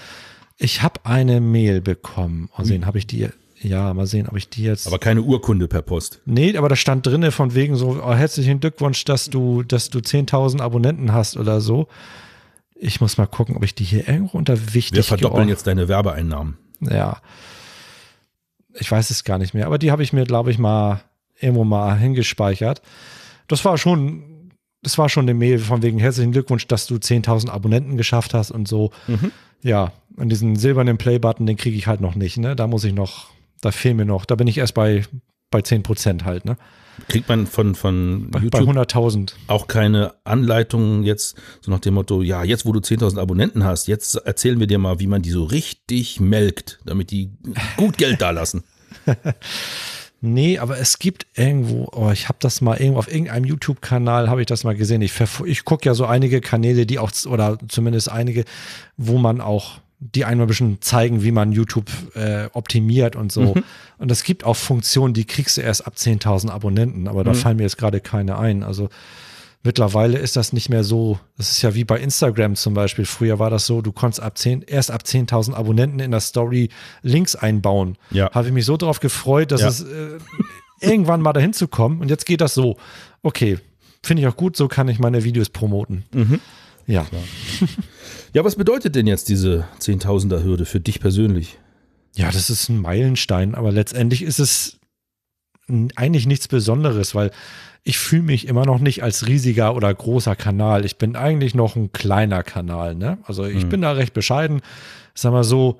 ich 0.58 0.84
habe 0.84 1.00
eine 1.06 1.42
Mail 1.42 1.82
bekommen. 1.82 2.50
Mal 2.56 2.66
sehen, 2.66 2.86
habe 2.86 3.00
ich 3.00 3.08
die, 3.08 3.28
ja, 3.62 3.93
mal 3.93 4.05
sehen, 4.07 4.28
ob 4.30 4.38
ich 4.38 4.49
die 4.49 4.64
jetzt. 4.64 4.88
Aber 4.88 4.99
keine 4.99 5.22
Urkunde 5.22 5.68
per 5.68 5.82
Post. 5.82 6.22
nee, 6.26 6.55
aber 6.57 6.70
da 6.70 6.76
stand 6.76 7.05
drinne 7.05 7.32
von 7.32 7.53
wegen 7.55 7.76
so, 7.76 8.01
oh, 8.03 8.14
herzlichen 8.14 8.60
Glückwunsch, 8.60 9.03
dass 9.05 9.30
du, 9.30 9.64
dass 9.64 9.89
du 9.89 9.99
10.000 9.99 10.62
Abonnenten 10.62 11.12
hast 11.14 11.36
oder 11.38 11.60
so. 11.62 11.88
Ich 12.76 13.01
muss 13.01 13.18
mal 13.18 13.26
gucken, 13.28 13.57
ob 13.57 13.64
ich 13.64 13.76
die 13.76 13.84
hier 13.84 14.07
irgendwo 14.07 14.38
unter 14.38 14.74
wichtig 14.74 14.95
Wir 14.95 15.03
verdoppeln 15.03 15.34
geordnet- 15.47 15.49
jetzt 15.57 15.68
deine 15.68 15.88
Werbeeinnahmen. 15.89 16.57
Ja. 16.82 17.18
Ich 18.74 18.89
weiß 18.89 19.10
es 19.10 19.24
gar 19.24 19.38
nicht 19.38 19.53
mehr, 19.53 19.66
aber 19.66 19.78
die 19.78 19.91
habe 19.91 20.03
ich 20.03 20.14
mir, 20.14 20.24
glaube 20.24 20.51
ich, 20.51 20.57
mal 20.60 21.01
irgendwo 21.39 21.64
mal 21.66 21.97
hingespeichert. 21.97 22.82
Das 23.47 23.66
war 23.66 23.78
schon, 23.78 24.51
das 24.84 24.97
war 24.97 25.10
schon 25.10 25.26
eine 25.26 25.34
Mail 25.34 25.60
von 25.60 25.82
wegen 25.82 25.99
herzlichen 25.99 26.32
Glückwunsch, 26.32 26.68
dass 26.68 26.88
du 26.88 26.95
10.000 26.95 27.49
Abonnenten 27.49 27.97
geschafft 27.97 28.34
hast 28.34 28.51
und 28.51 28.68
so. 28.68 28.91
Ja, 29.62 29.91
und 30.16 30.30
diesen 30.30 30.55
silbernen 30.55 30.97
Play-Button, 30.97 31.45
den 31.45 31.57
kriege 31.57 31.76
ich 31.76 31.88
halt 31.88 31.99
noch 31.99 32.16
nicht, 32.16 32.38
ne? 32.38 32.55
Da 32.55 32.68
muss 32.68 32.84
ich 32.86 32.93
noch, 32.93 33.28
da 33.62 33.72
fehlen 33.72 33.97
mir 33.97 34.05
noch, 34.05 34.26
da 34.26 34.36
bin 34.36 34.47
ich 34.47 34.57
erst 34.57 34.74
bei, 34.74 35.03
bei 35.51 35.62
10 35.62 35.84
Prozent 35.84 36.26
halt, 36.26 36.45
ne? 36.45 36.57
Kriegt 37.07 37.30
man 37.30 37.47
von, 37.47 37.76
von 37.76 38.28
Bei, 38.30 38.39
bei 38.39 38.60
YouTube 38.60 38.70
100.000. 38.76 39.32
auch 39.47 39.68
keine 39.68 40.16
Anleitungen 40.26 41.03
jetzt, 41.03 41.38
so 41.62 41.72
nach 41.72 41.80
dem 41.80 41.93
Motto, 41.93 42.22
ja, 42.22 42.43
jetzt 42.43 42.66
wo 42.66 42.74
du 42.74 42.80
10.000 42.80 43.20
Abonnenten 43.20 43.64
hast, 43.64 43.88
jetzt 43.88 44.16
erzählen 44.16 44.60
wir 44.60 44.68
dir 44.68 44.80
mal, 44.80 44.99
wie 44.99 45.07
man 45.07 45.22
die 45.22 45.32
so 45.32 45.45
richtig 45.45 46.20
melkt, 46.20 46.80
damit 46.86 47.12
die 47.12 47.32
gut 47.78 47.97
Geld 47.97 48.22
da 48.22 48.32
lassen. 48.32 48.64
Nee, 50.22 50.60
aber 50.60 50.78
es 50.78 50.99
gibt 50.99 51.28
irgendwo, 51.36 51.88
oh, 51.93 52.12
ich 52.12 52.28
habe 52.28 52.39
das 52.41 52.60
mal 52.60 52.78
irgendwo 52.78 52.99
auf 52.99 53.10
irgendeinem 53.10 53.45
YouTube-Kanal 53.45 54.30
habe 54.30 54.41
ich 54.41 54.47
das 54.47 54.66
mal 54.66 54.76
gesehen. 54.76 55.01
Ich, 55.01 55.14
ich 55.45 55.64
gucke 55.64 55.86
ja 55.86 55.93
so 55.93 56.05
einige 56.05 56.41
Kanäle, 56.41 56.86
die 56.86 56.99
auch, 56.99 57.12
oder 57.26 57.57
zumindest 57.70 58.12
einige, 58.12 58.43
wo 58.97 59.18
man 59.18 59.39
auch, 59.39 59.80
die 60.00 60.24
einmal 60.26 60.45
ein 60.45 60.47
bisschen 60.47 60.82
zeigen, 60.82 61.24
wie 61.24 61.32
man 61.32 61.52
YouTube 61.52 61.89
äh, 62.16 62.47
optimiert 62.54 63.16
und 63.16 63.32
so. 63.32 63.54
Und 63.97 64.12
es 64.12 64.24
gibt 64.24 64.45
auch 64.45 64.56
Funktionen, 64.56 65.14
die 65.14 65.26
kriegst 65.26 65.58
du 65.58 65.62
erst 65.62 65.86
ab 65.86 65.95
10.000 65.97 66.50
Abonnenten, 66.50 67.08
aber 67.10 67.24
da 67.26 67.34
fallen 67.34 67.58
mir 67.58 67.64
jetzt 67.64 67.78
gerade 67.78 68.00
keine 68.00 68.38
ein. 68.39 68.64
Also 68.64 68.88
mittlerweile 69.62 70.18
ist 70.18 70.38
das 70.38 70.54
nicht 70.54 70.70
mehr 70.70 70.86
so, 70.86 71.20
das 71.38 71.52
ist 71.52 71.62
ja 71.64 71.76
wie 71.76 71.84
bei 71.84 72.00
Instagram 72.00 72.56
zum 72.56 72.74
Beispiel. 72.74 73.04
Früher 73.06 73.39
war 73.39 73.50
das 73.50 73.66
so, 73.66 73.82
du 73.82 73.91
konntest 73.91 74.22
ab 74.22 74.38
10, 74.38 74.62
erst 74.62 74.89
ab 74.89 75.02
10.000 75.06 75.54
Abonnenten 75.54 76.00
in 76.00 76.12
der 76.12 76.22
Story 76.22 76.70
Links 77.02 77.36
einbauen. 77.36 77.97
Ja. 78.12 78.32
Habe 78.32 78.47
ich 78.47 78.54
mich 78.54 78.64
so 78.66 78.78
drauf 78.78 79.02
gefreut, 79.02 79.52
dass 79.52 79.62
Ja. 79.62 79.68
es 79.68 79.82
äh, 79.82 80.18
irgendwann 80.80 81.22
mal 81.22 81.34
dahin 81.34 81.52
zu 81.52 81.68
kommen. 81.68 82.00
Und 82.00 82.10
jetzt 82.10 82.26
geht 82.26 82.39
das 82.39 82.54
so. 82.54 82.78
Okay, 83.22 83.60
finde 84.02 84.22
ich 84.22 84.28
auch 84.30 84.38
gut, 84.38 84.56
so 84.56 84.70
kann 84.70 84.88
ich 84.88 84.97
meine 84.97 85.26
Videos 85.26 85.50
promoten. 85.50 86.06
Mhm. 86.14 86.39
Ja. 86.88 87.06
Ja, 88.34 88.44
was 88.44 88.56
bedeutet 88.56 88.96
denn 88.96 89.08
jetzt 89.08 89.30
diese 89.30 89.66
10.000er 89.80 90.44
Hürde 90.44 90.66
für 90.66 90.80
dich 90.80 91.00
persönlich? 91.00 91.58
Ja, 92.16 92.32
das 92.32 92.50
ist 92.50 92.70
ein 92.70 92.80
Meilenstein, 92.80 93.56
aber 93.56 93.72
letztendlich 93.72 94.22
ist 94.22 94.40
es 94.40 94.80
eigentlich 95.96 96.26
nichts 96.26 96.48
Besonderes, 96.48 97.14
weil 97.16 97.32
ich 97.84 97.98
fühle 97.98 98.24
mich 98.24 98.48
immer 98.48 98.66
noch 98.66 98.80
nicht 98.80 99.04
als 99.04 99.28
riesiger 99.28 99.76
oder 99.76 99.94
großer 99.94 100.36
Kanal. 100.36 100.86
Ich 100.86 100.98
bin 100.98 101.16
eigentlich 101.16 101.56
noch 101.56 101.76
ein 101.76 101.92
kleiner 101.92 102.44
Kanal. 102.44 102.96
Ne? 102.96 103.20
Also 103.24 103.46
ich 103.46 103.68
bin 103.68 103.82
da 103.82 103.94
recht 103.94 104.14
bescheiden. 104.14 104.62
Sag 105.16 105.32
mal 105.32 105.44
so, 105.44 105.80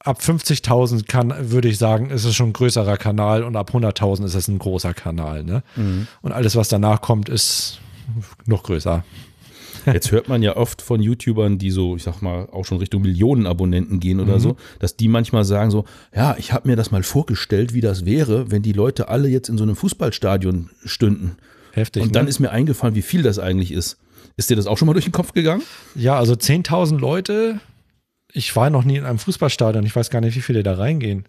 ab 0.00 0.20
50.000 0.20 1.06
kann, 1.06 1.34
würde 1.50 1.68
ich 1.68 1.78
sagen, 1.78 2.10
ist 2.10 2.24
es 2.24 2.34
schon 2.34 2.50
ein 2.50 2.54
größerer 2.54 2.96
Kanal 2.96 3.42
und 3.42 3.56
ab 3.56 3.72
100.000 3.74 4.24
ist 4.24 4.34
es 4.34 4.48
ein 4.48 4.58
großer 4.58 4.94
Kanal. 4.94 5.44
Ne? 5.44 5.62
Und 6.22 6.32
alles, 6.32 6.56
was 6.56 6.68
danach 6.68 7.02
kommt, 7.02 7.28
ist 7.28 7.80
noch 8.46 8.62
größer. 8.62 9.04
Jetzt 9.86 10.12
hört 10.12 10.28
man 10.28 10.42
ja 10.42 10.56
oft 10.56 10.82
von 10.82 11.00
YouTubern, 11.00 11.58
die 11.58 11.70
so, 11.70 11.96
ich 11.96 12.02
sag 12.02 12.20
mal, 12.22 12.48
auch 12.50 12.64
schon 12.64 12.78
Richtung 12.78 13.02
Millionen 13.02 13.46
Abonnenten 13.46 14.00
gehen 14.00 14.20
oder 14.20 14.40
so, 14.40 14.56
dass 14.78 14.96
die 14.96 15.08
manchmal 15.08 15.44
sagen 15.44 15.70
so, 15.70 15.84
ja, 16.14 16.36
ich 16.38 16.52
habe 16.52 16.68
mir 16.68 16.76
das 16.76 16.90
mal 16.90 17.02
vorgestellt, 17.02 17.74
wie 17.74 17.80
das 17.80 18.04
wäre, 18.04 18.50
wenn 18.50 18.62
die 18.62 18.72
Leute 18.72 19.08
alle 19.08 19.28
jetzt 19.28 19.48
in 19.48 19.58
so 19.58 19.64
einem 19.64 19.76
Fußballstadion 19.76 20.70
stünden. 20.84 21.36
Heftig. 21.72 22.02
Und 22.02 22.16
dann 22.16 22.24
ne? 22.24 22.30
ist 22.30 22.38
mir 22.38 22.50
eingefallen, 22.50 22.94
wie 22.94 23.02
viel 23.02 23.22
das 23.22 23.38
eigentlich 23.38 23.72
ist. 23.72 23.98
Ist 24.36 24.50
dir 24.50 24.56
das 24.56 24.66
auch 24.66 24.78
schon 24.78 24.86
mal 24.86 24.92
durch 24.92 25.04
den 25.04 25.12
Kopf 25.12 25.32
gegangen? 25.32 25.62
Ja, 25.94 26.16
also 26.18 26.34
10.000 26.34 26.98
Leute. 26.98 27.60
Ich 28.32 28.54
war 28.54 28.70
noch 28.70 28.84
nie 28.84 28.96
in 28.96 29.04
einem 29.04 29.18
Fußballstadion. 29.18 29.84
Ich 29.86 29.96
weiß 29.96 30.10
gar 30.10 30.20
nicht, 30.20 30.36
wie 30.36 30.42
viele 30.42 30.62
da 30.62 30.74
reingehen. 30.74 31.24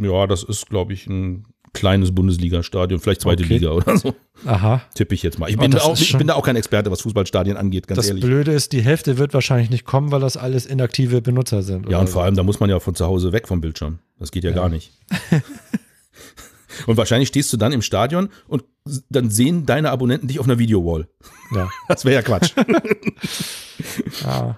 Ja, 0.00 0.26
das 0.26 0.42
ist, 0.42 0.68
glaube 0.68 0.92
ich, 0.92 1.06
ein 1.06 1.44
kleines 1.74 2.14
Bundesliga-Stadion, 2.14 3.00
vielleicht 3.00 3.22
zweite 3.22 3.44
Okay. 3.44 3.54
Liga 3.54 3.70
oder 3.70 3.96
so. 3.96 4.14
Aha. 4.46 4.82
Tippe 4.94 5.14
ich 5.14 5.22
jetzt 5.22 5.38
mal. 5.38 5.48
Ich 5.48 5.56
Oh, 5.56 5.60
bin, 5.60 5.70
da 5.70 5.78
das 5.78 5.86
auch, 5.86 5.96
ich 5.98 6.16
bin 6.18 6.26
da 6.26 6.34
auch 6.34 6.44
kein 6.44 6.56
Experte, 6.56 6.90
was 6.90 7.00
Fußballstadien 7.02 7.56
angeht, 7.56 7.86
ganz 7.86 7.96
Das 7.96 8.08
ehrlich. 8.08 8.22
Blöde 8.24 8.52
ist, 8.52 8.72
die 8.72 8.82
Hälfte 8.82 9.16
wird 9.18 9.32
wahrscheinlich 9.34 9.70
nicht 9.70 9.84
kommen, 9.84 10.10
weil 10.12 10.20
das 10.20 10.36
alles 10.36 10.66
inaktive 10.66 11.22
Benutzer 11.22 11.62
sind. 11.62 11.88
Ja, 11.88 11.98
und 11.98 12.06
so. 12.08 12.14
vor 12.14 12.24
allem, 12.24 12.34
da 12.36 12.42
muss 12.42 12.60
man 12.60 12.68
ja 12.70 12.78
von 12.80 12.94
zu 12.94 13.06
Hause 13.06 13.32
weg 13.32 13.48
vom 13.48 13.60
Bildschirm. 13.60 13.98
Das 14.18 14.30
geht 14.32 14.44
ja, 14.44 14.50
Ja. 14.50 14.56
gar 14.56 14.68
nicht. 14.68 14.92
und 16.86 16.96
wahrscheinlich 16.96 17.28
stehst 17.28 17.52
du 17.52 17.56
dann 17.56 17.72
im 17.72 17.82
Stadion 17.82 18.28
und 18.48 18.64
dann 19.10 19.30
sehen 19.30 19.64
deine 19.66 19.90
Abonnenten 19.90 20.28
dich 20.28 20.40
auf 20.40 20.46
einer 20.46 20.58
Videowall. 20.58 21.08
Ja. 21.54 21.68
Das 21.88 22.04
wäre 22.04 22.16
ja 22.16 22.22
Quatsch. 22.22 22.52
Ah, 24.24 24.54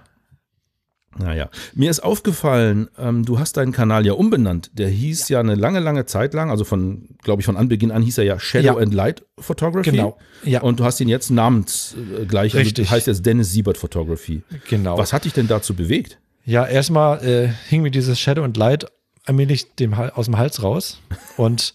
naja, 1.19 1.49
mir 1.75 1.91
ist 1.91 2.01
aufgefallen, 2.01 2.89
ähm, 2.99 3.25
du 3.25 3.39
hast 3.39 3.57
deinen 3.57 3.73
Kanal 3.73 4.05
ja 4.07 4.15
umbenannt. 4.15 4.71
Der 4.75 4.89
hieß 4.89 5.29
ja. 5.29 5.41
eine 5.41 5.55
lange, 5.55 5.81
lange 5.81 6.07
Zeit 6.07 6.35
lang, 6.35 6.51
also 6.51 6.65
von, 6.65 7.09
glaube 7.23 7.41
ich, 7.41 7.47
von 7.47 7.57
Anbeginn 7.57 7.91
an 7.91 8.03
hieß 8.03 8.19
er 8.19 8.25
ja 8.25 8.41
Shadow 8.41 8.65
Ja. 8.65 8.77
and 8.77 8.93
Light 8.95 9.25
Photography. 9.39 9.91
Genau. 9.91 10.19
Ja. 10.45 10.63
Und 10.63 10.81
du 10.81 10.85
hast 10.85 11.01
ihn 11.01 11.09
jetzt 11.09 11.31
namensgleich, 11.31 12.55
also 12.55 12.65
Richtig. 12.65 12.91
heißt 12.91 13.07
jetzt 13.07 13.25
Dennis 13.25 13.53
Siebert 13.53 13.79
Photography. 13.79 14.43
genau. 14.69 14.99
Was 14.99 15.13
hat 15.13 15.25
dich 15.25 15.33
denn 15.33 15.49
dazu 15.49 15.75
bewegt? 15.75 16.19
Ja, 16.45 16.67
erstmal 16.67 17.25
äh, 17.25 17.49
hing 17.69 17.83
mir 17.83 17.91
dieses 17.91 18.19
Shadow 18.21 18.43
and 18.43 18.57
Light 18.57 18.87
allmählich 19.25 19.75
dem, 19.77 19.95
aus 19.95 20.27
dem 20.27 20.37
Hals 20.37 20.63
raus. 20.63 21.01
Und 21.37 21.75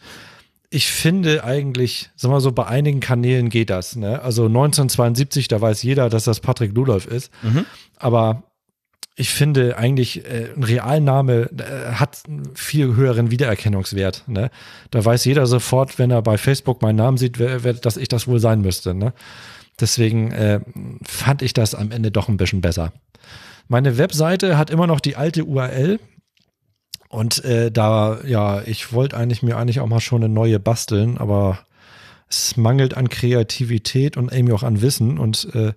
ich 0.69 0.87
finde 0.91 1.43
eigentlich, 1.43 2.11
sagen 2.15 2.31
wir 2.31 2.35
mal 2.35 2.41
so, 2.41 2.51
bei 2.51 2.67
einigen 2.67 2.99
Kanälen 2.99 3.49
geht 3.49 3.71
das. 3.71 3.95
Ne? 3.95 4.21
Also 4.21 4.45
1972, 4.45 5.47
da 5.47 5.59
weiß 5.59 5.81
jeder, 5.81 6.09
dass 6.09 6.25
das 6.25 6.39
Patrick 6.41 6.75
Ludolf 6.75 7.07
ist. 7.07 7.31
Mhm. 7.41 7.65
Aber 7.97 8.43
ich 9.19 9.31
finde 9.31 9.77
eigentlich, 9.77 10.23
äh, 10.25 10.47
ein 10.55 10.63
Realname 10.63 11.49
äh, 11.57 11.91
hat 11.91 12.23
einen 12.25 12.55
viel 12.55 12.95
höheren 12.95 13.31
Wiedererkennungswert. 13.31 14.23
Ne? 14.27 14.49
Da 14.91 15.03
weiß 15.03 15.25
jeder 15.25 15.45
sofort, 15.45 15.99
wenn 15.99 16.09
er 16.09 16.21
bei 16.21 16.37
Facebook 16.37 16.81
meinen 16.81 16.95
Namen 16.95 17.17
sieht, 17.17 17.37
wer, 17.37 17.65
wer, 17.65 17.73
dass 17.73 17.97
ich 17.97 18.07
das 18.07 18.29
wohl 18.29 18.39
sein 18.39 18.61
müsste. 18.61 18.93
Ne? 18.93 19.13
Deswegen 19.77 20.31
äh, 20.31 20.61
fand 21.03 21.41
ich 21.41 21.53
das 21.53 21.75
am 21.75 21.91
Ende 21.91 22.11
doch 22.11 22.29
ein 22.29 22.37
bisschen 22.37 22.61
besser. 22.61 22.93
Meine 23.67 23.97
Webseite 23.97 24.57
hat 24.57 24.69
immer 24.69 24.87
noch 24.87 25.01
die 25.01 25.17
alte 25.17 25.43
URL. 25.43 25.99
Und 27.09 27.43
äh, 27.43 27.71
da, 27.71 28.19
ja, 28.25 28.61
ich 28.61 28.93
wollte 28.93 29.17
eigentlich 29.17 29.43
mir 29.43 29.57
eigentlich 29.57 29.81
auch 29.81 29.87
mal 29.87 29.99
schon 29.99 30.23
eine 30.23 30.33
neue 30.33 30.59
basteln, 30.59 31.17
aber 31.17 31.59
es 32.29 32.55
mangelt 32.55 32.95
an 32.95 33.09
Kreativität 33.09 34.15
und 34.15 34.31
irgendwie 34.31 34.53
auch 34.53 34.63
an 34.63 34.81
Wissen. 34.81 35.17
Und 35.17 35.53
äh, 35.53 35.73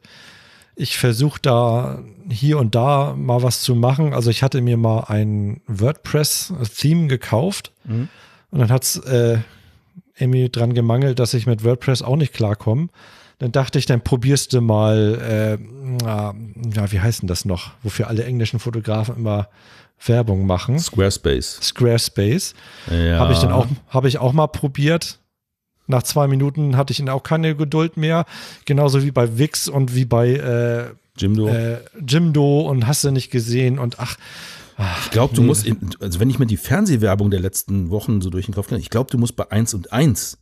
ich 0.75 0.97
versuche 0.99 1.39
da 1.43 1.99
hier 2.31 2.59
und 2.59 2.75
da 2.75 3.15
mal 3.17 3.43
was 3.43 3.61
zu 3.61 3.75
machen. 3.75 4.15
Also 4.15 4.31
ich 4.31 4.43
hatte 4.43 4.61
mir 4.61 4.77
mal 4.77 5.05
ein 5.09 5.61
WordPress-Theme 5.67 7.09
gekauft 7.09 7.73
Mhm. 7.85 8.09
und 8.51 8.59
dann 8.59 8.71
hat 8.71 8.85
es 8.85 8.97
äh, 8.99 9.39
irgendwie 10.19 10.49
dran 10.51 10.73
gemangelt, 10.75 11.19
dass 11.19 11.35
ich 11.35 11.47
mit 11.47 11.65
WordPress 11.65 12.03
auch 12.03 12.17
nicht 12.17 12.33
klarkomme. 12.33 12.89
Dann 13.39 13.51
dachte 13.51 13.79
ich, 13.79 13.87
dann 13.87 14.03
probierst 14.03 14.53
du 14.53 14.61
mal, 14.61 15.59
äh, 15.61 16.05
ja, 16.07 16.93
wie 16.93 17.01
heißt 17.01 17.23
denn 17.23 17.27
das 17.29 17.45
noch, 17.45 17.73
wofür 17.83 18.07
alle 18.09 18.25
englischen 18.25 18.61
Fotografen 18.61 19.17
immer 19.17 19.49
Werbung 20.05 20.47
machen. 20.47 20.79
Squarespace. 20.79 21.59
Squarespace. 21.63 22.55
Ja. 22.91 23.19
Habe 23.19 23.33
ich 23.33 23.41
dann 23.41 23.53
auch, 23.53 23.67
habe 23.89 24.09
ich 24.09 24.19
auch 24.19 24.33
mal 24.33 24.47
probiert. 24.49 25.19
Nach 25.93 26.03
zwei 26.03 26.27
Minuten 26.27 26.77
hatte 26.77 26.91
ich 26.93 26.99
dann 26.99 27.09
auch 27.09 27.23
keine 27.23 27.55
Geduld 27.55 27.97
mehr. 27.97 28.25
Genauso 28.65 29.03
wie 29.05 29.11
bei 29.13 29.39
Wix 29.39 29.69
und 29.69 29.95
wie 29.95 30.05
bei 30.05 30.31
äh, 30.31 30.85
Jimdo. 31.17 31.47
äh, 31.49 31.79
Jimdo 32.05 32.63
und 32.63 32.87
hast 32.87 33.05
du 33.05 33.11
nicht 33.13 33.31
gesehen 33.31 33.79
und 33.79 34.01
ach, 34.01 34.17
ich 35.05 35.11
glaube, 35.11 35.35
du 35.35 35.43
nee. 35.43 35.47
musst, 35.49 35.67
also 36.01 36.19
wenn 36.19 36.31
ich 36.31 36.39
mir 36.39 36.47
die 36.47 36.57
Fernsehwerbung 36.57 37.31
der 37.31 37.41
letzten 37.41 37.91
Wochen 37.91 38.21
so 38.23 38.31
durch 38.31 38.47
den 38.47 38.55
Kopf 38.55 38.69
gehe, 38.69 38.79
ich 38.79 38.91
glaube, 38.91 39.11
du 39.11 39.19
musst 39.19 39.37
bei 39.37 39.49
1 39.51 39.75
und 39.75 39.93
1 39.93 40.39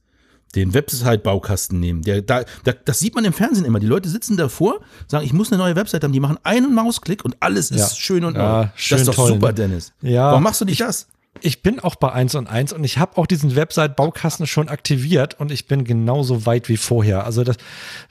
den 0.54 0.72
Website-Baukasten 0.72 1.78
nehmen. 1.78 2.02
Der, 2.02 2.22
da, 2.22 2.44
da, 2.64 2.72
das 2.72 2.98
sieht 3.00 3.14
man 3.14 3.24
im 3.24 3.32
Fernsehen 3.32 3.64
immer. 3.64 3.80
Die 3.80 3.86
Leute 3.86 4.08
sitzen 4.08 4.36
davor, 4.36 4.80
sagen, 5.08 5.24
ich 5.24 5.32
muss 5.32 5.52
eine 5.52 5.60
neue 5.60 5.76
Website 5.76 6.02
haben. 6.04 6.12
Die 6.12 6.20
machen 6.20 6.38
einen 6.42 6.74
Mausklick 6.74 7.24
und 7.24 7.36
alles 7.40 7.70
ist 7.70 7.78
Ja. 7.80 7.88
schön 7.96 8.24
und 8.24 8.36
Ja, 8.36 8.62
neu. 8.62 8.68
schön 8.76 8.94
das 8.98 9.02
ist 9.02 9.08
doch 9.08 9.14
toll, 9.14 9.28
super, 9.34 9.48
ne? 9.48 9.54
Dennis. 9.54 9.92
Ja, 10.00 10.28
Warum 10.30 10.42
machst 10.42 10.60
du 10.60 10.64
nicht 10.64 10.80
das? 10.80 11.06
Ich 11.42 11.62
bin 11.62 11.80
auch 11.80 11.96
bei 11.96 12.12
1 12.12 12.34
und 12.34 12.46
1 12.46 12.72
und 12.72 12.84
ich 12.84 12.98
habe 12.98 13.18
auch 13.18 13.26
diesen 13.26 13.56
Website-Baukasten 13.56 14.46
schon 14.46 14.68
aktiviert 14.68 15.38
und 15.38 15.50
ich 15.50 15.66
bin 15.66 15.84
genauso 15.84 16.46
weit 16.46 16.68
wie 16.68 16.76
vorher. 16.76 17.24
Also 17.24 17.44
das, 17.44 17.56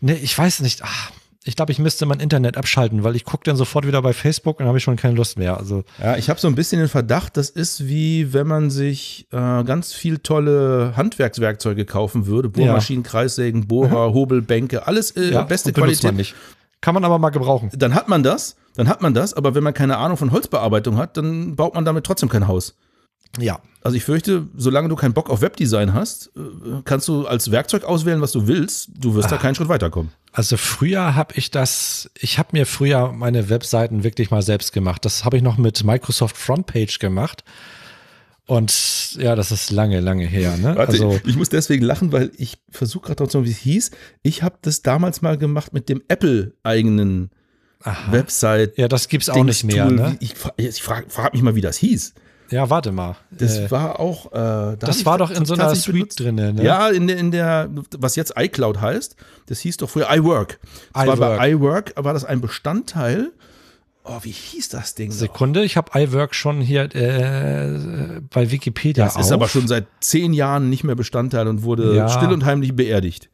ne, 0.01 0.17
ich 0.17 0.37
weiß 0.37 0.61
nicht, 0.61 0.81
ach, 0.83 1.11
ich 1.45 1.55
glaube, 1.55 1.71
ich 1.71 1.79
müsste 1.79 2.05
mein 2.05 2.19
Internet 2.19 2.57
abschalten, 2.57 3.03
weil 3.03 3.15
ich 3.15 3.23
gucke 3.23 3.43
dann 3.45 3.55
sofort 3.55 3.87
wieder 3.87 4.01
bei 4.01 4.13
Facebook 4.13 4.59
und 4.59 4.67
habe 4.67 4.77
ich 4.77 4.83
schon 4.83 4.97
keine 4.97 5.15
Lust 5.15 5.37
mehr. 5.37 5.57
Also 5.57 5.83
Ja, 6.01 6.17
ich 6.17 6.29
habe 6.29 6.39
so 6.39 6.47
ein 6.47 6.55
bisschen 6.55 6.79
den 6.79 6.89
Verdacht, 6.89 7.37
das 7.37 7.49
ist 7.49 7.87
wie 7.87 8.33
wenn 8.33 8.45
man 8.45 8.69
sich 8.69 9.27
äh, 9.31 9.63
ganz 9.63 9.93
viel 9.93 10.19
tolle 10.19 10.93
Handwerkswerkzeuge 10.97 11.85
kaufen 11.85 12.27
würde. 12.27 12.49
Bohrmaschinen, 12.49 13.03
Kreissägen, 13.03 13.67
Bohrer, 13.67 14.13
Hobel, 14.13 14.41
Bänke, 14.41 14.85
alles 14.85 15.11
äh, 15.11 15.31
ja, 15.31 15.43
beste 15.43 15.71
Qualität. 15.71 16.03
man 16.03 16.15
nicht. 16.17 16.35
Kann 16.81 16.93
man 16.93 17.03
aber 17.03 17.19
mal 17.19 17.29
gebrauchen. 17.29 17.69
Dann 17.73 17.93
hat 17.93 18.09
man 18.09 18.21
das, 18.21 18.55
dann 18.75 18.87
hat 18.87 19.01
man 19.01 19.13
das, 19.13 19.33
aber 19.33 19.55
wenn 19.55 19.63
man 19.63 19.73
keine 19.73 19.97
Ahnung 19.97 20.17
von 20.17 20.31
Holzbearbeitung 20.31 20.97
hat, 20.97 21.17
dann 21.17 21.55
baut 21.55 21.73
man 21.73 21.83
damit 21.83 22.05
trotzdem 22.05 22.29
kein 22.29 22.47
Haus. 22.47 22.75
Ja. 23.37 23.59
Also 23.81 23.95
ich 23.95 24.03
fürchte, 24.03 24.47
solange 24.57 24.89
du 24.89 24.95
keinen 24.95 25.13
Bock 25.13 25.29
auf 25.29 25.41
Webdesign 25.41 25.93
hast, 25.93 26.31
äh, 26.35 26.81
kannst 26.83 27.07
du 27.07 27.25
als 27.27 27.51
Werkzeug 27.51 27.85
auswählen, 27.85 28.21
was 28.21 28.33
du 28.33 28.47
willst. 28.47 28.89
Du 28.93 29.15
wirst 29.15 29.31
da 29.31 29.37
keinen 29.37 29.55
Schritt 29.55 29.69
weiterkommen. 29.69 30.11
Also 30.31 30.57
früher 30.57 31.15
habe 31.15 31.35
ich 31.37 31.49
das, 31.49 32.09
ich 32.19 32.37
habe 32.37 32.49
mir 32.53 32.65
früher 32.65 33.13
meine 33.13 33.49
Webseiten 33.49 34.03
wirklich 34.03 34.31
mal 34.31 34.41
selbst 34.41 34.73
gemacht. 34.73 35.05
Das 35.05 35.23
habe 35.23 35.37
ich 35.37 35.43
noch 35.43 35.57
mit 35.57 35.83
Microsoft 35.83 36.37
Frontpage 36.37 36.99
gemacht. 36.99 37.43
Und 38.45 39.15
ja, 39.15 39.35
das 39.35 39.51
ist 39.51 39.69
lange, 39.69 39.99
lange 39.99 40.25
her. 40.25 40.57
Ne? 40.57 40.75
Warte, 40.75 40.93
also, 40.93 41.19
ich, 41.23 41.35
muss 41.35 41.49
deswegen 41.49 41.85
lachen, 41.85 42.11
weil 42.11 42.31
ich 42.35 42.57
versuche 42.69 43.13
gerade 43.13 43.29
zu 43.29 43.45
wie 43.45 43.51
es 43.51 43.57
hieß. 43.57 43.91
Ich 44.23 44.43
habe 44.43 44.57
das 44.61 44.81
damals 44.81 45.21
mal 45.21 45.37
gemacht 45.37 45.71
mit 45.71 45.87
dem 45.87 46.01
Apple-eigenen 46.07 47.29
Website. 48.09 48.77
ja, 48.77 48.87
das 48.87 49.07
gibt's 49.07 49.29
auch 49.29 49.43
nicht 49.43 49.63
mehr. 49.63 49.85
Ne? 49.85 50.17
Ich, 50.19 50.33
ich 50.57 50.81
frage 50.81 51.09
frag 51.09 51.33
mich 51.33 51.43
mal, 51.43 51.55
wie 51.55 51.61
das 51.61 51.77
hieß. 51.77 52.13
Ja, 52.51 52.69
warte 52.69 52.91
mal. 52.91 53.15
Das 53.31 53.57
Äh, 53.57 53.71
war 53.71 53.99
auch. 53.99 54.27
Äh, 54.27 54.35
da 54.35 54.75
das 54.77 55.05
war 55.05 55.17
doch 55.17 55.29
in 55.31 55.45
so 55.45 55.53
einer 55.53 55.73
Suite 55.75 55.93
benutzt. 55.95 56.19
drinne. 56.19 56.53
Ne? 56.53 56.63
Ja, 56.63 56.89
in 56.89 57.07
der, 57.07 57.17
in 57.17 57.31
der, 57.31 57.69
was 57.97 58.15
jetzt 58.15 58.33
iCloud 58.37 58.81
heißt, 58.81 59.15
das 59.47 59.59
hieß 59.59 59.77
doch 59.77 59.89
früher 59.89 60.07
iWork. 60.11 60.59
Das 60.93 61.07
war 61.07 61.15
iWork. 61.17 61.37
bei 61.37 61.51
iWork 61.51 61.93
war 61.95 62.13
das 62.13 62.25
ein 62.25 62.41
Bestandteil. 62.41 63.31
Oh, 64.03 64.17
wie 64.23 64.31
hieß 64.31 64.69
das 64.69 64.95
Ding? 64.95 65.11
Sekunde, 65.11 65.63
ich 65.63 65.77
habe 65.77 65.91
iWork 65.93 66.33
schon 66.33 66.61
hier 66.61 66.83
äh, 66.95 68.21
bei 68.33 68.49
Wikipedia 68.49 69.05
Das 69.05 69.15
ist 69.17 69.27
auf. 69.27 69.31
aber 69.33 69.47
schon 69.47 69.67
seit 69.67 69.85
zehn 69.99 70.33
Jahren 70.33 70.69
nicht 70.69 70.83
mehr 70.83 70.95
Bestandteil 70.95 71.47
und 71.47 71.61
wurde 71.63 71.95
Ja. 71.95 72.09
still 72.09 72.31
und 72.31 72.45
heimlich 72.45 72.75
beerdigt. 72.75 73.29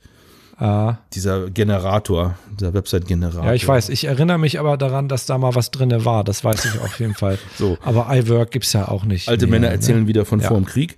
Ah, 0.58 0.96
Dieser 1.14 1.50
Generator, 1.50 2.36
dieser 2.58 2.74
Website-Generator. 2.74 3.44
ja, 3.46 3.54
ich 3.54 3.68
weiß. 3.68 3.90
Ich 3.90 4.06
erinnere 4.06 4.38
mich 4.38 4.58
aber 4.60 4.78
daran, 4.78 5.10
dass 5.10 5.26
da 5.26 5.38
mal 5.38 5.54
was 5.54 5.70
drinne 5.72 6.06
war. 6.06 6.24
Das 6.24 6.44
weiß 6.46 6.64
ich 6.66 6.80
auf 6.82 6.98
jeden 7.00 7.14
Fall. 7.16 7.38
So. 7.58 7.78
Aber 7.84 8.08
iWork 8.16 8.52
gibt's 8.52 8.72
ja 8.74 8.88
auch 8.88 9.04
nicht. 9.04 9.28
Alte 9.28 9.48
mehr, 9.48 9.60
Männer 9.60 9.72
erzählen 9.74 10.04
Ne? 10.04 10.08
wieder 10.08 10.26
von 10.26 10.40
Ja. 10.40 10.48
vor 10.48 10.58
dem 10.58 10.66
Krieg. 10.66 10.96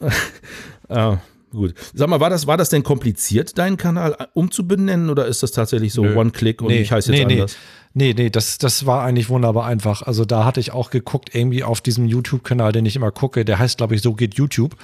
ah, 0.88 1.18
gut. 1.50 1.74
Sag 1.94 2.08
mal, 2.08 2.20
war 2.20 2.30
das, 2.30 2.46
war 2.46 2.56
das 2.56 2.68
denn 2.68 2.82
kompliziert, 2.82 3.58
deinen 3.58 3.76
Kanal 3.76 4.16
umzubenennen 4.34 5.10
oder 5.10 5.26
ist 5.26 5.42
das 5.42 5.52
tatsächlich 5.52 5.92
so. 5.92 6.02
One-Click 6.02 6.62
und 6.62 6.70
ich 6.70 6.92
heiße 6.92 7.12
jetzt 7.12 7.26
nee, 7.26 7.34
anders? 7.34 7.56
Nee, 7.92 8.14
nee, 8.16 8.30
das, 8.30 8.58
das 8.58 8.86
war 8.86 9.02
eigentlich 9.02 9.28
wunderbar 9.28 9.66
einfach. 9.66 10.02
Also 10.02 10.24
da 10.24 10.44
hatte 10.44 10.60
ich 10.60 10.70
auch 10.72 10.90
geguckt, 10.90 11.34
irgendwie 11.34 11.64
auf 11.64 11.80
diesem 11.80 12.06
YouTube-Kanal, 12.06 12.70
den 12.72 12.86
ich 12.86 12.94
immer 12.94 13.10
gucke, 13.10 13.44
der 13.44 13.58
heißt, 13.58 13.78
glaube 13.78 13.96
ich, 13.96 14.02
so 14.02 14.14
geht 14.14 14.34
YouTube. 14.36 14.76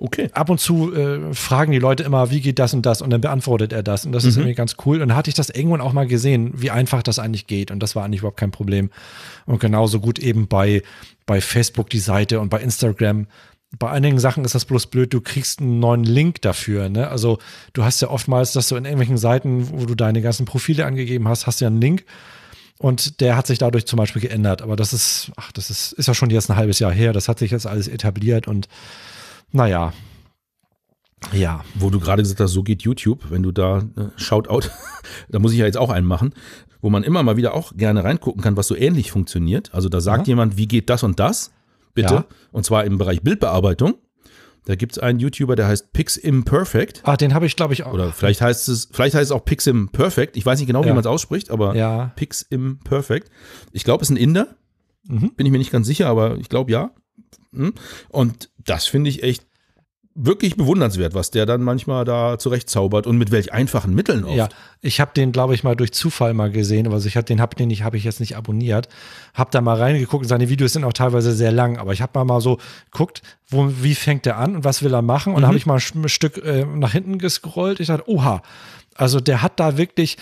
Okay. 0.00 0.30
Ab 0.32 0.48
und 0.48 0.60
zu 0.60 0.94
äh, 0.94 1.34
fragen 1.34 1.72
die 1.72 1.80
Leute 1.80 2.04
immer, 2.04 2.30
wie 2.30 2.40
geht 2.40 2.60
das 2.60 2.72
und 2.72 2.86
das 2.86 3.02
und 3.02 3.10
dann 3.10 3.20
beantwortet 3.20 3.72
er 3.72 3.82
das 3.82 4.06
und 4.06 4.12
das 4.12 4.24
ist 4.24 4.36
Mhm. 4.36 4.42
irgendwie 4.42 4.54
ganz 4.54 4.76
cool. 4.86 5.02
Und 5.02 5.08
dann 5.08 5.16
hatte 5.16 5.28
ich 5.28 5.34
das 5.34 5.50
irgendwann 5.50 5.80
auch 5.80 5.92
mal 5.92 6.06
gesehen, 6.06 6.52
wie 6.54 6.70
einfach 6.70 7.02
das 7.02 7.18
eigentlich 7.18 7.48
geht 7.48 7.72
und 7.72 7.80
das 7.80 7.96
war 7.96 8.04
eigentlich 8.04 8.20
überhaupt 8.20 8.38
kein 8.38 8.52
Problem. 8.52 8.90
Und 9.44 9.58
genauso 9.58 9.98
gut 9.98 10.20
eben 10.20 10.46
bei, 10.46 10.82
bei 11.26 11.40
Facebook 11.40 11.90
die 11.90 11.98
Seite 11.98 12.38
und 12.38 12.48
bei 12.48 12.60
Instagram. 12.60 13.26
Bei 13.76 13.90
einigen 13.90 14.20
Sachen 14.20 14.44
ist 14.44 14.54
das 14.54 14.64
bloß 14.66 14.86
blöd, 14.86 15.12
du 15.12 15.20
kriegst 15.20 15.60
einen 15.60 15.80
neuen 15.80 16.04
Link 16.04 16.40
dafür. 16.42 16.88
Ne? 16.88 17.08
Also 17.08 17.38
du 17.72 17.82
hast 17.82 18.00
ja 18.00 18.08
oftmals, 18.08 18.52
dass 18.52 18.68
du 18.68 18.76
in 18.76 18.84
irgendwelchen 18.84 19.18
Seiten, 19.18 19.68
wo 19.72 19.84
du 19.84 19.96
deine 19.96 20.22
ganzen 20.22 20.46
Profile 20.46 20.86
angegeben 20.86 21.26
hast, 21.28 21.46
hast 21.48 21.60
du 21.60 21.64
ja 21.64 21.70
einen 21.70 21.80
Link. 21.80 22.04
Und 22.78 23.20
der 23.20 23.36
hat 23.36 23.48
sich 23.48 23.58
dadurch 23.58 23.84
zum 23.86 23.96
Beispiel 23.96 24.22
geändert. 24.22 24.62
Aber 24.62 24.76
das 24.76 24.92
ist, 24.92 25.32
ach, 25.36 25.50
das 25.50 25.68
ist, 25.68 25.92
ist 25.94 26.06
ja 26.06 26.14
schon 26.14 26.30
jetzt 26.30 26.48
ein 26.48 26.56
halbes 26.56 26.78
Jahr 26.78 26.92
her. 26.92 27.12
Das 27.12 27.28
hat 27.28 27.40
sich 27.40 27.50
jetzt 27.50 27.66
alles 27.66 27.88
etabliert 27.88 28.46
und 28.46 28.68
naja. 29.52 29.92
Ja. 31.32 31.64
Wo 31.74 31.90
du 31.90 31.98
gerade 32.00 32.22
gesagt 32.22 32.40
hast, 32.40 32.52
so 32.52 32.62
geht 32.62 32.82
YouTube, 32.82 33.30
wenn 33.30 33.42
du 33.42 33.50
da 33.52 33.78
äh, 33.78 34.08
Shoutout, 34.16 34.68
da 35.28 35.38
muss 35.38 35.52
ich 35.52 35.58
ja 35.58 35.66
jetzt 35.66 35.76
auch 35.78 35.90
einen 35.90 36.06
machen, 36.06 36.32
wo 36.80 36.90
man 36.90 37.02
immer 37.02 37.22
mal 37.22 37.36
wieder 37.36 37.54
auch 37.54 37.72
gerne 37.76 38.04
reingucken 38.04 38.40
kann, 38.42 38.56
was 38.56 38.68
so 38.68 38.76
ähnlich 38.76 39.10
funktioniert. 39.10 39.74
Also 39.74 39.88
da 39.88 40.00
sagt 40.00 40.20
Aha. 40.20 40.26
jemand, 40.28 40.56
wie 40.56 40.68
geht 40.68 40.88
das 40.90 41.02
und 41.02 41.18
das, 41.18 41.52
bitte, 41.94 42.14
Ja. 42.14 42.24
und 42.52 42.64
zwar 42.64 42.84
im 42.84 42.98
Bereich 42.98 43.22
Bildbearbeitung. 43.22 43.94
Da 44.64 44.74
gibt 44.74 44.92
es 44.92 44.98
einen 44.98 45.18
YouTuber, 45.18 45.56
der 45.56 45.66
heißt 45.66 45.92
Piximperfect. 45.94 47.00
Ah, 47.04 47.16
den 47.16 47.32
habe 47.32 47.46
ich, 47.46 47.56
glaube 47.56 47.72
ich, 47.72 47.84
auch. 47.84 47.94
Oder 47.94 48.12
vielleicht 48.12 48.42
heißt 48.42 48.68
es, 48.68 48.88
vielleicht 48.92 49.14
heißt 49.14 49.30
es 49.30 49.32
auch 49.32 49.44
Piximperfect. 49.44 50.36
Ich 50.36 50.44
weiß 50.44 50.58
nicht 50.58 50.66
genau, 50.66 50.84
wie 50.84 50.88
Ja. 50.88 50.94
man 50.94 51.00
es 51.00 51.06
ausspricht, 51.06 51.50
aber 51.50 51.74
Ja. 51.74 52.12
Piximperfect. 52.16 53.30
Ich 53.72 53.84
glaube, 53.84 54.02
es 54.02 54.10
ist 54.10 54.14
ein 54.14 54.18
Inder. 54.20 54.48
Mhm. 55.06 55.32
Bin 55.36 55.46
ich 55.46 55.52
mir 55.52 55.58
nicht 55.58 55.70
ganz 55.72 55.86
sicher, 55.86 56.06
aber 56.08 56.36
ich 56.36 56.48
glaube 56.50 56.70
ja. 56.70 56.90
Hm. 57.52 57.74
Und 58.08 58.50
das 58.58 58.86
finde 58.86 59.10
ich 59.10 59.22
echt 59.22 59.44
wirklich 60.20 60.56
bewundernswert, 60.56 61.14
was 61.14 61.30
der 61.30 61.46
dann 61.46 61.62
manchmal 61.62 62.04
da 62.04 62.38
zurechtzaubert 62.38 63.06
und 63.06 63.18
mit 63.18 63.30
welch 63.30 63.52
einfachen 63.52 63.94
Mitteln 63.94 64.24
oft. 64.24 64.34
Ja, 64.34 64.48
ich 64.80 65.00
habe 65.00 65.12
den, 65.14 65.30
glaube 65.30 65.54
ich, 65.54 65.62
mal 65.62 65.76
durch 65.76 65.92
Zufall 65.92 66.34
mal 66.34 66.50
gesehen, 66.50 66.92
also 66.92 67.06
ich 67.06 67.16
hab, 67.16 67.24
den 67.26 67.40
habe 67.40 67.54
den 67.54 67.70
ich, 67.70 67.84
hab 67.84 67.94
ich 67.94 68.02
jetzt 68.02 68.18
nicht 68.18 68.36
abonniert, 68.36 68.88
habe 69.32 69.50
da 69.52 69.60
mal 69.60 69.76
reingeguckt 69.76 70.24
und 70.24 70.28
seine 70.28 70.48
Videos 70.48 70.72
sind 70.72 70.82
auch 70.82 70.92
teilweise 70.92 71.32
sehr 71.32 71.52
lang, 71.52 71.78
aber 71.78 71.92
ich 71.92 72.02
habe 72.02 72.18
mal, 72.18 72.24
mal 72.24 72.40
so 72.40 72.58
geguckt, 72.90 73.22
wo, 73.48 73.70
wie 73.80 73.94
fängt 73.94 74.26
der 74.26 74.38
an 74.38 74.56
und 74.56 74.64
was 74.64 74.82
will 74.82 74.92
er 74.92 75.02
machen 75.02 75.34
und 75.34 75.42
mhm. 75.42 75.46
habe 75.46 75.56
ich 75.56 75.66
mal 75.66 75.78
ein 75.78 76.08
Stück 76.08 76.38
äh, 76.38 76.64
nach 76.64 76.92
hinten 76.92 77.18
gescrollt, 77.18 77.78
ich 77.78 77.86
dachte, 77.86 78.10
oha, 78.10 78.42
also 78.96 79.20
der 79.20 79.40
hat 79.40 79.60
da 79.60 79.78
wirklich 79.78 80.16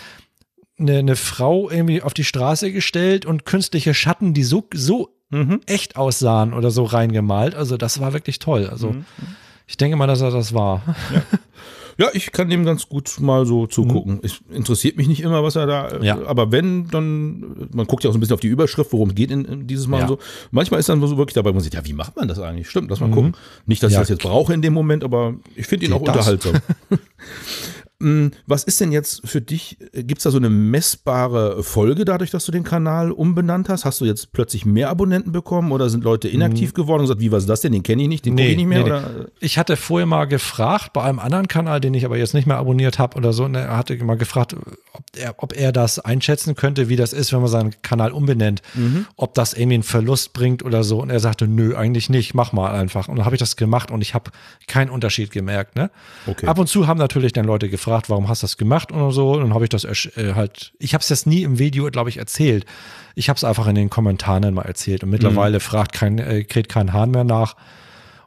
eine, 0.77 0.99
eine 0.99 1.15
Frau 1.15 1.71
irgendwie 1.71 2.03
auf 2.03 2.13
die 2.13 2.23
Straße 2.23 2.71
gestellt 2.71 3.25
und 3.25 3.45
künstliche 3.45 3.95
Schatten, 3.95 4.35
die 4.35 4.43
so, 4.43 4.67
so 4.75 5.16
mhm. 5.29 5.61
echt 5.65 5.95
aussahen 5.95 6.53
oder 6.53 6.71
so 6.71 6.83
reingemalt, 6.83 7.55
also 7.55 7.77
das 7.77 7.99
war 7.99 8.13
wirklich 8.13 8.39
toll, 8.39 8.67
also 8.67 8.91
mhm. 8.91 9.05
Ich 9.67 9.75
denke 9.75 9.97
mal, 9.97 10.07
dass 10.07 10.21
er 10.21 10.31
das 10.31 10.53
war. 10.53 10.81
Ja. 11.13 11.21
Ja, 11.99 12.09
ich 12.13 12.31
kann 12.31 12.47
dem 12.47 12.63
ganz 12.63 12.89
gut 12.89 13.19
mal 13.19 13.47
so 13.47 13.65
zugucken. 13.65 14.15
Mhm. 14.15 14.19
Es 14.21 14.39
interessiert 14.51 14.97
mich 14.97 15.07
nicht 15.07 15.21
immer, 15.21 15.43
was 15.43 15.55
er 15.55 15.65
da, 15.65 15.99
ja. 15.99 16.23
aber 16.27 16.51
wenn, 16.51 16.87
dann, 16.89 17.67
man 17.73 17.87
guckt 17.87 18.03
ja 18.03 18.09
auch 18.09 18.13
so 18.13 18.17
ein 18.17 18.19
bisschen 18.19 18.35
auf 18.35 18.39
die 18.39 18.49
Überschrift, 18.49 18.93
worum 18.93 19.09
es 19.09 19.15
geht 19.15 19.31
in, 19.31 19.45
in 19.45 19.65
dieses 19.65 19.87
Mal 19.87 20.01
ja. 20.01 20.07
so. 20.07 20.19
Manchmal 20.51 20.79
ist 20.79 20.89
dann 20.89 21.01
so 21.01 21.17
wirklich 21.17 21.33
dabei, 21.33 21.51
man 21.53 21.61
sieht, 21.61 21.73
ja, 21.73 21.83
wie 21.85 21.93
macht 21.93 22.15
man 22.15 22.27
das 22.27 22.37
eigentlich? 22.37 22.69
Stimmt, 22.69 22.91
lass 22.91 22.99
mal 22.99 23.07
mhm. 23.07 23.13
gucken. 23.13 23.35
Nicht, 23.65 23.81
dass 23.81 23.91
ich 23.91 23.97
das 23.97 24.09
jetzt 24.09 24.21
brauche 24.21 24.53
in 24.53 24.61
dem 24.61 24.73
Moment, 24.73 25.03
aber 25.03 25.33
ich 25.55 25.65
finde 25.65 25.87
ihn 25.87 25.93
auch 25.93 26.03
das? 26.03 26.29
unterhaltsam. 26.29 26.61
Hm, 27.99 28.29
was 28.45 28.63
ist 28.63 28.79
denn 28.79 28.91
jetzt 28.91 29.27
für 29.27 29.41
dich, 29.41 29.77
gibt 29.91 30.19
es 30.19 30.23
da 30.23 30.29
so 30.29 30.37
eine 30.37 30.51
messbare 30.51 31.63
Folge 31.63 32.05
dadurch, 32.05 32.29
dass 32.29 32.45
du 32.45 32.51
den 32.51 32.63
Kanal 32.63 33.11
umbenannt 33.11 33.69
hast? 33.69 33.85
Hast 33.85 34.01
du 34.01 34.05
jetzt 34.05 34.33
plötzlich 34.33 34.67
mehr 34.67 34.89
Abonnenten 34.89 35.31
bekommen 35.31 35.71
oder 35.71 35.89
sind 35.89 36.03
Leute 36.03 36.27
inaktiv 36.27 36.73
mhm. 36.73 36.75
geworden 36.75 36.99
und 36.99 37.05
gesagt, 37.05 37.21
wie 37.21 37.31
war 37.31 37.41
das 37.41 37.61
denn? 37.61 37.71
Den 37.71 37.81
kenne 37.81 38.03
ich 38.03 38.07
nicht, 38.07 38.25
den 38.27 38.35
nee, 38.35 38.51
ich 38.51 38.57
nicht 38.57 38.67
mehr? 38.67 38.83
Nee, 38.83 38.91
nee. 38.91 39.25
Ich 39.39 39.57
hatte 39.57 39.77
vorher 39.77 40.05
mal 40.05 40.25
gefragt, 40.25 40.93
bei 40.93 41.01
einem 41.01 41.17
anderen 41.17 41.47
Kanal, 41.47 41.81
den 41.81 41.95
ich 41.95 42.05
aber 42.05 42.17
jetzt 42.17 42.35
nicht 42.35 42.45
mehr 42.45 42.57
abonniert 42.57 42.99
habe 42.99 43.17
oder 43.17 43.33
so, 43.33 43.45
und 43.45 43.55
er 43.55 43.75
hatte 43.75 43.95
mal 44.03 44.15
gefragt, 44.17 44.55
ob 44.93 45.03
er, 45.15 45.33
ob 45.37 45.57
er 45.57 45.71
das 45.71 45.97
einschätzen 45.97 46.53
könnte, 46.53 46.89
wie 46.89 46.97
das 46.97 47.13
ist, 47.13 47.33
wenn 47.33 47.39
man 47.39 47.49
seinen 47.49 47.81
Kanal 47.81 48.11
umbenennt, 48.11 48.61
mhm. 48.75 49.07
ob 49.15 49.33
das 49.33 49.53
irgendwie 49.53 49.75
einen 49.75 49.83
Verlust 49.83 50.33
bringt 50.33 50.63
oder 50.63 50.83
so. 50.83 51.01
Und 51.01 51.09
er 51.09 51.19
sagte, 51.19 51.47
nö, 51.47 51.75
eigentlich 51.75 52.11
nicht, 52.11 52.35
mach 52.35 52.51
mal 52.53 52.73
einfach. 52.73 53.07
Und 53.07 53.15
dann 53.15 53.25
habe 53.25 53.35
ich 53.35 53.39
das 53.39 53.55
gemacht 53.55 53.89
und 53.89 54.01
ich 54.01 54.13
habe 54.13 54.29
keinen 54.67 54.91
Unterschied 54.91 55.31
gemerkt. 55.31 55.75
Ne? 55.75 55.89
Okay. 56.27 56.45
Ab 56.45 56.59
und 56.59 56.67
zu 56.67 56.85
haben 56.85 56.99
natürlich 56.99 57.33
dann 57.33 57.45
Leute 57.45 57.69
gefragt, 57.69 57.86
gefragt, 57.87 58.09
warum 58.09 58.27
hast 58.27 58.43
du 58.43 58.45
das 58.45 58.57
gemacht 58.57 58.91
und 58.91 59.11
so. 59.11 59.31
Und 59.31 59.41
dann 59.41 59.53
habe 59.53 59.63
ich 59.63 59.69
das 59.69 59.85
äh, 59.85 60.33
halt, 60.35 60.73
ich 60.77 60.93
habe 60.93 61.01
es 61.01 61.09
jetzt 61.09 61.25
nie 61.25 61.43
im 61.43 61.57
Video, 61.57 61.89
glaube 61.89 62.09
ich, 62.09 62.17
erzählt. 62.17 62.65
Ich 63.15 63.29
habe 63.29 63.37
es 63.37 63.43
einfach 63.43 63.67
in 63.67 63.75
den 63.75 63.89
Kommentaren 63.89 64.53
mal 64.53 64.63
erzählt. 64.63 65.03
Und 65.03 65.09
mittlerweile 65.09 65.57
mhm. 65.57 65.61
fragt 65.61 65.93
kein, 65.93 66.19
äh, 66.19 66.43
kräht 66.43 66.67
kein 66.67 66.91
Hahn 66.91 67.11
mehr 67.11 67.23
nach. 67.23 67.55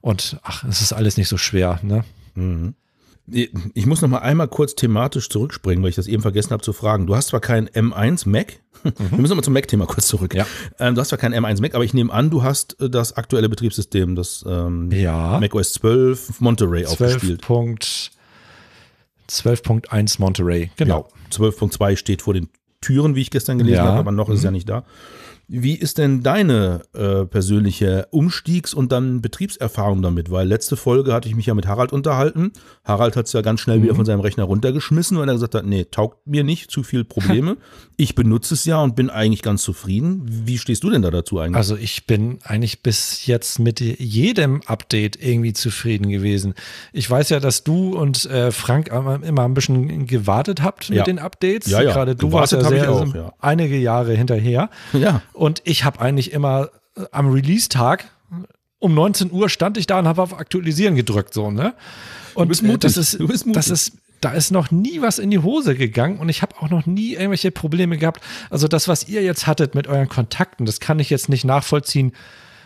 Und 0.01 0.39
ach, 0.43 0.65
es 0.65 0.81
ist 0.81 0.95
alles 0.95 1.19
nicht 1.19 1.29
so 1.29 1.37
schwer, 1.37 1.79
ne? 1.83 2.05
Mhm. 2.35 2.75
Ich 3.75 3.87
muss 3.87 4.03
noch 4.03 4.09
mal 4.09 4.19
einmal 4.19 4.49
kurz 4.49 4.75
thematisch 4.75 5.29
zurückspringen, 5.29 5.85
weil 5.85 5.91
ich 5.91 5.95
das 5.95 6.09
eben 6.09 6.23
vergessen 6.23 6.51
habe 6.51 6.65
zu 6.65 6.73
fragen. 6.73 7.07
Du 7.07 7.15
hast 7.15 7.29
zwar 7.29 7.39
kein 7.39 7.69
M1 7.69 8.29
Mac, 8.29 8.55
mhm. 8.83 8.93
wir 9.11 9.19
müssen 9.19 9.37
mal 9.37 9.43
zum 9.43 9.53
Mac-Thema 9.53 9.87
kurz 9.87 10.09
zurück. 10.09 10.35
Ja. 10.35 10.47
Ähm, 10.81 10.97
du 10.97 11.01
hast 11.01 11.11
zwar 11.11 11.19
kein 11.19 11.33
M1 11.33 11.61
Mac, 11.61 11.75
aber 11.75 11.85
ich 11.85 11.95
nehme 11.95 12.13
an, 12.13 12.31
du 12.31 12.43
hast 12.43 12.81
äh, 12.81 12.91
das 12.91 13.17
aktuelle 13.17 13.49
Betriebssystem, 13.49 14.17
das 14.17 14.45
ähm, 14.49 14.91
ja. 14.91 15.39
Mac 15.39 15.55
OS 15.55 15.75
12 15.75 16.41
Monterey 16.41 16.85
12. 16.85 16.91
aufgespielt. 17.01 17.43
Punkt 17.43 18.11
12.1 19.31 20.21
Monterey, 20.21 20.71
genau. 20.77 21.09
Ja, 21.31 21.47
12.2 21.47 21.97
steht 21.97 22.23
vor 22.23 22.35
den 22.35 22.49
Türen, 22.81 23.15
wie 23.15 23.23
ich 23.23 23.31
gestern 23.31 23.59
gelesen 23.59 23.77
ja. 23.77 23.85
habe, 23.85 23.99
aber 23.99 24.13
noch 24.13 24.29
ist 24.29 24.39
es 24.39 24.45
ja 24.45 24.51
mhm. 24.51 24.55
nicht 24.55 24.69
da. 24.69 24.85
Wie 25.53 25.75
ist 25.75 25.99
denn 25.99 26.23
deine 26.23 26.83
äh, 26.95 27.25
persönliche 27.27 28.07
Umstiegs- 28.13 28.73
und 28.73 28.93
dann 28.93 29.21
Betriebserfahrung 29.21 30.01
damit? 30.01 30.31
Weil 30.31 30.47
letzte 30.47 30.77
Folge 30.77 31.13
hatte 31.13 31.29
ich 31.29 31.35
mich 31.35 31.47
ja 31.47 31.55
mit 31.55 31.67
Harald 31.67 31.93
unterhalten. 31.93 32.53
Harald 32.85 33.17
hat 33.17 33.27
es 33.27 33.33
ja 33.33 33.41
ganz 33.41 33.59
schnell 33.59 33.79
mhm. 33.79 33.83
wieder 33.83 33.97
von 33.97 34.05
seinem 34.05 34.21
Rechner 34.21 34.45
runtergeschmissen, 34.45 35.19
weil 35.19 35.29
er 35.29 35.33
gesagt 35.33 35.57
hat, 35.57 35.67
nee, 35.67 35.87
taugt 35.87 36.25
mir 36.25 36.45
nicht, 36.45 36.71
zu 36.71 36.85
viel 36.85 37.03
Probleme. 37.03 37.57
ich 37.97 38.15
benutze 38.15 38.55
es 38.55 38.65
ja 38.65 38.81
und 38.81 38.95
bin 38.95 39.11
eigentlich 39.11 39.43
ganz 39.43 39.63
zufrieden. 39.63 40.23
Wie 40.25 40.57
stehst 40.57 40.85
du 40.85 40.91
denn 40.91 41.03
da 41.03 41.11
dazu 41.11 41.41
eigentlich? 41.41 41.57
Also 41.57 41.77
ich 41.77 42.07
bin 42.07 42.39
eigentlich 42.45 42.85
bis 42.85 43.27
jetzt 43.27 43.59
mit 43.59 43.81
jedem 43.81 44.61
Update 44.67 45.21
irgendwie 45.21 45.53
zufrieden 45.53 46.11
gewesen. 46.11 46.55
Ich 46.93 47.11
weiß 47.11 47.29
ja, 47.31 47.41
dass 47.41 47.65
du 47.65 47.99
und 47.99 48.25
äh, 48.27 48.53
Frank 48.53 48.87
immer 48.89 49.45
ein 49.45 49.55
bisschen 49.55 50.07
gewartet 50.07 50.63
habt 50.63 50.91
mit 50.91 50.99
ja. 50.99 51.05
den 51.05 51.19
Updates. 51.19 51.69
Ja, 51.69 51.83
ja. 51.83 51.93
Gerade 51.93 52.15
du 52.15 52.29
gewartet 52.29 52.61
warst 52.61 52.71
ja 52.71 52.79
sehr 52.85 52.93
auch, 52.93 53.15
ja. 53.15 53.33
einige 53.41 53.77
Jahre 53.77 54.15
hinterher. 54.15 54.71
Ja. 54.93 55.23
Und 55.41 55.63
ich 55.65 55.85
habe 55.85 56.01
eigentlich 56.01 56.33
immer 56.33 56.69
äh, 56.97 57.05
am 57.13 57.33
Release-Tag 57.33 58.11
um 58.79 58.95
19 58.95 59.33
Uhr 59.33 59.49
stand 59.49 59.79
ich 59.79 59.87
da 59.87 59.99
und 59.99 60.07
habe 60.07 60.21
auf 60.21 60.39
Aktualisieren 60.39 60.97
gedrückt, 60.97 61.33
so, 61.33 61.51
ne? 61.51 61.73
Und 62.35 62.45
du 62.45 62.49
bist 62.51 62.63
mutig. 62.63 62.81
das 62.81 62.99
ist, 62.99 63.19
mutig. 63.19 63.53
das 63.55 63.71
ist, 63.71 63.93
da 64.21 64.33
ist 64.33 64.51
noch 64.51 64.71
nie 64.71 65.01
was 65.01 65.19
in 65.19 65.31
die 65.31 65.39
Hose 65.39 65.77
gegangen 65.77 66.19
und 66.19 66.29
ich 66.29 66.43
habe 66.43 66.57
auch 66.59 66.69
noch 66.69 66.85
nie 66.85 67.15
irgendwelche 67.15 67.51
Probleme 67.51 67.97
gehabt. 67.97 68.23
Also 68.51 68.69
das, 68.69 68.87
was 68.87 69.09
ihr 69.09 69.23
jetzt 69.23 69.47
hattet 69.47 69.75
mit 69.75 69.87
euren 69.87 70.11
Kontakten, 70.11 70.67
das 70.67 70.79
kann 70.79 70.99
ich 70.99 71.09
jetzt 71.09 71.31
nicht 71.31 71.47
nachvollziehen. 71.47 72.13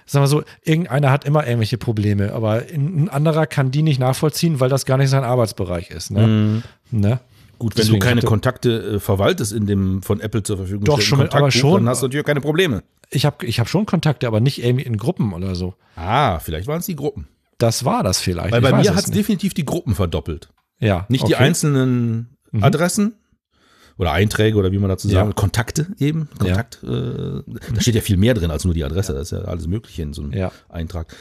Sagen 0.04 0.24
wir 0.24 0.28
so, 0.28 0.42
irgendeiner 0.64 1.12
hat 1.12 1.24
immer 1.24 1.46
irgendwelche 1.46 1.78
Probleme, 1.78 2.32
aber 2.32 2.64
ein 2.74 3.08
anderer 3.08 3.46
kann 3.46 3.70
die 3.70 3.82
nicht 3.82 4.00
nachvollziehen, 4.00 4.58
weil 4.58 4.68
das 4.68 4.84
gar 4.84 4.98
nicht 4.98 5.10
sein 5.10 5.22
Arbeitsbereich 5.22 5.90
ist. 5.90 6.10
Ne? 6.10 6.26
Mm. 6.26 6.62
ne? 6.90 7.20
Gut, 7.64 7.76
wenn 7.76 7.80
Deswegen 7.80 8.00
du 8.00 8.06
keine 8.06 8.20
Kontakte 8.20 8.96
äh, 8.96 9.00
verwaltest 9.00 9.54
in 9.54 9.64
dem 9.64 10.02
von 10.02 10.20
Apple 10.20 10.42
zur 10.42 10.58
Verfügung 10.58 10.84
Doch, 10.84 11.00
schon, 11.00 11.26
aber 11.30 11.50
schon. 11.50 11.84
Dann 11.84 11.88
hast 11.88 12.02
du 12.02 12.08
natürlich 12.08 12.26
keine 12.26 12.42
Probleme. 12.42 12.82
Ich 13.08 13.24
habe 13.24 13.46
ich 13.46 13.58
hab 13.58 13.70
schon 13.70 13.86
Kontakte, 13.86 14.26
aber 14.26 14.40
nicht 14.40 14.62
irgendwie 14.62 14.84
in 14.84 14.98
Gruppen 14.98 15.32
oder 15.32 15.54
so. 15.54 15.72
Ah, 15.96 16.40
vielleicht 16.40 16.66
waren 16.66 16.80
es 16.80 16.84
die 16.84 16.94
Gruppen. 16.94 17.26
Das 17.56 17.86
war 17.86 18.02
das 18.02 18.20
vielleicht. 18.20 18.52
Weil 18.52 18.60
bei 18.60 18.74
mir 18.74 18.94
hat 18.94 19.06
es 19.06 19.10
definitiv 19.10 19.54
die 19.54 19.64
Gruppen 19.64 19.94
verdoppelt. 19.94 20.50
Ja. 20.78 21.06
Nicht 21.08 21.24
okay. 21.24 21.32
die 21.32 21.36
einzelnen 21.36 22.36
mhm. 22.52 22.64
Adressen 22.64 23.14
oder 23.96 24.12
Einträge 24.12 24.58
oder 24.58 24.70
wie 24.70 24.78
man 24.78 24.90
dazu 24.90 25.08
sagen, 25.08 25.30
ja. 25.30 25.32
Kontakte 25.32 25.86
eben. 25.98 26.28
Kontakt, 26.38 26.80
ja. 26.82 27.38
äh, 27.38 27.42
da 27.72 27.80
steht 27.80 27.94
ja 27.94 28.02
viel 28.02 28.18
mehr 28.18 28.34
drin 28.34 28.50
als 28.50 28.66
nur 28.66 28.74
die 28.74 28.84
Adresse. 28.84 29.12
Ja. 29.12 29.18
Das 29.20 29.32
ist 29.32 29.38
ja 29.38 29.46
alles 29.46 29.68
Mögliche 29.68 30.02
in 30.02 30.12
so 30.12 30.20
einem. 30.20 30.50
Eintrag. 30.68 31.16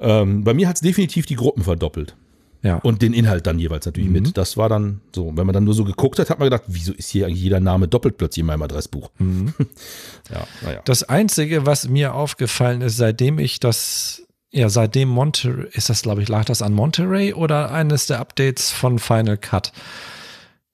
Ähm, 0.00 0.42
bei 0.42 0.54
mir 0.54 0.66
hat 0.66 0.74
es 0.74 0.80
definitiv 0.80 1.26
die 1.26 1.36
Gruppen 1.36 1.62
verdoppelt. 1.62 2.16
Ja. 2.62 2.76
Und 2.76 3.02
den 3.02 3.12
Inhalt 3.12 3.46
dann 3.46 3.58
jeweils 3.58 3.86
natürlich 3.86 4.08
mhm. 4.08 4.14
mit. 4.14 4.36
Das 4.36 4.56
war 4.56 4.68
dann 4.68 5.00
so. 5.14 5.32
Wenn 5.36 5.46
man 5.46 5.52
dann 5.52 5.64
nur 5.64 5.74
so 5.74 5.84
geguckt 5.84 6.18
hat, 6.18 6.30
hat 6.30 6.38
man 6.38 6.46
gedacht, 6.46 6.64
wieso 6.66 6.92
ist 6.92 7.08
hier 7.08 7.26
eigentlich 7.26 7.42
jeder 7.42 7.60
Name 7.60 7.88
doppelt 7.88 8.16
plötzlich 8.16 8.40
in 8.40 8.46
meinem 8.46 8.62
Adressbuch? 8.62 9.10
Mhm. 9.18 9.54
ja, 10.30 10.46
naja. 10.62 10.80
Das 10.84 11.04
Einzige, 11.04 11.66
was 11.66 11.88
mir 11.88 12.14
aufgefallen 12.14 12.80
ist, 12.80 12.96
seitdem 12.96 13.38
ich 13.38 13.60
das, 13.60 14.22
ja, 14.50 14.68
seitdem 14.68 15.08
Monterey, 15.08 15.68
ist 15.72 15.88
das, 15.88 16.02
glaube 16.02 16.22
ich, 16.22 16.28
lag 16.28 16.44
das 16.46 16.62
an 16.62 16.72
Monterey 16.72 17.32
oder 17.32 17.70
eines 17.70 18.06
der 18.06 18.18
Updates 18.18 18.70
von 18.70 18.98
Final 18.98 19.36
Cut? 19.36 19.72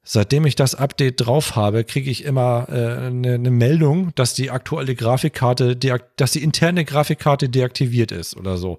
Seitdem 0.06 0.44
ich 0.44 0.54
das 0.54 0.74
Update 0.74 1.24
drauf 1.24 1.56
habe, 1.56 1.82
kriege 1.82 2.10
ich 2.10 2.24
immer 2.24 2.66
äh, 2.68 3.06
eine, 3.06 3.34
eine 3.34 3.50
Meldung, 3.50 4.14
dass 4.14 4.34
die 4.34 4.50
aktuelle 4.50 4.94
Grafikkarte, 4.94 5.76
dass 6.16 6.32
die 6.32 6.42
interne 6.42 6.84
Grafikkarte 6.84 7.48
deaktiviert 7.48 8.12
ist 8.12 8.36
oder 8.36 8.58
so. 8.58 8.76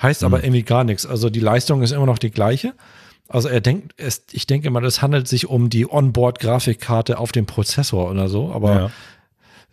Heißt 0.00 0.22
mhm. 0.22 0.26
aber 0.26 0.44
irgendwie 0.44 0.62
gar 0.62 0.84
nichts. 0.84 1.04
Also 1.04 1.28
die 1.28 1.40
Leistung 1.40 1.82
ist 1.82 1.92
immer 1.92 2.06
noch 2.06 2.18
die 2.18 2.30
gleiche. 2.30 2.72
Also 3.28 3.48
er 3.48 3.60
denkt, 3.60 3.94
es, 3.98 4.24
ich 4.32 4.46
denke 4.46 4.70
mal, 4.70 4.84
es 4.84 5.02
handelt 5.02 5.28
sich 5.28 5.46
um 5.46 5.68
die 5.68 5.90
Onboard-Grafikkarte 5.90 7.18
auf 7.18 7.32
dem 7.32 7.46
Prozessor 7.46 8.10
oder 8.10 8.28
so, 8.28 8.52
aber 8.52 8.74
ja. 8.74 8.90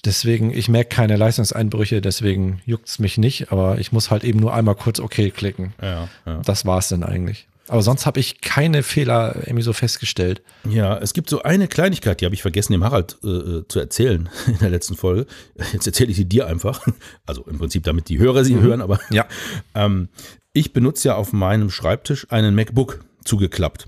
deswegen, 0.06 0.54
ich 0.54 0.70
merke 0.70 0.96
keine 0.96 1.18
Leistungseinbrüche, 1.18 2.02
deswegen 2.02 2.62
juckt 2.66 2.88
es 2.88 3.00
mich 3.00 3.18
nicht, 3.18 3.52
aber 3.52 3.80
ich 3.80 3.92
muss 3.92 4.12
halt 4.12 4.24
eben 4.24 4.40
nur 4.40 4.54
einmal 4.54 4.76
kurz 4.76 5.00
OK 5.00 5.34
klicken. 5.34 5.74
Ja, 5.82 6.08
ja. 6.26 6.42
Das 6.46 6.66
war 6.66 6.78
es 6.78 6.90
dann 6.90 7.04
eigentlich. 7.04 7.48
Aber 7.70 7.82
sonst 7.84 8.06
habe 8.06 8.20
ich 8.20 8.42
keine 8.42 8.84
Fehler 8.84 9.36
irgendwie 9.46 9.62
so 9.62 9.74
festgestellt. 9.74 10.42
Ja, 10.68 10.98
es 10.98 11.14
gibt 11.14 11.30
so 11.30 11.44
eine 11.44 11.68
Kleinigkeit, 11.68 12.20
die 12.20 12.26
habe 12.26 12.34
ich 12.34 12.42
vergessen, 12.42 12.74
dem 12.74 12.84
Harald 12.84 13.18
äh, 13.24 13.28
äh 13.28 13.68
zu 13.68 13.80
erzählen 13.80 14.30
in 14.48 14.58
der 14.58 14.70
letzten 14.70 14.96
Folge. 14.96 15.28
Jetzt 15.72 15.86
erzähle 15.86 16.10
ich 16.12 16.18
sie 16.18 16.26
dir 16.26 16.48
einfach. 16.48 16.86
Also 17.26 17.44
im 17.44 17.60
Prinzip, 17.60 17.84
damit 17.84 18.10
die 18.10 18.18
Hörer 18.18 18.44
sie 18.44 18.56
mhm. 18.56 18.62
hören, 18.62 18.82
aber 18.82 19.00
ja. 19.12 19.26
Ähm, 19.76 20.10
ich 20.52 20.74
benutze 20.74 21.10
ja 21.10 21.16
auf 21.16 21.32
meinem 21.32 21.70
Schreibtisch 21.70 22.26
einen 22.32 22.56
MacBook 22.56 23.00
zugeklappt 23.24 23.88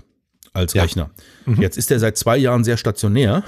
als 0.52 0.74
ja. 0.74 0.82
Rechner. 0.82 1.10
Mhm. 1.44 1.60
Jetzt 1.60 1.76
ist 1.76 1.90
der 1.90 1.98
seit 1.98 2.16
zwei 2.16 2.36
Jahren 2.36 2.62
sehr 2.62 2.76
stationär 2.76 3.42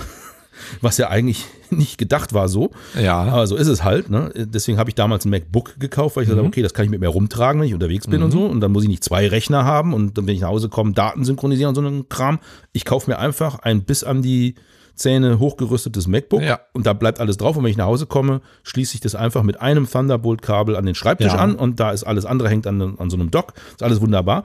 was 0.81 0.99
ja 0.99 1.09
eigentlich 1.09 1.45
nicht 1.71 1.99
gedacht 1.99 2.33
war 2.33 2.49
so. 2.49 2.71
Ja. 3.01 3.23
Aber 3.23 3.47
so 3.47 3.57
ist 3.57 3.69
es 3.69 3.85
halt. 3.85 4.11
Ne? 4.11 4.33
Deswegen 4.35 4.79
habe 4.79 4.91
ich 4.91 4.95
damals 4.95 5.25
ein 5.25 5.31
MacBook 5.31 5.79
gekauft, 5.79 6.17
weil 6.17 6.25
ich 6.25 6.29
mhm. 6.29 6.37
dachte, 6.37 6.49
okay, 6.49 6.63
das 6.63 6.75
kann 6.75 6.85
ich 6.85 6.91
mit 6.91 7.01
mir 7.01 7.09
rumtragen, 7.09 7.61
wenn 7.61 7.69
ich 7.69 7.75
unterwegs 7.75 8.07
bin 8.07 8.21
mhm. 8.21 8.27
und 8.27 8.31
so. 8.31 8.47
Und 8.47 8.61
dann 8.61 8.73
muss 8.73 8.83
ich 8.83 8.89
nicht 8.89 9.05
zwei 9.05 9.29
Rechner 9.29 9.65
haben 9.65 9.95
und 9.95 10.17
dann, 10.19 10.27
wenn 10.27 10.35
ich 10.35 10.41
nach 10.41 10.49
Hause 10.49 10.69
komme, 10.69 10.93
Daten 10.93 11.25
synchronisieren 11.25 11.71
und 11.71 11.75
so 11.75 11.81
einen 11.81 12.09
Kram. 12.09 12.39
Ich 12.73 12.85
kaufe 12.85 13.11
mir 13.11 13.19
einfach 13.19 13.59
ein 13.61 13.85
bis 13.85 14.05
an 14.05 14.23
die 14.23 14.55
Zähne 14.95 15.41
hochgerüstetes 15.41 16.07
MacBook 16.07 16.43
ja. 16.43 16.61
und 16.73 16.87
da 16.87 16.93
bleibt 16.93 17.21
alles 17.21 17.37
drauf. 17.37 17.57
Und 17.57 17.65
wenn 17.65 17.71
ich 17.71 17.77
nach 17.77 17.87
Hause 17.87 18.07
komme, 18.07 18.41
schließe 18.63 18.95
ich 18.95 19.01
das 19.01 19.15
einfach 19.15 19.43
mit 19.43 19.61
einem 19.61 19.91
Thunderbolt-Kabel 19.91 20.77
an 20.77 20.87
den 20.87 20.95
Schreibtisch 20.95 21.33
ja. 21.33 21.39
an 21.39 21.57
und 21.57 21.81
da 21.81 21.91
ist 21.91 22.05
alles 22.05 22.25
andere, 22.25 22.49
hängt 22.49 22.67
an, 22.67 22.97
an 22.99 23.11
so 23.11 23.17
einem 23.17 23.31
Dock. 23.31 23.55
Ist 23.71 23.83
alles 23.83 24.01
wunderbar. 24.01 24.45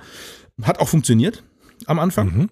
Hat 0.64 0.80
auch 0.80 0.88
funktioniert 0.88 1.44
am 1.86 2.00
Anfang. 2.00 2.28
Mhm 2.36 2.50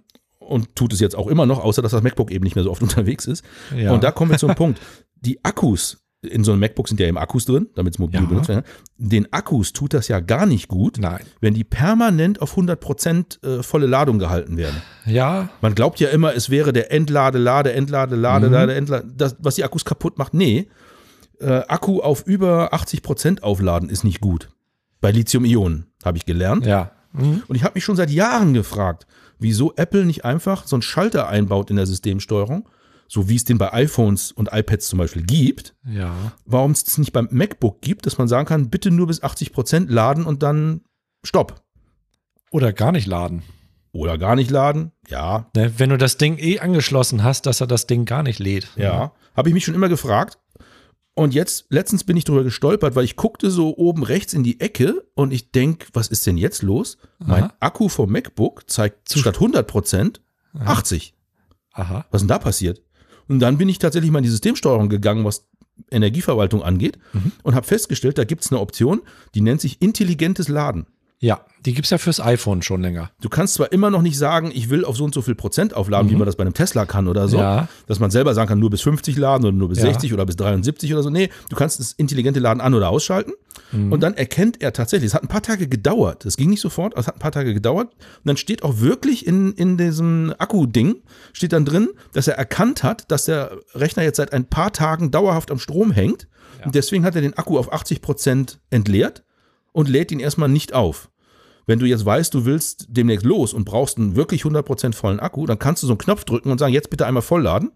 und 0.48 0.76
tut 0.76 0.94
es 0.94 1.00
jetzt 1.00 1.16
auch 1.16 1.28
immer 1.28 1.46
noch, 1.46 1.64
außer 1.64 1.82
dass 1.82 1.92
das 1.92 2.02
MacBook 2.04 2.32
eben 2.32 2.44
nicht 2.44 2.56
mehr 2.56 2.64
so 2.64 2.72
oft 2.72 2.82
unterwegs 2.84 3.26
ist. 3.26 3.44
Ja. 3.76 3.92
Und 3.94 4.04
da 4.04 4.12
kommen 4.12 4.32
wir 4.32 4.38
zum 4.38 4.56
Punkt. 4.56 4.80
Die 5.22 5.44
Akkus 5.44 6.04
in 6.22 6.44
so 6.44 6.52
einem 6.52 6.62
MacBook 6.62 6.88
sind 6.88 7.00
ja 7.00 7.06
eben 7.06 7.18
Akkus 7.20 7.46
drin, 7.46 7.68
damit 7.76 7.94
es 7.94 8.00
mobil 8.00 8.20
Ja. 8.20 8.26
benutzt 8.26 8.50
werden. 8.50 8.64
Den 8.98 9.32
Akkus 9.32 9.72
tut 9.72 9.94
das 9.94 10.08
ja 10.08 10.20
gar 10.20 10.48
nicht 10.48 10.68
gut, 10.68 10.98
Nein. 11.00 11.20
wenn 11.42 11.54
die 11.54 11.64
permanent 11.64 12.42
auf 12.42 12.58
100% 12.58 13.44
äh, 13.60 13.64
volle 13.64 13.86
Ladung 13.86 14.18
gehalten 14.18 14.58
werden. 14.58 14.82
Ja, 15.06 15.50
Man 15.62 15.76
glaubt 15.76 16.00
ja 16.00 16.10
immer, 16.10 16.34
es 16.34 16.50
wäre 16.50 16.74
der 16.74 16.92
Entlade, 16.92 17.38
Lade, 17.38 17.72
Entlade, 17.74 18.16
Lade, 18.16 18.48
Mhm. 18.48 18.54
Lade, 18.54 18.74
Entlade, 18.74 19.08
das, 19.16 19.36
was 19.40 19.56
die 19.56 19.64
Akkus 19.64 19.86
kaputt 19.86 20.18
macht. 20.18 20.34
Nee, 20.34 20.68
äh, 21.40 21.62
Akku 21.68 22.00
auf 22.02 22.26
über 22.26 22.74
80% 22.74 23.44
aufladen 23.44 23.90
ist 23.90 24.04
nicht 24.04 24.20
gut. 24.20 24.50
Bei 25.02 25.12
Lithium-Ionen, 25.12 25.86
habe 26.04 26.18
ich 26.18 26.26
gelernt. 26.26 26.66
ja. 26.66 26.92
Mhm. 27.14 27.44
Und 27.48 27.56
ich 27.56 27.64
habe 27.64 27.76
mich 27.76 27.84
schon 27.86 27.96
seit 27.96 28.10
Jahren 28.10 28.54
gefragt, 28.54 29.06
wieso 29.40 29.74
Apple 29.76 30.06
nicht 30.06 30.26
einfach 30.26 30.68
so 30.68 30.76
einen 30.76 30.82
Schalter 30.82 31.28
einbaut 31.28 31.70
in 31.70 31.76
der 31.76 31.86
Systemsteuerung, 31.86 32.68
so 33.08 33.30
wie 33.30 33.36
es 33.36 33.44
den 33.44 33.58
bei 33.58 33.74
iPhones 33.74 34.32
und 34.32 34.50
iPads 34.52 34.88
zum 34.88 35.00
Beispiel 35.00 35.24
gibt. 35.24 35.76
Ja. 35.90 36.34
Warum 36.46 36.72
es 36.72 36.84
das 36.84 36.98
nicht 36.98 37.14
beim 37.14 37.28
MacBook 37.32 37.82
gibt, 37.82 38.06
dass 38.06 38.18
man 38.18 38.28
sagen 38.28 38.48
kann, 38.48 38.70
bitte 38.70 38.92
nur 38.92 39.08
bis 39.08 39.24
80% 39.24 39.90
laden 39.90 40.26
und 40.26 40.44
dann 40.44 40.82
Stopp. 41.24 41.64
Oder 42.52 42.74
gar 42.74 42.92
nicht 42.92 43.08
laden. 43.08 43.44
Oder 43.92 44.18
gar 44.18 44.36
nicht 44.36 44.52
laden. 44.52 44.92
Ja, 45.08 45.50
Ne? 45.56 45.74
Wenn 45.78 45.90
du 45.90 45.98
das 45.98 46.18
Ding 46.18 46.38
eh 46.38 46.60
angeschlossen 46.60 47.24
hast, 47.24 47.46
dass 47.46 47.62
er 47.62 47.68
das 47.68 47.88
Ding 47.88 48.06
gar 48.06 48.24
nicht 48.24 48.40
lädt. 48.40 48.68
Ja, 48.76 49.14
habe 49.36 49.50
ich 49.50 49.54
mich 49.54 49.66
schon 49.66 49.76
immer 49.76 49.90
gefragt. 49.90 50.38
Und 51.18 51.34
jetzt, 51.34 51.66
letztens 51.70 52.04
bin 52.04 52.16
ich 52.16 52.26
drüber 52.26 52.44
gestolpert, 52.44 52.96
weil 52.96 53.04
ich 53.04 53.16
guckte 53.16 53.50
so 53.50 53.76
oben 53.76 54.04
rechts 54.04 54.36
in 54.36 54.44
die 54.44 54.60
Ecke 54.60 55.04
und 55.16 55.34
ich 55.34 55.52
denk, 55.52 55.88
was 55.94 56.10
ist 56.10 56.28
denn 56.28 56.38
jetzt 56.38 56.62
los? 56.62 57.00
Mein 57.18 57.46
Aha. 57.46 57.54
Akku 57.60 57.90
vom 57.90 58.12
MacBook 58.12 58.70
zeigt 58.70 59.12
statt 59.18 59.34
100 59.34 59.66
Prozent 59.66 60.22
80. 60.60 61.16
Aha. 61.72 62.06
Was 62.12 62.22
ist 62.22 62.26
denn 62.26 62.28
da 62.28 62.38
passiert? 62.38 62.84
Und 63.28 63.40
dann 63.40 63.58
bin 63.58 63.68
ich 63.68 63.80
tatsächlich 63.80 64.12
mal 64.12 64.20
in 64.20 64.26
die 64.26 64.30
Systemsteuerung 64.30 64.90
gegangen, 64.90 65.26
was 65.26 65.48
Energieverwaltung 65.90 66.62
angeht 66.62 67.00
und 67.42 67.56
habe 67.56 67.66
festgestellt, 67.66 68.20
da 68.20 68.24
gibt 68.24 68.46
es 68.46 68.52
eine 68.52 68.62
Option, 68.62 69.02
die 69.34 69.42
nennt 69.42 69.60
sich 69.60 69.82
intelligentes 69.82 70.50
Laden. 70.50 70.86
Ja, 71.20 71.42
die 71.66 71.74
gibt's 71.74 71.90
ja 71.90 71.98
fürs 71.98 72.20
iPhone 72.20 72.62
schon 72.62 72.82
länger. 72.84 73.10
Du 73.22 73.28
kannst 73.28 73.56
zwar 73.56 73.72
immer 73.72 73.90
noch 73.90 74.04
nicht 74.04 74.18
sagen, 74.20 74.52
ich 74.54 74.70
will 74.70 74.86
auf 74.86 74.96
so 74.96 75.04
und 75.04 75.16
so 75.16 75.24
viel 75.24 75.34
Prozent 75.34 75.74
aufladen, 75.74 76.12
wie 76.12 76.16
man 76.16 76.28
das 76.28 76.36
bei 76.36 76.44
einem 76.44 76.54
Tesla 76.54 76.86
kann 76.86 77.08
oder 77.08 77.28
so, 77.28 77.38
Ja. 77.38 77.68
dass 77.88 78.00
man 78.00 78.12
selber 78.12 78.36
sagen 78.36 78.50
kann, 78.50 78.60
nur 78.60 78.70
bis 78.70 78.82
50 78.82 79.18
laden 79.18 79.44
oder 79.44 79.52
nur 79.58 79.70
bis 79.70 79.80
Ja. 79.80 79.86
60 79.86 80.14
oder 80.14 80.28
bis 80.28 80.36
73 80.36 80.94
oder 80.94 81.02
so. 81.02 81.10
Nee, 81.10 81.30
du 81.50 81.56
kannst 81.56 81.80
das 81.80 81.94
intelligente 81.94 82.40
Laden 82.40 82.62
an- 82.62 82.76
oder 82.76 82.90
ausschalten 82.90 83.34
und 83.74 84.00
dann 84.02 84.14
erkennt 84.14 84.62
er 84.62 84.72
tatsächlich, 84.72 85.08
es 85.10 85.14
hat 85.16 85.24
ein 85.24 85.28
paar 85.28 85.42
Tage 85.42 85.68
gedauert, 85.68 86.26
es 86.26 86.38
ging 86.38 86.50
nicht 86.52 86.62
sofort, 86.62 86.94
aber 86.94 87.02
es 87.02 87.08
hat 87.08 87.16
ein 87.16 87.20
paar 87.20 87.32
Tage 87.32 87.54
gedauert 87.56 87.88
und 87.92 88.26
dann 88.26 88.38
steht 88.38 88.62
auch 88.64 88.80
wirklich 88.80 89.26
in, 89.26 89.54
in 89.54 89.76
diesem 89.78 90.34
Akku-Ding, 90.38 90.98
steht 91.34 91.52
dann 91.52 91.66
drin, 91.66 91.90
dass 92.14 92.28
er 92.28 92.36
erkannt 92.38 92.84
hat, 92.84 93.10
dass 93.12 93.26
der 93.26 93.58
Rechner 93.74 94.04
jetzt 94.04 94.18
seit 94.18 94.32
ein 94.34 94.46
paar 94.46 94.72
Tagen 94.72 95.10
dauerhaft 95.12 95.50
am 95.52 95.58
Strom 95.60 95.92
hängt 95.92 96.28
und 96.64 96.76
deswegen 96.76 97.04
hat 97.04 97.16
er 97.16 97.22
den 97.22 97.34
Akku 97.38 97.58
auf 97.58 97.74
80 97.74 98.02
Prozent 98.02 98.60
entleert 98.70 99.24
und 99.78 99.90
lädt 99.90 100.12
ihn 100.12 100.20
erstmal 100.20 100.50
nicht 100.50 100.74
auf. 100.74 101.10
Wenn 101.68 101.78
du 101.80 101.86
jetzt 101.86 102.04
weißt, 102.06 102.34
du 102.34 102.46
willst 102.46 102.88
demnächst 102.90 103.26
los 103.26 103.54
und 103.54 103.66
brauchst 103.66 103.98
einen 103.98 104.16
wirklich 104.16 104.42
100% 104.44 104.94
vollen 104.96 105.20
Akku, 105.20 105.46
dann 105.46 105.60
kannst 105.60 105.84
du 105.84 105.88
so 105.88 105.94
einen 105.94 106.00
Knopf 106.00 106.24
drücken 106.24 106.50
und 106.50 106.58
sagen, 106.58 106.74
jetzt 106.74 106.90
bitte 106.90 107.06
einmal 107.06 107.22
vollladen. 107.22 107.72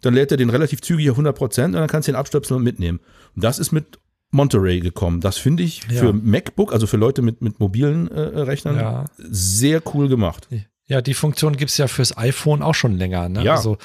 Dann 0.00 0.14
lädt 0.14 0.30
er 0.30 0.36
den 0.38 0.48
relativ 0.48 0.80
zügig 0.80 1.10
auf 1.10 1.18
100% 1.18 1.64
und 1.66 1.72
dann 1.72 1.88
kannst 1.88 2.08
du 2.08 2.12
den 2.12 2.16
abstöpseln 2.18 2.56
und 2.56 2.62
mitnehmen. 2.64 3.00
Und 3.34 3.44
das 3.44 3.58
ist 3.58 3.72
mit 3.72 3.98
Monterey 4.30 4.80
gekommen. 4.80 5.20
Das 5.20 5.36
finde 5.36 5.62
ich 5.62 5.82
Ja. 5.90 6.00
für 6.00 6.12
MacBook, 6.14 6.72
also 6.72 6.86
für 6.86 6.96
Leute 6.96 7.20
mit, 7.20 7.42
mit 7.42 7.60
mobilen 7.60 8.08
äh, 8.08 8.20
Rechnern, 8.20 8.76
Ja. 8.76 9.04
sehr 9.18 9.82
cool 9.94 10.08
gemacht. 10.08 10.48
Ja, 10.86 11.02
die 11.02 11.14
Funktion 11.14 11.56
gibt's 11.56 11.76
ja 11.76 11.88
fürs 11.88 12.16
iPhone 12.16 12.62
auch 12.62 12.74
schon 12.74 12.96
länger. 12.96 13.28
Ne? 13.28 13.42
Ja. 13.44 13.56
Also 13.56 13.76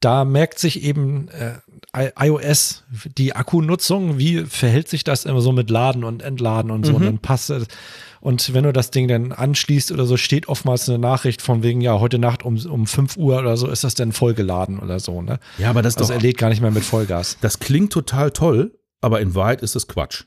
da 0.00 0.24
merkt 0.24 0.58
sich 0.58 0.82
eben 0.82 1.28
äh, 1.28 1.52
iOS 1.94 2.84
die 3.16 3.34
Akkunutzung, 3.34 4.18
wie 4.18 4.44
verhält 4.44 4.88
sich 4.88 5.04
das 5.04 5.24
immer 5.24 5.40
so 5.40 5.52
mit 5.52 5.70
Laden 5.70 6.04
und 6.04 6.22
Entladen 6.22 6.70
und 6.70 6.84
so. 6.84 6.92
Mhm. 6.92 6.96
Und 6.96 7.04
dann 7.04 7.18
passt 7.18 7.50
es. 7.50 7.66
Und 8.20 8.52
wenn 8.52 8.64
du 8.64 8.72
das 8.72 8.90
Ding 8.90 9.08
dann 9.08 9.32
anschließt 9.32 9.92
oder 9.92 10.04
so, 10.04 10.16
steht 10.16 10.48
oftmals 10.48 10.88
eine 10.88 10.98
Nachricht 10.98 11.40
von 11.40 11.62
wegen, 11.62 11.80
ja, 11.80 11.98
heute 11.98 12.18
Nacht 12.18 12.44
um, 12.44 12.58
um 12.66 12.86
5 12.86 13.16
Uhr 13.16 13.38
oder 13.38 13.56
so 13.56 13.68
ist 13.68 13.84
das 13.84 13.94
denn 13.94 14.12
vollgeladen 14.12 14.80
oder 14.80 15.00
so. 15.00 15.22
Ne? 15.22 15.38
Ja, 15.56 15.70
aber 15.70 15.82
das 15.82 15.96
Also 15.96 16.08
doch 16.08 16.18
er 16.18 16.22
lädt 16.22 16.36
gar 16.36 16.48
nicht 16.48 16.60
mehr 16.60 16.70
mit 16.70 16.84
Vollgas. 16.84 17.38
Das 17.40 17.58
klingt 17.58 17.92
total 17.92 18.32
toll, 18.32 18.78
aber 19.00 19.20
in 19.20 19.34
Wahrheit 19.34 19.62
ist 19.62 19.76
es 19.76 19.86
Quatsch. 19.86 20.24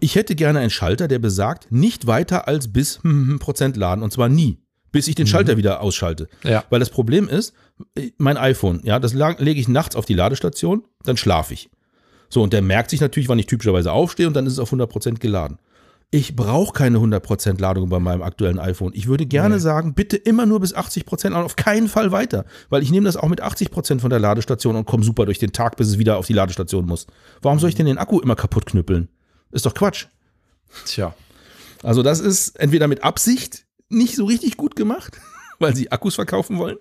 Ich 0.00 0.16
hätte 0.16 0.34
gerne 0.34 0.58
einen 0.58 0.70
Schalter, 0.70 1.06
der 1.06 1.18
besagt, 1.18 1.70
nicht 1.70 2.06
weiter 2.06 2.48
als 2.48 2.72
bis 2.72 3.00
Prozent 3.38 3.76
laden 3.76 4.02
und 4.02 4.12
zwar 4.12 4.28
nie, 4.28 4.61
bis 4.92 5.08
ich 5.08 5.14
den 5.14 5.26
Schalter 5.26 5.56
wieder 5.56 5.80
ausschalte. 5.80 6.28
Ja. 6.44 6.64
Weil 6.70 6.80
das 6.80 6.90
Problem 6.90 7.28
ist, 7.28 7.54
mein 8.18 8.36
iPhone, 8.36 8.80
ja, 8.84 8.98
das 8.98 9.14
lege 9.14 9.58
ich 9.58 9.68
nachts 9.68 9.96
auf 9.96 10.04
die 10.04 10.14
Ladestation, 10.14 10.84
dann 11.02 11.16
schlafe 11.16 11.54
ich. 11.54 11.70
So, 12.28 12.42
und 12.42 12.52
der 12.52 12.62
merkt 12.62 12.90
sich 12.90 13.00
natürlich, 13.00 13.28
wann 13.28 13.38
ich 13.38 13.46
typischerweise 13.46 13.92
aufstehe 13.92 14.26
und 14.26 14.34
dann 14.34 14.46
ist 14.46 14.54
es 14.54 14.58
auf 14.58 14.72
100% 14.72 15.18
geladen. 15.18 15.58
Ich 16.14 16.36
brauche 16.36 16.74
keine 16.74 16.98
100% 16.98 17.58
Ladung 17.58 17.88
bei 17.88 17.98
meinem 17.98 18.20
aktuellen 18.20 18.58
iPhone. 18.58 18.92
Ich 18.94 19.06
würde 19.06 19.24
gerne 19.24 19.58
sagen, 19.58 19.94
bitte 19.94 20.18
immer 20.18 20.44
nur 20.44 20.60
bis 20.60 20.76
80% 20.76 21.30
laden, 21.30 21.44
auf 21.44 21.56
keinen 21.56 21.88
Fall 21.88 22.12
weiter. 22.12 22.44
Weil 22.68 22.82
ich 22.82 22.90
nehme 22.90 23.06
das 23.06 23.16
auch 23.16 23.28
mit 23.28 23.42
80% 23.42 24.00
von 24.00 24.10
der 24.10 24.18
Ladestation 24.18 24.76
und 24.76 24.84
komme 24.84 25.04
super 25.04 25.24
durch 25.24 25.38
den 25.38 25.52
Tag, 25.52 25.76
bis 25.78 25.88
es 25.88 25.96
wieder 25.96 26.18
auf 26.18 26.26
die 26.26 26.34
Ladestation 26.34 26.84
muss. 26.84 27.06
Warum 27.40 27.58
soll 27.58 27.70
ich 27.70 27.76
denn 27.76 27.86
den 27.86 27.96
Akku 27.96 28.20
immer 28.20 28.36
kaputt 28.36 28.66
knüppeln? 28.66 29.08
Ist 29.52 29.64
doch 29.64 29.72
Quatsch. 29.72 30.08
Tja. 30.84 31.14
Also 31.82 32.02
das 32.02 32.20
ist 32.20 32.60
entweder 32.60 32.88
mit 32.88 33.02
Absicht 33.02 33.64
nicht 33.92 34.16
so 34.16 34.24
richtig 34.24 34.56
gut 34.56 34.76
gemacht, 34.76 35.18
weil 35.58 35.74
sie 35.76 35.90
Akkus 35.92 36.14
verkaufen 36.16 36.58
wollen, 36.58 36.76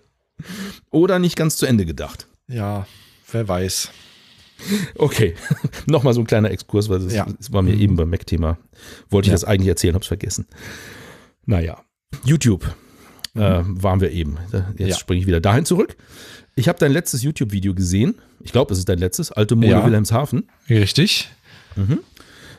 oder 0.89 1.19
nicht 1.19 1.35
ganz 1.35 1.55
zu 1.57 1.65
Ende 1.65 1.85
gedacht. 1.85 2.27
Ja, 2.47 2.87
wer 3.31 3.47
weiß. 3.47 3.91
Okay, 4.95 5.35
nochmal 5.87 6.13
so 6.13 6.21
ein 6.21 6.27
kleiner 6.27 6.51
Exkurs, 6.51 6.89
weil 6.89 7.01
es 7.01 7.13
Ja. 7.13 7.25
war 7.49 7.61
mir 7.61 7.75
eben 7.75 7.95
beim 7.95 8.09
Mac-Thema. 8.09 8.57
Wollte 9.09 9.27
ich 9.27 9.31
Ja. 9.31 9.33
das 9.35 9.43
eigentlich 9.45 9.67
erzählen, 9.69 9.95
hab's 9.95 10.07
vergessen. 10.07 10.45
Naja, 11.45 11.81
YouTube 12.25 12.65
äh, 13.35 13.61
waren 13.65 14.01
wir 14.01 14.11
eben. 14.11 14.37
Jetzt 14.51 14.79
Mhm. 14.79 14.87
Ja. 14.87 14.95
springe 14.97 15.21
ich 15.21 15.27
wieder 15.27 15.39
dahin 15.41 15.65
zurück. 15.65 15.95
Ich 16.55 16.67
habe 16.67 16.77
dein 16.77 16.91
letztes 16.91 17.23
YouTube-Video 17.23 17.73
gesehen. 17.73 18.15
Ich 18.41 18.51
glaube, 18.51 18.73
es 18.73 18.79
ist 18.79 18.89
dein 18.89 18.99
letztes, 18.99 19.31
Alte 19.31 19.55
Mode 19.55 19.67
Ja. 19.69 19.85
Wilhelmshaven, 19.85 20.49
Richtig? 20.69 21.29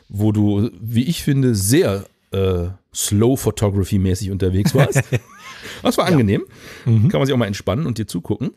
wo 0.09 0.31
du, 0.31 0.71
wie 0.81 1.03
ich 1.03 1.23
finde, 1.23 1.53
sehr 1.55 2.05
äh, 2.31 2.67
Slow 2.93 3.37
Photography-mäßig 3.37 4.31
unterwegs 4.31 4.75
warst. 4.75 5.01
das 5.83 5.97
war 5.97 6.05
angenehm. 6.05 6.43
Mhm. 6.85 7.09
Kann 7.09 7.19
man 7.19 7.25
sich 7.25 7.33
auch 7.33 7.39
mal 7.39 7.47
entspannen 7.47 7.85
und 7.85 7.97
dir 7.97 8.07
zugucken. 8.07 8.51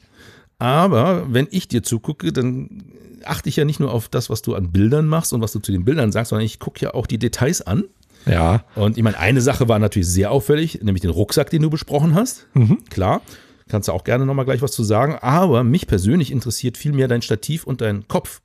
Aber 0.59 1.27
wenn 1.29 1.49
ich 1.51 1.69
dir 1.69 1.83
zugucke, 1.83 2.33
dann 2.33 2.85
achte 3.25 3.49
ich 3.49 3.57
ja 3.57 3.65
nicht 3.65 3.81
nur 3.81 3.93
auf 3.93 4.09
das, 4.09 4.31
was 4.31 4.43
du 4.43 4.55
an 4.55 4.73
Bildern 4.73 5.07
machst 5.07 5.33
und 5.33 5.41
was 5.41 5.53
du 5.53 5.59
zu 5.59 5.73
den 5.73 5.85
Bildern 5.85 6.13
sagst, 6.13 6.31
sondern 6.31 6.47
ich 6.47 6.59
gucke 6.59 6.81
ja 6.81 6.95
auch 6.95 7.07
die 7.07 7.19
Details 7.19 7.63
an. 7.63 7.85
Ja. 8.25 8.65
Und 8.75 8.97
ich 8.97 9.05
meine, 9.05 9.19
eine 9.19 9.41
Sache 9.41 9.69
war 9.69 9.79
natürlich 9.79 10.09
sehr 10.09 10.31
auffällig, 10.31 10.81
nämlich 10.83 11.03
den 11.03 11.11
Rucksack, 11.11 11.51
den 11.51 11.63
du 11.63 11.71
besprochen 11.71 12.15
hast. 12.15 12.47
Klar, 12.91 13.23
kannst 13.69 13.89
du 13.89 13.93
auch 13.93 14.05
gerne 14.05 14.27
nochmal 14.27 14.45
gleich 14.45 14.63
was 14.63 14.73
zu 14.73 14.85
sagen. 14.85 15.17
Aber 15.21 15.65
mich 15.65 15.87
persönlich 15.87 16.33
interessiert 16.33 16.77
viel 16.77 16.93
mehr 16.93 17.09
dein 17.09 17.23
Stativ 17.23 17.65
und 17.65 17.81
dein 17.81 18.09
Kopf. 18.09 18.41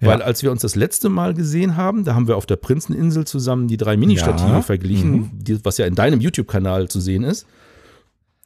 Weil 0.00 0.20
Ja. 0.20 0.24
als 0.24 0.42
wir 0.44 0.52
uns 0.52 0.62
das 0.62 0.76
letzte 0.76 1.08
Mal 1.08 1.34
gesehen 1.34 1.76
haben, 1.76 2.04
da 2.04 2.14
haben 2.14 2.28
wir 2.28 2.36
auf 2.36 2.46
der 2.46 2.56
Prinzeninsel 2.56 3.26
zusammen 3.26 3.66
die 3.68 3.76
drei 3.76 3.96
Mini-Stative 3.96 4.48
Ja. 4.48 4.62
verglichen, 4.62 5.30
die, 5.34 5.64
was 5.64 5.76
ja 5.78 5.86
in 5.86 5.94
deinem 5.96 6.20
YouTube-Kanal 6.20 6.88
zu 6.88 7.00
sehen 7.00 7.24
ist. 7.24 7.46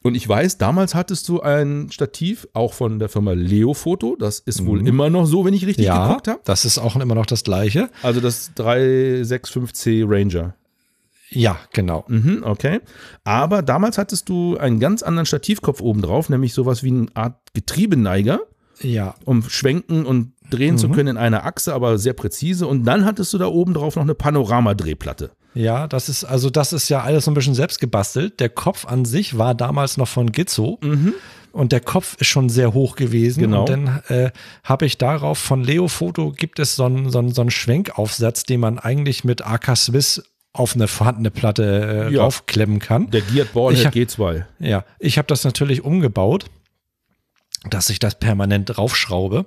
Und 0.01 0.15
ich 0.15 0.27
weiß, 0.27 0.57
damals 0.57 0.95
hattest 0.95 1.29
du 1.29 1.39
ein 1.41 1.87
Stativ 1.91 2.45
auch 2.53 2.73
von 2.73 2.99
der 2.99 3.07
Firma 3.07 3.31
Leo 3.33 3.73
Photo. 3.73 4.17
Das 4.19 4.39
ist 4.39 4.65
wohl 4.65 4.85
immer 4.85 5.09
noch 5.09 5.25
so, 5.25 5.45
wenn 5.45 5.53
ich 5.53 5.65
richtig 5.65 5.85
Ja, 5.85 6.07
geguckt 6.07 6.27
habe. 6.27 6.41
das 6.43 6.65
ist 6.65 6.77
auch 6.77 6.95
immer 6.97 7.15
noch 7.15 7.25
das 7.25 7.43
Gleiche. 7.45 7.89
Also 8.01 8.19
das 8.19 8.51
365C 8.57 10.03
Ranger. 10.05 10.55
Ja, 11.29 11.57
genau. 11.71 12.03
Mhm, 12.09 12.41
okay. 12.43 12.79
Aber 13.23 13.61
damals 13.61 13.97
hattest 13.97 14.27
du 14.29 14.57
einen 14.57 14.79
ganz 14.79 15.03
anderen 15.03 15.25
Stativkopf 15.25 15.81
oben 15.81 16.01
drauf, 16.01 16.29
nämlich 16.29 16.53
sowas 16.53 16.83
wie 16.83 16.89
eine 16.91 17.07
Art 17.13 17.37
Getriebeneiger, 17.53 18.41
Ja, 18.81 19.15
um 19.23 19.43
schwenken 19.43 20.05
und 20.05 20.32
drehen 20.55 20.77
zu 20.77 20.89
können 20.89 21.09
in 21.09 21.17
einer 21.17 21.45
Achse, 21.45 21.73
aber 21.73 21.97
sehr 21.97 22.13
präzise. 22.13 22.67
Und 22.67 22.83
dann 22.85 23.05
hattest 23.05 23.33
du 23.33 23.37
da 23.37 23.47
oben 23.47 23.73
drauf 23.73 23.95
noch 23.95 24.03
eine 24.03 24.15
Panoramadrehplatte. 24.15 25.31
ja, 25.53 25.87
das 25.87 26.09
ist, 26.09 26.23
also 26.23 26.49
das 26.49 26.73
ist 26.73 26.89
ja 26.89 27.01
alles 27.01 27.25
so 27.25 27.31
ein 27.31 27.33
bisschen 27.33 27.55
selbst 27.55 27.79
gebastelt. 27.79 28.39
Der 28.39 28.49
Kopf 28.49 28.85
an 28.85 29.05
sich 29.05 29.37
war 29.37 29.55
damals 29.55 29.97
noch 29.97 30.07
von 30.07 30.31
Gizzo. 30.31 30.79
Und 31.51 31.71
der 31.71 31.81
Kopf 31.81 32.15
ist 32.19 32.27
schon 32.27 32.49
sehr 32.49 32.73
hoch 32.73 32.95
gewesen. 32.95 33.41
Genau. 33.41 33.61
Und 33.61 33.69
dann 33.69 34.01
äh, 34.07 34.31
habe 34.63 34.85
ich 34.87 34.97
darauf 34.97 35.37
von 35.37 35.63
Leo 35.63 35.87
Photo 35.87 36.31
gibt 36.31 36.57
es 36.59 36.75
so 36.75 36.85
einen, 36.85 37.11
so 37.11 37.19
einen, 37.19 37.31
so 37.31 37.41
einen 37.41 37.51
Schwenkaufsatz, 37.51 38.43
den 38.43 38.59
man 38.59 38.79
eigentlich 38.79 39.23
mit 39.23 39.45
AK 39.45 39.77
Swiss 39.77 40.23
auf 40.51 40.75
eine 40.75 40.87
vorhandene 40.87 41.29
Platte 41.31 42.07
äh, 42.09 42.13
Ja. 42.13 42.23
raufklemmen 42.23 42.79
kann. 42.79 43.09
Der 43.11 43.21
Geared 43.21 43.53
Ballhead 43.53 43.85
hab- 43.87 43.93
G2. 43.93 44.43
Ja, 44.59 44.83
ich 44.99 45.17
habe 45.19 45.27
das 45.27 45.43
natürlich 45.43 45.83
umgebaut. 45.83 46.45
Dass 47.69 47.89
ich 47.89 47.99
das 47.99 48.19
permanent 48.19 48.77
raufschraube. 48.77 49.45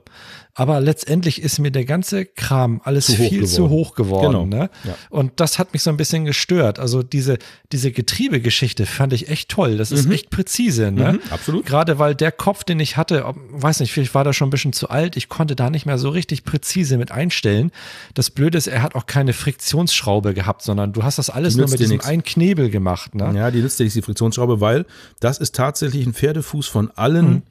Aber 0.58 0.80
letztendlich 0.80 1.42
ist 1.42 1.58
mir 1.58 1.70
der 1.70 1.84
ganze 1.84 2.24
Kram 2.24 2.80
alles 2.82 3.06
Zu 3.06 3.16
viel 3.16 3.46
zu 3.46 3.64
geworden. 3.64 3.70
hoch 3.70 3.94
geworden. 3.94 4.32
Genau. 4.32 4.46
Ne? 4.46 4.70
Ja. 4.84 4.96
Und 5.10 5.32
das 5.38 5.58
hat 5.58 5.74
mich 5.74 5.82
so 5.82 5.90
ein 5.90 5.98
bisschen 5.98 6.24
gestört. 6.24 6.78
Also 6.78 7.02
diese, 7.02 7.36
diese 7.72 7.92
Getriebegeschichte 7.92 8.86
fand 8.86 9.12
ich 9.12 9.28
echt 9.28 9.50
toll. 9.50 9.76
Das 9.76 9.92
ist 9.92 10.10
echt 10.10 10.30
präzise. 10.30 10.90
Ne? 10.92 11.12
Mhm, 11.12 11.20
absolut. 11.30 11.66
Gerade 11.66 11.98
weil 11.98 12.14
der 12.14 12.32
Kopf, 12.32 12.64
den 12.64 12.80
ich 12.80 12.96
hatte, 12.96 13.22
weiß 13.50 13.80
nicht, 13.80 13.92
vielleicht 13.92 14.14
war 14.14 14.24
da 14.24 14.32
schon 14.32 14.48
ein 14.48 14.50
bisschen 14.50 14.72
zu 14.72 14.88
alt. 14.88 15.18
Ich 15.18 15.28
konnte 15.28 15.56
da 15.56 15.68
nicht 15.68 15.84
mehr 15.84 15.98
so 15.98 16.08
richtig 16.08 16.44
präzise 16.44 16.96
mit 16.96 17.12
einstellen. 17.12 17.70
Das 18.14 18.30
Blöde 18.30 18.56
ist, 18.56 18.66
er 18.66 18.82
hat 18.82 18.94
auch 18.94 19.04
keine 19.04 19.34
Friktionsschraube 19.34 20.32
gehabt, 20.32 20.62
sondern 20.62 20.94
du 20.94 21.02
hast 21.02 21.18
das 21.18 21.28
alles 21.28 21.54
nur 21.56 21.66
mit 21.66 21.74
dir 21.74 21.84
diesem 21.84 21.96
nix. 21.98 22.06
einen 22.06 22.24
Knebel 22.24 22.70
gemacht. 22.70 23.14
Ne? 23.14 23.30
Ja, 23.36 23.50
die 23.50 23.60
nützt 23.60 23.78
ja 23.78 23.84
nicht 23.84 23.94
die 23.96 24.00
Friktionsschraube, 24.00 24.58
weil 24.62 24.86
das 25.20 25.36
ist 25.36 25.54
tatsächlich 25.54 26.06
ein 26.06 26.14
Pferdefuß 26.14 26.66
von 26.66 26.90
allen 26.92 27.42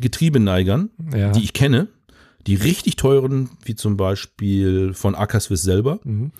Getriebeneigern, 0.00 0.90
Mhm. 0.98 1.16
Ja. 1.16 1.32
die 1.32 1.42
ich 1.44 1.52
kenne. 1.52 1.88
Die 2.46 2.54
richtig 2.54 2.94
teuren, 2.94 3.50
wie 3.64 3.74
zum 3.74 3.96
Beispiel 3.96 4.94
von 4.94 5.16
Akaswiss 5.16 5.62
selber, 5.62 5.98
Mhm. 6.04 6.30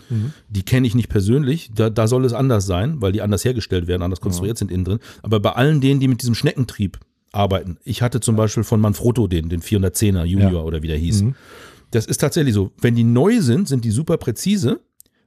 die 0.49 0.63
kenne 0.63 0.87
ich 0.87 0.95
nicht 0.95 1.09
persönlich. 1.09 1.71
Da, 1.75 1.91
da 1.91 2.07
soll 2.07 2.25
es 2.25 2.33
anders 2.33 2.65
sein, 2.65 3.01
weil 3.03 3.11
die 3.11 3.23
anders 3.23 3.45
hergestellt 3.45 3.89
werden, 3.89 4.03
anders 4.03 4.21
konstruiert 4.21 4.57
sind 4.57 4.71
innen 4.71 4.85
drin. 4.85 4.99
Aber 5.23 5.41
bei 5.41 5.51
allen 5.53 5.81
denen, 5.81 5.99
die 5.99 6.07
mit 6.07 6.23
diesem 6.23 6.37
Schneckentrieb 6.37 6.99
arbeiten, 7.33 7.79
ich 7.83 8.03
hatte 8.03 8.21
zum 8.21 8.37
Beispiel 8.37 8.63
von 8.63 8.81
Manfrotto 8.81 9.27
den, 9.27 9.49
den 9.49 9.61
410er 9.63 10.25
Junior 10.25 10.53
Ja. 10.53 10.61
oder 10.61 10.81
wie 10.83 10.87
der 10.89 10.97
hieß. 10.99 11.23
Mhm. 11.23 11.35
Das 11.91 12.07
ist 12.07 12.19
tatsächlich 12.19 12.55
so. 12.55 12.71
Wenn 12.81 12.95
die 12.95 13.05
neu 13.05 13.41
sind, 13.41 13.67
sind 13.67 13.85
die 13.85 13.91
super 13.91 14.17
präzise. 14.17 14.81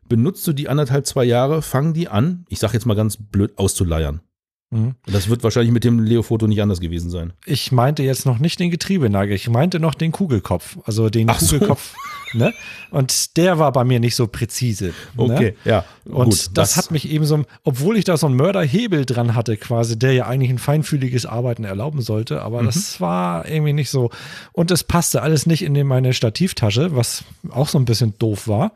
Benutzt 0.08 0.48
du 0.48 0.54
die 0.54 0.70
anderthalb, 0.70 1.06
zwei 1.06 1.24
Jahre, 1.26 1.62
fangen 1.62 1.94
die 1.94 2.08
an, 2.08 2.46
ich 2.50 2.60
sag 2.60 2.74
jetzt 2.74 2.86
mal 2.86 2.96
ganz 2.96 3.18
blöd, 3.18 3.58
auszuleiern. 3.58 4.22
Mhm. 4.72 4.95
Das 5.07 5.30
wird 5.30 5.43
wahrscheinlich 5.43 5.72
mit 5.72 5.84
dem 5.84 5.99
Leo-Foto 5.99 6.45
nicht 6.47 6.61
anders 6.61 6.80
gewesen 6.80 7.09
sein. 7.09 7.34
Ich 7.45 7.72
meinte 7.72 8.03
jetzt 8.03 8.26
noch 8.26 8.38
nicht 8.39 8.59
den 8.59 8.70
Getriebenagel, 8.70 9.36
ich 9.36 9.49
meinte 9.49 9.80
noch 9.80 9.95
den 9.95 10.11
Kugelkopf. 10.11 10.78
Also 10.86 11.09
den 11.09 11.30
Ach 11.30 11.39
so. 11.39 11.55
Kugelkopf. 11.55 11.93
Ne? 12.36 12.53
Und 12.91 13.38
der 13.38 13.57
war 13.57 13.72
bei 13.72 13.84
mir 13.84 13.99
nicht 13.99 14.15
so 14.15 14.28
präzise. 14.28 14.93
Ne? 15.17 15.55
ja. 15.65 15.84
Und 16.05 16.26
gut, 16.30 16.49
das, 16.53 16.78
hat 16.78 16.91
mich 16.91 17.09
eben 17.09 17.26
so, 17.26 17.43
obwohl 17.63 17.97
ich 17.97 18.05
da 18.05 18.17
so 18.17 18.28
einen 18.28 18.36
Mörderhebel 18.36 19.05
dran 19.07 19.34
hatte, 19.34 19.57
quasi, 19.57 19.97
der 19.97 20.13
ja 20.13 20.28
eigentlich 20.28 20.51
ein 20.51 20.59
feinfühliges 20.59 21.26
Arbeiten 21.26 21.63
erlauben 21.63 22.03
sollte, 22.03 22.43
aber 22.43 22.61
Mhm. 22.61 22.65
das 22.67 23.01
war 23.01 23.47
irgendwie 23.47 23.74
nicht 23.74 23.89
so. 23.89 24.11
Und 24.51 24.70
es 24.70 24.84
passte 24.84 25.24
alles 25.24 25.47
nicht 25.47 25.63
in 25.63 25.88
meine 25.88 26.13
Stativtasche, 26.13 26.95
was 26.95 27.24
auch 27.49 27.67
so 27.67 27.80
ein 27.80 27.86
bisschen 27.86 28.13
doof 28.20 28.47
war. 28.47 28.74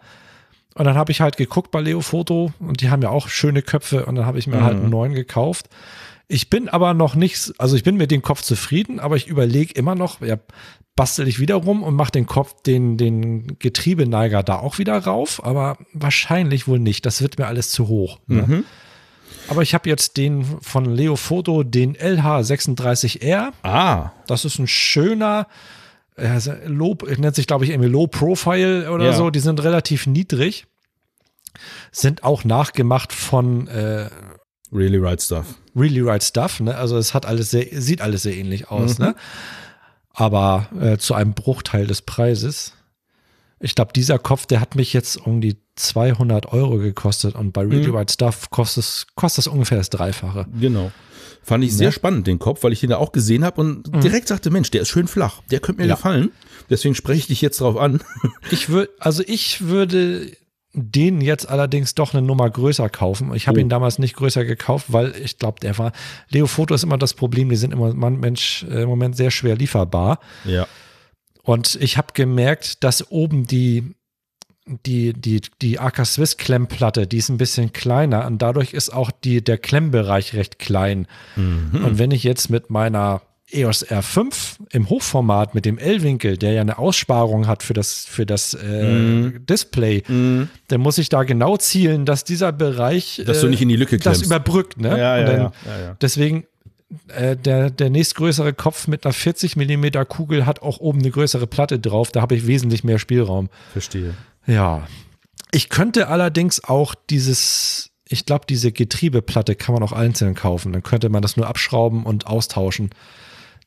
Und 0.76 0.86
dann 0.86 0.96
habe 0.96 1.12
ich 1.12 1.22
halt 1.22 1.38
geguckt 1.38 1.72
bei 1.72 1.82
Leo 1.82 2.02
Foto 2.02 2.52
und 2.60 2.82
die 2.82 2.90
haben 2.90 3.02
ja 3.02 3.10
auch 3.10 3.28
schöne 3.28 3.62
Köpfe 3.62 4.06
und 4.06 4.16
dann 4.16 4.26
habe 4.26 4.40
ich 4.40 4.48
mir 4.48 4.58
Mhm. 4.58 4.64
halt 4.64 4.78
einen 4.78 4.90
neuen 4.90 5.14
gekauft. 5.14 5.68
Ich 6.28 6.50
bin 6.50 6.68
aber 6.70 6.94
noch 6.94 7.16
nicht, 7.16 7.54
also 7.60 7.76
ich 7.76 7.84
bin 7.84 7.96
mit 7.98 8.10
dem 8.10 8.22
Kopf 8.24 8.42
zufrieden, 8.42 9.00
aber 9.00 9.16
ich 9.16 9.28
überlege 9.28 9.74
immer 9.76 9.94
noch, 9.94 10.22
ja, 10.22 10.38
bastel 10.96 11.28
ich 11.28 11.40
wieder 11.40 11.56
rum 11.56 11.84
und 11.84 11.96
mache 11.96 12.12
den 12.12 12.26
Kopf, 12.26 12.56
den, 12.64 12.98
den 12.98 13.58
Getriebeneiger 13.60 14.42
da 14.42 14.58
auch 14.60 14.78
wieder 14.80 14.98
rauf, 14.98 15.44
aber 15.44 15.78
wahrscheinlich 15.94 16.68
wohl 16.68 16.80
nicht. 16.80 17.06
Das 17.06 17.22
wird 17.22 17.38
mir 17.40 17.48
alles 17.48 17.70
zu 17.72 17.88
hoch. 17.88 18.20
Ne? 18.28 18.44
Mhm. 18.48 18.64
Aber 19.50 19.62
ich 19.62 19.74
habe 19.74 19.90
jetzt 19.90 20.18
den 20.18 20.44
von 20.62 20.86
Leo 20.86 21.16
Foto, 21.18 21.64
den 21.64 21.96
LH36R. 21.98 23.52
Ah, 23.64 24.12
Das 24.28 24.46
ist 24.46 24.60
ein 24.60 24.68
schöner, 24.68 25.48
Low, 26.66 26.98
nennt 27.18 27.36
sich 27.36 27.48
glaube 27.48 27.66
ich 27.66 27.72
irgendwie 27.72 27.90
Low 27.90 28.08
Profile 28.08 28.92
oder 28.92 29.06
Ja. 29.06 29.14
so. 29.14 29.30
Die 29.30 29.40
sind 29.40 29.64
relativ 29.64 30.08
niedrig. 30.08 30.66
Sind 31.92 32.24
auch 32.24 32.44
nachgemacht 32.44 33.14
von 33.14 33.68
äh, 33.68 34.10
really 34.72 34.98
right 34.98 35.22
stuff. 35.22 35.56
Really 35.76 36.02
Right 36.02 36.24
Stuff. 36.24 36.60
Ne? 36.60 36.76
Also 36.76 36.98
es 36.98 37.14
hat 37.14 37.26
alles 37.26 37.50
sehr, 37.52 37.66
sieht 37.82 38.02
alles 38.02 38.24
sehr 38.24 38.36
ähnlich 38.36 38.70
aus. 38.70 39.00
Ne? 39.00 39.16
Aber 40.14 40.68
äh, 40.80 40.98
zu 40.98 41.16
einem 41.16 41.34
Bruchteil 41.34 41.88
des 41.88 42.02
Preises. 42.04 42.74
Ich 43.60 43.76
glaube, 43.76 43.94
dieser 43.94 44.20
Kopf, 44.20 44.46
der 44.46 44.60
hat 44.60 44.76
mich 44.76 44.94
jetzt 44.94 45.16
um 45.18 45.42
die 45.42 45.58
200 45.76 46.52
Euro 46.54 46.78
gekostet 46.78 47.34
und 47.36 47.54
bei 47.54 47.62
Really 47.62 47.90
Right 47.90 48.12
Stuff 48.12 48.50
kostet 48.52 48.84
es, 48.84 49.08
kostet 49.16 49.46
es 49.46 49.48
ungefähr 49.48 49.78
das 49.78 49.90
Dreifache. 49.90 50.46
Genau. 50.60 50.92
Fand 51.44 51.64
ich 51.64 51.76
sehr 51.76 51.92
spannend, 51.92 52.26
den 52.28 52.40
Kopf, 52.40 52.64
weil 52.64 52.72
ich 52.74 52.80
den 52.80 52.90
da 52.92 52.98
auch 52.98 53.12
gesehen 53.12 53.44
habe 53.44 53.60
und 53.62 54.04
direkt 54.04 54.28
sagte, 54.30 54.50
Mensch, 54.50 54.72
der 54.72 54.82
ist 54.82 54.90
schön 54.90 55.08
flach. 55.08 55.42
Der 55.52 55.60
könnte 55.60 55.82
mir 55.82 55.88
Ja. 55.88 55.96
gefallen. 55.96 56.32
Deswegen 56.70 56.96
spreche 56.96 57.20
ich 57.20 57.28
dich 57.28 57.42
jetzt 57.42 57.60
drauf 57.62 57.78
an. 57.78 58.02
Ich 58.52 58.70
würde, 58.70 58.90
also 59.00 59.24
ich 59.28 59.62
würde 59.66 60.32
den 60.76 61.22
jetzt 61.22 61.48
allerdings 61.50 61.94
doch 61.94 62.14
eine 62.14 62.26
Nummer 62.26 62.50
größer 62.50 62.90
kaufen. 62.90 63.34
Ich 63.36 63.48
habe 63.48 63.60
Oh. 63.60 63.62
ihn 63.62 63.70
damals 63.70 64.00
nicht 64.00 64.16
größer 64.16 64.44
gekauft, 64.46 64.88
weil 64.90 65.14
ich 65.24 65.38
glaube, 65.38 65.60
der 65.60 65.78
war. 65.78 65.92
Leo 66.30 66.48
Foto 66.48 66.74
ist 66.74 66.84
immer 66.84 66.98
das 66.98 67.14
Problem, 67.14 67.50
die 67.50 67.56
sind 67.58 67.74
immer, 67.74 67.94
man, 67.94 68.20
Mensch, 68.20 68.64
äh, 68.70 68.82
im 68.84 68.90
Moment 68.90 69.16
sehr 69.16 69.30
schwer 69.30 69.56
lieferbar. 69.56 70.20
ja. 70.46 70.66
Und 71.46 71.76
ich 71.82 71.98
habe 71.98 72.08
gemerkt, 72.14 72.86
dass 72.86 73.12
oben 73.12 73.46
die, 73.46 73.96
die, 74.66 75.14
die, 75.14 75.42
die 75.62 75.80
AK 75.80 76.06
Swiss 76.06 76.38
Klemmplatte, 76.38 77.06
die 77.08 77.18
ist 77.18 77.30
ein 77.30 77.38
bisschen 77.38 77.74
kleiner 77.74 78.26
und 78.26 78.42
dadurch 78.42 78.74
ist 78.74 78.94
auch 78.94 79.12
die, 79.12 79.44
der 79.44 79.58
Klemmbereich 79.58 80.34
recht 80.34 80.60
klein. 80.60 81.08
Und 81.36 81.98
wenn 82.00 82.12
ich 82.12 82.24
jetzt 82.24 82.50
mit 82.50 82.70
meiner 82.70 83.22
EOS 83.52 83.86
R5 83.88 84.56
im 84.72 84.90
Hochformat 84.90 85.54
mit 85.54 85.66
dem 85.66 85.78
L-Winkel, 85.78 86.38
der 86.38 86.54
ja 86.54 86.62
eine 86.62 86.80
Aussparung 86.80 87.46
hat 87.46 87.62
für 87.62 87.74
das, 87.74 88.06
für 88.06 88.26
das 88.26 88.54
äh, 88.56 89.32
Display, 89.40 90.02
dann 90.68 90.82
muss 90.82 90.98
ich 90.98 91.10
da 91.10 91.24
genau 91.24 91.58
zielen, 91.58 92.06
dass 92.06 92.24
dieser 92.24 92.52
Bereich 92.52 93.22
Dass 93.26 93.42
du 93.42 93.48
nicht 93.50 93.62
in 93.62 93.70
die 93.70 93.76
Lücke 93.76 93.98
das 93.98 94.04
klemmst. 94.04 94.26
überbrückt. 94.26 94.80
Ne? 94.80 94.90
Ja, 94.98 95.18
ja, 95.18 95.24
dann, 95.26 95.42
ja. 95.66 95.98
Deswegen 96.02 96.46
äh, 97.10 97.36
der, 97.36 97.70
der 97.70 97.90
nächstgrößere 97.90 98.54
Kopf 98.54 98.88
mit 98.88 99.06
einer 99.06 99.14
40 99.14 99.56
mm 99.56 99.86
Kugel 100.08 100.46
hat 100.46 100.62
auch 100.62 100.80
oben 100.80 101.00
eine 101.00 101.12
größere 101.12 101.48
Platte 101.48 101.80
drauf. 101.80 102.12
Da 102.12 102.22
habe 102.22 102.36
ich 102.36 102.48
wesentlich 102.48 102.84
mehr 102.84 102.98
Spielraum. 103.00 103.50
Verstehe. 103.72 104.14
Ja. 104.48 104.88
Ich 105.52 105.70
könnte 105.70 106.08
allerdings 106.08 106.64
auch 106.64 106.96
dieses, 107.10 107.92
ich 108.08 108.26
glaube, 108.26 108.46
diese 108.50 108.72
Getriebeplatte 108.72 109.56
kann 109.56 109.74
man 109.74 109.84
auch 109.84 109.92
einzeln 109.92 110.34
kaufen. 110.36 110.74
Dann 110.74 110.84
könnte 110.84 111.10
man 111.10 111.22
das 111.22 111.38
nur 111.38 111.48
abschrauben 111.48 112.06
und 112.06 112.28
austauschen. 112.28 112.90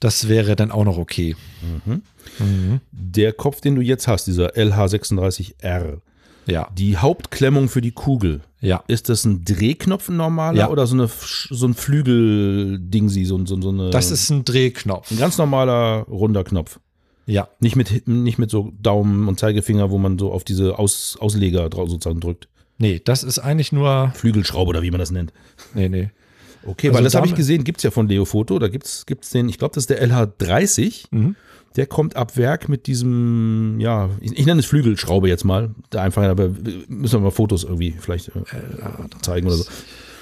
Das 0.01 0.29
wäre 0.29 0.57
dann 0.57 0.71
auch 0.71 0.85
noch 0.85 0.99
okay. 0.99 1.37
Der 2.93 3.33
Kopf, 3.33 3.61
den 3.61 3.77
du 3.77 3.81
jetzt 3.83 4.09
hast, 4.09 4.27
dieser 4.27 4.55
LH36R, 4.57 6.01
Ja. 6.47 6.69
die 6.77 6.97
Hauptklemmung 6.97 7.69
für 7.69 7.81
die 7.81 7.93
Kugel, 7.93 8.43
Ja. 8.61 8.83
ist 8.89 9.09
das 9.09 9.25
ein 9.25 9.45
Drehknopf 9.45 10.09
ein 10.09 10.17
normaler 10.17 10.59
Ja. 10.59 10.69
oder 10.69 10.87
so, 10.87 10.95
eine, 10.95 11.09
so 11.09 11.67
ein 11.67 11.75
Flügeldingsi, 11.75 13.25
so, 13.25 13.45
so, 13.47 13.61
so 13.61 13.69
eine, 13.71 13.91
Das 13.91 14.11
ist 14.11 14.31
ein 14.31 14.45
Drehknopf. 14.45 15.11
ein 15.11 15.19
ganz 15.19 15.39
normaler 15.39 16.03
runder 16.09 16.45
Knopf. 16.45 16.79
Ja. 17.27 17.49
Nicht 17.61 17.77
mit, 17.77 18.07
nicht 18.07 18.39
mit 18.39 18.51
so 18.51 18.73
Daumen 18.81 19.29
und 19.29 19.39
Zeigefinger, 19.39 19.91
wo 19.91 19.99
man 19.99 20.19
so 20.19 20.33
auf 20.33 20.45
diese 20.45 20.79
Aus, 20.79 21.17
Ausleger 21.21 21.69
sozusagen 21.73 22.21
drückt. 22.21 22.49
Nee, 22.79 23.01
das 23.05 23.23
ist 23.23 23.39
eigentlich 23.39 23.73
nur. 23.73 24.13
Flügelschraube 24.15 24.69
oder 24.71 24.83
wie 24.83 24.91
man 24.91 25.01
das 25.01 25.11
nennt. 25.11 25.33
Nee, 25.75 25.89
nee. 25.89 26.11
Okay, 26.65 26.89
Also 26.89 26.97
weil 26.97 27.05
das 27.05 27.15
habe 27.15 27.27
ich 27.27 27.35
gesehen, 27.35 27.65
gibt 27.65 27.79
es 27.79 27.85
ja 27.85 27.91
von 27.91 28.09
Leo 28.09 28.25
Foto. 28.25 28.59
Da 28.59 28.69
gibt 28.69 28.87
es 28.87 29.05
den, 29.33 29.49
ich 29.49 29.59
glaube, 29.59 29.75
das 29.75 29.85
ist 29.85 29.91
der 29.91 30.07
LH30. 30.07 31.07
Mhm. 31.11 31.37
Der 31.77 31.87
kommt 31.87 32.17
ab 32.17 32.37
Werk 32.37 32.69
mit 32.69 32.87
diesem, 32.87 33.77
ja, 33.81 34.09
ich, 34.21 34.37
ich 34.39 34.47
nenne 34.47 34.61
es 34.61 34.67
Flügelschraube 34.67 35.29
jetzt 35.29 35.45
mal. 35.45 35.75
Der 35.93 36.03
einfach, 36.03 36.23
aber 36.23 36.51
müssen 36.89 37.13
wir 37.13 37.21
mal 37.21 37.31
Fotos 37.31 37.65
irgendwie 37.65 37.95
vielleicht 37.99 38.29
äh, 38.29 38.33
zeigen 39.21 39.47
oder 39.47 39.57
so. 39.57 39.65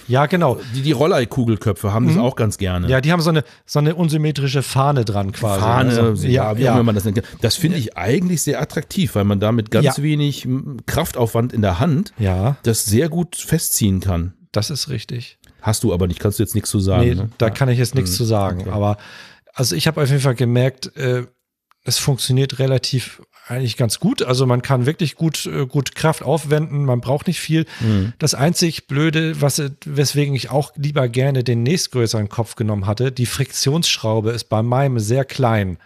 Ja, 0.09 0.26
genau. 0.26 0.59
Die, 0.74 0.82
die 0.82 0.92
Rolleikugelköpfe 0.92 1.92
haben 1.92 2.09
das 2.09 2.16
auch 2.18 2.36
ganz 2.36 2.59
gerne. 2.59 2.86
Mhm. 2.86 2.90
Ja, 2.92 3.00
die 3.00 3.12
haben 3.12 3.20
so 3.20 3.30
eine, 3.30 3.44
so 3.66 3.78
eine 3.78 3.94
unsymmetrische 3.94 4.62
Fahne 4.62 5.05
dran 5.05 5.32
quasi. 5.32 5.61
Fahne, 5.61 5.90
Also, 5.98 6.26
ja, 6.26 6.57
wie 6.57 6.68
auch 6.68 6.76
ja. 6.76 6.82
man 6.82 6.94
das 6.94 7.05
nennt. 7.05 7.22
Das 7.40 7.57
finde 7.57 7.78
ich 7.78 7.96
eigentlich 7.96 8.42
sehr 8.42 8.61
attraktiv, 8.61 9.14
weil 9.14 9.24
man 9.24 9.40
da 9.40 9.52
mit 9.52 9.70
ganz 9.70 9.96
Ja. 9.96 10.02
wenig 10.02 10.46
Kraftaufwand 10.86 11.52
in 11.52 11.62
der 11.62 11.80
Hand 11.80 12.12
ja, 12.18 12.57
das 12.62 12.84
sehr 12.84 13.09
gut 13.09 13.36
festziehen 13.36 14.00
kann. 14.00 14.34
das 14.52 14.70
ist 14.70 14.88
richtig. 14.88 15.38
Hast 15.62 15.82
du 15.82 15.94
aber 15.94 16.07
nicht, 16.07 16.20
kannst 16.20 16.38
du 16.38 16.42
jetzt 16.42 16.55
nichts 16.55 16.68
zu 16.70 16.78
sagen. 16.78 17.02
Nee, 17.09 17.14
ne? 17.14 17.30
da 17.38 17.48
kann 17.48 17.68
ich 17.70 17.78
jetzt 17.78 17.94
nichts 17.94 18.14
zu 18.14 18.24
sagen. 18.24 18.61
okay. 18.62 18.70
Aber 18.70 18.98
also 19.55 19.74
ich 19.74 19.86
habe 19.86 20.02
auf 20.02 20.09
jeden 20.11 20.20
Fall 20.20 20.34
gemerkt, 20.34 20.94
äh, 20.96 21.24
es 21.85 21.99
funktioniert 21.99 22.59
relativ 22.59 23.22
eigentlich 23.47 23.76
ganz 23.76 24.01
gut. 24.01 24.22
Also 24.22 24.47
man 24.47 24.62
kann 24.62 24.87
wirklich 24.87 25.16
gut, 25.16 25.47
äh, 25.47 25.66
gut 25.66 25.95
Kraft 25.95 26.22
aufwenden, 26.22 26.85
man 26.87 27.01
braucht 27.01 27.26
nicht 27.26 27.41
viel. 27.41 27.66
Mhm. 27.80 28.14
Das 28.18 28.35
einzig 28.35 28.87
Blöde, 28.87 29.41
was, 29.41 29.62
weswegen 29.85 30.35
ich 30.35 30.51
auch 30.51 30.72
lieber 30.76 31.09
gerne 31.09 31.45
den 31.45 31.62
nächstgrößeren 31.62 32.28
Kopf 32.30 32.57
genommen 32.57 32.87
hatte, 32.87 33.12
die 33.12 33.26
Friktionsschraube 33.26 34.30
ist 34.30 34.45
bei 34.45 34.62
meinem 34.62 34.99
sehr 34.99 35.24
klein. 35.24 35.78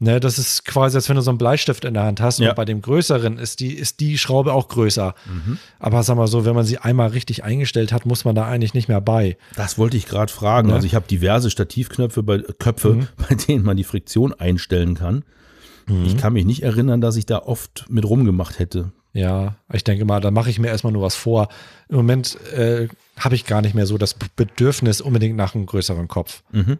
Ne, 0.00 0.20
das 0.20 0.38
ist 0.38 0.64
quasi, 0.64 0.96
als 0.96 1.08
wenn 1.08 1.16
du 1.16 1.22
so 1.22 1.30
einen 1.30 1.38
Bleistift 1.38 1.84
in 1.84 1.94
der 1.94 2.04
Hand 2.04 2.20
hast. 2.20 2.38
Ja. 2.38 2.50
Und 2.50 2.54
bei 2.56 2.64
dem 2.64 2.82
größeren 2.82 3.36
ist 3.36 3.58
die, 3.58 3.74
ist 3.74 3.98
die 3.98 4.16
Schraube 4.16 4.52
auch 4.52 4.68
größer. 4.68 5.14
Mhm. 5.26 5.58
Aber 5.80 6.04
sag 6.04 6.16
mal 6.16 6.28
so, 6.28 6.44
wenn 6.44 6.54
man 6.54 6.64
sie 6.64 6.78
einmal 6.78 7.08
richtig 7.08 7.42
eingestellt 7.42 7.92
hat, 7.92 8.06
muss 8.06 8.24
man 8.24 8.36
da 8.36 8.46
eigentlich 8.46 8.74
nicht 8.74 8.86
mehr 8.88 9.00
bei. 9.00 9.36
Das 9.56 9.76
wollte 9.76 9.96
ich 9.96 10.06
gerade 10.06 10.32
fragen. 10.32 10.68
Ja. 10.68 10.76
Also 10.76 10.86
ich 10.86 10.94
habe 10.94 11.08
diverse 11.08 11.50
Stativknöpfe 11.50 12.22
bei 12.22 12.36
äh, 12.36 12.44
Köpfe, 12.60 12.94
Mhm. 12.94 13.08
bei 13.28 13.34
denen 13.34 13.64
man 13.64 13.76
die 13.76 13.84
Friktion 13.84 14.32
einstellen 14.32 14.94
kann. 14.94 15.24
Ich 16.04 16.18
kann 16.18 16.34
mich 16.34 16.44
nicht 16.44 16.62
erinnern, 16.62 17.00
dass 17.00 17.16
ich 17.16 17.24
da 17.24 17.38
oft 17.38 17.86
mit 17.88 18.04
rumgemacht 18.04 18.58
hätte. 18.58 18.92
Ja, 19.14 19.54
ich 19.72 19.84
denke 19.84 20.04
mal, 20.04 20.20
da 20.20 20.30
mache 20.30 20.50
ich 20.50 20.58
mir 20.58 20.68
erstmal 20.68 20.92
nur 20.92 21.00
was 21.00 21.16
vor. 21.16 21.48
Im 21.88 21.96
Moment 21.96 22.36
äh, 22.52 22.88
habe 23.18 23.34
ich 23.34 23.46
gar 23.46 23.62
nicht 23.62 23.74
mehr 23.74 23.86
so 23.86 23.96
das 23.96 24.12
Bedürfnis 24.14 25.00
unbedingt 25.00 25.34
nach 25.36 25.54
einem 25.54 25.64
größeren 25.64 26.06
Kopf. 26.06 26.42
Mhm. 26.52 26.76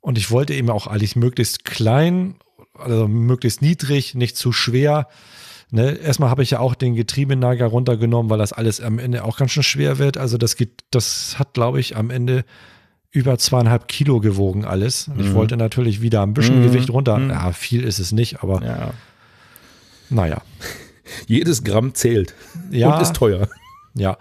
Und 0.00 0.18
ich 0.18 0.32
wollte 0.32 0.52
eben 0.54 0.68
auch 0.68 0.88
eigentlich 0.88 1.14
möglichst 1.14 1.64
klein, 1.64 2.34
also 2.80 3.08
möglichst 3.08 3.62
niedrig, 3.62 4.14
nicht 4.14 4.36
zu 4.36 4.52
schwer. 4.52 5.08
Ne, 5.72 5.92
erstmal 5.92 6.30
habe 6.30 6.42
ich 6.42 6.50
ja 6.50 6.58
auch 6.58 6.74
den 6.74 6.96
Getriebenager 6.96 7.66
runtergenommen, 7.66 8.28
weil 8.28 8.38
das 8.38 8.52
alles 8.52 8.80
am 8.80 8.98
Ende 8.98 9.24
auch 9.24 9.36
ganz 9.36 9.52
schön 9.52 9.62
schwer 9.62 9.98
wird. 9.98 10.18
Also 10.18 10.36
das 10.36 10.56
geht, 10.56 10.82
das 10.90 11.38
hat, 11.38 11.54
glaube 11.54 11.78
ich, 11.78 11.96
am 11.96 12.10
Ende 12.10 12.44
über 13.12 13.38
zweieinhalb 13.38 13.86
Kilo 13.86 14.18
gewogen 14.20 14.64
alles. 14.64 15.06
Und 15.08 15.20
ich 15.20 15.28
Mhm. 15.28 15.34
wollte 15.34 15.56
natürlich 15.56 16.00
wieder 16.02 16.22
ein 16.22 16.34
bisschen 16.34 16.60
Mhm. 16.60 16.64
Gewicht 16.64 16.90
runter. 16.90 17.18
Mhm. 17.18 17.30
Ja, 17.30 17.52
viel 17.52 17.84
ist 17.84 18.00
es 18.00 18.10
nicht, 18.12 18.42
aber 18.42 18.64
Ja. 18.64 18.90
naja. 20.08 20.42
Jedes 21.26 21.64
Gramm 21.64 21.94
zählt 21.94 22.34
Ja, 22.70 22.94
und 22.96 23.02
ist 23.02 23.14
teuer. 23.16 23.48
ja. 23.94 24.16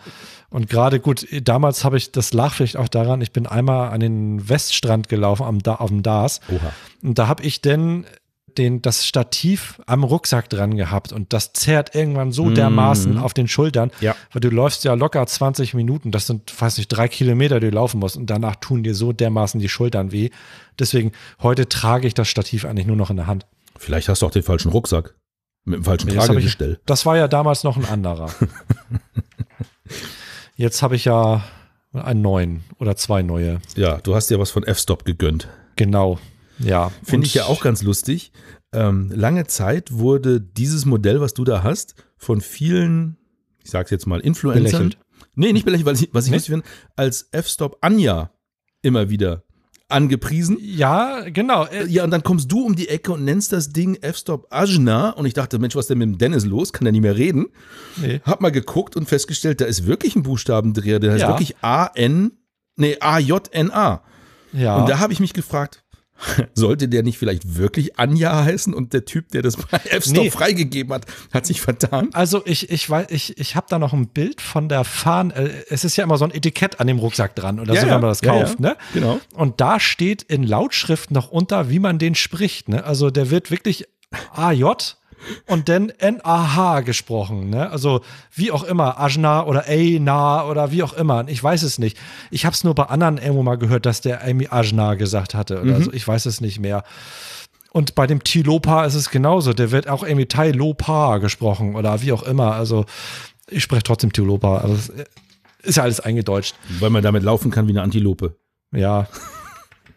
Und 0.51 0.67
gerade 0.69 0.99
gut, 0.99 1.27
damals 1.43 1.83
habe 1.83 1.97
ich, 1.97 2.11
das 2.11 2.33
lag 2.33 2.53
vielleicht 2.53 2.77
auch 2.77 2.87
daran, 2.87 3.21
ich 3.21 3.31
bin 3.31 3.45
einmal 3.45 3.89
an 3.91 3.99
den 3.99 4.49
Weststrand 4.49 5.07
gelaufen 5.07 5.43
am 5.43 5.59
da 5.61 5.75
auf 5.75 5.89
dem 5.89 6.01
Dars. 6.01 6.41
Oha. 6.49 6.73
Und 7.03 7.19
da 7.19 7.27
habe 7.27 7.43
ich 7.43 7.61
denn 7.61 8.05
den, 8.59 8.81
das 8.83 9.07
Stativ 9.07 9.81
am 9.87 10.03
Rucksack 10.03 10.47
dran 10.49 10.77
gehabt 10.77 11.11
und 11.11 11.33
das 11.33 11.53
zerrt 11.53 11.95
irgendwann 11.95 12.31
so 12.31 12.51
dermaßen 12.51 13.13
Mhm. 13.13 13.17
auf 13.17 13.33
den 13.33 13.47
Schultern, 13.47 13.89
Ja. 14.01 14.15
weil 14.31 14.41
du 14.41 14.49
läufst 14.49 14.83
ja 14.83 14.93
locker 14.93 15.25
20 15.25 15.73
Minuten, 15.73 16.11
das 16.11 16.27
sind, 16.27 16.53
weiß 16.61 16.77
nicht, 16.77 16.89
drei 16.89 17.07
Kilometer, 17.07 17.59
die 17.59 17.69
du 17.71 17.75
laufen 17.75 17.99
musst 17.99 18.17
und 18.17 18.29
danach 18.29 18.57
tun 18.57 18.83
dir 18.83 18.93
so 18.93 19.13
dermaßen 19.13 19.59
die 19.59 19.69
Schultern 19.69 20.11
weh. 20.11 20.29
Deswegen, 20.77 21.11
heute 21.41 21.67
trage 21.67 22.05
ich 22.07 22.13
das 22.13 22.27
Stativ 22.27 22.65
eigentlich 22.65 22.85
nur 22.85 22.95
noch 22.97 23.09
in 23.09 23.17
der 23.17 23.25
Hand. 23.27 23.47
Vielleicht 23.77 24.09
hast 24.09 24.21
du 24.21 24.27
auch 24.27 24.31
den 24.31 24.43
falschen 24.43 24.71
Rucksack. 24.71 25.15
Mit 25.65 25.77
dem 25.79 25.83
falschen 25.85 26.09
Nee, 26.09 26.15
das 26.15 26.27
Tragegestell. 26.27 26.79
Das 26.85 27.05
war 27.05 27.17
ja 27.17 27.27
damals 27.27 27.63
noch 27.63 27.77
ein 27.77 27.85
anderer. 27.85 28.29
Jetzt 30.55 30.81
habe 30.81 30.95
ich 30.95 31.05
ja 31.05 31.43
einen 31.93 32.21
neuen 32.21 32.63
oder 32.79 32.95
zwei 32.95 33.21
neue. 33.21 33.59
Ja, 33.75 33.97
du 33.97 34.15
hast 34.15 34.29
dir 34.29 34.39
was 34.39 34.51
von 34.51 34.63
F-Stop 34.63 35.05
gegönnt. 35.05 35.47
Genau. 35.75 36.19
Ja. 36.59 36.91
Finde 37.03 37.25
ich 37.27 37.33
ja 37.33 37.45
auch 37.45 37.61
ganz 37.61 37.81
lustig. 37.83 38.31
Ähm, 38.73 39.11
lange 39.13 39.47
Zeit 39.47 39.91
wurde 39.93 40.39
dieses 40.41 40.85
Modell, 40.85 41.21
was 41.21 41.33
du 41.33 41.43
da 41.43 41.63
hast, 41.63 41.95
von 42.17 42.41
vielen, 42.41 43.17
ich 43.63 43.71
sag's 43.71 43.91
jetzt 43.91 44.05
mal, 44.07 44.19
Influencern. 44.19 44.63
Belächelt. 44.63 44.97
Nee, 45.35 45.53
nicht 45.53 45.65
belächelt, 45.65 45.85
weil 45.87 45.95
ich, 45.95 46.09
was 46.11 46.25
ich 46.25 46.31
Nee? 46.31 46.37
lustig 46.37 46.51
finde, 46.53 46.65
als 46.95 47.29
F-Stop 47.31 47.77
Anja 47.81 48.31
immer 48.81 49.09
wieder 49.09 49.43
angepriesen. 49.87 50.57
Ja, 50.61 51.27
genau. 51.29 51.65
Äh, 51.65 51.87
Ja, 51.87 52.03
und 52.03 52.11
dann 52.11 52.21
kommst 52.23 52.51
du 52.51 52.63
um 52.65 52.75
die 52.75 52.89
Ecke 52.89 53.11
und 53.13 53.23
nennst 53.25 53.51
das 53.53 53.69
Ding 53.69 53.95
F-Stop 53.95 54.47
Ajna. 54.51 55.09
Und 55.11 55.25
ich 55.25 55.33
dachte, 55.33 55.57
Mensch, 55.57 55.75
was 55.75 55.85
ist 55.85 55.89
denn 55.89 55.97
mit 55.97 56.07
dem 56.09 56.17
Dennis 56.19 56.45
los? 56.45 56.73
Kann 56.73 56.85
der 56.85 56.91
nicht 56.91 57.01
mehr 57.01 57.17
reden? 57.17 57.47
Nee. 57.97 58.21
Hab 58.23 58.41
mal 58.41 58.51
geguckt 58.51 58.95
und 58.95 59.07
festgestellt, 59.09 59.61
da 59.61 59.65
ist 59.65 59.87
wirklich 59.87 60.15
ein 60.15 60.21
Buchstabendreher. 60.23 60.99
Der 60.99 61.13
heißt 61.13 61.21
Ja. 61.21 61.29
wirklich 61.29 61.55
A-N, 61.61 62.31
nee, 62.75 62.97
A-J-N-A. 62.99 64.03
Ja. 64.53 64.75
Und 64.77 64.89
da 64.89 64.99
habe 64.99 65.13
ich 65.13 65.19
mich 65.19 65.33
gefragt, 65.33 65.83
sollte 66.53 66.87
der 66.87 67.03
nicht 67.03 67.17
vielleicht 67.17 67.55
wirklich 67.57 67.97
Anja 67.99 68.43
heißen 68.43 68.73
und 68.73 68.93
der 68.93 69.05
Typ, 69.05 69.29
der 69.29 69.41
das 69.41 69.57
bei 69.57 69.77
F-Stop 69.77 70.23
Nee. 70.23 70.31
freigegeben 70.31 70.93
hat, 70.93 71.05
hat 71.33 71.45
sich 71.45 71.61
vertan? 71.61 72.09
Also 72.13 72.41
ich, 72.45 72.69
ich 72.69 72.89
weiß, 72.89 73.07
ich, 73.09 73.37
ich 73.37 73.55
habe 73.55 73.67
da 73.69 73.79
noch 73.79 73.93
ein 73.93 74.07
Bild 74.07 74.41
von 74.41 74.69
der 74.69 74.83
Fahne. 74.83 75.33
Äh, 75.35 75.49
es 75.69 75.83
ist 75.83 75.95
ja 75.97 76.03
immer 76.03 76.17
so 76.17 76.25
ein 76.25 76.31
Etikett 76.33 76.79
an 76.79 76.87
dem 76.87 76.99
Rucksack 76.99 77.35
dran 77.35 77.59
oder 77.59 77.73
Ja, 77.73 77.81
so, 77.81 77.87
wenn 77.87 77.93
man 78.01 78.09
das 78.09 78.21
Ja, 78.21 78.31
kauft, 78.33 78.59
ja. 78.59 78.69
ne? 78.69 78.77
Genau. 78.93 79.19
Und 79.33 79.61
da 79.61 79.79
steht 79.79 80.23
in 80.23 80.43
Lautschrift 80.43 81.11
noch 81.11 81.29
unter, 81.31 81.69
wie 81.69 81.79
man 81.79 81.99
den 81.99 82.15
spricht, 82.15 82.69
ne? 82.69 82.83
Also 82.83 83.09
der 83.09 83.29
wird 83.31 83.51
wirklich 83.51 83.85
AJ 84.33 84.63
und 85.47 85.69
dann 85.69 85.91
NAH 86.01 86.81
gesprochen, 86.81 87.49
ne? 87.49 87.69
Also 87.69 88.01
wie 88.33 88.51
auch 88.51 88.63
immer, 88.63 88.99
Ajna 88.99 89.45
oder 89.45 89.65
Eina 89.67 90.45
oder 90.45 90.71
wie 90.71 90.83
auch 90.83 90.93
immer. 90.93 91.27
Ich 91.27 91.43
weiß 91.43 91.63
es 91.63 91.79
nicht. 91.79 91.97
Ich 92.31 92.45
habe 92.45 92.53
es 92.53 92.63
nur 92.63 92.75
bei 92.75 92.85
anderen 92.85 93.17
irgendwo 93.17 93.43
mal 93.43 93.57
gehört, 93.57 93.85
dass 93.85 94.01
der 94.01 94.23
Amy 94.25 94.47
Ajna 94.49 94.95
gesagt 94.95 95.33
hatte 95.35 95.61
oder 95.61 95.81
so. 95.81 95.93
Ich 95.93 96.07
weiß 96.07 96.25
es 96.25 96.41
nicht 96.41 96.59
mehr. 96.59 96.83
Und 97.71 97.95
bei 97.95 98.07
dem 98.07 98.23
Tilopa 98.23 98.85
ist 98.85 98.95
es 98.95 99.09
genauso. 99.09 99.53
Der 99.53 99.71
wird 99.71 99.87
auch 99.87 100.03
irgendwie 100.03 100.25
Tailopa 100.25 101.17
gesprochen 101.19 101.75
oder 101.75 102.01
wie 102.01 102.11
auch 102.11 102.23
immer. 102.23 102.53
Also 102.53 102.85
ich 103.49 103.63
spreche 103.63 103.83
trotzdem 103.83 104.11
Tilopa. 104.11 104.59
Also 104.59 104.93
ist 105.61 105.75
ja 105.77 105.83
alles 105.83 105.99
eingedeutscht. 105.99 106.55
Weil 106.79 106.89
man 106.89 107.03
damit 107.03 107.23
laufen 107.23 107.51
kann 107.51 107.67
wie 107.67 107.71
eine 107.71 107.81
Antilope. 107.81 108.35
Ja. 108.71 109.07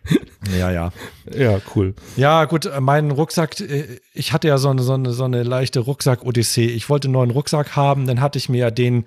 ja, 0.58 0.70
ja. 0.70 0.92
Ja, 1.32 1.58
cool. 1.74 1.94
Ja, 2.16 2.44
gut, 2.44 2.66
äh, 2.66 2.80
mein 2.80 3.10
Rucksack, 3.10 3.60
äh, 3.60 4.00
ich 4.12 4.32
hatte 4.32 4.48
ja 4.48 4.58
so 4.58 4.68
eine, 4.68 4.82
so 4.82 4.94
eine, 4.94 5.12
so 5.12 5.24
eine 5.24 5.42
leichte 5.42 5.80
Rucksack-Odyssee. 5.80 6.66
Ich 6.66 6.88
wollte 6.88 7.06
einen 7.06 7.14
neuen 7.14 7.30
Rucksack 7.30 7.76
haben, 7.76 8.06
dann 8.06 8.20
hatte 8.20 8.38
ich 8.38 8.48
mir 8.48 8.58
ja 8.58 8.70
den 8.70 9.06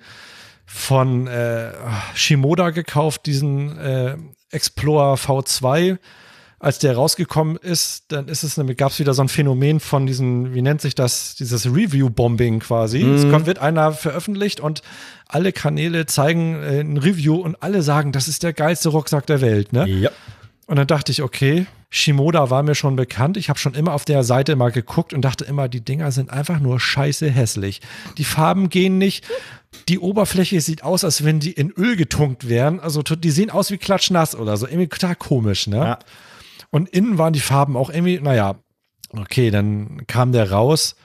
von 0.66 1.26
äh, 1.28 1.70
Shimoda 2.14 2.70
gekauft, 2.70 3.26
diesen 3.26 3.78
äh, 3.78 4.16
Explorer 4.50 5.14
V2. 5.14 5.98
Als 6.58 6.78
der 6.78 6.96
rausgekommen 6.96 7.56
ist, 7.56 8.06
dann 8.08 8.28
ist 8.28 8.42
es 8.42 8.56
nämlich, 8.56 8.78
gab 8.78 8.90
es 8.90 8.98
wieder 8.98 9.12
so 9.12 9.20
ein 9.20 9.28
Phänomen 9.28 9.78
von 9.78 10.06
diesen, 10.06 10.54
wie 10.54 10.62
nennt 10.62 10.80
sich 10.80 10.94
das, 10.94 11.34
dieses 11.34 11.66
Review-Bombing 11.66 12.60
quasi. 12.60 13.02
Es 13.02 13.30
kommt, 13.30 13.44
wird 13.46 13.58
einer 13.58 13.92
veröffentlicht 13.92 14.60
und 14.60 14.80
alle 15.28 15.52
Kanäle 15.52 16.06
zeigen 16.06 16.62
äh, 16.62 16.80
ein 16.80 16.96
Review 16.96 17.36
und 17.36 17.62
alle 17.62 17.82
sagen, 17.82 18.10
das 18.10 18.26
ist 18.26 18.42
der 18.42 18.54
geilste 18.54 18.88
Rucksack 18.88 19.26
der 19.26 19.42
Welt, 19.42 19.74
ne? 19.74 19.86
Ja. 19.86 20.10
Und 20.66 20.76
dann 20.76 20.86
dachte 20.86 21.12
ich, 21.12 21.22
okay, 21.22 21.66
Shimoda 21.90 22.50
war 22.50 22.62
mir 22.62 22.74
schon 22.74 22.96
bekannt. 22.96 23.36
Ich 23.36 23.48
habe 23.48 23.58
schon 23.58 23.74
immer 23.74 23.94
auf 23.94 24.04
der 24.04 24.24
Seite 24.24 24.56
mal 24.56 24.72
geguckt 24.72 25.14
und 25.14 25.22
dachte 25.22 25.44
immer, 25.44 25.68
die 25.68 25.84
Dinger 25.84 26.10
sind 26.10 26.30
einfach 26.30 26.58
nur 26.58 26.80
scheiße 26.80 27.30
hässlich. 27.30 27.80
Die 28.18 28.24
Farben 28.24 28.68
gehen 28.68 28.98
nicht. 28.98 29.24
Die 29.88 30.00
Oberfläche 30.00 30.60
sieht 30.60 30.82
aus, 30.82 31.04
als 31.04 31.24
wenn 31.24 31.38
die 31.38 31.52
in 31.52 31.70
Öl 31.70 31.96
getunkt 31.96 32.48
wären. 32.48 32.80
Also 32.80 33.02
die 33.02 33.30
sehen 33.30 33.50
aus 33.50 33.70
wie 33.70 33.78
klatschnass 33.78 34.34
oder 34.34 34.56
so. 34.56 34.66
Irgendwie 34.66 34.88
total 34.88 35.14
komisch, 35.14 35.68
ne? 35.68 35.76
Ja. 35.76 35.98
Und 36.70 36.88
innen 36.88 37.16
waren 37.18 37.32
die 37.32 37.40
Farben 37.40 37.76
auch 37.76 37.90
irgendwie, 37.90 38.18
naja, 38.20 38.56
okay, 39.10 39.50
dann 39.50 40.06
kam 40.08 40.32
der 40.32 40.50
raus. 40.50 40.96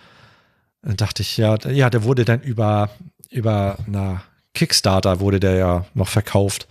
Dann 0.82 0.98
dachte 0.98 1.22
ich, 1.22 1.38
ja, 1.38 1.58
ja, 1.70 1.92
der 1.92 2.04
wurde 2.04 2.26
dann 2.26 2.42
über, 2.42 2.90
über, 3.30 3.78
na, 3.86 4.24
Kickstarter 4.54 5.20
wurde 5.20 5.40
der 5.40 5.56
ja 5.56 5.86
noch 5.94 6.08
verkauft. 6.08 6.68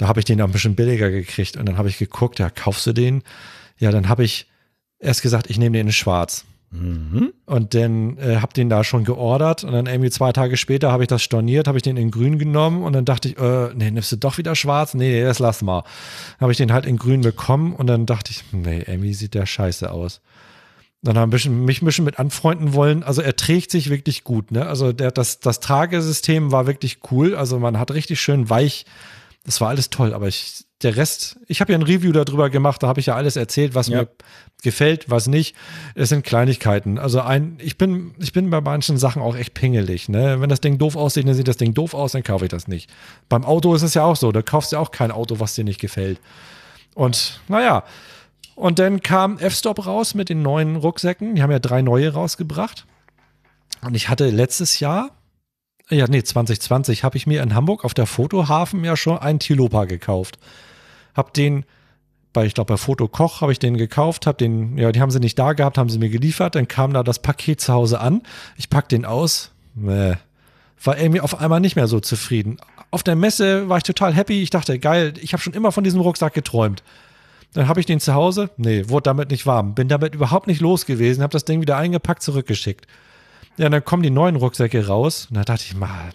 Da 0.00 0.08
habe 0.08 0.18
ich 0.18 0.24
den 0.24 0.40
auch 0.40 0.46
ein 0.46 0.52
bisschen 0.52 0.76
billiger 0.76 1.10
gekriegt 1.10 1.58
und 1.58 1.66
dann 1.66 1.76
habe 1.76 1.90
ich 1.90 1.98
geguckt, 1.98 2.38
ja, 2.38 2.48
kaufst 2.48 2.86
du 2.86 2.94
den? 2.94 3.22
Ja, 3.76 3.90
dann 3.90 4.08
habe 4.08 4.24
ich 4.24 4.46
erst 4.98 5.20
gesagt, 5.20 5.50
ich 5.50 5.58
nehme 5.58 5.76
den 5.76 5.88
in 5.88 5.92
schwarz. 5.92 6.46
Mhm. 6.70 7.34
Und 7.44 7.74
dann 7.74 8.16
äh, 8.16 8.36
habe 8.36 8.54
den 8.54 8.70
da 8.70 8.82
schon 8.82 9.04
geordert 9.04 9.62
und 9.62 9.72
dann 9.72 9.84
irgendwie 9.84 10.08
zwei 10.08 10.32
Tage 10.32 10.56
später 10.56 10.90
habe 10.90 11.02
ich 11.02 11.08
das 11.08 11.22
storniert, 11.22 11.68
habe 11.68 11.76
ich 11.76 11.82
den 11.82 11.98
in 11.98 12.10
grün 12.10 12.38
genommen 12.38 12.82
und 12.82 12.94
dann 12.94 13.04
dachte 13.04 13.28
ich, 13.28 13.38
äh, 13.38 13.74
nee, 13.74 13.90
nimmst 13.90 14.10
du 14.10 14.16
doch 14.16 14.38
wieder 14.38 14.56
schwarz? 14.56 14.94
Nee, 14.94 15.10
nee, 15.10 15.22
das 15.22 15.38
lass 15.38 15.60
mal. 15.60 15.82
Dann 15.82 16.44
habe 16.44 16.52
ich 16.52 16.58
den 16.58 16.72
halt 16.72 16.86
in 16.86 16.96
grün 16.96 17.20
bekommen 17.20 17.74
und 17.74 17.86
dann 17.86 18.06
dachte 18.06 18.30
ich, 18.30 18.42
nee, 18.52 18.82
irgendwie 18.86 19.12
sieht 19.12 19.34
der 19.34 19.44
scheiße 19.44 19.90
aus. 19.90 20.22
Dann 21.02 21.18
haben 21.18 21.30
wir 21.30 21.50
mich 21.50 21.82
ein 21.82 21.84
bisschen 21.84 22.06
mit 22.06 22.18
anfreunden 22.18 22.72
wollen. 22.72 23.02
Also 23.02 23.20
er 23.20 23.36
trägt 23.36 23.70
sich 23.70 23.90
wirklich 23.90 24.24
gut. 24.24 24.50
Ne? 24.50 24.64
Also 24.64 24.94
der, 24.94 25.10
das, 25.10 25.40
das 25.40 25.60
Tragesystem 25.60 26.52
war 26.52 26.66
wirklich 26.66 27.00
cool. 27.10 27.34
Also 27.34 27.58
man 27.58 27.78
hat 27.78 27.90
richtig 27.90 28.18
schön 28.18 28.48
weich. 28.48 28.86
Das 29.44 29.60
war 29.60 29.68
alles 29.68 29.90
toll. 29.90 30.12
Aber 30.14 30.28
ich, 30.28 30.64
der 30.82 30.96
Rest, 30.96 31.38
ich 31.46 31.60
habe 31.60 31.72
ja 31.72 31.78
ein 31.78 31.82
Review 31.82 32.12
darüber 32.12 32.50
gemacht. 32.50 32.82
Da 32.82 32.88
habe 32.88 33.00
ich 33.00 33.06
ja 33.06 33.16
alles 33.16 33.36
erzählt, 33.36 33.74
was 33.74 33.88
Ja. 33.88 34.02
mir 34.02 34.08
gefällt, 34.62 35.08
was 35.08 35.26
nicht. 35.26 35.56
Es 35.94 36.10
sind 36.10 36.24
Kleinigkeiten. 36.24 36.98
Also 36.98 37.20
ein, 37.22 37.56
ich 37.60 37.78
bin, 37.78 38.14
ich 38.18 38.32
bin 38.32 38.50
bei 38.50 38.60
manchen 38.60 38.98
Sachen 38.98 39.22
auch 39.22 39.34
echt 39.36 39.54
pingelig. 39.54 40.08
Ne? 40.10 40.40
Wenn 40.40 40.50
das 40.50 40.60
Ding 40.60 40.76
doof 40.78 40.96
aussieht, 40.96 41.26
dann 41.26 41.34
sieht 41.34 41.48
das 41.48 41.56
Ding 41.56 41.72
doof 41.72 41.94
aus, 41.94 42.12
dann 42.12 42.22
kaufe 42.22 42.44
ich 42.44 42.50
das 42.50 42.68
nicht. 42.68 42.90
Beim 43.30 43.44
Auto 43.44 43.74
ist 43.74 43.82
es 43.82 43.94
ja 43.94 44.04
auch 44.04 44.16
so. 44.16 44.30
Da 44.32 44.42
kaufst 44.42 44.72
du 44.72 44.76
ja 44.76 44.82
auch 44.82 44.90
kein 44.90 45.10
Auto, 45.10 45.40
was 45.40 45.54
dir 45.54 45.64
nicht 45.64 45.80
gefällt. 45.80 46.20
Und 46.94 47.40
naja, 47.48 47.84
und 48.56 48.78
dann 48.78 49.00
kam 49.00 49.38
F-Stop 49.38 49.86
raus 49.86 50.14
mit 50.14 50.28
den 50.28 50.42
neuen 50.42 50.76
Rucksäcken. 50.76 51.34
Die 51.34 51.42
haben 51.42 51.50
ja 51.50 51.60
drei 51.60 51.80
neue 51.80 52.12
rausgebracht. 52.12 52.84
Und 53.80 53.94
ich 53.94 54.10
hatte 54.10 54.28
letztes 54.28 54.80
Jahr, 54.80 55.10
ja, 55.90 56.06
nee, 56.08 56.22
2020, 56.22 57.04
habe 57.04 57.16
ich 57.16 57.26
mir 57.26 57.42
in 57.42 57.54
Hamburg 57.54 57.84
auf 57.84 57.94
der 57.94 58.06
Fotohafen 58.06 58.84
ja 58.84 58.96
schon 58.96 59.18
einen 59.18 59.38
Tilopa 59.38 59.84
gekauft. 59.84 60.38
Hab 61.14 61.34
den 61.34 61.64
bei, 62.32 62.46
ich 62.46 62.54
glaube, 62.54 62.74
bei 62.74 62.76
Fotokoch 62.76 63.40
habe 63.40 63.52
ich 63.52 63.58
den 63.58 63.76
gekauft, 63.76 64.26
habe 64.26 64.38
den, 64.38 64.78
ja, 64.78 64.92
die 64.92 65.00
haben 65.00 65.10
sie 65.10 65.18
nicht 65.18 65.38
da 65.38 65.52
gehabt, 65.52 65.78
haben 65.78 65.90
sie 65.90 65.98
mir 65.98 66.10
geliefert, 66.10 66.54
dann 66.54 66.68
kam 66.68 66.92
da 66.92 67.02
das 67.02 67.20
Paket 67.20 67.60
zu 67.60 67.72
Hause 67.72 68.00
an. 68.00 68.22
Ich 68.56 68.70
pack 68.70 68.88
den 68.88 69.04
aus, 69.04 69.50
nee, 69.74 70.14
war 70.82 70.98
irgendwie 70.98 71.20
auf 71.20 71.40
einmal 71.40 71.60
nicht 71.60 71.76
mehr 71.76 71.88
so 71.88 72.00
zufrieden. 72.00 72.58
Auf 72.90 73.02
der 73.02 73.16
Messe 73.16 73.68
war 73.68 73.78
ich 73.78 73.82
total 73.82 74.14
happy. 74.14 74.42
Ich 74.42 74.50
dachte, 74.50 74.78
geil, 74.78 75.14
ich 75.20 75.32
habe 75.32 75.42
schon 75.42 75.52
immer 75.52 75.72
von 75.72 75.84
diesem 75.84 76.00
Rucksack 76.00 76.34
geträumt. 76.34 76.82
Dann 77.52 77.68
habe 77.68 77.80
ich 77.80 77.86
den 77.86 78.00
zu 78.00 78.14
Hause, 78.14 78.50
nee, 78.56 78.88
wurde 78.88 79.04
damit 79.04 79.30
nicht 79.30 79.44
warm, 79.44 79.74
bin 79.74 79.88
damit 79.88 80.14
überhaupt 80.14 80.46
nicht 80.46 80.60
los 80.60 80.86
gewesen, 80.86 81.22
habe 81.22 81.32
das 81.32 81.44
Ding 81.44 81.60
wieder 81.60 81.76
eingepackt, 81.76 82.22
zurückgeschickt. 82.22 82.86
Ja, 83.60 83.68
dann 83.68 83.84
kommen 83.84 84.02
die 84.02 84.08
neuen 84.08 84.36
Rucksäcke 84.36 84.86
raus 84.86 85.26
und 85.28 85.36
da 85.36 85.44
dachte 85.44 85.64
ich 85.66 85.76
mal, 85.76 86.12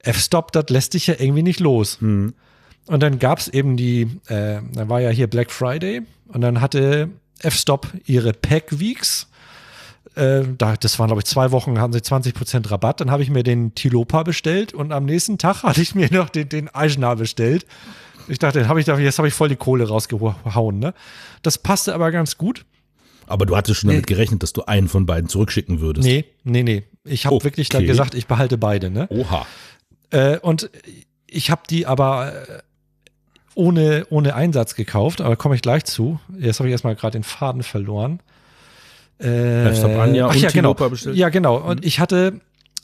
F-Stop, 0.00 0.50
das 0.50 0.64
lässt 0.68 0.94
dich 0.94 1.06
ja 1.06 1.14
irgendwie 1.16 1.44
nicht 1.44 1.60
los. 1.60 1.98
Und 2.00 2.34
dann 2.88 3.20
gab 3.20 3.38
es 3.38 3.46
eben 3.46 3.76
die, 3.76 4.18
äh, 4.26 4.58
dann 4.72 4.88
war 4.88 5.00
ja 5.00 5.10
hier 5.10 5.28
Black 5.28 5.52
Friday 5.52 6.02
und 6.26 6.40
dann 6.40 6.60
hatte 6.60 7.10
F-Stop 7.40 7.86
ihre 8.06 8.32
Pack 8.32 8.80
Weeks. 8.80 9.28
Äh, 10.16 10.42
da, 10.58 10.74
das 10.74 10.98
waren, 10.98 11.06
glaube 11.06 11.20
ich, 11.20 11.26
zwei 11.26 11.52
Wochen, 11.52 11.80
hatten 11.80 11.92
sie 11.92 12.00
20% 12.00 12.68
Rabatt. 12.68 13.00
Dann 13.00 13.12
habe 13.12 13.22
ich 13.22 13.30
mir 13.30 13.44
den 13.44 13.76
Tilopa 13.76 14.24
bestellt 14.24 14.74
und 14.74 14.90
am 14.90 15.04
nächsten 15.04 15.38
Tag 15.38 15.62
hatte 15.62 15.80
ich 15.80 15.94
mir 15.94 16.12
noch 16.12 16.30
den, 16.30 16.48
den 16.48 16.74
Eisner 16.74 17.14
bestellt. 17.14 17.64
Ich 18.26 18.40
dachte, 18.40 18.66
hab 18.66 18.76
ich, 18.76 18.88
jetzt 18.88 19.18
habe 19.18 19.28
ich 19.28 19.34
voll 19.34 19.50
die 19.50 19.54
Kohle 19.54 19.86
rausgehauen. 19.86 20.80
Ne? 20.80 20.94
Das 21.42 21.58
passte 21.58 21.94
aber 21.94 22.10
ganz 22.10 22.36
gut. 22.36 22.64
Aber 23.26 23.46
du 23.46 23.56
hattest 23.56 23.80
schon 23.80 23.90
damit 23.90 24.06
gerechnet, 24.06 24.42
dass 24.42 24.52
du 24.52 24.62
einen 24.64 24.88
von 24.88 25.06
beiden 25.06 25.28
zurückschicken 25.28 25.80
würdest. 25.80 26.06
Nee, 26.06 26.24
nee, 26.44 26.62
nee. 26.62 26.84
Ich 27.04 27.26
habe 27.26 27.36
Okay. 27.36 27.44
wirklich 27.44 27.68
dann 27.68 27.84
gesagt, 27.86 28.14
ich 28.14 28.26
behalte 28.26 28.58
beide. 28.58 28.90
Ne? 28.90 29.06
Oha. 29.10 29.46
Äh, 30.10 30.38
und 30.38 30.70
ich 31.26 31.50
habe 31.50 31.62
die 31.68 31.86
aber 31.86 32.32
äh, 32.48 32.58
ohne, 33.54 34.06
ohne 34.10 34.34
Einsatz 34.34 34.74
gekauft, 34.74 35.20
aber 35.20 35.36
komme 35.36 35.54
ich 35.54 35.62
gleich 35.62 35.84
zu. 35.84 36.20
Jetzt 36.38 36.60
habe 36.60 36.68
ich 36.68 36.72
erstmal 36.72 36.94
gerade 36.94 37.12
den 37.18 37.24
Faden 37.24 37.62
verloren. 37.62 38.20
Äh, 39.18 39.68
F-Stop 39.70 39.96
Anja 39.98 40.26
ach 40.28 40.34
und 40.34 40.40
ja, 40.40 40.50
genau. 40.50 40.74
Bestellt? 40.74 41.16
Ja, 41.16 41.30
genau. 41.30 41.56
Und 41.56 41.84
ich 41.84 42.00
hatte 42.00 42.40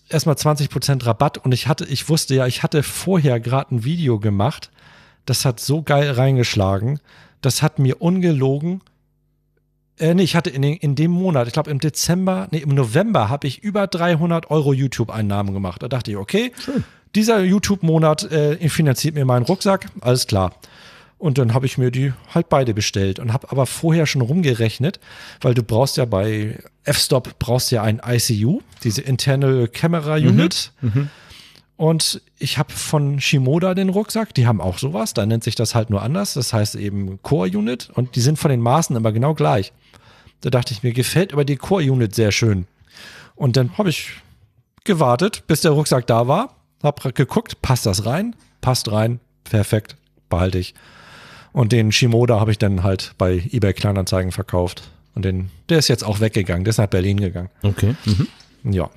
erstmal 0.09 0.35
20% 0.35 1.05
Rabatt 1.05 1.39
und 1.39 1.52
ich 1.52 1.69
hatte, 1.69 1.85
ich 1.85 2.09
wusste 2.09 2.35
ja, 2.35 2.47
ich 2.47 2.62
hatte 2.62 2.82
vorher 2.82 3.39
gerade 3.39 3.74
ein 3.74 3.85
Video 3.85 4.19
gemacht. 4.19 4.70
Das 5.27 5.44
hat 5.44 5.60
so 5.60 5.82
geil 5.82 6.10
reingeschlagen. 6.10 7.01
Das 7.43 7.62
hat 7.62 7.78
mir 7.78 8.01
ungelogen. 8.01 8.81
Äh, 9.98 10.14
nee, 10.14 10.23
ich 10.23 10.36
hatte 10.36 10.51
in, 10.51 10.62
in 10.62 10.94
dem 10.94 11.10
Monat, 11.10 11.47
ich 11.47 11.52
glaube 11.52 11.70
im 11.70 11.78
Dezember, 11.78 12.48
nee, 12.51 12.59
im 12.59 12.74
November 12.74 13.28
habe 13.28 13.47
ich 13.47 13.62
über 13.62 13.86
300 13.86 14.51
Euro 14.51 14.73
YouTube-Einnahmen 14.73 15.52
gemacht. 15.52 15.82
Da 15.82 15.89
dachte 15.89 16.10
ich, 16.10 16.16
okay, 16.16 16.52
dieser 17.14 17.43
YouTube-Monat 17.43 18.31
äh, 18.32 18.69
finanziert 18.69 19.14
mir 19.14 19.24
meinen 19.24 19.44
Rucksack, 19.44 19.86
alles 20.01 20.27
klar. 20.27 20.55
Und 21.19 21.39
dann 21.39 21.55
habe 21.55 21.66
ich 21.66 21.78
mir 21.78 21.93
die 21.93 22.12
halt 22.35 22.48
beide 22.48 22.74
bestellt 22.74 23.20
und 23.20 23.32
habe 23.32 23.48
aber 23.52 23.66
vorher 23.66 24.06
schon 24.06 24.23
rumgerechnet, 24.23 24.98
weil 25.40 25.55
du 25.55 25.62
brauchst 25.62 25.97
ja 25.97 26.05
bei 26.05 26.59
F-Stop 26.85 27.39
brauchst 27.39 27.70
ja 27.70 27.82
ein 27.82 28.01
ICU, 28.05 28.60
diese 28.82 29.02
Internal 29.02 29.69
Camera 29.69 30.14
Unit. 30.14 30.73
Und 31.83 32.23
ich 32.39 32.59
habe 32.59 32.73
von 32.73 33.21
Shimoda 33.21 33.75
den 33.75 33.89
Rucksack, 33.89 34.35
die 34.35 34.47
haben 34.47 34.61
auch 34.61 34.79
sowas, 34.79 35.15
da 35.15 35.27
nennt 35.27 35.43
sich 35.43 35.57
das 35.57 35.75
halt 35.75 35.91
nur 35.91 36.01
anders, 36.01 36.35
das 36.35 36.53
heißt 36.53 36.77
eben 36.77 37.21
Core 37.23 37.49
Unit 37.59 37.91
und 37.95 38.15
die 38.15 38.21
sind 38.21 38.39
von 38.39 38.53
den 38.53 38.61
Maßen 38.61 38.95
immer 38.95 39.11
genau 39.11 39.35
gleich. 39.35 39.73
Da 40.43 40.51
dachte 40.51 40.75
ich 40.75 40.85
mir, 40.85 40.93
gefällt 40.93 41.33
aber 41.33 41.45
die 41.45 41.57
Core 41.57 41.83
Unit 41.91 42.15
sehr 42.15 42.31
schön. 42.31 42.69
Und 43.35 43.57
dann 43.57 43.77
habe 43.79 43.89
ich 43.89 44.13
gewartet, 44.85 45.43
bis 45.49 45.63
der 45.63 45.73
Rucksack 45.73 46.07
da 46.07 46.29
war, 46.29 46.55
habe 46.85 47.13
geguckt, 47.13 47.61
passt 47.63 47.85
das 47.85 48.07
rein? 48.07 48.37
Passt 48.61 48.93
rein, 48.93 49.19
perfekt, 49.43 49.97
behalte 50.29 50.59
ich. 50.59 50.75
Und 51.53 51.73
den 51.73 51.91
Shimoda 51.91 52.39
habe 52.39 52.53
ich 52.53 52.59
dann 52.59 52.85
halt 52.85 53.13
bei 53.19 53.43
eBay 53.51 53.73
Kleinanzeigen 53.73 54.31
verkauft. 54.31 54.85
Und 55.17 55.25
den, 55.25 55.51
der 55.69 55.81
ist 55.81 55.89
jetzt 55.89 56.05
auch 56.05 56.21
weggegangen, 56.21 56.63
der 56.63 56.71
ist 56.71 56.79
nach 56.79 56.87
Berlin 56.87 57.19
gegangen. 57.19 57.51
Okay. 57.65 57.97
Mhm. 58.05 58.29
Ja. 58.65 58.91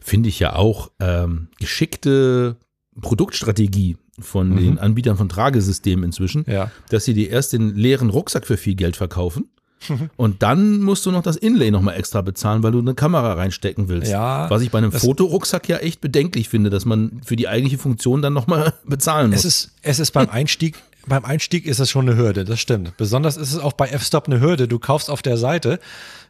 Finde 0.00 0.28
ich 0.28 0.38
ja 0.40 0.54
auch 0.56 0.90
ähm, 1.00 1.48
geschickte 1.58 2.56
Produktstrategie 3.00 3.96
von 4.20 4.56
den 4.56 4.78
Anbietern 4.78 5.16
von 5.16 5.28
Tragesystemen 5.28 6.04
inzwischen, 6.04 6.44
Mhm. 6.46 6.52
Ja. 6.52 6.70
dass 6.90 7.04
sie 7.04 7.14
dir 7.14 7.30
erst 7.30 7.52
den 7.52 7.74
leeren 7.74 8.10
Rucksack 8.10 8.46
für 8.46 8.56
viel 8.56 8.74
Geld 8.76 8.96
verkaufen. 8.96 9.48
Und 10.16 10.42
dann 10.42 10.80
musst 10.80 11.04
du 11.04 11.10
noch 11.10 11.22
das 11.22 11.36
Inlay 11.36 11.70
nochmal 11.70 11.96
extra 11.96 12.22
bezahlen, 12.22 12.62
weil 12.62 12.72
du 12.72 12.78
eine 12.78 12.94
Kamera 12.94 13.34
reinstecken 13.34 13.88
willst. 13.88 14.10
Ja, 14.10 14.48
Was 14.48 14.62
ich 14.62 14.70
bei 14.70 14.78
einem 14.78 14.92
Fotorucksack 14.92 15.68
ja 15.68 15.76
echt 15.78 16.00
bedenklich 16.00 16.48
finde, 16.48 16.70
dass 16.70 16.84
man 16.86 17.20
für 17.24 17.36
die 17.36 17.48
eigentliche 17.48 17.76
Funktion 17.78 18.22
dann 18.22 18.32
nochmal 18.32 18.72
bezahlen 18.86 19.30
muss. 19.30 19.40
Es 19.40 19.44
ist, 19.44 19.70
es 19.82 19.98
ist 19.98 20.12
beim 20.12 20.30
Einstieg, 20.30 20.76
beim 21.06 21.24
Einstieg 21.24 21.66
ist 21.66 21.80
es 21.80 21.90
schon 21.90 22.08
eine 22.08 22.18
Hürde, 22.18 22.44
das 22.44 22.60
stimmt. 22.60 22.96
Besonders 22.96 23.36
ist 23.36 23.52
es 23.52 23.58
auch 23.58 23.72
bei 23.72 23.88
F-Stop 23.88 24.26
eine 24.26 24.40
Hürde. 24.40 24.68
Du 24.68 24.78
kaufst 24.78 25.10
auf 25.10 25.22
der 25.22 25.36
Seite, 25.36 25.78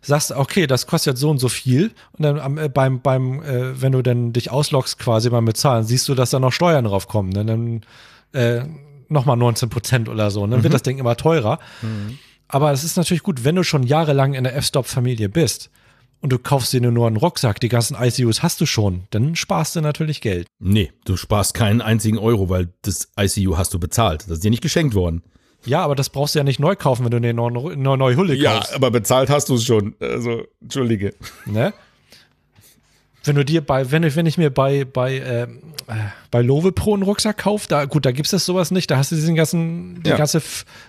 sagst, 0.02 0.32
okay, 0.32 0.66
das 0.66 0.86
kostet 0.86 1.18
so 1.18 1.30
und 1.30 1.38
so 1.38 1.48
viel. 1.48 1.92
Und 2.12 2.22
dann 2.24 2.59
äh, 2.59 2.68
beim, 2.68 3.01
beim, 3.01 3.42
äh, 3.42 3.80
wenn 3.80 3.92
du 3.92 4.02
dann 4.02 4.32
dich 4.32 4.51
ausloggst 4.51 4.98
quasi 4.98 5.30
beim 5.30 5.44
Bezahlen, 5.44 5.84
siehst 5.84 6.09
du, 6.09 6.14
dass 6.14 6.30
da 6.30 6.40
noch 6.40 6.52
Steuern 6.52 6.84
drauf 6.84 7.09
kommen. 7.09 7.30
Ne? 7.30 7.44
Dann 7.44 7.80
äh, 8.32 8.64
nochmal 9.09 9.36
19 9.36 9.68
Prozent 9.68 10.09
oder 10.09 10.30
so. 10.30 10.46
Dann 10.46 10.62
wird 10.62 10.74
das 10.74 10.82
Ding 10.82 10.98
immer 10.98 11.16
teurer. 11.16 11.59
Aber 12.48 12.72
es 12.72 12.84
ist 12.84 12.96
natürlich 12.96 13.22
gut, 13.22 13.44
wenn 13.44 13.56
du 13.56 13.62
schon 13.62 13.82
jahrelang 13.82 14.34
in 14.34 14.44
der 14.44 14.56
F-Stop-Familie 14.56 15.28
bist 15.28 15.70
und 16.24 16.30
du 16.30 16.38
kaufst 16.38 16.72
dir 16.72 16.80
nur 16.80 17.06
einen 17.06 17.18
Rucksack, 17.18 17.60
die 17.60 17.68
ganzen 17.68 17.98
ICUs 18.01 18.42
hast 18.42 18.59
du 18.59 18.64
schon, 18.64 19.02
dann 19.10 19.36
sparst 19.36 19.76
du 19.76 19.82
natürlich 19.82 20.22
Geld. 20.22 20.46
nee, 20.59 20.90
du 21.05 21.18
sparst 21.18 21.52
keinen 21.52 21.82
einzigen 21.82 22.16
Euro, 22.16 22.48
weil 22.48 22.72
das 22.80 23.10
ICU 23.20 23.59
hast 23.59 23.74
du 23.74 23.78
bezahlt. 23.78 24.22
Das 24.22 24.30
ist 24.30 24.42
dir 24.44 24.51
nicht 24.51 24.62
geschenkt 24.62 24.94
worden. 24.94 25.22
Ja, 25.66 25.84
aber 25.84 25.94
das 25.94 26.09
brauchst 26.09 26.34
du 26.34 26.38
ja 26.38 26.44
nicht 26.44 26.59
neu 26.59 26.76
kaufen, 26.76 27.05
wenn 27.05 27.10
du 27.10 27.18
eine 27.18 27.34
neue, 27.34 28.16
Hulle 28.16 28.42
kaufst. 28.42 28.72
aber 28.72 28.90
bezahlt 28.90 29.28
hast 29.28 29.51
du 29.51 29.56
es 29.56 29.64
schon. 29.64 29.96
Also, 30.01 30.44
entschuldige. 30.62 31.12
Ne? 31.44 31.74
Wenn 33.24 33.36
du 33.36 33.44
dir 33.44 33.60
bei, 33.60 33.90
wenn 33.90 34.02
ich, 34.02 34.16
wenn 34.16 34.26
ich 34.26 34.38
mir 34.38 34.51
bei, 34.51 34.84
bei, 34.84 35.18
ähm, 35.20 35.59
äh, 35.86 35.94
bei 36.30 36.42
Lowe 36.42 36.72
Pro 36.72 36.94
einen 36.94 37.02
Rucksack 37.02 37.38
kaufe, 37.38 37.66
da, 37.68 37.84
gut, 37.86 38.05
da 38.06 38.12
gibt's 38.12 38.30
das 38.32 38.44
sowas 38.44 38.70
nicht, 38.70 38.90
da 38.90 38.96
hast 38.98 39.12
du 39.12 39.16
diesen 39.16 39.34
ganzen, 39.34 40.02
die 40.02 40.10
Ja. 40.10 40.16
ganze 40.16 40.42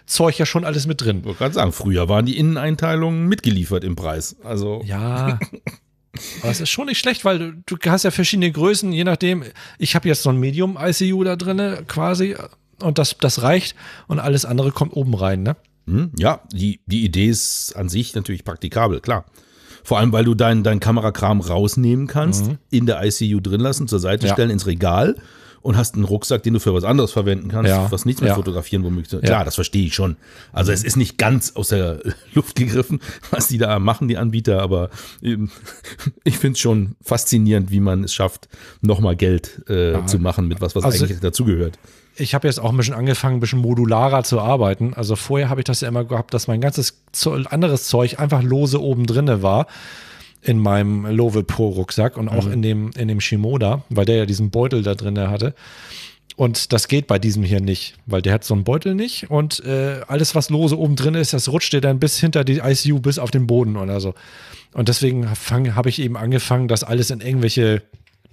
Zeug 0.05 0.37
ja 0.37 0.45
schon 0.45 0.65
alles 0.65 0.85
mit 0.87 1.01
drin. 1.01 1.19
Ich 1.19 1.25
wollte 1.25 1.37
gerade 1.39 1.53
sagen, 1.55 1.71
früher 1.71 2.09
waren 2.09 2.25
die 2.25 2.37
Inneneinteilungen 2.37 3.27
mitgeliefert 3.27 3.83
im 3.83 3.95
Preis. 3.95 4.35
Also, 4.43 4.81
Ja. 4.85 5.39
Aber 6.41 6.51
es 6.51 6.61
ist 6.61 6.69
schon 6.69 6.85
nicht 6.85 6.99
schlecht, 6.99 7.25
weil 7.25 7.39
du, 7.65 7.77
du 7.77 7.91
hast 7.91 8.03
ja 8.03 8.11
verschiedene 8.11 8.49
Größen, 8.51 8.91
je 8.93 9.03
nachdem. 9.03 9.43
Ich 9.77 9.95
habe 9.95 10.07
jetzt 10.07 10.23
so 10.23 10.29
ein 10.29 10.37
Medium 10.37 10.77
ICU 10.81 11.23
da 11.25 11.35
drinne 11.35 11.83
quasi 11.87 12.35
und 12.81 12.97
das, 12.97 13.17
das 13.19 13.41
reicht 13.41 13.75
und 14.07 14.19
alles 14.19 14.45
andere 14.45 14.71
kommt 14.71 14.93
oben 14.95 15.13
rein, 15.13 15.43
ne? 15.43 15.55
hm, 15.87 16.11
ja, 16.17 16.41
die, 16.51 16.79
die 16.85 17.03
Idee 17.05 17.27
ist 17.27 17.73
an 17.75 17.89
sich 17.89 18.15
natürlich 18.15 18.43
praktikabel, 18.43 19.01
klar. 19.01 19.25
Vor 19.85 19.99
allem, 19.99 20.11
weil 20.11 20.25
du 20.25 20.33
deinen 20.33 20.63
dein 20.63 20.79
Kamerakram 20.79 21.39
rausnehmen 21.41 22.07
kannst, 22.07 22.49
in 22.71 22.87
der 22.87 23.01
ICU 23.05 23.39
drin 23.39 23.61
lassen, 23.61 23.87
zur 23.87 23.99
Seite 23.99 24.25
Mhm. 24.25 24.27
Ja. 24.29 24.33
stellen, 24.33 24.49
ins 24.49 24.65
Regal 24.65 25.15
und 25.65 25.77
hast 25.77 25.95
einen 25.95 26.03
Rucksack, 26.03 26.43
den 26.43 26.53
du 26.53 26.59
für 26.59 26.73
was 26.73 26.83
anderes 26.83 27.11
verwenden 27.11 27.49
kannst, 27.49 27.69
Ja. 27.69 27.91
was 27.91 28.05
nichts 28.05 28.21
mit 28.21 28.29
Ja. 28.29 28.35
Fotografieren 28.35 28.83
womöglich. 28.83 29.21
Klar, 29.21 29.43
das 29.43 29.55
verstehe 29.55 29.85
ich 29.85 29.95
schon. 29.95 30.15
Also 30.53 30.71
es 30.71 30.83
ist 30.83 30.95
nicht 30.95 31.17
ganz 31.17 31.53
aus 31.55 31.69
der 31.69 31.99
Luft 32.33 32.55
gegriffen, 32.55 32.99
was 33.31 33.47
die 33.47 33.57
da 33.57 33.79
machen, 33.79 34.07
die 34.07 34.17
Anbieter, 34.17 34.61
aber 34.61 34.89
ähm, 35.23 35.49
ich 36.23 36.37
finde 36.37 36.53
es 36.53 36.59
schon 36.59 36.95
faszinierend, 37.01 37.71
wie 37.71 37.79
man 37.79 38.03
es 38.03 38.13
schafft, 38.13 38.47
nochmal 38.81 39.15
Geld 39.15 39.67
äh, 39.69 40.05
zu 40.05 40.19
machen 40.19 40.47
mit 40.47 40.61
was, 40.61 40.75
was 40.75 40.83
Also- 40.83 41.03
eigentlich 41.05 41.19
dazugehört. 41.19 41.79
ich 42.15 42.33
habe 42.35 42.47
jetzt 42.47 42.59
auch 42.59 42.69
ein 42.71 42.77
bisschen 42.77 42.93
angefangen, 42.93 43.37
ein 43.37 43.39
bisschen 43.39 43.59
modularer 43.59 44.23
zu 44.23 44.39
arbeiten. 44.39 44.93
Also 44.93 45.15
vorher 45.15 45.49
habe 45.49 45.61
ich 45.61 45.65
das 45.65 45.81
ja 45.81 45.87
immer 45.87 46.05
gehabt, 46.05 46.33
dass 46.33 46.47
mein 46.47 46.61
ganzes 46.61 47.01
Zo- 47.11 47.33
anderes 47.33 47.87
Zeug 47.87 48.19
einfach 48.19 48.41
lose 48.43 48.79
oben 48.81 49.05
drinne 49.05 49.41
war 49.41 49.67
in 50.45 50.59
meinem 50.59 51.05
Love 51.07 51.43
Pro 51.43 51.69
Rucksack 51.69 52.17
und 52.17 52.29
auch 52.29 52.47
in 52.47 52.61
dem 52.61 52.91
in 52.97 53.07
dem 53.07 53.19
Shimoda, 53.19 53.83
weil 53.89 54.05
der 54.05 54.17
ja 54.17 54.25
diesen 54.25 54.51
Beutel 54.51 54.83
da 54.83 54.95
drinne 54.95 55.29
hatte. 55.29 55.55
Und 56.35 56.73
das 56.73 56.89
geht 56.89 57.07
bei 57.07 57.17
diesem 57.17 57.43
hier 57.43 57.61
nicht, 57.61 57.95
weil 58.05 58.21
der 58.21 58.33
hat 58.33 58.43
so 58.43 58.53
einen 58.53 58.65
Beutel 58.65 58.93
nicht 58.93 59.31
und 59.31 59.63
äh, 59.63 60.01
alles, 60.07 60.35
was 60.35 60.49
lose 60.49 60.77
oben 60.77 60.97
drin 60.97 61.15
ist, 61.15 61.33
das 61.33 61.49
rutscht 61.49 61.71
dir 61.71 61.79
dann 61.79 61.99
bis 61.99 62.19
hinter 62.19 62.43
die 62.43 62.59
ICU 62.59 62.99
bis 62.99 63.19
auf 63.19 63.31
den 63.31 63.47
Boden 63.47 63.77
oder 63.77 64.01
so. 64.01 64.13
Und 64.73 64.89
deswegen 64.89 65.29
habe 65.29 65.89
ich 65.89 66.01
eben 66.01 66.17
angefangen, 66.17 66.67
das 66.67 66.83
alles 66.83 67.09
in 67.09 67.21
irgendwelche 67.21 67.83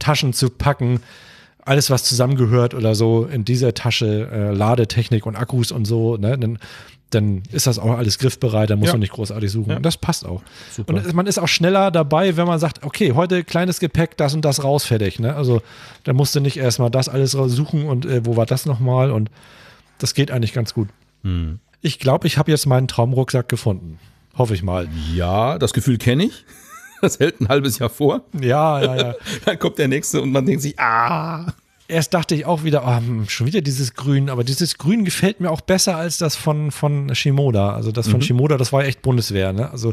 Taschen 0.01 0.33
zu 0.33 0.51
packen, 0.51 1.01
alles, 1.65 1.91
was 1.91 2.03
zusammengehört 2.03 2.75
oder 2.75 2.97
so 2.97 3.25
in 3.25 3.45
dieser 3.45 3.73
Tasche, 3.73 4.29
äh, 4.33 4.53
Ladetechnik 4.53 5.25
und 5.25 5.37
Akkus 5.37 5.71
und 5.71 5.85
so, 5.85 6.17
ne, 6.17 6.37
dann, 6.37 6.59
dann 7.15 7.43
ist 7.53 7.67
das 7.67 7.79
auch 7.79 7.97
alles 7.97 8.19
griffbereit, 8.19 8.71
da 8.71 8.77
muss 8.77 8.89
Ja. 8.89 8.95
man 8.95 9.01
nicht 9.01 9.13
großartig 9.13 9.51
suchen. 9.51 9.77
Und 9.77 9.83
das 9.87 9.97
passt 9.97 10.25
auch. 10.27 10.43
Super. 10.71 10.95
Und 10.95 11.13
man 11.15 11.27
ist 11.27 11.39
auch 11.39 11.49
schneller 11.49 11.91
dabei, 11.91 12.37
wenn 12.37 12.47
man 12.47 12.59
sagt, 12.59 12.85
okay, 12.85 13.13
heute 13.13 13.45
kleines 13.45 13.81
Gepäck, 13.81 14.17
das 14.17 14.35
und 14.35 14.45
das 14.45 14.63
raus, 14.65 14.85
fertig. 14.85 15.19
Ne? 15.19 15.35
Also 15.35 15.63
da 16.05 16.13
musst 16.13 16.35
du 16.35 16.41
nicht 16.41 16.57
erstmal 16.57 16.91
das 16.91 17.09
alles 17.09 17.37
raussuchen 17.37 17.85
und 17.87 18.05
äh, 18.07 18.25
wo 18.25 18.37
war 18.37 18.47
das 18.47 18.67
nochmal 18.67 19.11
und 19.11 19.31
das 19.99 20.15
geht 20.15 20.31
eigentlich 20.31 20.53
ganz 20.53 20.75
gut. 20.75 20.89
Hm. 21.23 21.59
Ich 21.81 21.99
glaube, 21.99 22.27
ich 22.27 22.39
habe 22.39 22.51
jetzt 22.51 22.67
meinen 22.67 22.89
Traumrucksack 22.89 23.49
gefunden. 23.49 23.99
Hoffe 24.37 24.55
ich 24.55 24.63
mal. 24.63 24.89
Ja, 25.15 25.59
das 25.59 25.73
Gefühl 25.73 25.99
kenne 25.99 26.25
ich. 26.25 26.45
Das 27.03 27.19
hält 27.19 27.41
ein 27.41 27.49
halbes 27.49 27.81
Jahr 27.81 27.91
vor. 27.91 28.21
Ja, 28.41 28.81
ja, 28.81 28.95
ja. 28.97 29.15
Dann 29.45 29.59
kommt 29.59 29.77
der 29.79 29.89
nächste 29.89 30.23
und 30.23 30.31
man 30.31 30.47
denkt 30.47 30.63
sich, 30.63 30.79
ah. 30.79 31.53
Erst 31.89 32.15
dachte 32.15 32.35
ich 32.35 32.47
auch 32.47 32.65
wieder, 32.65 32.85
oh, 32.87 33.25
schon 33.29 33.47
wieder 33.47 33.61
dieses 33.61 33.95
Grün, 33.95 34.31
aber 34.31 34.45
dieses 34.45 34.79
Grün 34.79 35.05
gefällt 35.05 35.41
mir 35.41 35.51
auch 35.51 35.61
besser 35.61 35.97
als 35.97 36.17
das 36.19 36.37
von, 36.37 36.71
von 36.71 37.15
Shimoda. 37.15 37.75
Also 37.75 37.93
das 37.93 38.09
von 38.09 38.23
Shimoda, 38.23 38.57
das 38.57 38.73
war 38.73 38.85
echt 38.85 39.03
Bundeswehr, 39.03 39.53
ne? 39.53 39.71
Also, 39.71 39.93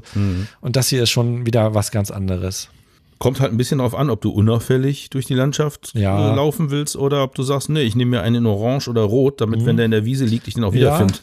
und 0.62 0.76
das 0.76 0.88
hier 0.90 1.04
ist 1.04 1.10
schon 1.10 1.46
wieder 1.46 1.74
was 1.74 1.92
ganz 1.92 2.10
anderes. 2.12 2.70
Kommt 3.18 3.42
halt 3.42 3.52
ein 3.52 3.58
bisschen 3.58 3.80
darauf 3.80 3.96
an, 3.96 4.10
ob 4.10 4.22
du 4.22 4.30
unauffällig 4.30 5.10
durch 5.10 5.26
die 5.26 5.34
Landschaft 5.34 5.92
Ja. 5.94 6.32
äh, 6.32 6.36
laufen 6.36 6.72
willst 6.72 6.96
oder 6.96 7.22
ob 7.24 7.36
du 7.36 7.44
sagst, 7.44 7.68
nee, 7.70 7.82
ich 7.82 7.94
nehme 7.98 8.12
mir 8.12 8.22
einen 8.22 8.36
in 8.38 8.46
Orange 8.46 8.88
oder 8.88 9.02
Rot, 9.02 9.42
damit, 9.42 9.66
wenn 9.66 9.76
der 9.76 9.84
in 9.86 9.92
der 9.92 10.06
Wiese 10.06 10.24
liegt, 10.24 10.48
ich 10.48 10.54
den 10.54 10.64
auch 10.64 10.72
wiederfinde. 10.74 11.16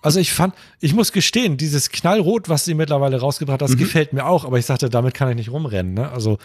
Also 0.00 0.18
ich 0.18 0.32
fand, 0.32 0.54
ich 0.80 0.94
muss 0.94 1.12
gestehen, 1.12 1.58
dieses 1.58 1.90
Knallrot, 1.90 2.48
was 2.48 2.64
sie 2.64 2.72
mittlerweile 2.72 3.20
rausgebracht 3.20 3.60
hat, 3.60 3.68
das 3.68 3.76
gefällt 3.76 4.14
mir 4.14 4.24
auch, 4.24 4.46
aber 4.46 4.58
ich 4.58 4.64
sagte, 4.64 4.88
damit 4.88 5.12
kann 5.12 5.28
ich 5.28 5.36
nicht 5.36 5.50
rumrennen, 5.52 5.92
ne? 5.92 6.10
Also, 6.10 6.38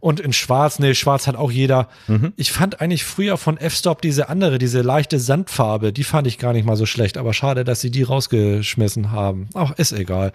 und 0.00 0.18
in 0.20 0.32
Schwarz, 0.32 0.78
nee, 0.78 0.94
Schwarz 0.94 1.26
hat 1.26 1.36
auch 1.36 1.50
jeder. 1.52 1.88
Ich 2.36 2.52
fand 2.52 2.80
eigentlich 2.80 3.04
früher 3.04 3.36
von 3.36 3.56
F-Stop 3.58 4.02
diese 4.02 4.28
andere, 4.28 4.58
diese 4.58 4.80
leichte 4.82 5.18
Sandfarbe, 5.18 5.92
die 5.92 6.04
fand 6.04 6.26
ich 6.26 6.38
gar 6.38 6.52
nicht 6.52 6.64
mal 6.64 6.76
so 6.76 6.86
schlecht, 6.86 7.18
aber 7.18 7.32
schade, 7.34 7.64
dass 7.64 7.80
sie 7.80 7.90
die 7.90 8.02
rausgeschmissen 8.02 9.12
haben. 9.12 9.48
Ach, 9.54 9.72
ist 9.78 9.92
egal. 9.92 10.32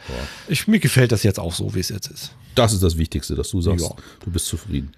Ich, 0.47 0.67
mir 0.67 0.79
gefällt 0.79 1.11
das 1.11 1.23
jetzt 1.23 1.39
auch 1.39 1.53
so, 1.53 1.73
wie 1.75 1.79
es 1.79 1.89
jetzt 1.89 2.07
ist. 2.07 2.31
Das 2.53 2.73
ist 2.73 2.83
das 2.83 2.97
Wichtigste, 2.97 3.35
dass 3.35 3.49
du 3.49 3.59
sagst, 3.61 3.85
Ja. 3.89 3.95
du 4.23 4.31
bist 4.31 4.45
zufrieden. 4.47 4.91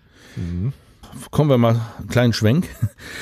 kommen 1.31 1.49
wir 1.49 1.57
mal 1.57 1.79
einen 1.97 2.07
kleinen 2.09 2.33
Schwenk. 2.33 2.67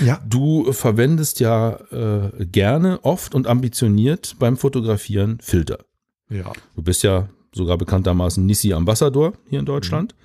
Ja. 0.03 0.19
Du 0.27 0.71
verwendest 0.73 1.39
ja 1.39 1.77
äh, 1.91 2.45
gerne, 2.45 2.99
oft 3.03 3.35
und 3.35 3.47
ambitioniert 3.47 4.35
beim 4.39 4.57
Fotografieren 4.57 5.37
Filter. 5.41 5.79
Ja. 6.29 6.51
Du 6.75 6.81
bist 6.81 7.03
ja 7.03 7.29
sogar 7.53 7.77
bekanntermaßen 7.77 8.45
Nissi 8.45 8.73
Ambassador 8.73 9.33
hier 9.49 9.59
in 9.59 9.65
Deutschland. 9.65 10.15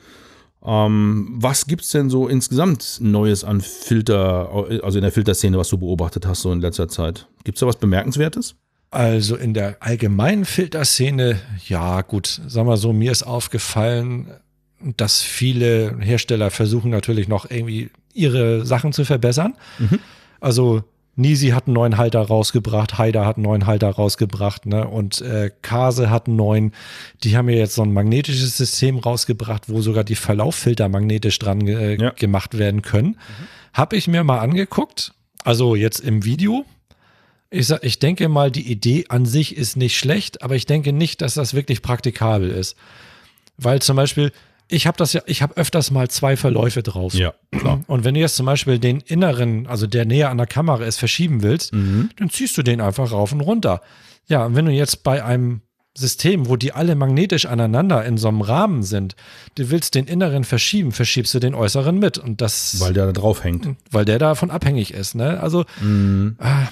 Ähm, 0.64 1.28
was 1.36 1.66
gibt 1.66 1.82
es 1.82 1.90
denn 1.90 2.10
so 2.10 2.28
insgesamt 2.28 2.98
Neues 3.00 3.44
an 3.44 3.60
Filter, 3.60 4.50
also 4.82 4.98
in 4.98 5.02
der 5.02 5.12
Filterszene, 5.12 5.56
was 5.56 5.68
du 5.68 5.78
beobachtet 5.78 6.26
hast 6.26 6.42
so 6.42 6.52
in 6.52 6.60
letzter 6.60 6.88
Zeit? 6.88 7.26
Gibt 7.44 7.56
es 7.56 7.60
da 7.60 7.66
was 7.66 7.76
Bemerkenswertes? 7.76 8.56
Also 8.90 9.36
in 9.36 9.54
der 9.54 9.76
allgemeinen 9.80 10.44
Filterszene, 10.44 11.40
ja 11.68 12.02
gut, 12.02 12.40
sagen 12.46 12.68
wir 12.68 12.76
so, 12.76 12.92
mir 12.92 13.12
ist 13.12 13.22
aufgefallen, 13.22 14.32
dass 14.96 15.22
viele 15.22 15.96
Hersteller 16.00 16.50
versuchen 16.50 16.90
natürlich 16.90 17.28
noch 17.28 17.48
irgendwie 17.50 17.90
ihre 18.12 18.66
Sachen 18.66 18.92
zu 18.92 19.04
verbessern. 19.04 19.54
Also 20.40 20.82
Nisi 21.16 21.48
hat 21.48 21.66
einen 21.66 21.74
neuen 21.74 21.98
Halter 21.98 22.20
rausgebracht, 22.20 22.96
Haider 22.96 23.26
hat 23.26 23.36
einen 23.36 23.44
neuen 23.44 23.66
Halter 23.66 23.90
rausgebracht, 23.90 24.66
ne? 24.66 24.86
Und 24.88 25.20
äh, 25.20 25.50
Kase 25.60 26.08
hat 26.08 26.26
einen 26.28 26.36
neuen. 26.36 26.72
Die 27.24 27.36
haben 27.36 27.48
ja 27.48 27.56
jetzt 27.56 27.74
so 27.74 27.82
ein 27.82 27.92
magnetisches 27.92 28.56
System 28.56 28.98
rausgebracht, 28.98 29.68
wo 29.68 29.80
sogar 29.82 30.04
die 30.04 30.14
Verlauffilter 30.14 30.88
magnetisch 30.88 31.38
dran 31.38 31.66
äh, 31.66 31.96
Ja. 32.00 32.10
gemacht 32.10 32.56
werden 32.56 32.82
können. 32.82 33.18
Habe 33.74 33.96
ich 33.96 34.08
mir 34.08 34.24
mal 34.24 34.38
angeguckt. 34.38 35.12
Also 35.44 35.74
jetzt 35.74 36.00
im 36.00 36.24
Video. 36.24 36.64
Ich, 37.50 37.66
sag, 37.66 37.82
ich 37.82 37.98
denke 37.98 38.28
mal, 38.28 38.50
die 38.50 38.70
Idee 38.70 39.06
an 39.08 39.26
sich 39.26 39.56
ist 39.56 39.76
nicht 39.76 39.98
schlecht, 39.98 40.42
aber 40.42 40.54
ich 40.54 40.66
denke 40.66 40.92
nicht, 40.92 41.20
dass 41.20 41.34
das 41.34 41.52
wirklich 41.54 41.82
praktikabel 41.82 42.50
ist. 42.50 42.76
Weil 43.58 43.82
zum 43.82 43.96
Beispiel, 43.96 44.32
ich 44.70 44.86
habe 44.86 44.96
das 44.96 45.12
ja, 45.12 45.22
ich 45.26 45.42
habe 45.42 45.56
öfters 45.56 45.90
mal 45.90 46.08
zwei 46.08 46.36
Verläufe 46.36 46.82
drauf. 46.82 47.12
Ja, 47.14 47.34
klar. 47.50 47.82
Und 47.86 48.04
wenn 48.04 48.14
du 48.14 48.20
jetzt 48.20 48.36
zum 48.36 48.46
Beispiel 48.46 48.78
den 48.78 49.00
inneren, 49.00 49.66
also 49.66 49.86
der 49.86 50.04
näher 50.04 50.30
an 50.30 50.38
der 50.38 50.46
Kamera 50.46 50.84
ist, 50.84 50.98
verschieben 50.98 51.42
willst, 51.42 51.72
dann 51.72 52.30
ziehst 52.30 52.56
du 52.56 52.62
den 52.62 52.80
einfach 52.80 53.10
rauf 53.12 53.32
und 53.32 53.40
runter. 53.40 53.80
Ja, 54.26 54.46
und 54.46 54.54
wenn 54.54 54.66
du 54.66 54.72
jetzt 54.72 55.02
bei 55.02 55.24
einem 55.24 55.62
System, 55.98 56.48
wo 56.48 56.54
die 56.54 56.72
alle 56.72 56.94
magnetisch 56.94 57.46
aneinander 57.46 58.04
in 58.04 58.16
so 58.16 58.28
einem 58.28 58.42
Rahmen 58.42 58.84
sind, 58.84 59.16
du 59.56 59.70
willst 59.70 59.96
den 59.96 60.06
inneren 60.06 60.44
verschieben, 60.44 60.92
verschiebst 60.92 61.34
du 61.34 61.40
den 61.40 61.54
äußeren 61.54 61.98
mit. 61.98 62.16
Und 62.16 62.40
das, 62.40 62.78
Weil 62.78 62.92
der 62.92 63.06
da 63.06 63.12
drauf 63.12 63.42
hängt. 63.42 63.68
weil 63.90 64.04
der 64.04 64.18
davon 64.20 64.50
abhängig 64.52 64.94
ist. 64.94 65.16
Ne? 65.16 65.40
Also 65.40 65.62
äh, 65.82 66.66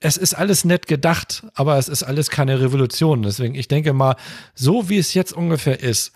es 0.00 0.16
ist 0.16 0.34
alles 0.34 0.64
nett 0.64 0.86
gedacht, 0.88 1.44
aber 1.54 1.78
es 1.78 1.88
ist 1.88 2.02
alles 2.02 2.30
keine 2.30 2.60
Revolution. 2.60 3.22
Deswegen, 3.22 3.54
ich 3.54 3.68
denke 3.68 3.92
mal, 3.92 4.16
so 4.54 4.88
wie 4.88 4.98
es 4.98 5.14
jetzt 5.14 5.32
ungefähr 5.32 5.80
ist, 5.80 6.12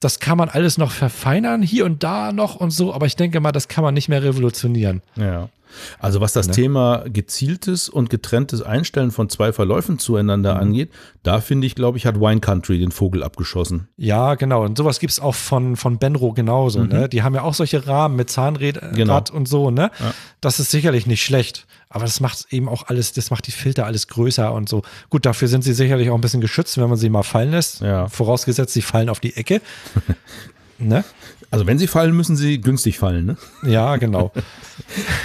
das 0.00 0.18
kann 0.18 0.38
man 0.38 0.48
alles 0.48 0.78
noch 0.78 0.90
verfeinern, 0.90 1.62
hier 1.62 1.84
und 1.84 2.02
da 2.02 2.32
noch 2.32 2.56
und 2.56 2.70
so, 2.70 2.92
aber 2.92 3.06
ich 3.06 3.16
denke 3.16 3.38
mal, 3.40 3.52
das 3.52 3.68
kann 3.68 3.84
man 3.84 3.94
nicht 3.94 4.08
mehr 4.08 4.22
revolutionieren. 4.22 5.02
Ja. 5.16 5.50
Also 5.98 6.20
was 6.20 6.32
das 6.32 6.48
Ne? 6.48 6.54
Thema 6.54 7.04
gezieltes 7.08 7.88
und 7.88 8.10
getrenntes 8.10 8.62
Einstellen 8.62 9.10
von 9.10 9.28
zwei 9.28 9.52
Verläufen 9.52 9.98
zueinander 9.98 10.54
Mhm. 10.54 10.60
angeht, 10.60 10.90
da 11.22 11.40
finde 11.40 11.66
ich, 11.66 11.74
glaube 11.74 11.98
ich, 11.98 12.06
hat 12.06 12.20
Wine 12.20 12.40
Country 12.40 12.78
den 12.78 12.90
Vogel 12.90 13.22
abgeschossen. 13.22 13.88
Ja, 13.96 14.34
genau. 14.34 14.64
Und 14.64 14.76
sowas 14.78 15.00
gibt's 15.00 15.20
auch 15.20 15.34
von, 15.34 15.76
von 15.76 15.98
Benro 15.98 16.32
genauso. 16.32 16.84
Ne? 16.84 17.08
Die 17.08 17.22
haben 17.22 17.34
ja 17.34 17.42
auch 17.42 17.54
solche 17.54 17.86
Rahmen 17.86 18.16
mit 18.16 18.30
Zahnrad 18.30 18.94
Genau. 18.94 19.22
Und 19.32 19.46
so. 19.48 19.70
Ne? 19.70 19.90
Das 20.40 20.60
ist 20.60 20.70
sicherlich 20.70 21.06
nicht 21.06 21.22
schlecht. 21.24 21.66
Aber 21.88 22.04
das 22.04 22.20
macht 22.20 22.46
eben 22.50 22.68
auch 22.68 22.84
alles, 22.86 23.12
das 23.12 23.30
macht 23.30 23.46
die 23.48 23.50
Filter 23.52 23.84
alles 23.86 24.06
größer 24.06 24.52
und 24.52 24.68
so. 24.68 24.82
Gut, 25.08 25.26
dafür 25.26 25.48
sind 25.48 25.64
sie 25.64 25.72
sicherlich 25.74 26.08
auch 26.10 26.14
ein 26.14 26.20
bisschen 26.20 26.40
geschützt, 26.40 26.78
wenn 26.78 26.88
man 26.88 26.96
sie 26.98 27.10
mal 27.10 27.24
fallen 27.24 27.50
lässt. 27.50 27.80
Ja. 27.80 28.08
Vorausgesetzt, 28.08 28.72
sie 28.74 28.82
fallen 28.82 29.08
auf 29.08 29.18
die 29.20 29.36
Ecke. 29.36 29.60
ne? 30.80 31.04
Also 31.50 31.66
wenn 31.66 31.78
sie 31.78 31.86
fallen, 31.86 32.16
müssen 32.16 32.36
sie 32.36 32.60
günstig 32.60 32.98
fallen. 32.98 33.26
Ne? 33.26 33.36
Ja, 33.64 33.96
genau. 33.96 34.32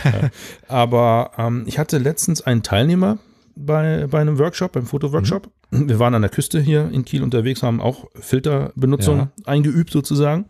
Aber 0.68 1.32
ähm, 1.38 1.64
ich 1.68 1.80
hatte 1.80 1.98
letztens 1.98 2.42
einen 2.42 2.64
Teilnehmer 2.64 3.18
bei, 3.56 4.08
bei 4.08 4.20
einem 4.22 4.38
Workshop, 4.40 4.74
beim 4.74 4.86
Fotoworkshop. 4.86 5.50
Mhm. 5.72 5.90
Wir 5.90 6.00
waren 6.00 6.14
an 6.14 6.22
der 6.22 6.32
Küste 6.32 6.60
hier 6.60 6.90
in 6.92 7.06
Kiel 7.06 7.24
unterwegs, 7.24 7.64
haben 7.64 7.82
auch 7.82 8.06
Filterbenutzung 8.16 9.18
Ja. 9.18 9.32
eingeübt 9.46 9.92
sozusagen. 9.92 10.46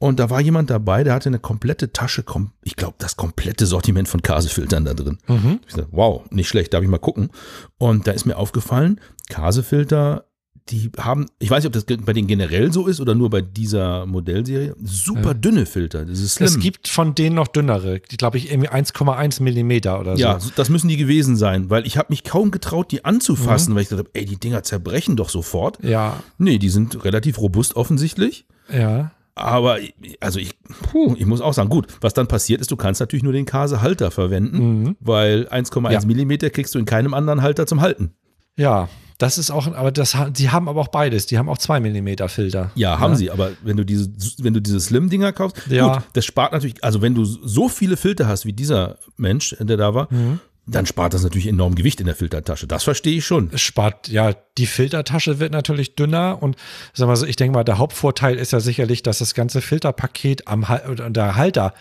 Und 0.00 0.20
da 0.20 0.30
war 0.30 0.40
jemand 0.40 0.70
dabei, 0.70 1.02
der 1.02 1.12
hatte 1.14 1.28
eine 1.28 1.40
komplette 1.40 1.92
Tasche, 1.92 2.24
ich 2.62 2.76
glaube, 2.76 2.94
das 2.98 3.16
komplette 3.16 3.66
Sortiment 3.66 4.06
von 4.06 4.22
Kasefiltern 4.22 4.84
da 4.84 4.94
drin. 4.94 5.18
Mhm. 5.26 5.58
Ich 5.66 5.74
dachte, 5.74 5.88
wow, 5.90 6.22
nicht 6.30 6.48
schlecht, 6.48 6.72
darf 6.72 6.84
ich 6.84 6.88
mal 6.88 6.98
gucken. 6.98 7.30
Und 7.78 8.06
da 8.06 8.12
ist 8.12 8.24
mir 8.24 8.36
aufgefallen, 8.36 9.00
Kasefilter, 9.28 10.26
die 10.70 10.90
haben, 10.98 11.26
ich 11.38 11.50
weiß 11.50 11.64
nicht, 11.64 11.74
ob 11.76 11.86
das 11.86 12.04
bei 12.04 12.12
denen 12.12 12.26
generell 12.28 12.72
so 12.72 12.86
ist 12.86 13.00
oder 13.00 13.14
nur 13.14 13.30
bei 13.30 13.40
dieser 13.40 14.06
Modellserie, 14.06 14.74
super 14.82 15.34
dünne 15.34 15.66
Filter. 15.66 16.04
Das 16.04 16.20
ist 16.20 16.34
slim. 16.34 16.46
Es 16.46 16.58
gibt 16.58 16.88
von 16.88 17.14
denen 17.14 17.36
noch 17.36 17.48
dünnere, 17.48 18.00
die 18.00 18.16
glaube 18.16 18.38
ich 18.38 18.50
irgendwie 18.50 18.68
1,1 18.70 19.42
Millimeter 19.42 19.98
oder 20.00 20.16
so. 20.16 20.22
Ja, 20.22 20.38
das 20.56 20.68
müssen 20.68 20.88
die 20.88 20.96
gewesen 20.96 21.36
sein, 21.36 21.70
weil 21.70 21.86
ich 21.86 21.96
habe 21.96 22.08
mich 22.10 22.24
kaum 22.24 22.50
getraut, 22.50 22.92
die 22.92 23.04
anzufassen, 23.04 23.74
weil 23.74 23.82
ich 23.82 23.88
dachte, 23.88 24.04
ey, 24.14 24.24
die 24.24 24.36
Dinger 24.38 24.62
zerbrechen 24.62 25.16
doch 25.16 25.28
sofort. 25.30 25.78
Ja, 25.82 26.22
Nee, 26.38 26.58
die 26.58 26.68
sind 26.68 27.04
relativ 27.04 27.38
robust 27.38 27.76
offensichtlich. 27.76 28.46
ja. 28.72 29.10
Aber 29.40 29.78
also 30.18 30.40
ich, 30.40 30.58
puh, 30.90 31.14
ich 31.16 31.24
muss 31.24 31.40
auch 31.40 31.54
sagen, 31.54 31.68
gut, 31.68 31.86
was 32.00 32.12
dann 32.12 32.26
passiert 32.26 32.60
ist, 32.60 32.72
du 32.72 32.76
kannst 32.76 33.00
natürlich 33.00 33.22
nur 33.22 33.32
den 33.32 33.44
Kase-Halter 33.46 34.10
verwenden, 34.10 34.96
weil 34.98 35.46
1,1 35.48 35.92
Ja. 35.92 36.00
Millimeter 36.04 36.50
kriegst 36.50 36.74
du 36.74 36.80
in 36.80 36.86
keinem 36.86 37.14
anderen 37.14 37.40
Halter 37.40 37.64
zum 37.64 37.80
Halten. 37.80 38.10
Ja, 38.56 38.88
das 39.18 39.36
ist 39.36 39.50
auch, 39.50 39.66
aber 39.74 39.90
das, 39.90 40.16
die 40.30 40.50
haben 40.50 40.68
aber 40.68 40.80
auch 40.80 40.88
beides. 40.88 41.26
Die 41.26 41.38
haben 41.38 41.48
auch 41.48 41.58
2 41.58 41.80
Millimeter 41.80 42.28
Filter. 42.28 42.70
Ja, 42.76 42.98
haben 43.00 43.16
sie, 43.16 43.30
aber 43.30 43.50
wenn 43.62 43.76
du 43.76 43.84
diese, 43.84 44.08
wenn 44.38 44.54
du 44.54 44.60
diese 44.60 44.80
Slim-Dinger 44.80 45.32
kaufst, 45.32 45.56
Ja. 45.68 45.94
gut, 45.94 46.02
das 46.12 46.24
spart 46.24 46.52
natürlich, 46.52 46.82
also 46.84 47.02
wenn 47.02 47.14
du 47.14 47.24
so 47.24 47.68
viele 47.68 47.96
Filter 47.96 48.28
hast 48.28 48.46
wie 48.46 48.52
dieser 48.52 48.98
Mensch, 49.16 49.56
der 49.58 49.76
da 49.76 49.92
war, 49.94 50.06
Mhm. 50.12 50.38
dann 50.66 50.86
spart 50.86 51.14
das 51.14 51.22
natürlich 51.24 51.46
enorm 51.48 51.74
Gewicht 51.74 51.98
in 51.98 52.06
der 52.06 52.14
Filtertasche. 52.14 52.66
Das 52.68 52.84
verstehe 52.84 53.16
ich 53.18 53.26
schon. 53.26 53.50
Es 53.52 53.60
spart, 53.62 54.06
ja, 54.08 54.34
die 54.56 54.66
Filtertasche 54.66 55.40
wird 55.40 55.50
natürlich 55.50 55.96
dünner 55.96 56.38
und 56.40 56.56
sag 56.92 57.08
mal 57.08 57.16
so, 57.16 57.26
ich 57.26 57.36
denke 57.36 57.54
mal, 57.56 57.64
der 57.64 57.78
Hauptvorteil 57.78 58.36
ist 58.36 58.52
ja 58.52 58.60
sicherlich, 58.60 59.02
dass 59.02 59.18
das 59.18 59.34
ganze 59.34 59.60
Filterpaket 59.62 60.46
am 60.46 60.64
der 61.12 61.34
Halter 61.36 61.74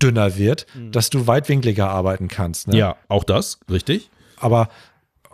dünner 0.00 0.36
wird, 0.36 0.66
dass 0.92 1.08
du 1.10 1.26
weitwinkliger 1.26 1.88
arbeiten 1.88 2.28
kannst. 2.28 2.68
Ne? 2.68 2.74
Mhm. 2.74 2.78
Ja, 2.78 2.96
auch 3.08 3.24
das, 3.24 3.58
richtig. 3.70 4.10
Aber 4.38 4.68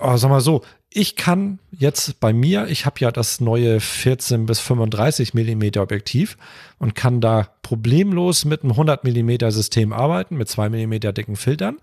oh, 0.00 0.16
sag 0.16 0.30
mal 0.30 0.40
so, 0.40 0.62
ich 0.94 1.16
kann 1.16 1.59
jetzt 1.70 2.20
bei 2.20 2.32
mir, 2.32 2.66
ich 2.69 2.86
habe 2.86 3.01
ja 3.01 3.10
das 3.10 3.40
neue 3.40 3.81
14 3.81 4.47
bis 4.47 4.60
35 4.60 5.35
Millimeter 5.35 5.82
Objektiv 5.82 6.36
und 6.78 6.94
kann 6.94 7.20
da 7.20 7.48
problemlos 7.62 8.44
mit 8.44 8.62
einem 8.62 8.73
100 8.73 9.05
Millimeter 9.05 9.51
System 9.51 9.93
arbeiten, 9.93 10.36
mit 10.36 10.48
2 10.48 10.69
Millimeter 10.69 11.12
dicken 11.12 11.36
Filtern. 11.36 11.78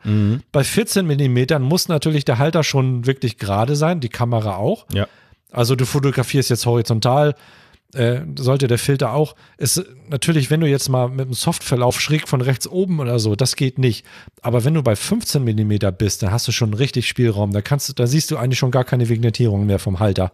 Bei 0.52 0.64
14 0.64 1.06
Millimetern 1.06 1.62
muss 1.62 1.88
natürlich 1.88 2.26
der 2.26 2.38
Halter 2.38 2.64
schon 2.64 3.06
wirklich 3.06 3.38
gerade 3.38 3.76
sein, 3.76 4.00
die 4.00 4.10
Kamera 4.10 4.56
auch. 4.58 4.86
Ja. 4.94 5.08
Also 5.52 5.76
du 5.76 5.86
fotografierst 5.86 6.50
jetzt 6.50 6.66
horizontal, 6.66 7.36
äh, 7.94 8.22
sollte 8.38 8.68
der 8.68 8.78
Filter 8.78 9.14
auch. 9.14 9.36
Ist 9.58 9.84
natürlich, 10.10 10.50
wenn 10.52 10.62
du 10.62 10.68
jetzt 10.68 10.90
mal 10.90 11.10
mit 11.10 11.22
einem 11.22 11.34
Softverlauf 11.34 12.00
schräg 12.00 12.28
von 12.28 12.42
rechts 12.42 12.68
oben 12.68 13.00
oder 13.00 13.20
so, 13.20 13.36
das 13.36 13.56
geht 13.56 13.78
nicht. 13.80 14.06
Aber 14.42 14.64
wenn 14.64 14.74
du 14.76 14.84
bei 14.84 14.96
15 14.96 15.44
Millimeter 15.44 15.92
bist, 15.92 16.22
dann 16.24 16.32
hast 16.32 16.48
du 16.48 16.52
schon 16.52 16.74
richtig 16.74 17.08
Spielraum. 17.08 17.52
Da 17.52 17.62
kannst 17.62 17.90
du, 17.90 17.94
da 17.94 18.06
siehst 18.08 18.30
du 18.32 18.38
eigentlich 18.38 18.60
schon 18.60 18.72
gar 18.72 18.84
keine 18.84 19.10
Vignettierung 19.10 19.66
mehr 19.66 19.80
vom 19.80 20.00
Halter. 20.00 20.32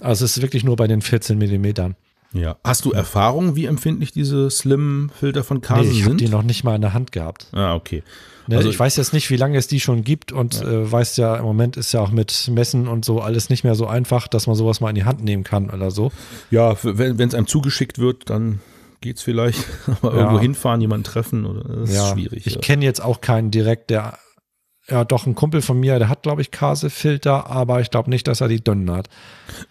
Also 0.00 0.24
es 0.24 0.36
ist 0.36 0.42
wirklich 0.42 0.64
nur 0.64 0.76
bei 0.76 0.86
den 0.86 1.00
14 1.02 1.38
Millimetern. 1.38 1.96
Ja. 2.32 2.56
Hast 2.64 2.84
du 2.84 2.92
Erfahrung, 2.92 3.56
wie 3.56 3.64
empfindlich 3.64 4.12
diese 4.12 4.50
Slim-Filter 4.50 5.42
von 5.44 5.62
Kase 5.62 5.88
Nee, 5.88 5.90
ich 5.94 6.00
habe 6.02 6.10
sind? 6.10 6.20
die 6.20 6.28
noch 6.28 6.42
nicht 6.42 6.64
mal 6.64 6.74
in 6.74 6.82
der 6.82 6.92
Hand 6.92 7.12
gehabt. 7.12 7.46
ah, 7.52 7.74
okay. 7.74 8.02
Ne, 8.48 8.56
Also- 8.58 8.70
ich 8.70 8.78
weiß 8.78 8.96
jetzt 8.96 9.12
nicht, 9.12 9.30
wie 9.30 9.36
lange 9.36 9.58
es 9.58 9.66
die 9.66 9.80
schon 9.80 10.04
gibt 10.04 10.30
und 10.32 10.60
äh, 10.62 10.90
weiß 10.90 11.16
ja, 11.16 11.36
im 11.36 11.44
Moment 11.44 11.76
ist 11.76 11.92
ja 11.92 12.00
auch 12.00 12.10
mit 12.10 12.48
Messen 12.52 12.86
und 12.88 13.04
so 13.04 13.20
alles 13.20 13.50
nicht 13.50 13.64
mehr 13.64 13.74
so 13.74 13.86
einfach, 13.86 14.28
dass 14.28 14.46
man 14.46 14.54
sowas 14.56 14.80
mal 14.80 14.88
in 14.90 14.94
die 14.94 15.04
Hand 15.04 15.22
nehmen 15.24 15.44
kann 15.44 15.70
oder 15.70 15.90
so. 15.90 16.12
Ja, 16.50 16.76
wenn 16.82 17.20
es 17.28 17.34
einem 17.34 17.46
zugeschickt 17.46 17.98
wird, 17.98 18.30
dann 18.30 18.60
geht's 19.00 19.22
vielleicht. 19.22 19.64
Aber 20.02 20.12
Ja. 20.14 20.18
irgendwo 20.20 20.40
hinfahren, 20.40 20.80
jemanden 20.80 21.04
treffen, 21.04 21.44
oder 21.44 21.62
das 21.80 21.90
ist 21.90 22.08
schwierig. 22.12 22.46
Ich 22.46 22.54
ja. 22.54 22.60
kenne 22.60 22.84
jetzt 22.84 23.02
auch 23.02 23.20
keinen 23.20 23.50
direkt, 23.50 23.90
der, 23.90 24.18
ja, 24.88 25.04
doch 25.04 25.26
ein 25.26 25.34
Kumpel 25.34 25.62
von 25.62 25.80
mir, 25.80 25.98
der 25.98 26.08
hat, 26.08 26.22
glaube 26.22 26.40
ich, 26.42 26.52
Kase-Filter, 26.52 27.50
aber 27.50 27.80
ich 27.80 27.90
glaube 27.90 28.08
nicht, 28.10 28.28
dass 28.28 28.40
er 28.40 28.46
die 28.48 28.62
dünnen 28.62 28.90
hat. 28.92 29.08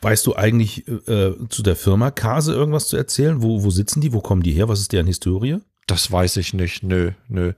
Weißt 0.02 0.26
du 0.28 0.36
eigentlich 0.36 0.86
äh, 1.08 1.32
zu 1.48 1.64
der 1.64 1.78
Firma 1.78 2.12
Kase 2.12 2.54
irgendwas 2.54 2.90
zu 2.90 2.98
erzählen? 2.98 3.42
Wo, 3.42 3.64
wo 3.64 3.70
sitzen 3.70 4.02
die? 4.02 4.12
Wo 4.12 4.20
kommen 4.20 4.44
die 4.44 4.52
her? 4.52 4.68
Was 4.68 4.82
ist 4.82 4.92
deren 4.92 5.08
Historie? 5.08 5.60
Das 5.88 6.12
weiß 6.12 6.36
ich 6.38 6.54
nicht. 6.54 6.84
Nö, 6.84 7.12
nö. 7.30 7.54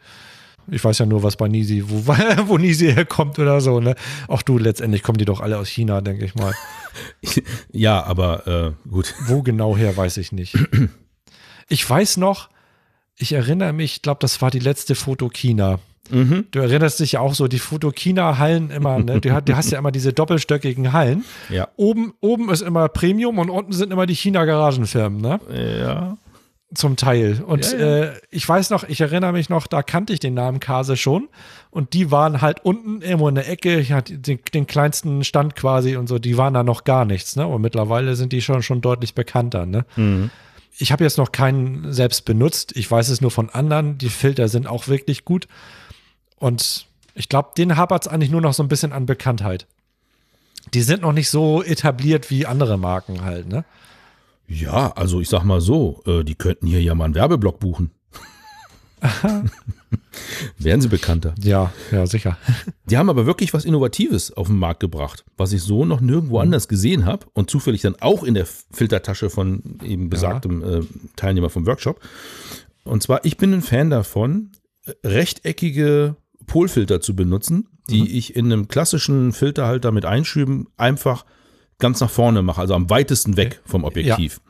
Ich 0.70 0.84
weiß 0.84 0.98
ja 1.00 1.06
nur, 1.06 1.24
was 1.24 1.36
bei 1.38 1.48
Nisi, 1.48 1.84
wo, 1.88 2.08
wo 2.48 2.58
Nisi 2.58 2.92
herkommt 2.94 3.40
oder 3.40 3.62
so, 3.62 3.80
ne? 3.80 3.96
Auch 4.28 4.42
du, 4.42 4.58
letztendlich 4.58 5.02
kommen 5.04 5.18
die 5.18 5.26
doch 5.26 5.40
alle 5.42 5.58
aus 5.58 5.68
China, 5.70 6.02
denke 6.02 6.26
ich 6.26 6.36
mal. 6.36 6.54
ja, 7.72 8.04
aber 8.04 8.48
äh, 8.86 8.90
gut. 8.90 9.14
Wo 9.28 9.42
genau 9.44 9.76
her, 9.78 9.96
weiß 9.96 10.18
ich 10.18 10.32
nicht. 10.32 10.58
Ich 11.70 11.88
weiß 11.90 12.16
noch, 12.16 12.48
ich 13.18 13.34
erinnere 13.34 13.74
mich, 13.74 13.96
ich 13.98 14.02
glaube, 14.02 14.20
das 14.22 14.42
war 14.42 14.52
die 14.52 14.60
letzte 14.60 14.96
Fotokina. 14.96 15.80
Du 16.10 16.60
erinnerst 16.60 17.02
dich 17.02 17.12
ja 17.12 17.20
auch 17.20 17.34
so, 17.34 17.50
die 17.50 17.60
Fotokina-Hallen 17.60 18.70
immer, 18.72 19.00
ne? 19.00 19.20
Du, 19.20 19.34
hast- 19.34 19.50
du 19.50 19.58
hast 19.58 19.72
ja 19.72 19.78
immer 19.80 19.92
diese 19.92 20.14
doppelstöckigen 20.14 20.94
Hallen. 20.94 21.26
Ja. 21.50 21.68
Oben, 21.76 22.14
oben 22.22 22.50
ist 22.50 22.62
immer 22.62 22.88
Premium 22.88 23.38
und 23.40 23.50
unten 23.50 23.74
sind 23.74 23.92
immer 23.92 24.06
die 24.06 24.16
China-Garagenfirmen, 24.16 25.20
ne? 25.20 25.42
Ja. 25.82 26.18
Zum 26.74 26.98
Teil. 26.98 27.42
Und 27.46 27.72
Ja, 27.72 27.78
ja. 27.80 28.04
Äh, 28.04 28.14
ich 28.30 28.48
weiß 28.48 28.72
noch, 28.72 28.84
ich 28.84 29.00
erinnere 29.00 29.32
mich 29.32 29.48
noch, 29.48 29.68
da 29.68 29.84
kannte 29.84 30.12
ich 30.12 30.20
den 30.20 30.34
Namen 30.34 30.60
Kase 30.60 30.98
schon. 30.98 31.30
Und 31.70 31.94
die 31.94 32.12
waren 32.12 32.42
halt 32.42 32.66
unten 32.66 33.02
irgendwo 33.02 33.30
in 33.30 33.36
der 33.36 33.50
Ecke, 33.50 33.80
ich 33.80 33.94
hatte 33.94 34.18
den, 34.18 34.40
den 34.54 34.68
kleinsten 34.68 35.24
Stand 35.24 35.56
quasi 35.56 35.96
und 35.96 36.08
so, 36.08 36.20
die 36.20 36.38
waren 36.38 36.54
da 36.54 36.64
noch 36.64 36.84
gar 36.84 37.06
nichts, 37.06 37.38
ne? 37.38 37.48
Und 37.48 37.62
mittlerweile 37.62 38.16
sind 38.18 38.34
die 38.34 38.42
schon, 38.42 38.64
schon 38.64 38.82
deutlich 38.82 39.16
bekannter, 39.16 39.66
ne? 39.66 39.86
Ich 40.78 40.92
habe 40.92 41.04
jetzt 41.04 41.18
noch 41.18 41.32
keinen 41.32 41.92
selbst 41.94 42.26
benutzt. 42.26 42.76
Ich 42.76 42.90
weiß 42.92 43.10
es 43.10 43.22
nur 43.22 43.32
von 43.32 43.50
anderen. 43.50 43.98
Die 43.98 44.10
Filter 44.10 44.48
sind 44.48 44.68
auch 44.68 44.88
wirklich 44.88 45.26
gut. 45.26 45.48
Und 46.38 46.86
ich 47.16 47.30
glaube, 47.30 47.52
denen 47.58 47.78
hapert 47.78 48.06
es 48.06 48.12
eigentlich 48.12 48.30
nur 48.30 48.42
noch 48.42 48.54
so 48.54 48.62
ein 48.62 48.68
bisschen 48.68 48.92
an 48.94 49.06
Bekanntheit. 49.06 49.66
Die 50.74 50.82
sind 50.82 51.02
noch 51.02 51.14
nicht 51.14 51.30
so 51.30 51.64
etabliert 51.64 52.30
wie 52.30 52.46
andere 52.46 52.78
Marken 52.78 53.24
halt, 53.24 53.48
ne? 53.48 53.64
Ja, 54.48 54.92
also 54.94 55.20
ich 55.20 55.30
sag 55.30 55.44
mal 55.44 55.62
so, 55.62 56.02
äh, 56.06 56.24
die 56.24 56.36
könnten 56.36 56.68
hier 56.68 56.82
ja 56.82 56.96
mal 56.96 57.06
einen 57.06 57.16
Werbeblock 57.16 57.60
buchen. 57.60 57.92
Wären 60.58 60.82
sie 60.82 60.88
bekannter. 60.88 61.36
Ja, 61.40 61.72
ja, 61.92 62.08
sicher. 62.08 62.38
Die 62.90 62.98
haben 62.98 63.10
aber 63.10 63.26
wirklich 63.26 63.54
was 63.54 63.66
Innovatives 63.66 64.32
auf 64.32 64.48
den 64.48 64.58
Markt 64.58 64.80
gebracht, 64.80 65.24
was 65.38 65.54
ich 65.54 65.62
so 65.62 65.86
noch 65.86 66.02
nirgendwo 66.02 66.40
anders 66.40 66.68
gesehen 66.68 67.06
habe 67.06 67.28
und 67.34 67.50
zufällig 67.50 67.82
dann 67.82 67.96
auch 68.00 68.24
in 68.24 68.34
der 68.34 68.48
Filtertasche 68.72 69.30
von 69.30 69.80
eben 69.84 70.10
besagtem 70.10 70.64
äh, 70.64 70.82
Teilnehmer 71.16 71.50
vom 71.50 71.68
Workshop. 71.68 72.00
Und 72.84 73.04
zwar, 73.04 73.24
ich 73.26 73.38
bin 73.38 73.54
ein 73.54 73.62
Fan 73.62 73.90
davon, 73.90 74.52
äh, 74.86 74.94
rechteckige 75.06 76.16
Polfilter 76.48 77.02
zu 77.02 77.16
benutzen, 77.16 77.68
die 77.90 78.18
ich 78.18 78.36
in 78.36 78.46
einem 78.46 78.68
klassischen 78.68 79.34
Filterhalter 79.34 79.92
mit 79.92 80.06
Einschüben 80.06 80.68
einfach 80.78 81.26
ganz 81.80 82.00
nach 82.02 82.10
vorne 82.10 82.42
mache, 82.42 82.60
also 82.62 82.74
am 82.74 82.90
weitesten 82.90 83.38
weg 83.38 83.62
vom 83.66 83.84
Objektiv. 83.84 84.42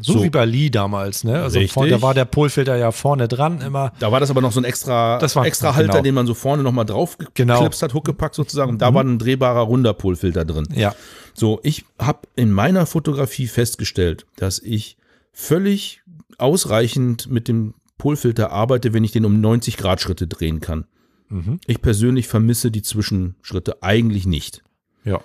So, 0.00 0.12
So. 0.14 0.22
wie 0.24 0.30
bei 0.30 0.44
Lee 0.44 0.70
damals, 0.70 1.24
ne? 1.24 1.42
Also 1.42 1.58
Richtig. 1.58 1.72
vor, 1.72 1.88
da 1.88 2.00
war 2.00 2.14
der 2.14 2.24
Polfilter 2.24 2.76
ja 2.76 2.92
vorne 2.92 3.26
dran 3.26 3.60
immer. 3.62 3.92
Da 3.98 4.12
war 4.12 4.20
das 4.20 4.30
aber 4.30 4.40
noch 4.40 4.52
so 4.52 4.60
ein 4.60 4.64
extra, 4.64 5.18
Das 5.18 5.34
war- 5.34 5.44
extra 5.44 5.74
Halter, 5.74 5.92
genau. 5.94 6.02
den 6.04 6.14
man 6.14 6.26
so 6.26 6.34
vorne 6.34 6.62
nochmal 6.62 6.84
drauf 6.84 7.16
Genau. 7.34 7.54
Mhm. 7.54 7.58
geklipst 7.58 7.82
hat, 7.82 7.92
hochgepackt 7.94 8.34
sozusagen. 8.36 8.70
Und 8.72 8.82
da 8.82 8.94
war 8.94 9.02
ein 9.02 9.18
drehbarer 9.18 9.62
runder 9.62 9.92
Polfilter 9.94 10.44
drin. 10.44 10.68
Ja. 10.72 10.94
So, 11.34 11.58
ich 11.64 11.84
habe 11.98 12.20
in 12.36 12.52
meiner 12.52 12.86
Fotografie 12.86 13.48
festgestellt, 13.48 14.24
dass 14.36 14.60
ich 14.60 14.98
völlig 15.32 16.02
ausreichend 16.38 17.28
mit 17.30 17.48
dem 17.48 17.74
Polfilter 17.98 18.52
arbeite, 18.52 18.92
wenn 18.92 19.02
ich 19.04 19.12
den 19.12 19.24
um 19.24 19.40
90 19.40 19.76
Grad 19.78 20.00
Schritte 20.00 20.26
drehen 20.28 20.60
kann. 20.60 20.84
Mhm. 21.28 21.58
Ich 21.66 21.82
persönlich 21.82 22.28
vermisse 22.28 22.70
die 22.70 22.82
Zwischenschritte 22.82 23.82
eigentlich 23.82 24.26
nicht. 24.26 24.62
Ja. 25.04 25.20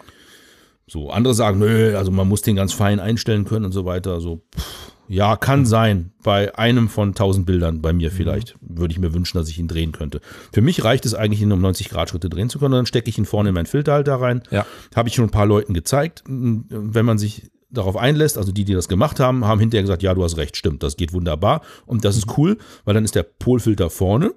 So, 0.92 1.10
andere 1.10 1.34
sagen, 1.34 1.60
nö, 1.60 1.96
also 1.96 2.12
man 2.12 2.28
muss 2.28 2.42
den 2.42 2.58
ganz 2.58 2.74
fein 2.74 3.00
einstellen 3.00 3.46
können 3.46 3.64
und 3.64 3.72
so 3.72 3.86
weiter. 3.86 4.20
So, 4.20 4.42
pff, 4.54 4.92
ja, 5.08 5.38
kann 5.38 5.66
sein. 5.66 6.12
Bei 6.22 6.54
einem 6.58 6.90
von 6.90 7.12
1000 7.12 7.46
Bildern 7.46 7.82
bei 7.82 7.94
mir 7.94 8.12
vielleicht 8.12 8.58
würde 8.60 8.92
ich 8.92 9.00
mir 9.00 9.14
wünschen, 9.14 9.38
dass 9.38 9.48
ich 9.48 9.58
ihn 9.58 9.70
drehen 9.70 9.94
könnte. 9.94 10.20
Für 10.52 10.62
mich 10.62 10.84
reicht 10.84 11.06
es 11.06 11.14
eigentlich, 11.14 11.42
ihn 11.42 11.52
um 11.54 11.62
90 11.62 11.88
Grad 11.88 12.10
Schritte 12.10 12.30
drehen 12.30 12.50
zu 12.50 12.60
können. 12.60 12.74
Und 12.74 12.80
dann 12.80 12.86
stecke 12.88 13.10
ich 13.10 13.18
ihn 13.18 13.24
vorne 13.24 13.50
in 13.50 13.56
meinen 13.56 13.68
Filterhalter 13.68 14.16
rein. 14.16 14.44
Ja. 14.52 14.66
Habe 14.94 15.08
ich 15.08 15.16
schon 15.16 15.24
ein 15.24 15.32
paar 15.32 15.46
Leuten 15.46 15.74
gezeigt. 15.74 16.26
Wenn 16.28 17.06
man 17.06 17.18
sich 17.18 17.50
darauf 17.70 17.96
einlässt, 17.96 18.38
also 18.38 18.52
die, 18.52 18.66
die 18.66 18.74
das 18.74 18.90
gemacht 18.90 19.22
haben, 19.22 19.46
haben 19.46 19.62
hinterher 19.62 19.84
gesagt, 19.84 20.04
ja, 20.04 20.14
du 20.14 20.26
hast 20.26 20.36
recht, 20.36 20.58
stimmt, 20.58 20.84
das 20.84 20.98
geht 20.98 21.14
wunderbar. 21.14 21.62
Und 21.86 22.04
das 22.04 22.18
ist 22.18 22.38
cool, 22.38 22.58
weil 22.84 22.96
dann 22.96 23.06
ist 23.06 23.16
der 23.16 23.24
Polfilter 23.24 23.90
vorne. 23.90 24.34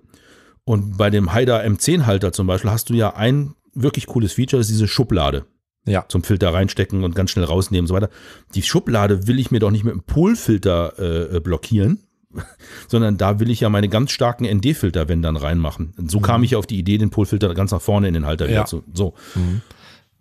Und 0.62 0.98
bei 0.98 1.10
dem 1.10 1.32
Haida 1.32 1.62
M10-Halter 1.62 2.30
zum 2.30 2.46
Beispiel 2.46 2.70
hast 2.70 2.90
du 2.90 2.94
ja 2.94 3.16
ein 3.16 3.56
wirklich 3.74 4.06
cooles 4.06 4.34
Feature, 4.34 4.60
das 4.60 4.68
ist 4.68 4.76
diese 4.76 4.86
Schublade 4.86 5.46
Ja. 5.86 6.04
zum 6.08 6.22
Filter 6.22 6.52
reinstecken 6.54 7.04
und 7.04 7.14
ganz 7.14 7.30
schnell 7.30 7.44
rausnehmen 7.44 7.82
und 7.84 7.88
so 7.88 7.94
weiter. 7.94 8.08
Die 8.54 8.62
Schublade 8.62 9.26
will 9.26 9.38
ich 9.38 9.50
mir 9.50 9.58
doch 9.60 9.70
nicht 9.70 9.84
mit 9.84 9.92
einem 9.92 10.02
Polfilter 10.02 11.34
äh, 11.34 11.40
blockieren, 11.40 11.98
sondern 12.88 13.16
da 13.18 13.38
will 13.40 13.50
ich 13.50 13.60
ja 13.60 13.68
meine 13.68 13.88
ganz 13.88 14.10
starken 14.10 14.44
ND-Filter, 14.46 15.08
wenn 15.08 15.22
dann 15.22 15.36
reinmachen. 15.36 15.92
Und 15.98 16.10
so 16.10 16.20
kam 16.20 16.42
ich 16.42 16.56
auf 16.56 16.66
die 16.66 16.78
Idee, 16.78 16.98
den 16.98 17.10
Polfilter 17.10 17.52
ganz 17.54 17.70
nach 17.70 17.82
vorne 17.82 18.08
in 18.08 18.14
den 18.14 18.24
Halter 18.26 18.46
wieder 18.46 18.56
Ja. 18.60 18.64
zu. 18.64 18.82
So. 18.92 19.14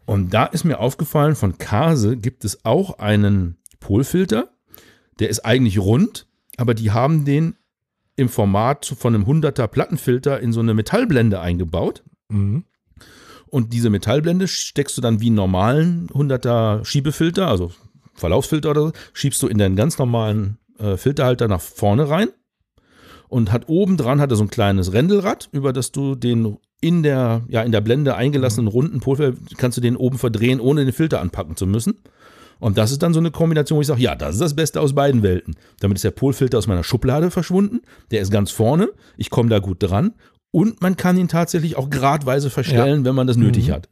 Und 0.05 0.33
da 0.33 0.45
ist 0.45 0.63
mir 0.65 0.79
aufgefallen, 0.79 1.35
von 1.35 1.57
Kase 1.57 2.17
gibt 2.17 2.43
es 2.45 2.65
auch 2.65 2.99
einen 2.99 3.57
Polfilter, 3.79 4.49
der 5.19 5.29
ist 5.29 5.45
eigentlich 5.45 5.79
rund, 5.79 6.27
aber 6.57 6.73
die 6.73 6.91
haben 6.91 7.23
den 7.25 7.55
im 8.15 8.29
Format 8.29 8.85
von 8.97 9.15
einem 9.15 9.23
100er 9.25 9.67
Plattenfilter 9.67 10.39
in 10.39 10.51
so 10.53 10.59
eine 10.59 10.73
Metallblende 10.73 11.39
eingebaut. 11.39 12.03
Mhm. 12.29 12.65
Und 13.53 13.71
diese 13.71 13.91
Metallblende 13.91 14.47
steckst 14.47 14.97
du 14.97 15.01
dann 15.01 15.21
wie 15.21 15.27
einen 15.27 15.35
normalen 15.35 16.07
100er 16.07 16.83
Schiebefilter, 16.83 17.47
also 17.47 17.71
Verlaufsfilter 18.15 18.71
oder 18.71 18.81
so, 18.87 18.91
schiebst 19.13 19.43
du 19.43 19.47
in 19.47 19.59
deinen 19.59 19.75
ganz 19.75 19.99
normalen 19.99 20.57
äh, 20.79 20.97
Filterhalter 20.97 21.47
nach 21.47 21.61
vorne 21.61 22.09
rein 22.09 22.29
und 23.27 23.51
hat 23.51 23.69
oben 23.69 23.95
dran 23.95 24.19
hat 24.19 24.31
er 24.31 24.37
so 24.37 24.43
ein 24.43 24.49
kleines 24.49 24.91
Rändelrad, 24.91 25.49
über 25.51 25.71
das 25.71 25.91
du 25.91 26.15
den 26.15 26.57
in 26.81 27.03
der, 27.03 27.43
ja, 27.47 27.61
in 27.61 27.71
der 27.71 27.81
Blende 27.81 28.15
eingelassenen 28.15 28.67
runden 28.67 29.01
Pulver 29.01 29.33
kannst 29.57 29.77
du 29.77 29.81
den 29.81 29.97
oben 29.97 30.17
verdrehen, 30.17 30.59
ohne 30.59 30.83
den 30.83 30.91
Filter 30.91 31.21
anpacken 31.21 31.55
zu 31.55 31.67
müssen. 31.67 31.99
Und 32.59 32.77
das 32.79 32.91
ist 32.91 33.03
dann 33.03 33.13
so 33.13 33.19
eine 33.19 33.29
Kombination, 33.29 33.77
wo 33.77 33.81
ich 33.81 33.87
sage, 33.87 34.01
ja, 34.01 34.15
das 34.15 34.35
ist 34.35 34.41
das 34.41 34.55
Beste 34.55 34.81
aus 34.81 34.95
beiden 34.95 35.21
Welten. 35.21 35.55
Damit 35.79 35.97
ist 35.97 36.05
der 36.05 36.11
Polfilter 36.11 36.57
aus 36.57 36.65
meiner 36.65 36.83
Schublade 36.83 37.29
verschwunden. 37.29 37.81
Der 38.09 38.21
ist 38.21 38.31
ganz 38.31 38.51
vorne. 38.51 38.89
Ich 39.17 39.29
komme 39.29 39.49
da 39.49 39.59
gut 39.59 39.77
dran. 39.83 40.13
Und 40.53 40.81
man 40.81 40.95
kann 40.95 41.17
ihn 41.17 41.27
tatsächlich 41.27 41.75
auch 41.77 41.89
gradweise 41.89 42.49
verstellen, 42.51 43.03
wenn 43.05 43.15
man 43.15 43.25
das 43.27 43.37
nötig 43.37 43.71
hat. 43.71 43.89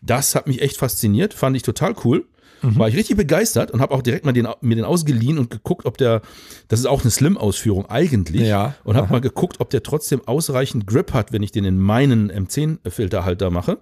Das 0.00 0.34
hat 0.36 0.46
mich 0.46 0.62
echt 0.62 0.76
fasziniert, 0.76 1.34
fand 1.34 1.56
ich 1.56 1.62
total 1.64 1.94
cool. 2.04 2.24
War 2.62 2.88
ich 2.88 2.96
richtig 2.96 3.16
begeistert 3.18 3.70
und 3.70 3.80
habe 3.80 3.92
auch 3.94 4.02
direkt 4.02 4.24
mal 4.24 4.32
den, 4.32 4.48
mir 4.60 4.76
den 4.76 4.84
ausgeliehen 4.84 5.38
und 5.38 5.50
geguckt, 5.50 5.84
ob 5.84 5.98
der, 5.98 6.22
das 6.68 6.80
ist 6.80 6.86
auch 6.86 7.02
eine 7.02 7.10
Slim-Ausführung 7.10 7.86
eigentlich, 7.86 8.42
Ja. 8.48 8.74
und 8.84 8.96
habe 8.96 9.12
mal 9.12 9.20
geguckt, 9.20 9.56
ob 9.60 9.68
der 9.70 9.82
trotzdem 9.82 10.22
ausreichend 10.26 10.86
Grip 10.86 11.12
hat, 11.12 11.32
wenn 11.32 11.42
ich 11.42 11.52
den 11.52 11.64
in 11.64 11.78
meinen 11.78 12.30
M10-Filterhalter 12.32 13.50
mache. 13.50 13.78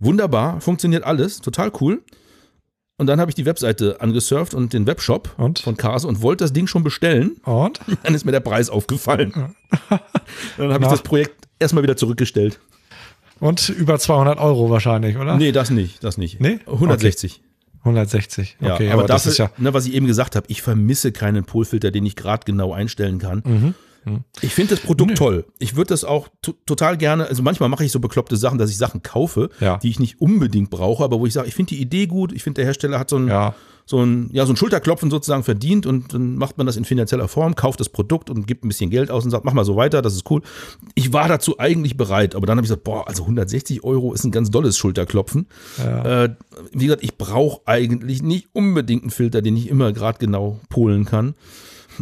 Wunderbar, 0.00 0.60
funktioniert 0.60 1.04
alles, 1.04 1.40
total 1.40 1.70
cool. 1.80 2.02
Und 2.96 3.06
dann 3.08 3.20
habe 3.20 3.30
ich 3.30 3.34
die 3.34 3.44
Webseite 3.44 4.00
angesurft 4.00 4.54
und 4.54 4.72
den 4.72 4.86
Webshop 4.86 5.34
Und? 5.36 5.58
von 5.58 5.76
Kase 5.76 6.08
und 6.08 6.22
wollte 6.22 6.44
das 6.44 6.52
Ding 6.54 6.66
schon 6.66 6.82
bestellen. 6.82 7.36
Und? 7.44 7.80
Dann 8.04 8.14
ist 8.14 8.24
mir 8.24 8.32
der 8.32 8.40
Preis 8.40 8.70
aufgefallen. 8.70 9.52
dann 10.56 10.72
habe 10.72 10.84
ich 10.84 10.90
das 10.90 11.02
Projekt 11.02 11.45
erstmal 11.58 11.82
wieder 11.82 11.96
zurückgestellt. 11.96 12.60
Und 13.40 13.68
über 13.68 13.98
200 13.98 14.38
Euro 14.38 14.70
wahrscheinlich, 14.70 15.16
oder? 15.18 15.36
Nee, 15.36 15.52
das 15.52 15.70
nicht, 15.70 16.02
das 16.02 16.16
nicht. 16.16 16.40
Nee? 16.40 16.58
160. 16.66 17.42
160. 17.80 18.56
Ja, 18.60 18.74
Okay, 18.74 18.86
aber, 18.90 19.00
aber, 19.02 19.08
das 19.08 19.22
dafür, 19.24 19.32
ist 19.32 19.38
ja. 19.38 19.50
ne, 19.58 19.74
was 19.74 19.86
ich 19.86 19.94
eben 19.94 20.06
gesagt 20.06 20.36
habe, 20.36 20.46
ich 20.48 20.62
vermisse 20.62 21.12
keinen 21.12 21.44
Polfilter, 21.44 21.90
den 21.90 22.04
ich 22.06 22.16
gerade 22.16 22.44
genau 22.44 22.72
einstellen 22.72 23.18
kann. 23.18 23.42
Mhm. 23.44 23.74
Ich 24.40 24.54
finde 24.54 24.76
das 24.76 24.84
Produkt 24.84 25.16
toll. 25.18 25.46
Ich 25.58 25.74
würde 25.74 25.88
das 25.88 26.04
auch 26.04 26.28
to- 26.40 26.54
total 26.64 26.96
gerne, 26.96 27.26
also 27.26 27.42
manchmal 27.42 27.68
mache 27.68 27.84
ich 27.84 27.90
so 27.90 27.98
bekloppte 27.98 28.36
Sachen, 28.36 28.56
dass 28.56 28.70
ich 28.70 28.76
Sachen 28.76 29.02
kaufe, 29.02 29.50
Ja. 29.58 29.78
die 29.78 29.90
ich 29.90 29.98
nicht 29.98 30.20
unbedingt 30.20 30.70
brauche, 30.70 31.02
aber 31.02 31.18
wo 31.18 31.26
ich 31.26 31.32
sage, 31.32 31.48
ich 31.48 31.54
finde 31.56 31.70
die 31.74 31.80
Idee 31.82 32.06
gut, 32.06 32.32
ich 32.32 32.44
finde 32.44 32.60
der 32.60 32.66
Hersteller 32.66 33.00
hat 33.00 33.10
so 33.10 33.16
ein, 33.16 33.26
Ja. 33.26 33.54
So 33.88 34.02
ein, 34.04 34.28
ja, 34.32 34.44
so 34.44 34.52
ein 34.52 34.56
Schulterklopfen 34.56 35.10
sozusagen 35.10 35.44
verdient 35.44 35.86
und 35.86 36.12
dann 36.12 36.36
macht 36.36 36.58
man 36.58 36.66
das 36.66 36.76
in 36.76 36.84
finanzieller 36.84 37.28
Form, 37.28 37.54
kauft 37.54 37.78
das 37.78 37.88
Produkt 37.88 38.28
und 38.28 38.46
gibt 38.46 38.64
ein 38.64 38.68
bisschen 38.68 38.90
Geld 38.90 39.12
aus 39.12 39.24
und 39.24 39.30
sagt, 39.30 39.44
mach 39.44 39.52
mal 39.52 39.64
so 39.64 39.76
weiter, 39.76 40.02
das 40.02 40.14
ist 40.14 40.28
cool. 40.28 40.42
Ich 40.96 41.12
war 41.12 41.28
dazu 41.28 41.60
eigentlich 41.60 41.96
bereit, 41.96 42.34
aber 42.34 42.46
dann 42.46 42.58
habe 42.58 42.64
ich 42.64 42.68
gesagt, 42.68 42.82
boah, 42.82 43.06
also 43.06 43.22
160 43.22 43.84
Euro 43.84 44.12
ist 44.12 44.24
ein 44.24 44.32
ganz 44.32 44.50
dolles 44.50 44.76
Schulterklopfen. 44.76 45.46
Äh, 46.24 46.30
wie 46.72 46.86
gesagt, 46.86 47.04
ich 47.04 47.16
brauche 47.16 47.60
eigentlich 47.66 48.22
nicht 48.22 48.48
unbedingt 48.52 49.04
einen 49.04 49.10
Filter, 49.10 49.40
den 49.40 49.56
ich 49.56 49.68
immer 49.68 49.92
gerade 49.92 50.18
genau 50.18 50.58
polen 50.68 51.04
kann. 51.04 51.34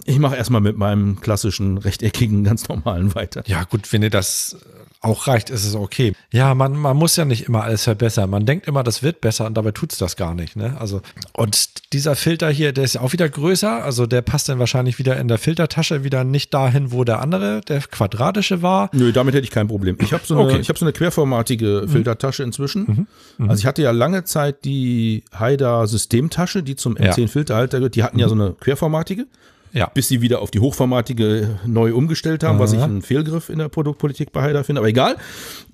Ich 0.04 0.18
mache 0.18 0.36
erstmal 0.36 0.60
mit 0.60 0.76
meinem 0.76 1.20
klassischen 1.20 1.78
rechteckigen, 1.78 2.44
ganz 2.44 2.68
normalen 2.68 3.14
weiter. 3.14 3.42
Ja, 3.46 3.64
gut, 3.64 3.92
wenn 3.92 4.00
dir 4.00 4.10
das 4.10 4.56
auch 5.00 5.26
reicht, 5.26 5.50
ist 5.50 5.66
es 5.66 5.74
okay. 5.74 6.14
Ja, 6.32 6.54
man, 6.54 6.72
man 6.78 6.96
muss 6.96 7.14
ja 7.16 7.26
nicht 7.26 7.42
immer 7.46 7.62
alles 7.62 7.84
verbessern. 7.84 8.30
Man 8.30 8.46
denkt 8.46 8.66
immer, 8.66 8.82
das 8.82 9.02
wird 9.02 9.20
besser 9.20 9.44
und 9.44 9.52
dabei 9.54 9.70
tut's 9.72 9.98
das 9.98 10.16
gar 10.16 10.34
nicht. 10.34 10.56
Ne? 10.56 10.76
Also, 10.80 11.02
und 11.34 11.92
dieser 11.92 12.16
Filter 12.16 12.48
hier, 12.48 12.72
der 12.72 12.84
ist 12.84 12.94
ja 12.94 13.02
auch 13.02 13.12
wieder 13.12 13.28
größer. 13.28 13.84
Also 13.84 14.06
der 14.06 14.22
passt 14.22 14.48
dann 14.48 14.58
wahrscheinlich 14.60 14.98
wieder 14.98 15.18
in 15.20 15.28
der 15.28 15.36
Filtertasche 15.36 16.04
wieder 16.04 16.24
nicht 16.24 16.54
dahin, 16.54 16.90
wo 16.90 17.04
der 17.04 17.20
andere, 17.20 17.60
der 17.60 17.80
quadratische 17.80 18.62
war. 18.62 18.88
Nö, 18.94 19.12
damit 19.12 19.34
hätte 19.34 19.44
ich 19.44 19.50
kein 19.50 19.68
Problem. 19.68 19.98
Ich 20.00 20.14
habe 20.14 20.22
so, 20.24 20.38
eine- 20.38 20.48
Okay. 20.48 20.58
ich 20.60 20.70
hab 20.70 20.78
so 20.78 20.86
eine 20.86 20.94
querformatige 20.94 21.84
Filtertasche 21.86 22.42
inzwischen. 22.42 23.06
Also 23.38 23.60
ich 23.60 23.66
hatte 23.66 23.82
ja 23.82 23.90
lange 23.90 24.24
Zeit 24.24 24.64
die 24.64 25.22
Haida 25.38 25.86
Systemtasche, 25.86 26.62
die 26.62 26.76
zum 26.76 26.96
Ja. 26.96 27.12
M10 27.12 27.28
Filterhalter 27.28 27.76
gehört. 27.78 27.94
Die 27.94 28.02
hatten 28.04 28.18
ja 28.18 28.28
so 28.28 28.34
eine 28.34 28.54
querformatige, 28.58 29.26
Ja. 29.74 29.90
bis 29.92 30.08
sie 30.08 30.20
wieder 30.22 30.40
auf 30.40 30.50
die 30.50 30.60
hochformatige 30.60 31.58
neu 31.66 31.94
umgestellt 31.94 32.44
haben, 32.44 32.58
was 32.58 32.72
ich 32.72 32.78
Aha. 32.78 32.86
einen 32.86 33.02
Fehlgriff 33.02 33.48
in 33.50 33.58
der 33.58 33.68
Produktpolitik 33.68 34.32
bei 34.32 34.40
Haida 34.42 34.62
finde. 34.62 34.80
Aber 34.80 34.88
egal. 34.88 35.16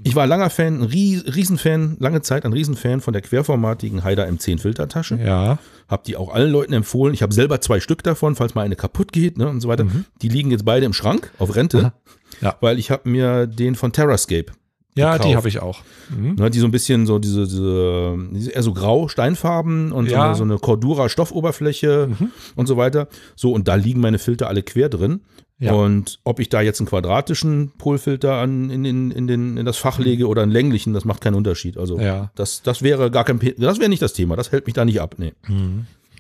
Ich 0.03 0.15
war 0.17 0.27
langer 0.27 0.49
Fan, 0.51 0.81
ein 0.81 0.89
Ries- 0.89 1.25
Riesenfan, 1.37 1.97
lange 2.01 2.23
Zeit 2.23 2.45
ein 2.47 2.53
Riesenfan 2.53 3.01
von 3.03 3.13
der 3.13 3.21
querformatigen 3.23 4.03
Haida 4.03 4.25
M10 4.25 4.59
Filtertasche. 4.59 5.17
Ja. 5.23 5.59
Hab 5.89 6.05
die 6.05 6.17
auch 6.17 6.33
allen 6.33 6.51
Leuten 6.51 6.73
empfohlen. 6.73 7.13
Ich 7.15 7.23
habe 7.23 7.35
selber 7.35 7.61
zwei 7.61 7.79
Stück 7.81 8.03
davon, 8.03 8.37
falls 8.37 8.55
mal 8.55 8.63
eine 8.63 8.77
kaputt 8.77 9.13
geht 9.13 9.37
ne, 9.39 9.49
und 9.49 9.61
so 9.61 9.69
weiter. 9.69 9.87
Die 10.23 10.29
liegen 10.29 10.51
jetzt 10.51 10.65
beide 10.65 10.87
im 10.87 10.93
Schrank 10.95 11.31
auf 11.39 11.55
Rente, 11.55 11.83
Mhm. 11.83 11.91
Ja. 12.41 12.57
weil 12.61 12.79
ich 12.79 12.91
habe 12.91 13.09
mir 13.09 13.47
den 13.47 13.75
von 13.75 13.93
Terrascape 13.93 14.47
Ja, 15.01 15.13
die 15.15 15.19
gekauft. 15.19 15.37
habe 15.37 15.49
ich 15.49 15.59
auch. 15.61 15.81
Mhm. 16.11 16.35
Ne, 16.37 16.51
die 16.51 16.59
so 16.59 16.67
ein 16.67 16.71
bisschen 16.71 17.07
so 17.07 17.19
diese, 17.19 17.45
diese 17.47 18.17
die 18.33 18.51
eher 18.51 18.63
so 18.63 18.73
grau, 18.73 19.09
Steinfarben 19.09 19.93
und 19.93 20.07
so, 20.09 20.13
Ja. 20.13 20.27
eine, 20.27 20.35
so 20.37 20.45
eine 20.45 20.59
Cordura-Stoffoberfläche 20.59 22.09
und 22.57 22.67
so 22.67 22.77
weiter. 22.77 23.09
So, 23.37 23.53
und 23.53 23.69
da 23.69 23.75
liegen 23.75 24.01
meine 24.01 24.19
Filter 24.19 24.49
alle 24.49 24.63
quer 24.63 24.89
drin. 24.89 25.21
Ja. 25.59 25.73
Und 25.75 26.21
ob 26.25 26.41
ich 26.41 26.49
da 26.49 26.63
jetzt 26.63 26.81
einen 26.81 26.89
quadratischen 26.89 27.73
Polfilter 27.77 28.35
an, 28.37 28.71
in, 28.71 28.85
in, 28.87 29.11
in, 29.11 29.27
den, 29.27 29.59
in 29.59 29.67
das 29.67 29.77
Fach 29.77 29.99
lege 29.99 30.27
oder 30.27 30.43
einen 30.43 30.51
länglichen, 30.53 30.95
das 30.95 31.05
macht 31.05 31.21
keinen 31.21 31.35
Unterschied. 31.35 31.77
Also 31.77 31.99
Ja. 32.01 32.31
das, 32.35 32.63
das 32.63 32.81
wäre 32.81 33.11
gar 33.11 33.25
kein, 33.25 33.39
das 33.59 33.79
wäre 33.79 33.91
nicht 33.91 34.01
das 34.01 34.15
Thema. 34.15 34.37
Das 34.37 34.53
hält 34.53 34.65
mich 34.65 34.73
da 34.75 34.87
nicht 34.87 35.03
ab. 35.03 35.17
Nee. 35.19 35.35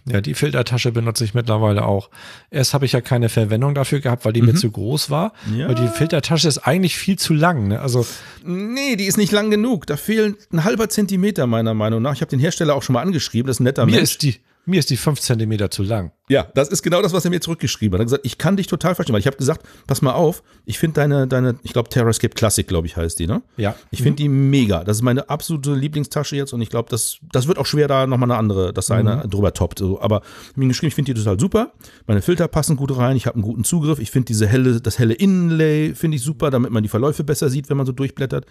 Ja, 0.06 0.20
die 0.20 0.34
Filtertasche 0.34 0.92
benutze 0.92 1.24
ich 1.24 1.34
mittlerweile 1.34 1.84
auch. 1.84 2.10
Erst 2.50 2.72
habe 2.74 2.86
ich 2.86 2.92
ja 2.92 3.00
keine 3.00 3.28
Verwendung 3.28 3.74
dafür 3.74 4.00
gehabt, 4.00 4.24
weil 4.24 4.32
die 4.32 4.42
mir 4.42 4.54
zu 4.54 4.70
groß 4.70 5.10
war. 5.10 5.32
Mhm. 5.46 5.56
Ja. 5.58 5.68
Weil 5.68 5.74
die 5.74 5.88
Filtertasche 5.88 6.48
ist 6.48 6.58
eigentlich 6.58 6.96
viel 6.96 7.18
zu 7.18 7.34
lang. 7.34 7.68
Ne? 7.68 7.80
Also 7.80 8.06
Nee, 8.44 8.96
die 8.96 9.04
ist 9.04 9.18
nicht 9.18 9.32
lang 9.32 9.50
genug. 9.50 9.86
Da 9.86 9.96
fehlen 9.96 10.36
ein 10.52 10.64
halber 10.64 10.88
Zentimeter 10.88 11.46
meiner 11.46 11.74
Meinung 11.74 12.00
nach. 12.02 12.14
Ich 12.14 12.22
habe 12.22 12.30
den 12.30 12.40
Hersteller 12.40 12.74
auch 12.74 12.82
schon 12.82 12.94
mal 12.94 13.02
angeschrieben. 13.02 13.46
Das 13.46 13.56
ist 13.56 13.60
ein 13.60 13.64
netter 13.64 13.84
mir 13.84 13.92
Mensch. 13.92 14.02
ist 14.02 14.22
die, 14.22 14.36
mir 14.70 14.78
ist 14.78 14.90
die 14.90 14.96
fünf 14.96 15.20
Zentimeter 15.20 15.70
zu 15.70 15.82
lang. 15.82 16.12
Ja, 16.28 16.46
das 16.54 16.68
ist 16.68 16.82
genau 16.82 17.02
das, 17.02 17.12
was 17.12 17.24
er 17.24 17.30
mir 17.30 17.40
zurückgeschrieben 17.40 17.94
hat. 17.94 18.00
Er 18.00 18.02
hat 18.02 18.06
gesagt, 18.06 18.26
ich 18.26 18.38
kann 18.38 18.56
dich 18.56 18.66
total 18.66 18.94
verstehen, 18.94 19.12
weil 19.12 19.20
ich 19.20 19.26
habe 19.26 19.36
gesagt, 19.36 19.66
pass 19.86 20.00
mal 20.00 20.12
auf, 20.12 20.42
ich 20.64 20.78
finde 20.78 20.94
deine, 20.94 21.26
deine, 21.26 21.56
ich 21.62 21.72
glaube, 21.72 21.88
Terrascape 21.88 22.34
Classic, 22.34 22.66
glaube 22.66 22.86
ich, 22.86 22.96
heißt 22.96 23.18
die, 23.18 23.26
ne? 23.26 23.42
Ja. 23.56 23.74
Ich 23.90 24.02
finde 24.02 24.16
die 24.16 24.28
mega. 24.28 24.84
Das 24.84 24.98
ist 24.98 25.02
meine 25.02 25.28
absolute 25.28 25.74
Lieblingstasche 25.74 26.36
jetzt 26.36 26.52
und 26.52 26.60
ich 26.62 26.70
glaube, 26.70 26.88
das, 26.88 27.18
das 27.32 27.48
wird 27.48 27.58
auch 27.58 27.66
schwer, 27.66 27.88
da 27.88 28.06
nochmal 28.06 28.30
eine 28.30 28.38
andere, 28.38 28.72
dass 28.72 28.86
da 28.86 28.94
eine 28.94 29.28
drüber 29.28 29.52
toppt. 29.52 29.80
So. 29.80 30.00
Aber 30.00 30.22
ich 30.22 30.50
habe 30.52 30.62
ihm 30.62 30.68
geschrieben, 30.68 30.88
ich 30.88 30.94
finde 30.94 31.12
die 31.12 31.20
total 31.20 31.38
super. 31.38 31.72
Meine 32.06 32.22
Filter 32.22 32.48
passen 32.48 32.76
gut 32.76 32.96
rein, 32.96 33.16
ich 33.16 33.26
habe 33.26 33.34
einen 33.34 33.42
guten 33.42 33.64
Zugriff. 33.64 33.98
Ich 33.98 34.10
finde 34.10 34.26
diese 34.26 34.46
helle, 34.46 34.80
das 34.80 34.98
helle 34.98 35.14
Innenlay 35.14 35.94
finde 35.94 36.16
ich 36.16 36.22
super, 36.22 36.50
damit 36.50 36.70
man 36.70 36.82
die 36.82 36.88
Verläufe 36.88 37.24
besser 37.24 37.50
sieht, 37.50 37.68
wenn 37.70 37.76
man 37.76 37.86
so 37.86 37.92
durchblättert. 37.92 38.46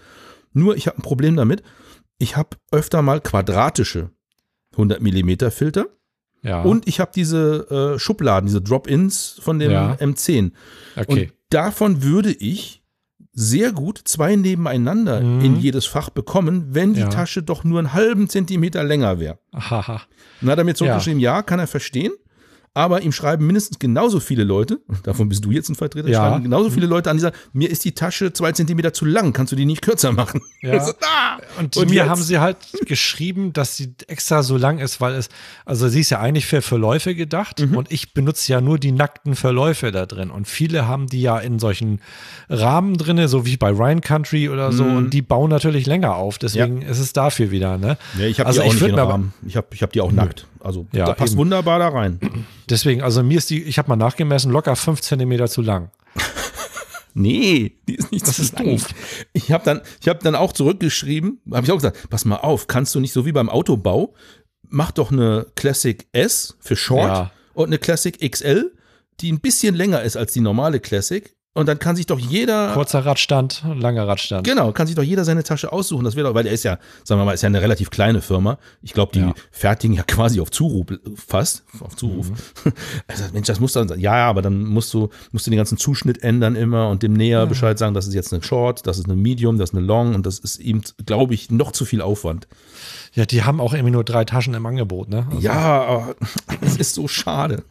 Nur, 0.54 0.76
ich 0.76 0.88
habe 0.88 0.98
ein 0.98 1.04
Problem 1.04 1.36
damit. 1.36 1.64
Ich 2.18 2.36
habe 2.36 2.50
öfter 2.72 3.02
mal 3.02 3.22
quadratische 3.22 4.10
100 4.74 5.02
Millimeter 5.02 5.52
Filter. 5.52 5.88
Ja. 6.42 6.62
Und 6.62 6.88
ich 6.88 7.00
habe 7.00 7.12
diese 7.14 7.94
äh, 7.96 8.00
Schubladen, 8.00 8.48
diese 8.48 8.62
Drop-ins 8.62 9.40
von 9.42 9.60
dem 9.60 9.72
Ja. 9.72 9.94
M10. 10.00 10.52
okay. 10.96 11.06
Und 11.26 11.34
davon 11.50 12.02
würde 12.04 12.32
ich 12.32 12.82
sehr 13.34 13.72
gut 13.72 14.02
zwei 14.04 14.36
nebeneinander 14.36 15.22
Mhm. 15.22 15.42
in 15.46 15.60
jedes 15.60 15.86
Fach 15.86 16.10
bekommen, 16.10 16.68
wenn 16.72 16.94
die 16.94 17.02
Ja. 17.02 17.10
Tasche 17.10 17.44
doch 17.44 17.64
nur 17.64 17.80
einen 17.80 17.94
halben 17.94 18.28
Zentimeter 18.28 18.84
länger 18.84 19.20
wäre. 19.20 19.40
Dann 20.42 20.50
hat 20.50 20.58
er 20.58 20.64
mir 20.64 20.76
zurückgeschrieben, 20.76 21.20
ja. 21.20 21.42
kann 21.42 21.60
er 21.60 21.68
verstehen. 21.68 22.12
Aber 22.80 23.02
ihm 23.02 23.12
schreiben 23.12 23.46
mindestens 23.46 23.78
genauso 23.78 24.20
viele 24.22 24.44
Leute, 24.46 24.80
davon 25.04 25.28
bist 25.28 25.44
du 25.44 25.52
jetzt 25.52 25.68
ein 25.70 25.76
Vertreter, 25.76 26.08
Ja. 26.08 26.20
schreiben 26.30 26.44
genauso 26.44 26.70
viele 26.70 26.86
Leute 26.88 27.10
an, 27.10 27.18
die 27.18 27.22
sagen, 27.22 27.36
mir 27.52 27.70
ist 27.70 27.84
die 27.84 27.92
Tasche 27.92 28.32
zwei 28.32 28.54
Zentimeter 28.54 28.94
zu 28.94 29.04
lang, 29.06 29.34
kannst 29.34 29.52
du 29.52 29.56
die 29.58 29.66
nicht 29.66 29.82
kürzer 29.82 30.12
machen? 30.14 30.42
Ja. 30.62 30.76
Ich 30.76 30.84
so, 30.84 30.92
ah! 31.02 31.38
Und, 31.60 31.76
Und 31.78 31.90
mir 31.90 31.96
jetzt? 31.96 32.10
haben 32.10 32.22
sie 32.22 32.40
halt 32.40 32.58
geschrieben, 32.86 33.52
dass 33.54 33.76
sie 33.78 33.94
extra 34.08 34.44
so 34.44 34.56
lang 34.58 34.80
ist, 34.80 35.02
weil 35.02 35.14
es, 35.16 35.30
also 35.66 35.88
sie 35.90 36.00
ist 36.02 36.10
ja 36.10 36.20
eigentlich 36.20 36.46
für 36.46 36.62
Verläufe 36.62 37.16
gedacht 37.16 37.60
Mhm. 37.60 37.76
und 37.78 37.92
ich 37.92 38.14
benutze 38.14 38.52
ja 38.52 38.62
nur 38.62 38.80
die 38.80 38.92
nackten 38.94 39.36
Verläufe 39.36 39.92
da 39.92 40.06
drin. 40.06 40.32
Und 40.32 40.48
viele 40.48 40.88
haben 40.88 41.08
die 41.08 41.22
ja 41.22 41.38
in 41.38 41.60
solchen 41.60 42.00
Rahmen 42.50 42.98
drinne, 42.98 43.28
so 43.28 43.46
wie 43.46 43.58
bei 43.58 43.72
Rhine 43.72 44.02
Country 44.02 44.50
oder 44.50 44.72
so, 44.72 44.84
und 44.84 45.12
die 45.12 45.22
bauen 45.22 45.50
natürlich 45.50 45.86
länger 45.86 46.16
auf. 46.16 46.38
Deswegen 46.38 46.82
ist 46.82 47.00
es 47.00 47.14
dafür 47.14 47.52
wieder, 47.52 47.78
ne? 47.78 47.98
Nee, 48.18 48.28
ich 48.28 48.40
habe 48.40 48.48
also 48.48 48.62
die 48.62 48.68
auch 48.68 48.72
nicht 48.74 48.82
würd 48.82 48.92
in 48.92 49.00
Rahmen. 49.00 49.34
Ich 49.46 49.56
habe 49.58 49.68
ich 49.74 49.82
hab 49.84 49.92
die 49.94 50.02
auch 50.02 50.12
nackt. 50.12 50.46
Also 50.62 50.88
Ja, 50.92 51.06
da 51.06 51.14
passt 51.14 51.34
eben. 51.34 51.40
wunderbar 51.40 51.80
da 51.80 51.90
rein. 51.90 52.20
Deswegen, 52.70 53.02
also 53.02 53.24
mir 53.24 53.38
ist 53.38 53.50
die, 53.50 53.64
ich 53.64 53.78
habe 53.78 53.90
mal 53.90 53.96
nachgemessen, 53.96 54.52
locker 54.52 54.76
fünf 54.76 55.02
Zentimeter 55.02 55.48
zu 55.48 55.62
lang. 55.62 55.92
Nee, 57.16 57.76
die 57.88 57.96
ist 57.96 58.12
nicht 58.12 58.28
Das 58.28 58.38
so 58.38 58.44
ist 58.44 58.54
lang. 58.60 58.66
doof. 58.70 58.88
Ich 59.34 59.52
habe 59.52 59.64
dann, 59.66 59.82
ich 60.00 60.08
habe 60.08 60.20
dann 60.24 60.36
auch 60.36 60.54
zurückgeschrieben, 60.54 61.42
habe 61.52 61.66
ich 61.66 61.72
auch 61.72 61.76
gesagt, 61.78 62.10
pass 62.10 62.24
mal 62.24 62.38
auf, 62.38 62.68
kannst 62.68 62.94
du 62.96 63.00
nicht 63.00 63.14
so 63.14 63.26
wie 63.26 63.32
beim 63.32 63.50
Autobau, 63.50 64.14
mach 64.70 64.92
doch 64.92 65.12
eine 65.12 65.48
Classic 65.56 66.08
S 66.12 66.56
für 66.60 66.76
Short 66.76 67.08
Ja. 67.10 67.32
und 67.56 67.68
eine 67.68 67.80
Classic 67.80 68.16
XL, 68.32 68.72
die 69.22 69.32
ein 69.32 69.40
bisschen 69.40 69.76
länger 69.76 70.04
ist 70.04 70.18
als 70.18 70.34
die 70.34 70.40
normale 70.40 70.80
Classic. 70.80 71.36
Und 71.60 71.68
dann 71.68 71.78
kann 71.80 71.96
sich 71.96 72.06
doch 72.06 72.18
jeder, 72.20 72.74
Kurzer 72.74 73.06
Radstand, 73.06 73.64
langer 73.78 74.08
Radstand. 74.08 74.46
genau, 74.48 74.72
kann 74.72 74.88
sich 74.88 74.96
doch 74.96 75.04
jeder 75.04 75.26
seine 75.26 75.44
Tasche 75.44 75.72
aussuchen. 75.72 76.04
Das 76.06 76.16
wäre 76.16 76.28
doch, 76.28 76.34
weil 76.36 76.48
er 76.48 76.54
ist 76.54 76.64
ja, 76.64 76.80
sagen 77.04 77.20
wir 77.22 77.26
mal, 77.26 77.34
ist 77.34 77.42
ja 77.42 77.48
eine 77.48 77.62
relativ 77.62 77.90
kleine 77.90 78.22
Firma. 78.22 78.58
Ich 78.82 78.94
glaube, 78.94 79.12
die 79.14 79.20
Ja. 79.20 79.34
fertigen 79.52 79.96
ja 79.96 80.04
quasi 80.04 80.40
auf 80.42 80.52
Zuruf, 80.52 80.88
fast, 81.16 81.64
auf 81.82 81.96
Zuruf. 81.96 82.30
Mhm. 82.30 82.74
Also, 83.08 83.24
Mensch, 83.34 83.48
das 83.48 83.60
muss 83.60 83.74
dann, 83.74 84.00
ja, 84.00 84.28
aber 84.28 84.42
dann 84.42 84.64
musst 84.64 84.94
du, 84.94 85.10
musst 85.32 85.46
du 85.48 85.52
den 85.52 85.58
ganzen 85.58 85.78
Zuschnitt 85.78 86.24
ändern 86.24 86.56
immer 86.56 86.90
und 86.90 87.04
dem 87.04 87.14
Näher 87.14 87.46
Bescheid 87.48 87.78
sagen, 87.80 87.94
das 87.94 88.08
ist 88.08 88.14
jetzt 88.14 88.32
eine 88.34 88.42
Short, 88.44 88.86
das 88.88 88.98
ist 89.00 89.06
eine 89.06 89.16
Medium, 89.16 89.58
das 89.58 89.72
ist 89.72 89.76
eine 89.76 89.86
Long 89.86 90.16
und 90.16 90.26
das 90.26 90.40
ist 90.40 90.60
ihm, 90.60 90.82
glaube 91.06 91.34
ich, 91.34 91.50
noch 91.52 91.72
zu 91.72 91.86
viel 91.86 92.02
Aufwand. 92.02 92.48
Ja, 93.20 93.26
die 93.26 93.44
haben 93.44 93.60
auch 93.60 93.74
irgendwie 93.74 93.92
nur 93.92 94.06
drei 94.06 94.24
Taschen 94.24 94.54
im 94.54 94.66
Angebot, 94.66 95.10
ne? 95.10 95.28
Also- 95.30 95.42
Ja, 95.42 96.08
es 96.62 96.78
ist 96.78 96.94
so 96.96 97.10
schade. 97.10 97.64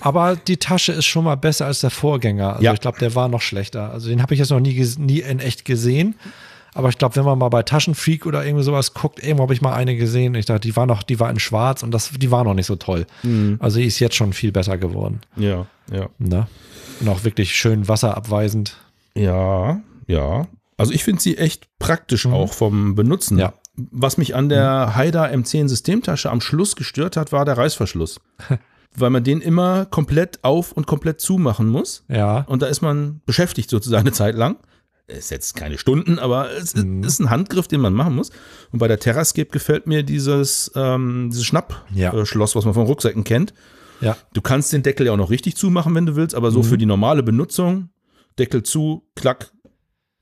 Aber 0.00 0.36
die 0.36 0.56
Tasche 0.56 0.92
ist 0.92 1.04
schon 1.04 1.24
mal 1.24 1.34
besser 1.36 1.66
als 1.66 1.80
der 1.80 1.90
Vorgänger. 1.90 2.52
Also 2.54 2.62
Ja. 2.64 2.72
ich 2.72 2.80
glaube, 2.80 2.98
der 2.98 3.14
war 3.14 3.28
noch 3.28 3.42
schlechter. 3.42 3.90
Also 3.90 4.08
den 4.08 4.22
habe 4.22 4.32
ich 4.32 4.40
jetzt 4.40 4.48
noch 4.50 4.60
nie, 4.60 4.82
nie 4.98 5.20
in 5.20 5.38
echt 5.38 5.66
gesehen. 5.66 6.14
Aber 6.72 6.88
ich 6.88 6.96
glaube, 6.96 7.14
wenn 7.16 7.26
man 7.26 7.38
mal 7.38 7.50
bei 7.50 7.62
Taschenfreak 7.62 8.24
oder 8.24 8.44
irgendwie 8.44 8.64
sowas 8.64 8.94
guckt, 8.94 9.22
irgendwo 9.22 9.42
habe 9.42 9.52
ich 9.52 9.60
mal 9.60 9.74
eine 9.74 9.96
gesehen. 9.96 10.34
Ich 10.34 10.46
dachte, 10.46 10.60
die 10.66 10.74
war 10.74 10.86
noch, 10.86 11.02
die 11.02 11.20
war 11.20 11.28
in 11.30 11.38
Schwarz 11.38 11.82
und 11.82 11.90
das, 11.92 12.10
die 12.16 12.30
war 12.30 12.42
noch 12.42 12.54
nicht 12.54 12.66
so 12.66 12.76
toll. 12.76 13.06
Mhm. 13.22 13.58
Also 13.60 13.78
die 13.78 13.84
ist 13.84 13.98
jetzt 14.00 14.16
schon 14.16 14.32
viel 14.32 14.50
besser 14.50 14.78
geworden. 14.78 15.20
Ja, 15.36 15.66
ja. 15.92 16.08
Ne? 16.18 16.46
Und 17.00 17.08
auch 17.10 17.22
wirklich 17.24 17.54
schön 17.54 17.86
wasserabweisend. 17.86 18.76
Ja, 19.14 19.82
ja. 20.06 20.46
Also 20.78 20.92
ich 20.92 21.04
finde 21.04 21.20
sie 21.20 21.36
echt 21.36 21.68
praktisch 21.78 22.26
auch 22.26 22.52
vom 22.54 22.94
Benutzen. 22.94 23.34
Mhm. 23.34 23.40
Ja. 23.40 23.52
Was 23.76 24.18
mich 24.18 24.34
an 24.36 24.48
der 24.48 24.94
Haida 24.94 25.24
M10 25.26 25.68
Systemtasche 25.68 26.30
am 26.30 26.40
Schluss 26.40 26.76
gestört 26.76 27.16
hat, 27.16 27.32
war 27.32 27.44
der 27.44 27.56
Reißverschluss. 27.58 28.20
Weil 28.96 29.10
man 29.10 29.24
den 29.24 29.40
immer 29.40 29.86
komplett 29.86 30.44
auf 30.44 30.70
und 30.70 30.86
komplett 30.86 31.20
zumachen 31.20 31.68
muss. 31.68 32.04
Ja. 32.08 32.42
Und 32.42 32.62
da 32.62 32.66
ist 32.66 32.80
man 32.80 33.20
beschäftigt 33.26 33.68
sozusagen 33.68 34.02
eine 34.02 34.12
Zeit 34.12 34.36
lang. 34.36 34.56
Ist 35.08 35.30
jetzt 35.32 35.56
keine 35.56 35.76
Stunden, 35.78 36.18
aber 36.20 36.50
es 36.52 36.76
Mhm. 36.76 37.02
ist 37.02 37.18
ein 37.18 37.28
Handgriff, 37.28 37.66
den 37.66 37.80
man 37.80 37.92
machen 37.92 38.14
muss. 38.14 38.30
Und 38.70 38.78
bei 38.78 38.86
der 38.88 39.00
Terrascape 39.00 39.50
gefällt 39.50 39.88
mir 39.88 40.04
dieses, 40.04 40.70
ähm, 40.76 41.28
dieses 41.30 41.42
Ja. 41.42 42.10
Schnappschloss, 42.12 42.54
was 42.54 42.64
man 42.64 42.72
von 42.74 42.86
Rucksäcken 42.86 43.24
kennt. 43.24 43.52
Ja. 44.00 44.16
Du 44.32 44.40
kannst 44.40 44.72
den 44.72 44.82
Deckel 44.84 45.06
ja 45.06 45.12
auch 45.12 45.16
noch 45.18 45.30
richtig 45.30 45.56
zumachen, 45.56 45.94
wenn 45.96 46.06
du 46.06 46.14
willst, 46.14 46.34
aber 46.36 46.50
so 46.52 46.60
Mhm. 46.60 46.64
für 46.64 46.78
die 46.78 46.86
normale 46.86 47.22
Benutzung, 47.24 47.90
Deckel 48.38 48.62
zu, 48.62 49.02
klack, 49.16 49.50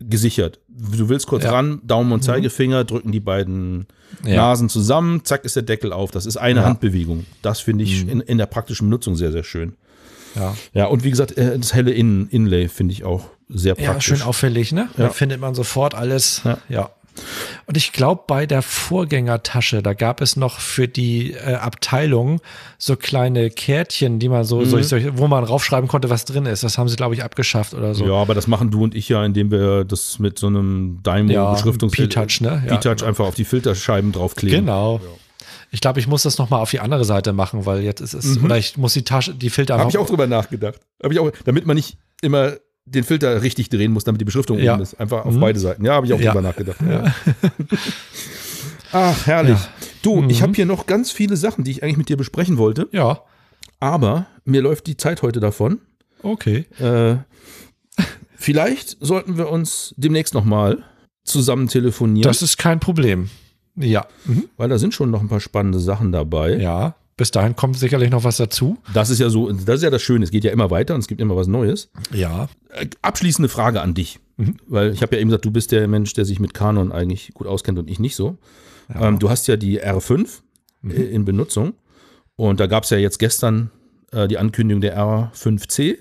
gesichert. 0.08 0.60
Du 0.68 1.08
willst 1.08 1.26
kurz 1.26 1.44
Ja. 1.44 1.50
Mhm. 1.50 1.54
ran, 1.54 1.80
Daumen 1.84 2.12
und 2.12 2.22
Zeigefinger, 2.24 2.84
drücken 2.84 3.12
die 3.12 3.20
beiden 3.20 3.86
Ja. 4.24 4.36
Nasen 4.36 4.68
zusammen, 4.68 5.24
zack 5.24 5.44
ist 5.44 5.56
der 5.56 5.62
Deckel 5.62 5.92
auf. 5.92 6.10
Das 6.10 6.26
ist 6.26 6.36
eine 6.36 6.56
Ja. 6.60 6.62
Mhm. 6.62 6.66
Handbewegung. 6.70 7.26
Das 7.42 7.60
finde 7.60 7.84
ich 7.84 8.06
in, 8.08 8.20
in 8.20 8.38
der 8.38 8.46
praktischen 8.46 8.88
Benutzung 8.88 9.16
sehr, 9.16 9.32
sehr 9.32 9.44
schön. 9.44 9.74
Ja. 10.34 10.54
Ja, 10.72 10.86
und 10.86 11.04
wie 11.04 11.10
gesagt, 11.10 11.36
äh, 11.36 11.58
das 11.58 11.74
helle 11.74 11.90
In 11.92 12.26
Inlay 12.28 12.68
finde 12.68 12.92
ich 12.94 13.04
auch 13.04 13.24
sehr 13.48 13.76
Ja, 13.78 13.90
praktisch. 13.92 14.06
schön 14.06 14.22
auffällig, 14.22 14.72
ne? 14.72 14.88
Da 14.96 15.04
Ja. 15.04 15.08
findet 15.10 15.40
man 15.40 15.54
sofort 15.54 15.94
alles. 15.94 16.42
Ja. 16.68 16.90
Ja. 17.16 17.22
Und 17.66 17.76
ich 17.76 17.92
glaube, 17.92 18.22
bei 18.26 18.46
der 18.46 18.62
Vorgängertasche, 18.62 19.82
da 19.82 19.94
gab 19.94 20.20
es 20.20 20.36
noch 20.36 20.58
für 20.60 20.88
die 20.88 21.32
äh, 21.32 21.54
Abteilung 21.54 22.40
so 22.78 22.96
kleine 22.96 23.50
Kärtchen, 23.50 24.18
die 24.18 24.28
man 24.28 24.44
so, 24.44 24.60
Mhm. 24.60 24.64
so, 24.66 24.82
so, 24.82 24.96
wo 25.18 25.28
man 25.28 25.44
raufschreiben 25.44 25.88
konnte, 25.88 26.10
was 26.10 26.24
drin 26.24 26.46
ist. 26.46 26.62
Das 26.62 26.78
haben 26.78 26.88
sie, 26.88 26.96
glaube 26.96 27.14
ich, 27.14 27.22
abgeschafft 27.24 27.74
oder 27.74 27.94
so. 27.94 28.06
Ja, 28.06 28.14
aber 28.14 28.34
das 28.34 28.46
machen 28.46 28.70
du 28.70 28.82
und 28.84 28.94
ich 28.94 29.08
ja, 29.08 29.24
indem 29.24 29.50
wir 29.50 29.84
das 29.84 30.18
mit 30.18 30.38
so 30.38 30.46
einem 30.48 30.96
Ja, 31.04 31.12
Daimo-Beschriftungs- 31.12 31.90
P-Touch, 31.92 32.40
ne? 32.40 32.62
Ja, 32.68 32.76
P-Touch 32.76 33.04
einfach 33.06 33.24
auf 33.26 33.34
die 33.34 33.44
Filterscheiben 33.44 34.12
draufkleben. 34.12 34.60
Genau. 34.66 35.00
Ich 35.70 35.80
glaube, 35.80 36.00
ich 36.00 36.06
muss 36.06 36.22
das 36.24 36.36
nochmal 36.38 36.60
auf 36.60 36.70
die 36.70 36.80
andere 36.80 37.04
Seite 37.04 37.32
machen, 37.32 37.64
weil 37.64 37.80
jetzt 37.82 38.00
ist 38.00 38.12
es, 38.12 38.36
oder 38.42 38.58
ich 38.58 38.76
muss 38.76 38.92
die 38.92 39.04
Tasche, 39.04 39.34
die 39.34 39.48
Filter 39.48 39.74
Habe 39.74 39.84
Mhm. 39.84 39.90
ich 39.90 39.98
auch 39.98 40.06
drüber 40.06 40.26
nachgedacht. 40.26 40.78
Habe 41.02 41.14
ich 41.14 41.20
auch, 41.20 41.30
damit 41.44 41.64
man 41.66 41.76
nicht 41.76 41.96
immer 42.20 42.52
den 42.84 43.04
Filter 43.04 43.42
richtig 43.42 43.68
drehen 43.68 43.92
muss, 43.92 44.04
damit 44.04 44.20
die 44.20 44.24
Beschriftung 44.24 44.58
Ja. 44.58 44.74
oben 44.74 44.82
ist. 44.82 44.94
Einfach 44.94 45.24
auf 45.24 45.38
beide 45.38 45.58
Seiten. 45.58 45.84
Ja, 45.84 45.94
habe 45.94 46.06
ich 46.06 46.12
auch 46.12 46.20
Ja. 46.20 46.32
drüber 46.32 46.42
nachgedacht. 46.42 46.78
Ja. 46.88 47.14
Ach, 48.92 49.26
herrlich. 49.26 49.58
Du, 50.02 50.24
ich 50.28 50.42
habe 50.42 50.52
hier 50.54 50.66
noch 50.66 50.86
ganz 50.86 51.10
viele 51.12 51.36
Sachen, 51.36 51.64
die 51.64 51.70
ich 51.70 51.82
eigentlich 51.82 51.96
mit 51.96 52.08
dir 52.08 52.16
besprechen 52.16 52.58
wollte, 52.58 52.88
Ja, 52.92 53.20
aber 53.80 54.26
mir 54.44 54.60
läuft 54.62 54.86
die 54.86 54.96
Zeit 54.96 55.22
heute 55.22 55.40
davon. 55.40 55.80
okay. 56.22 56.66
Äh, 56.78 57.16
vielleicht 58.36 58.96
sollten 59.00 59.38
wir 59.38 59.48
uns 59.48 59.94
demnächst 59.96 60.34
nochmal 60.34 60.82
zusammen 61.24 61.68
telefonieren, 61.68 62.28
Das 62.28 62.42
ist 62.42 62.58
kein 62.58 62.80
Problem. 62.80 63.30
Ja. 63.76 64.06
Mhm. 64.26 64.44
weil 64.58 64.68
da 64.68 64.76
sind 64.78 64.92
schon 64.92 65.10
noch 65.10 65.20
ein 65.22 65.28
paar 65.28 65.40
spannende 65.40 65.78
Sachen 65.80 66.12
dabei. 66.12 66.56
Ja. 66.56 66.96
Bis 67.16 67.30
dahin 67.30 67.54
kommt 67.56 67.76
sicherlich 67.78 68.10
noch 68.10 68.24
was 68.24 68.38
dazu. 68.38 68.78
Das 68.94 69.10
ist 69.10 69.18
ja 69.18 69.28
so, 69.28 69.50
das 69.52 69.76
ist 69.76 69.82
ja 69.82 69.90
das 69.90 70.00
Schöne. 70.02 70.24
Es 70.24 70.30
geht 70.30 70.44
ja 70.44 70.50
immer 70.50 70.70
weiter 70.70 70.94
und 70.94 71.00
es 71.00 71.08
gibt 71.08 71.20
immer 71.20 71.36
was 71.36 71.46
Neues. 71.46 71.90
Ja. 72.12 72.48
Äh, 72.70 72.86
Abschließende 73.02 73.48
Frage 73.48 73.80
an 73.82 73.94
dich, 73.94 74.18
Mhm. 74.38 74.56
weil 74.66 74.92
ich 74.92 75.02
habe 75.02 75.14
ja 75.14 75.20
eben 75.20 75.28
gesagt, 75.28 75.44
du 75.44 75.50
bist 75.50 75.72
der 75.72 75.86
Mensch, 75.88 76.14
der 76.14 76.24
sich 76.24 76.40
mit 76.40 76.54
Canon 76.54 76.90
eigentlich 76.90 77.32
gut 77.34 77.46
auskennt 77.46 77.78
und 77.78 77.90
ich 77.90 77.98
nicht 77.98 78.16
so. 78.16 78.38
Ähm, 78.94 79.18
du 79.18 79.28
hast 79.30 79.46
ja 79.46 79.56
die 79.56 79.80
R5 79.82 80.40
Mhm. 80.80 80.90
äh, 80.90 80.94
in 80.94 81.24
Benutzung 81.26 81.74
und 82.36 82.60
da 82.60 82.66
gab 82.66 82.84
es 82.84 82.90
ja 82.90 82.96
jetzt 82.98 83.18
gestern 83.18 83.70
äh, 84.10 84.26
die 84.26 84.38
Ankündigung 84.38 84.80
der 84.80 84.96
R5C. 84.98 85.98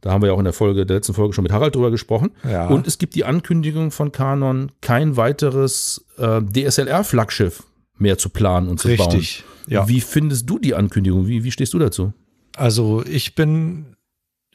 Da 0.00 0.10
haben 0.10 0.22
wir 0.22 0.28
ja 0.28 0.32
auch 0.32 0.38
in 0.38 0.44
der 0.44 0.52
Folge, 0.52 0.84
der 0.86 0.96
letzten 0.96 1.14
Folge 1.14 1.32
schon 1.34 1.44
mit 1.44 1.52
Harald 1.52 1.76
drüber 1.76 1.90
gesprochen. 1.92 2.32
Ja. 2.42 2.66
Und 2.68 2.88
es 2.88 2.98
gibt 2.98 3.14
die 3.14 3.24
Ankündigung 3.24 3.90
von 3.92 4.10
Canon, 4.10 4.72
kein 4.80 5.16
weiteres 5.16 6.04
äh, 6.18 6.40
DSLR-Flaggschiff 6.42 7.62
mehr 8.02 8.18
zu 8.18 8.28
planen 8.28 8.68
und 8.68 8.78
zu 8.78 8.88
Richtig, 8.88 9.44
bauen. 9.44 9.72
ja. 9.72 9.88
Wie 9.88 10.00
findest 10.00 10.48
du 10.50 10.58
die 10.58 10.74
Ankündigung? 10.74 11.26
Wie, 11.26 11.44
wie 11.44 11.50
stehst 11.50 11.72
du 11.72 11.78
dazu? 11.78 12.12
Also 12.56 13.02
ich 13.06 13.34
bin, 13.34 13.96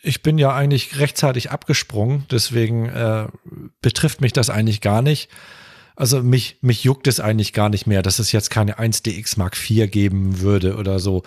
ich 0.04 0.22
bin 0.22 0.38
ja 0.38 0.54
eigentlich 0.54 1.00
rechtzeitig 1.00 1.50
abgesprungen, 1.50 2.26
deswegen 2.30 2.86
äh, 2.90 3.28
betrifft 3.82 4.22
mich 4.22 4.34
das 4.34 4.50
eigentlich 4.52 4.82
gar 4.82 5.02
nicht. 5.02 5.30
Also 5.96 6.22
mich, 6.22 6.60
mich 6.62 6.84
juckt 6.84 7.08
es 7.08 7.20
eigentlich 7.20 7.54
gar 7.54 7.70
nicht 7.70 7.88
mehr, 7.88 8.04
dass 8.04 8.20
es 8.20 8.32
jetzt 8.32 8.52
keine 8.52 8.78
1DX 8.78 9.40
Mark 9.40 9.58
IV 9.58 9.90
geben 9.90 10.42
würde 10.42 10.76
oder 10.76 11.00
so. 11.00 11.24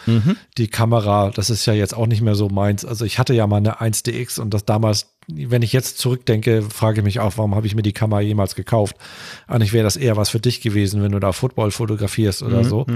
Die 0.59 0.69
Kamera, 0.69 1.33
das 1.35 1.51
ist 1.51 1.67
ja 1.67 1.73
jetzt 1.73 1.93
auch 1.93 2.07
nicht 2.07 2.21
mehr 2.23 2.37
so 2.37 2.49
meins. 2.49 2.85
Also 2.85 3.05
ich 3.05 3.19
hatte 3.19 3.35
ja 3.35 3.49
mal 3.49 3.57
eine 3.57 3.81
1DX 3.81 4.39
und 4.39 4.55
das 4.55 4.65
damals, 4.65 5.17
wenn 5.35 5.63
ich 5.63 5.73
jetzt 5.73 5.99
zurückdenke, 5.99 6.63
frage 6.63 7.01
ich 7.01 7.05
mich 7.05 7.21
auch, 7.21 7.37
warum 7.37 7.55
habe 7.55 7.67
ich 7.67 7.75
mir 7.75 7.83
die 7.83 7.93
Kamera 7.93 8.21
jemals 8.21 8.55
gekauft? 8.55 8.97
Eigentlich 9.47 9.73
wäre 9.73 9.85
das 9.85 9.97
eher 9.97 10.17
was 10.17 10.31
für 10.31 10.41
dich 10.41 10.61
gewesen, 10.61 11.03
wenn 11.03 11.13
du 11.13 11.19
da 11.19 11.33
Football 11.33 11.71
fotografierst 11.71 12.43
oder 12.43 12.65
so. 12.65 12.87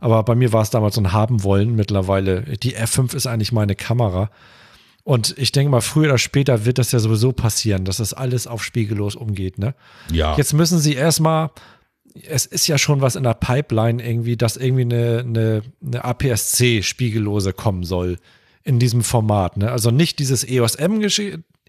Aber 0.00 0.22
bei 0.22 0.34
mir 0.34 0.52
war 0.52 0.62
es 0.62 0.70
damals 0.70 0.94
so 0.94 1.00
ein 1.00 1.12
haben 1.12 1.42
wollen. 1.42 1.74
Mittlerweile, 1.74 2.42
die 2.42 2.76
F5 2.76 3.14
ist 3.14 3.26
eigentlich 3.26 3.52
meine 3.52 3.74
Kamera. 3.74 4.30
Und 5.04 5.36
ich 5.36 5.50
denke 5.52 5.70
mal, 5.70 5.80
früher 5.80 6.10
oder 6.10 6.18
später 6.18 6.64
wird 6.64 6.78
das 6.78 6.92
ja 6.92 6.98
sowieso 6.98 7.32
passieren, 7.32 7.84
dass 7.84 7.96
das 7.96 8.14
alles 8.14 8.46
auf 8.46 8.62
spiegellos 8.62 9.16
umgeht, 9.16 9.58
ne? 9.58 9.74
Ja. 10.12 10.36
Jetzt 10.36 10.52
müssen 10.52 10.78
sie 10.78 10.94
erstmal, 10.94 11.50
es 12.28 12.46
ist 12.46 12.68
ja 12.68 12.78
schon 12.78 13.00
was 13.00 13.16
in 13.16 13.24
der 13.24 13.34
Pipeline 13.34 14.04
irgendwie, 14.04 14.36
dass 14.36 14.56
irgendwie 14.56 14.82
eine, 14.82 15.24
eine, 15.26 15.62
eine 15.84 16.04
APS-C 16.04 16.82
spiegellose 16.82 17.52
kommen 17.52 17.82
soll 17.82 18.18
in 18.64 18.78
diesem 18.78 19.02
Format. 19.02 19.56
Ne? 19.56 19.72
Also 19.72 19.90
nicht 19.90 20.20
dieses 20.20 20.48
EOS 20.48 20.76
M, 20.76 21.00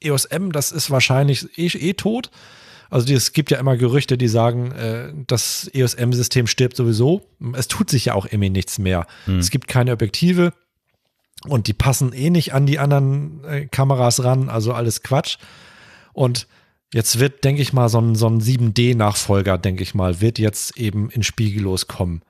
EOS 0.03 0.25
M, 0.25 0.51
das 0.51 0.71
ist 0.71 0.91
wahrscheinlich 0.91 1.57
eh, 1.57 1.67
eh 1.67 1.93
tot. 1.93 2.29
Also 2.89 3.11
es 3.11 3.33
gibt 3.33 3.49
ja 3.49 3.57
immer 3.57 3.75
Gerüchte, 3.75 4.17
die 4.17 4.27
sagen, 4.27 4.71
äh, 4.71 5.11
das 5.27 5.69
EOS 5.73 5.95
M-System 5.95 6.45
stirbt 6.45 6.75
sowieso. 6.75 7.23
Es 7.53 7.67
tut 7.67 7.89
sich 7.89 8.05
ja 8.05 8.13
auch 8.13 8.25
irgendwie 8.25 8.51
nichts 8.51 8.77
mehr. 8.77 9.07
Es 9.39 9.49
gibt 9.49 9.67
keine 9.67 9.91
Objektive 9.93 10.53
und 11.47 11.67
die 11.67 11.73
passen 11.73 12.13
eh 12.13 12.29
nicht 12.29 12.53
an 12.53 12.65
die 12.65 12.79
anderen 12.79 13.43
äh, 13.45 13.65
Kameras 13.65 14.23
ran, 14.23 14.49
also 14.49 14.73
alles 14.73 15.01
Quatsch. 15.01 15.37
Und 16.13 16.47
jetzt 16.93 17.19
wird, 17.19 17.43
denke 17.43 17.61
ich 17.61 17.73
mal, 17.73 17.89
so 17.89 17.99
ein, 17.99 18.15
so 18.15 18.27
ein 18.27 18.39
7D-Nachfolger, 18.39 19.57
denke 19.57 19.83
ich 19.83 19.95
mal, 19.95 20.21
wird 20.21 20.39
jetzt 20.39 20.77
eben 20.77 21.09
in 21.09 21.23
Spiegellos 21.23 21.87
kommen. 21.87 22.21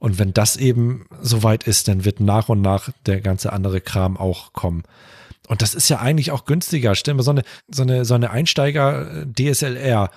Und 0.00 0.18
wenn 0.18 0.32
das 0.32 0.56
eben 0.56 1.06
soweit 1.20 1.64
ist, 1.64 1.88
dann 1.88 2.04
wird 2.04 2.20
nach 2.20 2.48
und 2.48 2.60
nach 2.60 2.90
der 3.06 3.20
ganze 3.20 3.52
andere 3.52 3.80
Kram 3.80 4.16
auch 4.16 4.52
kommen. 4.52 4.82
Und 5.48 5.62
das 5.62 5.74
ist 5.74 5.88
ja 5.88 5.98
eigentlich 5.98 6.30
auch 6.30 6.44
günstiger. 6.44 6.94
Stell 6.94 7.14
mal 7.14 7.22
so 7.22 7.30
eine, 7.32 7.42
so 7.68 7.82
eine, 7.82 8.04
so 8.04 8.14
eine 8.14 8.30
Einsteiger-DSLR. 8.30 10.10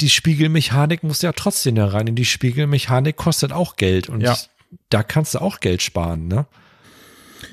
Die 0.00 0.10
Spiegelmechanik 0.10 1.02
muss 1.04 1.22
ja 1.22 1.32
trotzdem 1.32 1.76
da 1.76 1.86
rein. 1.86 2.08
Und 2.08 2.16
die 2.16 2.24
Spiegelmechanik 2.24 3.16
kostet 3.16 3.52
auch 3.52 3.76
Geld. 3.76 4.08
Und 4.08 4.20
Ja. 4.22 4.36
da 4.90 5.02
kannst 5.02 5.34
du 5.34 5.38
auch 5.40 5.60
Geld 5.60 5.80
sparen, 5.82 6.26
ne? 6.28 6.46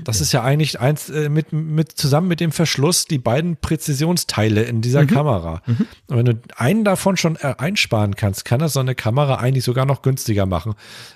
Das 0.04 0.22
ist 0.22 0.32
ja 0.32 0.44
eigentlich 0.44 0.80
eins 0.80 1.10
äh, 1.10 1.30
mit, 1.30 1.54
mit 1.54 1.92
zusammen 1.92 2.28
mit 2.28 2.40
dem 2.40 2.52
Verschluss 2.52 3.06
die 3.06 3.18
beiden 3.18 3.58
Präzisionsteile 3.58 4.64
in 4.64 4.82
dieser 4.82 5.06
Kamera. 5.06 5.62
Und 6.08 6.18
wenn 6.18 6.26
du 6.26 6.42
einen 6.56 6.84
davon 6.84 7.18
schon 7.18 7.36
äh, 7.38 7.56
einsparen 7.58 8.16
kannst, 8.16 8.46
kann 8.46 8.60
das 8.60 8.74
so 8.74 8.80
eine 8.80 8.96
Kamera 8.96 9.36
eigentlich 9.36 9.64
sogar 9.64 9.86
noch 9.86 10.02
günstiger 10.02 10.46
machen. 10.46 10.74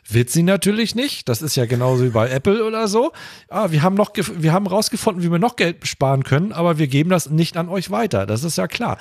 Wird 0.08 0.30
sie 0.30 0.44
natürlich 0.44 0.96
nicht. 0.96 1.30
Das 1.30 1.42
ist 1.42 1.56
ja 1.56 1.66
genauso 1.66 2.04
wie 2.04 2.10
bei 2.10 2.30
Apple 2.32 2.66
oder 2.66 2.88
so. 2.88 3.12
Ah, 3.50 3.72
wir 3.72 3.82
haben 3.82 3.96
noch, 3.96 4.12
wir 4.16 4.54
haben 4.54 4.68
rausgefunden, 4.68 5.24
wie 5.24 5.32
wir 5.32 5.40
noch 5.40 5.56
Geld 5.56 5.88
sparen 5.88 6.24
können, 6.24 6.52
aber 6.54 6.78
wir 6.78 6.88
geben 6.88 7.10
das 7.10 7.30
nicht 7.30 7.58
an 7.58 7.70
euch 7.70 7.92
weiter. 7.92 8.26
Das 8.26 8.44
ist 8.44 8.58
ja 8.58 8.68
klar. 8.68 8.98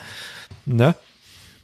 Ne? 0.64 0.94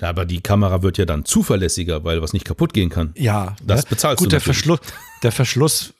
Aber 0.00 0.24
die 0.24 0.40
Kamera 0.40 0.82
wird 0.82 0.98
ja 0.98 1.04
dann 1.04 1.24
zuverlässiger, 1.24 2.04
weil 2.04 2.20
was 2.22 2.32
nicht 2.32 2.44
kaputt 2.44 2.72
gehen 2.72 2.90
kann. 2.90 3.12
Ja, 3.16 3.54
Das 3.64 3.84
ne? 3.84 3.90
bezahlst 3.90 4.18
Gut, 4.18 4.26
du 4.26 4.30
der 4.30 4.40
natürlich. 4.40 4.56
Verschluss, 4.56 4.80
der 5.22 5.32
Verschluss 5.32 5.94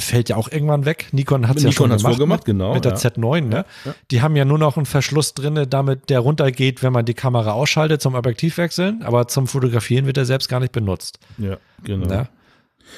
fällt 0.00 0.28
ja 0.28 0.36
auch 0.36 0.50
irgendwann 0.50 0.84
weg. 0.84 1.08
Nikon 1.12 1.48
hat 1.48 1.56
es 1.56 1.62
ja 1.62 1.70
Nikon 1.70 1.88
schon 1.90 1.98
gemacht, 1.98 2.02
vorgemacht, 2.02 2.40
mit, 2.40 2.46
genau, 2.46 2.74
mit 2.74 2.84
der 2.84 2.92
ja. 2.92 2.98
Z9. 2.98 3.40
Ne? 3.42 3.64
Die 4.10 4.22
haben 4.22 4.36
ja 4.36 4.44
nur 4.44 4.58
noch 4.58 4.76
einen 4.76 4.86
Verschluss 4.86 5.34
drin, 5.34 5.66
damit 5.68 6.10
der 6.10 6.20
runtergeht, 6.20 6.82
wenn 6.82 6.92
man 6.92 7.04
die 7.04 7.14
Kamera 7.14 7.52
ausschaltet 7.52 8.02
zum 8.02 8.14
Objektiv 8.14 8.58
wechseln. 8.58 9.02
Aber 9.02 9.28
zum 9.28 9.46
Fotografieren 9.46 10.06
wird 10.06 10.16
er 10.16 10.24
selbst 10.24 10.48
gar 10.48 10.60
nicht 10.60 10.72
benutzt. 10.72 11.18
Ja, 11.38 11.58
genau. 11.84 12.26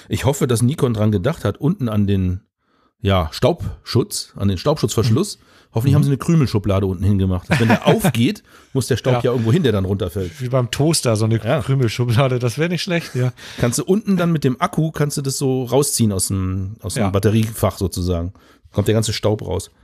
Ich 0.09 0.25
hoffe, 0.25 0.47
dass 0.47 0.63
Nikon 0.63 0.95
dran 0.95 1.11
gedacht 1.11 1.45
hat, 1.45 1.59
unten 1.59 1.89
an 1.89 2.07
den 2.07 2.41
ja, 3.01 3.29
Staubschutz, 3.33 4.33
an 4.37 4.49
den 4.49 4.59
Staubschutzverschluss. 4.59 5.39
Hoffentlich 5.73 5.95
haben 5.95 6.03
sie 6.03 6.09
eine 6.11 6.19
Krümelschublade 6.19 6.85
unten 6.87 7.05
hingemacht. 7.05 7.49
Dass 7.49 7.61
wenn 7.61 7.69
der 7.69 7.87
aufgeht, 7.87 8.43
muss 8.73 8.89
der 8.89 8.97
Staub 8.97 9.13
ja. 9.15 9.21
Ja. 9.21 9.31
irgendwo 9.33 9.53
hin, 9.53 9.63
der 9.63 9.71
dann 9.73 9.85
runterfällt. 9.85 10.41
Wie 10.41 10.49
beim 10.49 10.71
Toaster, 10.71 11.15
so 11.17 11.27
eine 11.27 11.37
Ja. 11.45 11.61
Krümelschublade, 11.61 12.39
das 12.41 12.59
wäre 12.59 12.69
nicht 12.71 12.83
schlecht, 12.83 13.15
ja. 13.15 13.33
Kannst 13.59 13.79
du 13.79 13.85
unten 13.85 14.17
dann 14.17 14.33
mit 14.33 14.43
dem 14.45 14.61
Akku, 14.61 14.91
kannst 14.91 15.17
du 15.17 15.23
das 15.23 15.39
so 15.39 15.65
rausziehen 15.65 16.11
aus 16.13 16.27
dem, 16.29 16.77
aus 16.83 16.95
dem 16.95 17.05
Ja. 17.05 17.11
Batteriefach 17.11 17.79
sozusagen. 17.79 18.33
Kommt 18.73 18.89
der 18.89 18.95
ganze 18.95 19.13
Staub 19.13 19.43
raus. 19.47 19.71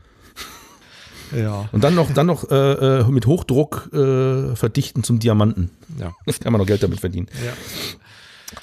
Ja, 1.37 1.69
Und 1.73 1.83
dann 1.83 1.97
noch, 1.97 2.13
dann 2.15 2.27
noch 2.27 2.49
äh, 2.53 3.01
äh, 3.01 3.05
mit 3.09 3.27
Hochdruck 3.27 3.91
äh, 3.93 4.55
verdichten 4.55 5.03
zum 5.03 5.19
Diamanten. 5.19 5.71
ja. 5.99 6.13
Kann 6.41 6.53
man 6.53 6.61
noch 6.61 6.67
Geld 6.69 6.83
damit 6.85 7.01
verdienen. 7.01 7.27
ja. 7.45 7.53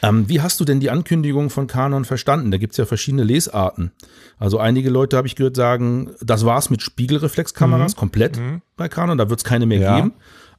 Ähm, 0.01 0.29
wie 0.29 0.41
hast 0.41 0.59
du 0.59 0.65
denn 0.65 0.79
die 0.79 0.89
Ankündigung 0.89 1.49
von 1.49 1.67
Canon 1.67 2.05
verstanden? 2.05 2.51
Da 2.51 2.57
gibt 2.57 2.71
es 2.73 2.77
ja 2.77 2.85
verschiedene 2.85 3.23
Lesarten. 3.23 3.91
Also 4.39 4.57
einige 4.57 4.89
Leute, 4.89 5.17
habe 5.17 5.27
ich 5.27 5.35
gehört, 5.35 5.55
sagen, 5.55 6.11
das 6.21 6.45
war's 6.45 6.69
mit 6.69 6.81
Spiegelreflexkameras 6.81 7.95
komplett 7.95 8.39
bei 8.77 8.87
Canon, 8.89 9.17
da 9.17 9.29
wird 9.29 9.39
es 9.39 9.43
keine 9.43 9.65
mehr 9.65 9.79
Ja. 9.79 9.95
geben. 9.97 10.13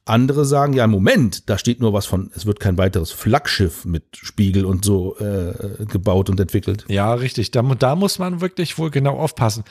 Andere 0.07 0.45
sagen, 0.45 0.73
ja, 0.73 0.85
Moment, 0.85 1.49
da 1.49 1.57
steht 1.57 1.81
nur 1.81 1.91
was 1.91 2.05
von, 2.05 2.29
es 2.35 2.45
wird 2.45 2.59
kein 2.59 2.77
weiteres 2.77 3.11
Flaggschiff 3.11 3.85
mit 3.85 4.03
Spiegel 4.15 4.63
und 4.65 4.85
so 4.85 5.17
äh, 5.17 5.83
gebaut 5.85 6.29
und 6.29 6.39
entwickelt. 6.39 6.85
Ja, 6.87 7.11
richtig. 7.15 7.49
Da, 7.49 7.63
da 7.63 7.95
muss 7.95 8.19
man 8.19 8.39
wirklich 8.39 8.77
wohl 8.77 8.91
genau 8.91 9.17
aufpassen. 9.17 9.63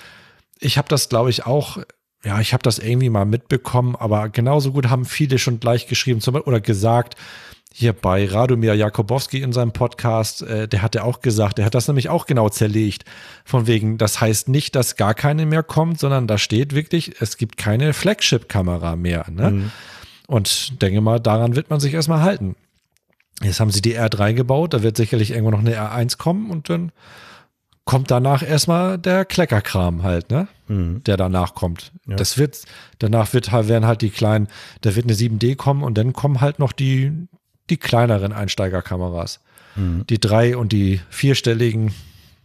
Ich 0.59 0.77
habe 0.77 0.89
das, 0.89 1.09
glaube 1.09 1.31
ich, 1.31 1.47
auch, 1.47 1.79
ja, 2.25 2.41
ich 2.41 2.53
habe 2.53 2.65
das 2.65 2.81
irgendwie 2.81 3.11
mal 3.11 3.25
mitbekommen, 3.27 3.95
aber 3.95 4.29
genauso 4.29 4.73
gut 4.73 4.91
haben 4.91 5.05
viele 5.05 5.39
schon 5.39 5.61
gleich 5.61 5.87
geschrieben 5.87 6.21
zum, 6.21 6.35
oder 6.35 6.61
gesagt, 6.61 7.15
hier 7.77 7.93
bei 7.93 8.25
Radomir 8.25 8.75
Jakobowski 8.75 9.43
in 9.43 9.53
seinem 9.53 9.73
Podcast, 9.73 10.43
äh, 10.43 10.69
der 10.69 10.81
hat 10.81 10.95
ja 10.95 11.03
auch 11.03 11.23
gesagt, 11.23 11.59
der 11.59 11.65
hat 11.65 11.75
das 11.75 11.89
nämlich 11.89 12.09
auch 12.09 12.27
genau 12.27 12.49
zerlegt. 12.49 13.05
Von 13.45 13.67
wegen, 13.67 13.99
das 13.99 14.21
heißt 14.21 14.49
nicht, 14.49 14.77
dass 14.77 14.95
gar 14.95 15.13
keine 15.13 15.45
mehr 15.45 15.65
kommt, 15.65 15.99
sondern 15.99 16.29
da 16.29 16.39
steht 16.39 16.73
wirklich, 16.73 17.21
es 17.21 17.37
gibt 17.37 17.57
keine 17.57 17.93
Flagship-Kamera 17.93 18.95
mehr. 18.95 19.27
Ne? 19.29 19.73
Und 20.29 20.81
denke 20.83 21.01
mal, 21.01 21.19
daran 21.19 21.57
wird 21.57 21.69
man 21.69 21.81
sich 21.81 21.93
erstmal 21.95 22.23
halten. 22.23 22.55
Jetzt 23.43 23.59
haben 23.59 23.73
sie 23.73 23.83
die 23.83 23.99
R3 23.99 24.35
gebaut, 24.35 24.73
da 24.73 24.85
wird 24.85 24.97
sicherlich 24.97 25.33
irgendwo 25.33 25.51
noch 25.51 25.59
eine 25.59 25.75
R1 25.75 26.17
kommen 26.17 26.53
und 26.53 26.71
dann 26.71 26.93
kommt 27.85 28.09
danach 28.13 28.45
erstmal 28.45 28.99
der 28.99 29.25
Kleckerkram 29.25 30.05
halt, 30.05 30.31
ne? 30.31 30.47
Der 31.05 31.17
danach 31.17 31.55
kommt. 31.57 31.91
Das 32.07 32.39
wird, 32.39 32.63
danach 33.01 33.33
wird 33.33 33.51
halt, 33.51 33.67
werden 33.67 33.85
halt 33.85 34.01
die 34.01 34.11
kleinen, 34.11 34.47
da 34.83 34.95
wird 34.95 35.07
eine 35.07 35.15
7D 35.15 35.57
kommen 35.57 35.83
und 35.83 35.99
dann 35.99 36.13
kommen 36.13 36.41
halt 36.41 36.61
noch 36.61 36.71
die, 36.71 37.27
die 37.71 37.77
kleineren 37.77 38.33
Einsteigerkameras. 38.33 39.41
Die 39.77 40.21
drei 40.21 40.57
und 40.57 40.71
die 40.71 41.01
vierstelligen, 41.11 41.93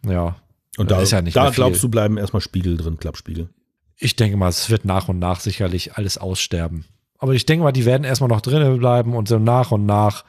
ja. 0.03 0.35
Und 0.77 0.89
da, 0.89 0.99
ist 0.99 1.11
ja 1.11 1.21
nicht 1.21 1.35
da 1.35 1.43
mehr 1.43 1.51
viel. 1.51 1.63
glaubst 1.63 1.83
du, 1.83 1.89
bleiben 1.89 2.17
erstmal 2.17 2.41
Spiegel 2.41 2.75
drin, 2.75 2.97
Klappspiegel. 2.97 3.49
Ich 3.97 4.15
denke 4.15 4.35
mal, 4.35 4.49
es 4.49 4.71
wird 4.71 4.83
nach 4.83 5.09
und 5.09 5.19
nach 5.19 5.39
sicherlich 5.39 5.93
alles 5.93 6.17
aussterben. 6.17 6.85
Aber 7.19 7.35
ich 7.35 7.45
denke 7.45 7.63
mal, 7.63 7.71
die 7.71 7.85
werden 7.85 8.03
erstmal 8.03 8.29
noch 8.29 8.41
drinnen 8.41 8.79
bleiben 8.79 9.13
und 9.13 9.27
so 9.27 9.37
nach 9.37 9.71
und 9.71 9.85
nach. 9.85 10.23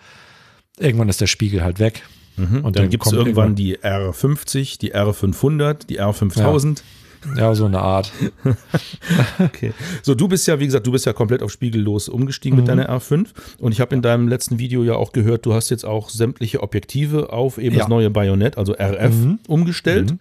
Irgendwann 0.79 1.09
ist 1.09 1.23
der 1.23 1.27
Spiegel 1.27 1.63
halt 1.63 1.79
weg. 1.79 2.03
Und 2.37 2.77
dann, 2.77 2.89
gibt 2.89 3.05
es 3.05 3.11
kommt 3.11 3.19
irgendwann 3.19 3.55
die 3.55 3.79
R50, 3.79 4.79
die 4.79 4.95
R500, 4.95 5.87
die 5.87 6.01
R5000. 6.01 6.79
Ja, 6.79 6.83
so 7.53 7.65
eine 7.67 7.81
Art. 7.81 8.13
Okay. 9.39 9.73
So, 10.03 10.15
du 10.15 10.29
bist 10.29 10.47
ja, 10.47 10.59
wie 10.61 10.67
gesagt, 10.67 10.87
du 10.87 10.93
bist 10.93 11.07
ja 11.07 11.13
komplett 11.13 11.43
auf 11.43 11.51
spiegellos 11.51 12.09
umgestiegen 12.09 12.59
mit 12.59 12.69
deiner 12.69 12.89
R5. 12.91 13.27
Und 13.59 13.73
ich 13.73 13.81
habe 13.81 13.95
in 13.95 14.03
deinem 14.03 14.29
letzten 14.29 14.59
Video 14.59 14.83
ja 14.85 14.95
auch 14.95 15.13
gehört, 15.13 15.47
du 15.47 15.55
hast 15.55 15.71
jetzt 15.71 15.85
auch 15.85 16.11
sämtliche 16.11 16.63
Objektive 16.63 17.33
auf 17.33 17.59
eben 17.59 17.77
das 17.77 17.85
Ja. 17.87 17.89
neue 17.89 18.11
Bajonett, 18.11 18.59
also 18.59 18.75
RF, 18.75 19.15
umgestellt. 19.49 20.15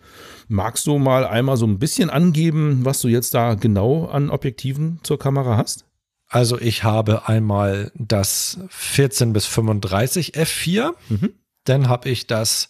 Magst 0.47 0.87
du 0.87 0.97
mal 0.97 1.25
einmal 1.25 1.57
so 1.57 1.65
ein 1.67 1.79
bisschen 1.79 2.09
angeben, 2.09 2.83
was 2.83 3.01
du 3.01 3.07
jetzt 3.07 3.33
da 3.33 3.53
genau 3.55 4.05
an 4.05 4.29
Objektiven 4.29 4.99
zur 5.03 5.19
Kamera 5.19 5.57
hast? 5.57 5.85
Also 6.27 6.59
ich 6.59 6.83
habe 6.83 7.27
einmal 7.27 7.91
das 7.95 8.59
14 8.69 9.33
bis 9.33 9.45
35 9.45 10.35
F4, 10.35 10.91
dann 11.65 11.87
habe 11.89 12.09
ich 12.09 12.27
das 12.27 12.69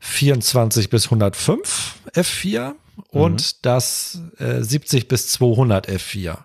24 0.00 0.90
bis 0.90 1.04
105 1.06 1.94
F4 2.14 2.72
und 3.10 3.64
das 3.64 4.20
äh, 4.38 4.62
70 4.62 5.08
bis 5.08 5.28
200 5.28 5.88
F4. 5.88 6.38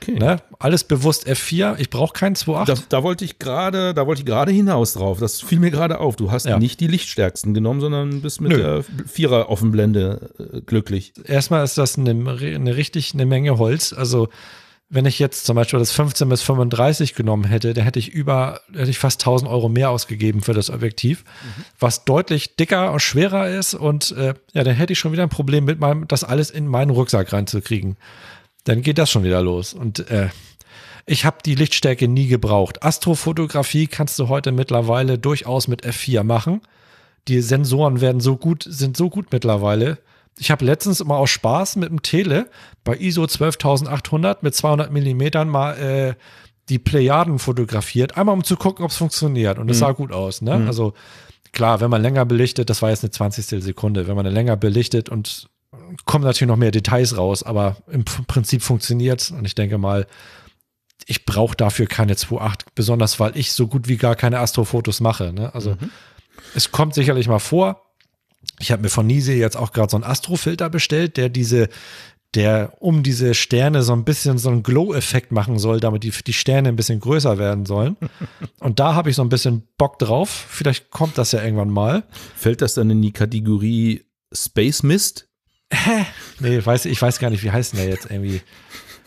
Okay. 0.00 0.18
Ne? 0.18 0.40
Alles 0.58 0.84
bewusst 0.84 1.26
F4. 1.28 1.78
Ich 1.78 1.90
brauche 1.90 2.12
keinen 2.12 2.36
2.8. 2.36 2.66
Da, 2.66 2.74
da, 2.88 3.02
wollte 3.02 3.24
ich 3.24 3.38
gerade, 3.38 3.94
da 3.94 4.06
wollte 4.06 4.20
ich 4.20 4.26
gerade 4.26 4.52
hinaus 4.52 4.94
drauf. 4.94 5.18
Das 5.18 5.40
fiel 5.40 5.58
mir 5.58 5.70
gerade 5.70 5.98
auf. 5.98 6.16
Du 6.16 6.30
hast 6.30 6.46
ja. 6.46 6.58
nicht 6.58 6.80
die 6.80 6.86
lichtstärksten 6.86 7.54
genommen, 7.54 7.80
sondern 7.80 8.22
bist 8.22 8.40
mit 8.40 8.52
Nö. 8.52 8.58
der 8.58 8.84
Vierer 9.06 9.48
Offenblende 9.48 10.30
äh, 10.38 10.60
glücklich. 10.60 11.14
Erstmal 11.24 11.64
ist 11.64 11.78
das 11.78 11.98
eine, 11.98 12.10
eine 12.10 12.76
richtig 12.76 13.14
eine 13.14 13.26
Menge 13.26 13.58
Holz. 13.58 13.92
Also 13.92 14.28
wenn 14.92 15.06
ich 15.06 15.18
jetzt 15.18 15.46
zum 15.46 15.56
Beispiel 15.56 15.78
das 15.78 15.90
15 15.92 16.28
bis 16.28 16.42
35 16.42 17.14
genommen 17.14 17.44
hätte, 17.44 17.72
dann 17.72 17.82
hätte 17.82 17.98
ich 17.98 18.10
über, 18.10 18.60
hätte 18.74 18.90
ich 18.90 18.98
fast 18.98 19.22
1000 19.22 19.50
Euro 19.50 19.70
mehr 19.70 19.88
ausgegeben 19.88 20.42
für 20.42 20.52
das 20.52 20.68
Objektiv, 20.68 21.24
mhm. 21.24 21.64
was 21.78 22.04
deutlich 22.04 22.56
dicker 22.56 22.92
und 22.92 23.00
schwerer 23.00 23.48
ist 23.48 23.72
und 23.72 24.10
äh, 24.12 24.34
ja, 24.52 24.64
dann 24.64 24.74
hätte 24.74 24.92
ich 24.92 24.98
schon 24.98 25.12
wieder 25.12 25.22
ein 25.22 25.30
Problem 25.30 25.64
mit 25.64 25.80
meinem, 25.80 26.06
das 26.08 26.24
alles 26.24 26.50
in 26.50 26.66
meinen 26.66 26.90
Rucksack 26.90 27.32
reinzukriegen. 27.32 27.96
Dann 28.64 28.82
geht 28.82 28.98
das 28.98 29.10
schon 29.10 29.24
wieder 29.24 29.40
los 29.40 29.72
und 29.72 30.10
äh, 30.10 30.28
ich 31.06 31.24
habe 31.24 31.38
die 31.42 31.54
Lichtstärke 31.54 32.06
nie 32.06 32.26
gebraucht. 32.26 32.82
Astrofotografie 32.82 33.86
kannst 33.86 34.18
du 34.18 34.28
heute 34.28 34.52
mittlerweile 34.52 35.18
durchaus 35.18 35.68
mit 35.68 35.86
F4 35.86 36.22
machen. 36.22 36.60
Die 37.28 37.40
Sensoren 37.40 38.02
werden 38.02 38.20
so 38.20 38.36
gut, 38.36 38.66
sind 38.68 38.98
so 38.98 39.08
gut 39.08 39.32
mittlerweile, 39.32 39.98
ich 40.38 40.50
habe 40.50 40.64
letztens 40.64 41.00
immer 41.00 41.16
aus 41.16 41.30
Spaß 41.30 41.76
mit 41.76 41.90
dem 41.90 42.02
Tele 42.02 42.50
bei 42.84 42.96
ISO 42.96 43.26
12800 43.26 44.42
mit 44.42 44.54
200 44.54 44.92
Millimetern 44.92 45.48
mal 45.48 45.78
äh, 45.78 46.14
die 46.68 46.78
Plejaden 46.78 47.38
fotografiert, 47.38 48.16
einmal 48.16 48.34
um 48.34 48.44
zu 48.44 48.56
gucken, 48.56 48.84
ob 48.84 48.90
es 48.90 48.96
funktioniert. 48.96 49.58
Und 49.58 49.70
es 49.70 49.78
mhm. 49.78 49.80
sah 49.80 49.92
gut 49.92 50.12
aus. 50.12 50.42
Ne? 50.42 50.58
Mhm. 50.58 50.66
Also 50.66 50.94
klar, 51.52 51.80
wenn 51.80 51.90
man 51.90 52.02
länger 52.02 52.24
belichtet, 52.24 52.70
das 52.70 52.82
war 52.82 52.90
jetzt 52.90 53.04
eine 53.04 53.10
20. 53.10 53.62
Sekunde, 53.62 54.08
wenn 54.08 54.16
man 54.16 54.26
länger 54.26 54.56
belichtet 54.56 55.08
und 55.08 55.48
kommen 56.04 56.24
natürlich 56.24 56.48
noch 56.48 56.56
mehr 56.56 56.70
Details 56.70 57.16
raus, 57.16 57.42
aber 57.42 57.76
im 57.90 58.04
Prinzip 58.04 58.62
funktioniert 58.62 59.20
es. 59.20 59.30
Und 59.30 59.44
ich 59.44 59.54
denke 59.54 59.78
mal, 59.78 60.06
ich 61.06 61.24
brauche 61.24 61.56
dafür 61.56 61.86
keine 61.86 62.14
2.8, 62.14 62.60
besonders 62.74 63.18
weil 63.18 63.36
ich 63.36 63.52
so 63.52 63.66
gut 63.66 63.88
wie 63.88 63.96
gar 63.96 64.14
keine 64.14 64.38
Astrofotos 64.38 65.00
mache. 65.00 65.32
Ne? 65.32 65.54
Also 65.54 65.70
mhm. 65.70 65.90
es 66.54 66.70
kommt 66.70 66.94
sicherlich 66.94 67.28
mal 67.28 67.38
vor, 67.38 67.82
ich 68.58 68.72
habe 68.72 68.82
mir 68.82 68.88
von 68.88 69.06
Nise 69.06 69.32
jetzt 69.32 69.56
auch 69.56 69.72
gerade 69.72 69.90
so 69.90 69.96
einen 69.96 70.04
Astrofilter 70.04 70.70
bestellt, 70.70 71.16
der 71.16 71.28
diese, 71.28 71.68
der 72.34 72.74
um 72.80 73.02
diese 73.02 73.34
Sterne 73.34 73.82
so 73.82 73.92
ein 73.92 74.04
bisschen 74.04 74.38
so 74.38 74.48
einen 74.50 74.62
Glow-Effekt 74.62 75.32
machen 75.32 75.58
soll, 75.58 75.80
damit 75.80 76.02
die, 76.02 76.10
die 76.10 76.32
Sterne 76.32 76.68
ein 76.68 76.76
bisschen 76.76 77.00
größer 77.00 77.38
werden 77.38 77.66
sollen. 77.66 77.96
Und 78.60 78.80
da 78.80 78.94
habe 78.94 79.10
ich 79.10 79.16
so 79.16 79.22
ein 79.22 79.28
bisschen 79.28 79.62
Bock 79.76 79.98
drauf. 79.98 80.30
Vielleicht 80.48 80.90
kommt 80.90 81.18
das 81.18 81.32
ja 81.32 81.42
irgendwann 81.42 81.70
mal. 81.70 82.04
Fällt 82.36 82.62
das 82.62 82.74
dann 82.74 82.90
in 82.90 83.02
die 83.02 83.12
Kategorie 83.12 84.04
Space 84.32 84.82
Mist? 84.82 85.28
Hä? 85.72 86.06
Nee, 86.40 86.64
weiß, 86.64 86.86
ich 86.86 87.00
weiß 87.00 87.18
gar 87.18 87.30
nicht, 87.30 87.42
wie 87.42 87.50
heißt 87.50 87.72
denn 87.72 87.80
der 87.80 87.88
jetzt 87.88 88.10
irgendwie? 88.10 88.42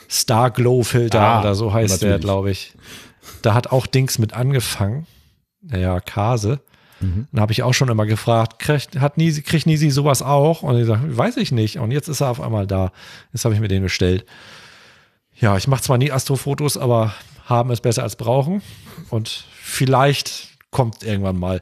Star 0.10 0.52
Glow 0.52 0.84
Filter 0.84 1.22
ah, 1.22 1.40
oder 1.42 1.56
so 1.56 1.74
heißt 1.74 1.94
natürlich. 1.94 2.14
der, 2.14 2.20
glaube 2.20 2.52
ich. 2.52 2.74
Da 3.42 3.54
hat 3.54 3.68
auch 3.68 3.88
Dings 3.88 4.20
mit 4.20 4.34
angefangen. 4.34 5.08
Naja, 5.62 6.00
Kase. 6.00 6.62
Mhm. 7.00 7.28
Dann 7.32 7.42
habe 7.42 7.52
ich 7.52 7.64
auch 7.64 7.74
schon 7.74 7.90
immer 7.90 8.06
gefragt, 8.06 8.60
kriegt, 8.60 9.00
hat 9.00 9.18
Nisi, 9.18 9.42
kriegt 9.42 9.66
Nisi 9.66 9.90
sowas 9.90 10.22
auch? 10.22 10.64
Und 10.64 10.78
ich 10.80 10.86
sage, 10.86 11.18
weiß 11.18 11.38
ich 11.38 11.52
nicht. 11.52 11.80
Und 11.80 11.92
jetzt 11.92 12.08
ist 12.08 12.22
er 12.22 12.30
auf 12.30 12.42
einmal 12.42 12.68
da. 12.68 12.92
Jetzt 13.34 13.46
habe 13.46 13.54
ich 13.54 13.62
mir 13.62 13.68
den 13.68 13.84
bestellt. 13.84 14.26
Ja, 15.40 15.58
ich 15.58 15.68
mache 15.68 15.82
zwar 15.82 15.98
nie 15.98 16.12
Astrofotos, 16.12 16.78
aber 16.78 17.14
haben 17.46 17.72
ist 17.72 17.82
besser 17.82 18.04
als 18.04 18.16
brauchen. 18.16 18.62
Und 19.10 19.46
vielleicht 19.54 20.50
kommt 20.72 21.04
irgendwann 21.04 21.38
mal. 21.38 21.62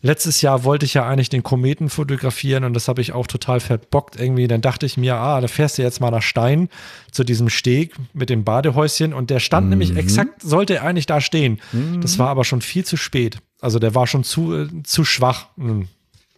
Letztes 0.00 0.42
Jahr 0.42 0.62
wollte 0.62 0.86
ich 0.86 0.94
ja 0.94 1.06
eigentlich 1.06 1.28
den 1.28 1.42
Kometen 1.42 1.88
fotografieren 1.90 2.64
und 2.64 2.74
das 2.74 2.86
habe 2.86 3.00
ich 3.00 3.12
auch 3.12 3.26
total 3.26 3.58
verbockt 3.58 4.18
irgendwie. 4.18 4.46
Dann 4.46 4.60
dachte 4.60 4.86
ich 4.86 4.96
mir, 4.96 5.16
ah, 5.16 5.40
da 5.40 5.48
fährst 5.48 5.78
du 5.78 5.82
jetzt 5.82 6.00
mal 6.00 6.10
nach 6.10 6.22
Stein 6.22 6.68
zu 7.10 7.24
diesem 7.24 7.48
Steg 7.48 7.94
mit 8.12 8.30
dem 8.30 8.44
Badehäuschen 8.44 9.12
und 9.12 9.30
der 9.30 9.40
stand 9.40 9.66
mhm. 9.66 9.70
nämlich 9.70 9.96
exakt, 9.96 10.42
sollte 10.42 10.82
eigentlich 10.82 11.06
da 11.06 11.20
stehen. 11.20 11.60
Mhm. 11.72 12.00
Das 12.00 12.18
war 12.18 12.28
aber 12.28 12.44
schon 12.44 12.62
viel 12.62 12.84
zu 12.84 12.96
spät. 12.96 13.38
Also 13.60 13.80
der 13.80 13.94
war 13.94 14.06
schon 14.06 14.22
zu, 14.22 14.54
äh, 14.54 14.68
zu 14.84 15.04
schwach. 15.04 15.46
Hm, 15.56 15.88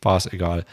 war 0.01 0.17
es 0.17 0.27
egal. 0.27 0.65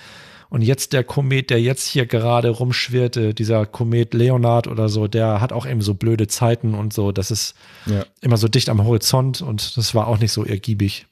Und 0.49 0.61
jetzt 0.61 0.93
der 0.93 1.03
Komet, 1.03 1.49
der 1.49 1.61
jetzt 1.61 1.87
hier 1.87 2.05
gerade 2.05 2.49
rumschwirrte, 2.49 3.33
dieser 3.33 3.65
Komet 3.65 4.13
Leonard 4.13 4.67
oder 4.67 4.87
so, 4.87 5.07
der 5.07 5.41
hat 5.41 5.51
auch 5.51 5.65
eben 5.65 5.81
so 5.81 5.93
blöde 5.93 6.27
Zeiten 6.27 6.73
und 6.73 6.93
so. 6.93 7.11
Das 7.11 7.31
ist 7.31 7.53
ja. 7.85 8.05
immer 8.21 8.37
so 8.37 8.47
dicht 8.47 8.69
am 8.69 8.83
Horizont 8.85 9.41
und 9.41 9.75
das 9.75 9.93
war 9.93 10.07
auch 10.07 10.19
nicht 10.19 10.31
so 10.31 10.45
ergiebig. 10.45 11.05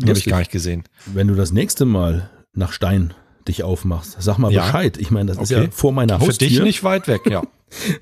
Habe 0.00 0.18
ich 0.18 0.24
gar 0.24 0.38
nicht 0.38 0.50
gesehen. 0.50 0.84
Wenn 1.06 1.28
du 1.28 1.34
das 1.34 1.52
nächste 1.52 1.84
Mal 1.84 2.30
nach 2.54 2.72
Stein 2.72 3.14
dich 3.46 3.62
aufmachst, 3.62 4.16
sag 4.18 4.38
mal 4.38 4.52
ja. 4.52 4.64
Bescheid. 4.64 4.98
Ich 4.98 5.10
meine, 5.10 5.26
das 5.26 5.38
okay. 5.38 5.44
ist 5.44 5.50
ja 5.50 5.70
vor 5.70 5.92
meiner 5.92 6.20
Haustür. 6.20 6.48
Für 6.48 6.54
dich 6.54 6.62
nicht 6.62 6.84
weit 6.84 7.08
weg, 7.08 7.22
ja. 7.28 7.42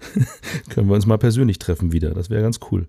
Können 0.70 0.88
wir 0.88 0.94
uns 0.94 1.06
mal 1.06 1.18
persönlich 1.18 1.58
treffen 1.58 1.92
wieder. 1.92 2.10
Das 2.10 2.30
wäre 2.30 2.42
ganz 2.42 2.60
cool. 2.70 2.86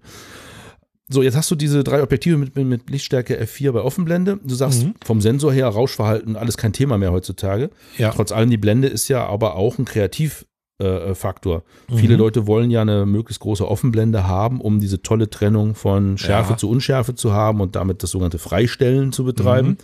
So, 1.09 1.23
jetzt 1.23 1.37
hast 1.37 1.49
du 1.49 1.55
diese 1.55 1.83
drei 1.83 2.03
Objektive 2.03 2.37
mit, 2.37 2.55
mit 2.55 2.89
Lichtstärke 2.89 3.41
F4 3.41 3.71
bei 3.71 3.81
Offenblende. 3.81 4.39
Du 4.43 4.55
sagst 4.55 4.83
mhm. 4.83 4.95
vom 5.05 5.21
Sensor 5.21 5.53
her 5.53 5.67
Rauschverhalten 5.67 6.35
alles 6.35 6.57
kein 6.57 6.73
Thema 6.73 6.97
mehr 6.97 7.13
heutzutage. 7.13 7.69
Ja. 7.97 8.11
Trotz 8.11 8.31
allem, 8.31 8.49
die 8.49 8.57
Blende 8.57 8.89
ist 8.89 9.07
ja 9.07 9.25
aber 9.25 9.55
auch 9.55 9.77
ein 9.77 9.85
Kreativfaktor. 9.85 10.47
Äh, 10.79 11.09
mhm. 11.09 11.65
Viele 11.95 12.15
Leute 12.15 12.45
wollen 12.45 12.69
ja 12.69 12.81
eine 12.81 13.05
möglichst 13.05 13.41
große 13.41 13.67
Offenblende 13.67 14.27
haben, 14.27 14.61
um 14.61 14.79
diese 14.79 15.01
tolle 15.01 15.29
Trennung 15.29 15.73
von 15.73 16.17
Schärfe 16.17 16.51
ja. 16.51 16.57
zu 16.57 16.69
Unschärfe 16.69 17.15
zu 17.15 17.33
haben 17.33 17.61
und 17.61 17.75
damit 17.75 18.03
das 18.03 18.11
sogenannte 18.11 18.37
Freistellen 18.37 19.11
zu 19.11 19.23
betreiben. 19.23 19.77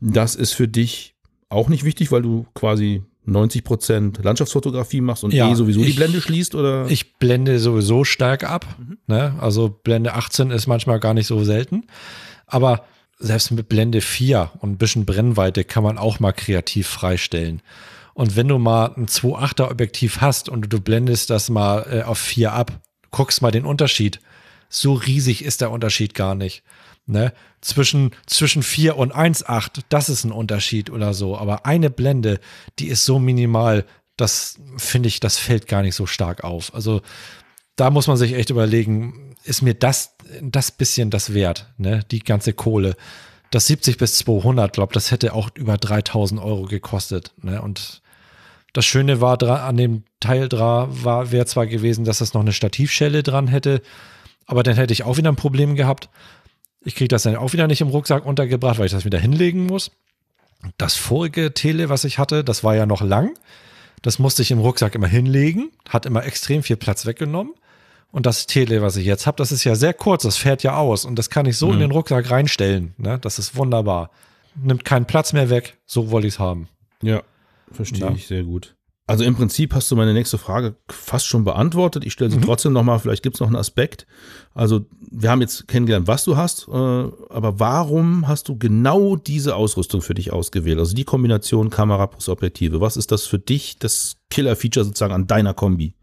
Mhm. 0.00 0.12
Das 0.12 0.34
ist 0.34 0.52
für 0.52 0.66
dich 0.66 1.14
auch 1.50 1.68
nicht 1.68 1.84
wichtig, 1.84 2.10
weil 2.10 2.22
du 2.22 2.46
quasi 2.54 3.02
90 3.26 3.64
Prozent 3.64 4.24
Landschaftsfotografie 4.24 5.00
machst 5.00 5.24
und 5.24 5.34
ja, 5.34 5.50
eh 5.50 5.54
sowieso 5.54 5.80
ich, 5.80 5.88
die 5.88 5.92
Blende 5.92 6.20
schließt? 6.20 6.54
Oder? 6.54 6.86
Ich 6.88 7.14
blende 7.14 7.58
sowieso 7.58 8.04
stark 8.04 8.48
ab. 8.48 8.66
Mhm. 8.78 8.98
Ne? 9.06 9.34
Also 9.40 9.68
Blende 9.68 10.14
18 10.14 10.50
ist 10.50 10.66
manchmal 10.66 11.00
gar 11.00 11.14
nicht 11.14 11.26
so 11.26 11.44
selten. 11.44 11.84
Aber 12.46 12.84
selbst 13.18 13.50
mit 13.50 13.68
Blende 13.68 14.00
4 14.00 14.52
und 14.60 14.72
ein 14.72 14.78
bisschen 14.78 15.04
Brennweite 15.04 15.64
kann 15.64 15.84
man 15.84 15.98
auch 15.98 16.18
mal 16.18 16.32
kreativ 16.32 16.88
freistellen. 16.88 17.60
Und 18.20 18.36
wenn 18.36 18.48
du 18.48 18.58
mal 18.58 18.92
ein 18.98 19.06
2.8er 19.06 19.70
Objektiv 19.70 20.20
hast 20.20 20.50
und 20.50 20.70
du 20.70 20.78
blendest 20.78 21.30
das 21.30 21.48
mal 21.48 21.86
äh, 21.90 22.02
auf 22.02 22.18
4 22.18 22.52
ab, 22.52 22.82
guckst 23.10 23.40
mal 23.40 23.50
den 23.50 23.64
Unterschied. 23.64 24.20
So 24.68 24.92
riesig 24.92 25.42
ist 25.42 25.62
der 25.62 25.70
Unterschied 25.70 26.12
gar 26.12 26.34
nicht. 26.34 26.62
Ne? 27.06 27.32
Zwischen, 27.62 28.10
zwischen 28.26 28.62
4 28.62 28.98
und 28.98 29.14
1,8, 29.16 29.84
das 29.88 30.10
ist 30.10 30.24
ein 30.24 30.32
Unterschied 30.32 30.90
oder 30.90 31.14
so. 31.14 31.38
Aber 31.38 31.64
eine 31.64 31.88
Blende, 31.88 32.40
die 32.78 32.88
ist 32.88 33.06
so 33.06 33.18
minimal, 33.18 33.86
das 34.18 34.58
finde 34.76 35.08
ich, 35.08 35.20
das 35.20 35.38
fällt 35.38 35.66
gar 35.66 35.80
nicht 35.80 35.94
so 35.94 36.04
stark 36.04 36.44
auf. 36.44 36.74
Also 36.74 37.00
da 37.74 37.88
muss 37.88 38.06
man 38.06 38.18
sich 38.18 38.34
echt 38.34 38.50
überlegen, 38.50 39.34
ist 39.44 39.62
mir 39.62 39.72
das, 39.72 40.14
das 40.42 40.72
bisschen 40.72 41.08
das 41.08 41.32
wert, 41.32 41.72
ne? 41.78 42.04
Die 42.10 42.18
ganze 42.18 42.52
Kohle. 42.52 42.96
Das 43.50 43.66
70 43.68 43.96
bis 43.96 44.18
200, 44.18 44.74
glaube 44.74 44.92
das 44.92 45.10
hätte 45.10 45.32
auch 45.32 45.48
über 45.54 45.78
3000 45.78 46.38
Euro 46.38 46.64
gekostet, 46.64 47.32
ne? 47.40 47.62
Und 47.62 48.02
das 48.72 48.84
Schöne 48.84 49.20
war 49.20 49.42
an 49.42 49.76
dem 49.76 50.04
Teil 50.20 50.48
war, 50.52 51.32
wäre 51.32 51.46
zwar 51.46 51.66
gewesen, 51.66 52.04
dass 52.04 52.18
das 52.18 52.34
noch 52.34 52.40
eine 52.40 52.52
Stativschelle 52.52 53.22
dran 53.22 53.48
hätte, 53.48 53.82
aber 54.46 54.62
dann 54.62 54.76
hätte 54.76 54.92
ich 54.92 55.04
auch 55.04 55.16
wieder 55.16 55.30
ein 55.30 55.36
Problem 55.36 55.74
gehabt. 55.74 56.08
Ich 56.82 56.94
kriege 56.94 57.08
das 57.08 57.24
dann 57.24 57.36
auch 57.36 57.52
wieder 57.52 57.66
nicht 57.66 57.80
im 57.80 57.88
Rucksack 57.88 58.24
untergebracht, 58.24 58.78
weil 58.78 58.86
ich 58.86 58.92
das 58.92 59.04
wieder 59.04 59.18
hinlegen 59.18 59.66
muss. 59.66 59.90
Das 60.78 60.94
vorige 60.96 61.52
Tele, 61.52 61.88
was 61.88 62.04
ich 62.04 62.18
hatte, 62.18 62.44
das 62.44 62.64
war 62.64 62.74
ja 62.74 62.86
noch 62.86 63.02
lang. 63.02 63.34
Das 64.02 64.18
musste 64.18 64.42
ich 64.42 64.50
im 64.50 64.60
Rucksack 64.60 64.94
immer 64.94 65.06
hinlegen, 65.06 65.70
hat 65.88 66.06
immer 66.06 66.24
extrem 66.24 66.62
viel 66.62 66.76
Platz 66.76 67.06
weggenommen. 67.06 67.52
Und 68.12 68.26
das 68.26 68.46
Tele, 68.46 68.82
was 68.82 68.96
ich 68.96 69.06
jetzt 69.06 69.26
habe, 69.26 69.36
das 69.36 69.52
ist 69.52 69.64
ja 69.64 69.74
sehr 69.74 69.94
kurz, 69.94 70.24
das 70.24 70.36
fährt 70.36 70.62
ja 70.62 70.76
aus 70.76 71.04
und 71.04 71.16
das 71.16 71.30
kann 71.30 71.46
ich 71.46 71.56
so 71.56 71.68
mhm. 71.68 71.74
in 71.74 71.80
den 71.80 71.90
Rucksack 71.92 72.30
reinstellen. 72.30 72.94
Ne? 72.98 73.18
Das 73.20 73.38
ist 73.38 73.56
wunderbar. 73.56 74.10
Nimmt 74.56 74.84
keinen 74.84 75.06
Platz 75.06 75.32
mehr 75.32 75.48
weg, 75.48 75.76
so 75.86 76.10
wollte 76.10 76.26
ich 76.26 76.34
es 76.34 76.38
haben. 76.40 76.68
Ja, 77.02 77.22
verstehe 77.72 78.00
ja. 78.00 78.12
ich 78.12 78.26
sehr 78.26 78.44
gut. 78.44 78.76
Also 79.10 79.24
im 79.24 79.34
Prinzip 79.34 79.74
hast 79.74 79.90
du 79.90 79.96
meine 79.96 80.14
nächste 80.14 80.38
Frage 80.38 80.76
fast 80.88 81.26
schon 81.26 81.42
beantwortet. 81.42 82.04
Ich 82.04 82.12
stelle 82.12 82.30
sie 82.30 82.36
mhm. 82.36 82.42
trotzdem 82.42 82.72
nochmal, 82.72 83.00
vielleicht 83.00 83.24
gibt 83.24 83.34
es 83.34 83.40
noch 83.40 83.48
einen 83.48 83.56
Aspekt. 83.56 84.06
Also 84.54 84.86
wir 85.10 85.32
haben 85.32 85.40
jetzt 85.40 85.66
kennengelernt, 85.66 86.06
was 86.06 86.22
du 86.22 86.36
hast, 86.36 86.68
äh, 86.68 86.70
aber 86.70 87.58
warum 87.58 88.28
hast 88.28 88.46
du 88.48 88.56
genau 88.56 89.16
diese 89.16 89.56
Ausrüstung 89.56 90.00
für 90.00 90.14
dich 90.14 90.32
ausgewählt? 90.32 90.78
Also 90.78 90.94
die 90.94 91.02
Kombination 91.02 91.70
Kamera 91.70 92.06
plus 92.06 92.28
Objektive. 92.28 92.80
Was 92.80 92.96
ist 92.96 93.10
das 93.10 93.26
für 93.26 93.40
dich, 93.40 93.80
das 93.80 94.16
Killer-Feature 94.30 94.84
sozusagen 94.84 95.12
an 95.12 95.26
deiner 95.26 95.54
Kombi? 95.54 95.96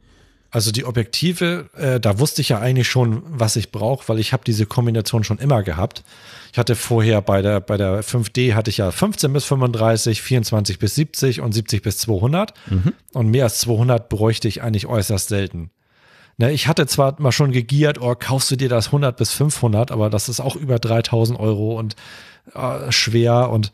Also 0.50 0.72
die 0.72 0.86
Objektive, 0.86 1.70
äh, 1.76 2.00
da 2.00 2.20
wusste 2.20 2.42
ich 2.42 2.50
ja 2.50 2.60
eigentlich 2.60 2.88
schon, 2.88 3.22
was 3.28 3.56
ich 3.58 3.72
brauche, 3.72 4.08
weil 4.08 4.20
ich 4.20 4.32
habe 4.34 4.44
diese 4.46 4.66
Kombination 4.66 5.24
schon 5.24 5.40
immer 5.40 5.62
gehabt. 5.62 6.04
Ich 6.54 6.58
hatte 6.58 6.76
vorher 6.76 7.22
bei 7.22 7.42
der, 7.42 7.60
bei 7.60 7.76
der 7.76 8.04
5D 8.04 8.54
hatte 8.54 8.70
ich 8.70 8.78
ja 8.78 8.92
15 8.92 9.34
bis 9.34 9.44
35, 9.46 10.22
24 10.22 10.80
bis 10.80 10.96
70 10.96 11.42
und 11.42 11.52
70 11.52 11.82
bis 11.82 11.98
200. 12.00 12.54
Mhm. 12.70 12.94
Und 13.14 13.30
mehr 13.30 13.44
als 13.44 13.60
200 13.60 14.08
bräuchte 14.10 14.48
ich 14.48 14.62
eigentlich 14.64 14.88
äußerst 14.88 15.28
selten. 15.28 15.70
Ne, 16.40 16.52
ich 16.52 16.68
hatte 16.68 16.86
zwar 16.86 17.20
mal 17.20 17.32
schon 17.32 17.52
gegiert, 17.52 18.00
oh, 18.00 18.14
kaufst 18.18 18.52
du 18.52 18.56
dir 18.56 18.70
das 18.70 18.88
100 18.88 19.18
bis 19.18 19.32
500, 19.32 19.92
aber 19.92 20.12
das 20.12 20.30
ist 20.30 20.40
auch 20.40 20.56
über 20.56 20.78
3000 20.78 21.40
Euro 21.40 21.78
und 21.80 21.96
äh, 22.54 22.92
schwer 22.92 23.50
und 23.50 23.72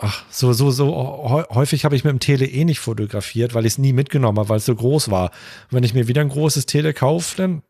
ach, 0.00 0.24
so, 0.30 0.52
so, 0.52 0.70
so 0.70 1.46
häufig 1.50 1.84
habe 1.84 1.96
ich 1.96 2.04
mit 2.04 2.12
dem 2.12 2.20
Tele 2.20 2.46
eh 2.46 2.64
nicht 2.64 2.80
fotografiert, 2.80 3.54
weil 3.54 3.66
ich 3.66 3.74
es 3.74 3.78
nie 3.78 3.92
mitgenommen 3.92 4.38
habe, 4.38 4.48
weil 4.48 4.58
es 4.58 4.66
so 4.66 4.74
groß 4.74 5.10
war. 5.10 5.30
Und 5.70 5.72
wenn 5.72 5.84
ich 5.84 5.94
mir 5.94 6.08
wieder 6.08 6.20
ein 6.20 6.28
großes 6.28 6.66
Tele 6.66 6.94
kaufe, 6.94 7.36
dann, 7.36 7.62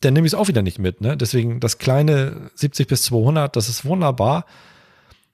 dann 0.00 0.14
nehme 0.14 0.26
ich 0.26 0.32
es 0.32 0.38
auch 0.38 0.48
wieder 0.48 0.62
nicht 0.62 0.78
mit. 0.78 1.00
Ne? 1.00 1.16
Deswegen 1.16 1.60
das 1.60 1.78
kleine 1.78 2.50
70 2.54 2.86
bis 2.86 3.02
200, 3.02 3.54
das 3.56 3.68
ist 3.68 3.84
wunderbar. 3.84 4.44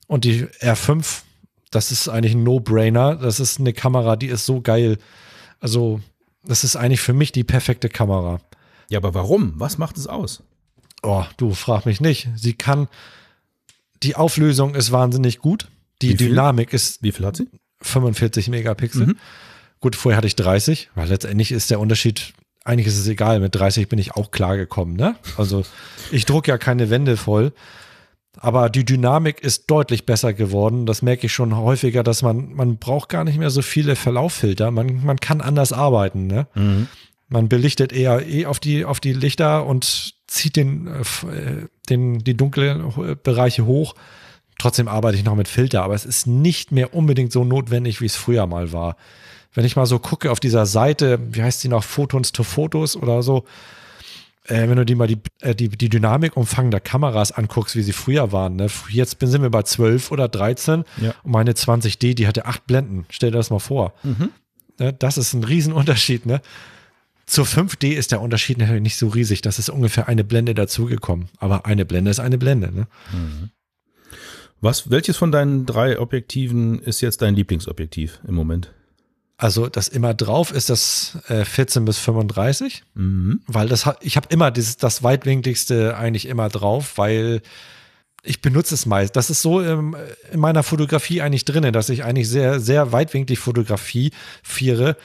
Und 0.06 0.24
die 0.24 0.46
R5, 0.46 1.22
das 1.70 1.92
ist 1.92 2.08
eigentlich 2.08 2.34
ein 2.34 2.44
No-Brainer. 2.44 3.16
Das 3.16 3.40
ist 3.40 3.60
eine 3.60 3.72
Kamera, 3.72 4.16
die 4.16 4.28
ist 4.28 4.46
so 4.46 4.60
geil. 4.60 4.98
Also, 5.60 6.00
das 6.44 6.64
ist 6.64 6.76
eigentlich 6.76 7.00
für 7.00 7.12
mich 7.12 7.32
die 7.32 7.44
perfekte 7.44 7.88
Kamera. 7.88 8.40
Ja, 8.88 9.00
aber 9.00 9.14
warum? 9.14 9.52
Was 9.56 9.76
macht 9.76 9.98
es 9.98 10.06
aus? 10.06 10.42
Oh, 11.02 11.24
du 11.36 11.52
frag 11.52 11.84
mich 11.84 12.00
nicht. 12.00 12.28
Sie 12.36 12.54
kann 12.54 12.88
die 14.02 14.16
Auflösung 14.16 14.74
ist 14.74 14.92
wahnsinnig 14.92 15.38
gut. 15.38 15.68
Die 16.02 16.14
Dynamik 16.14 16.72
ist. 16.72 17.02
Wie 17.02 17.12
viel 17.12 17.26
hat 17.26 17.36
sie? 17.36 17.48
45 17.82 18.48
Megapixel. 18.48 19.06
Mhm. 19.06 19.16
Gut, 19.80 19.96
vorher 19.96 20.16
hatte 20.16 20.26
ich 20.26 20.36
30, 20.36 20.90
weil 20.94 21.08
letztendlich 21.08 21.52
ist 21.52 21.70
der 21.70 21.80
Unterschied, 21.80 22.32
eigentlich 22.64 22.88
ist 22.88 22.98
es 22.98 23.06
egal, 23.06 23.40
mit 23.40 23.54
30 23.54 23.88
bin 23.88 23.98
ich 23.98 24.12
auch 24.12 24.30
klar 24.30 24.56
gekommen, 24.56 24.94
ne? 24.96 25.14
Also 25.36 25.64
ich 26.10 26.24
drucke 26.26 26.50
ja 26.50 26.58
keine 26.58 26.90
Wände 26.90 27.16
voll. 27.16 27.52
Aber 28.40 28.70
die 28.70 28.84
Dynamik 28.84 29.40
ist 29.40 29.68
deutlich 29.68 30.06
besser 30.06 30.32
geworden. 30.32 30.86
Das 30.86 31.02
merke 31.02 31.26
ich 31.26 31.32
schon 31.32 31.56
häufiger, 31.56 32.04
dass 32.04 32.22
man, 32.22 32.54
man 32.54 32.76
braucht 32.76 33.08
gar 33.08 33.24
nicht 33.24 33.38
mehr 33.38 33.50
so 33.50 33.62
viele 33.62 33.96
Verlauffilter. 33.96 34.70
Man, 34.70 35.04
man 35.04 35.18
kann 35.18 35.40
anders 35.40 35.72
arbeiten. 35.72 36.28
Ne? 36.28 36.46
Mhm. 36.54 36.86
Man 37.28 37.48
belichtet 37.48 37.92
eher 37.92 38.26
eh 38.26 38.46
auf 38.46 38.60
die, 38.60 38.84
auf 38.84 39.00
die 39.00 39.12
Lichter 39.12 39.66
und 39.66 40.14
zieht 40.28 40.56
den, 40.56 40.86
äh, 40.86 41.66
den, 41.88 42.20
die 42.20 42.36
dunklen 42.36 43.18
Bereiche 43.22 43.66
hoch. 43.66 43.94
Trotzdem 44.58 44.88
arbeite 44.88 45.16
ich 45.16 45.24
noch 45.24 45.36
mit 45.36 45.48
Filter, 45.48 45.82
aber 45.82 45.94
es 45.94 46.04
ist 46.04 46.26
nicht 46.26 46.70
mehr 46.70 46.94
unbedingt 46.94 47.32
so 47.32 47.44
notwendig, 47.44 48.00
wie 48.00 48.06
es 48.06 48.16
früher 48.16 48.46
mal 48.46 48.72
war. 48.72 48.96
Wenn 49.54 49.64
ich 49.64 49.76
mal 49.76 49.86
so 49.86 49.98
gucke 49.98 50.30
auf 50.30 50.40
dieser 50.40 50.66
Seite, 50.66 51.18
wie 51.30 51.42
heißt 51.42 51.64
die 51.64 51.68
noch, 51.68 51.82
Photons 51.82 52.32
to 52.32 52.42
Fotos 52.42 52.96
oder 52.96 53.22
so, 53.22 53.44
äh, 54.44 54.68
wenn 54.68 54.76
du 54.76 54.84
dir 54.84 54.96
mal 54.96 55.06
die, 55.06 55.18
äh, 55.40 55.54
die, 55.54 55.68
die 55.68 55.88
Dynamik 55.88 56.36
umfangender 56.36 56.80
Kameras 56.80 57.32
anguckst, 57.32 57.76
wie 57.76 57.82
sie 57.82 57.92
früher 57.92 58.32
waren. 58.32 58.56
Ne? 58.56 58.68
Jetzt 58.90 59.16
sind 59.20 59.42
wir 59.42 59.50
bei 59.50 59.62
12 59.62 60.10
oder 60.10 60.28
13 60.28 60.84
ja. 61.00 61.14
und 61.22 61.32
meine 61.32 61.52
20D, 61.52 62.14
die 62.14 62.26
hatte 62.26 62.46
acht 62.46 62.66
Blenden. 62.66 63.06
Stell 63.10 63.30
dir 63.30 63.38
das 63.38 63.50
mal 63.50 63.58
vor. 63.58 63.94
Mhm. 64.02 64.30
Ne? 64.78 64.92
Das 64.92 65.18
ist 65.18 65.34
ein 65.34 65.44
Riesenunterschied. 65.44 66.26
Ne? 66.26 66.40
Zur 67.28 67.44
5D 67.44 67.92
ist 67.92 68.10
der 68.10 68.22
Unterschied 68.22 68.56
natürlich 68.56 68.82
nicht 68.82 68.96
so 68.96 69.08
riesig. 69.08 69.42
Das 69.42 69.58
ist 69.58 69.68
ungefähr 69.68 70.08
eine 70.08 70.24
Blende 70.24 70.54
dazugekommen. 70.54 71.28
Aber 71.36 71.66
eine 71.66 71.84
Blende 71.84 72.10
ist 72.10 72.20
eine 72.20 72.38
Blende. 72.38 72.74
Ne? 72.74 72.86
Mhm. 73.12 73.50
Was, 74.62 74.90
welches 74.90 75.18
von 75.18 75.30
deinen 75.30 75.66
drei 75.66 76.00
Objektiven 76.00 76.80
ist 76.80 77.02
jetzt 77.02 77.20
dein 77.20 77.34
Lieblingsobjektiv 77.34 78.20
im 78.26 78.34
Moment? 78.34 78.72
Also 79.36 79.68
das 79.68 79.88
immer 79.88 80.14
drauf 80.14 80.52
ist 80.52 80.70
das 80.70 81.18
äh, 81.28 81.44
14 81.44 81.84
bis 81.84 81.98
35, 81.98 82.82
mhm. 82.94 83.42
weil 83.46 83.68
das 83.68 83.88
ich 84.00 84.16
habe 84.16 84.28
immer 84.30 84.50
dieses 84.50 84.78
das 84.78 85.02
weitwinkligste 85.02 85.98
eigentlich 85.98 86.26
immer 86.26 86.48
drauf, 86.48 86.96
weil 86.96 87.42
ich 88.22 88.40
benutze 88.40 88.74
es 88.74 88.86
meist. 88.86 89.16
Das 89.16 89.28
ist 89.28 89.42
so 89.42 89.62
ähm, 89.62 89.94
in 90.32 90.40
meiner 90.40 90.62
Fotografie 90.62 91.20
eigentlich 91.20 91.44
drin, 91.44 91.72
dass 91.74 91.90
ich 91.90 92.04
eigentlich 92.04 92.28
sehr 92.28 92.58
sehr 92.58 92.90
weitwinklig 92.90 93.38
fotografiere 93.38 94.96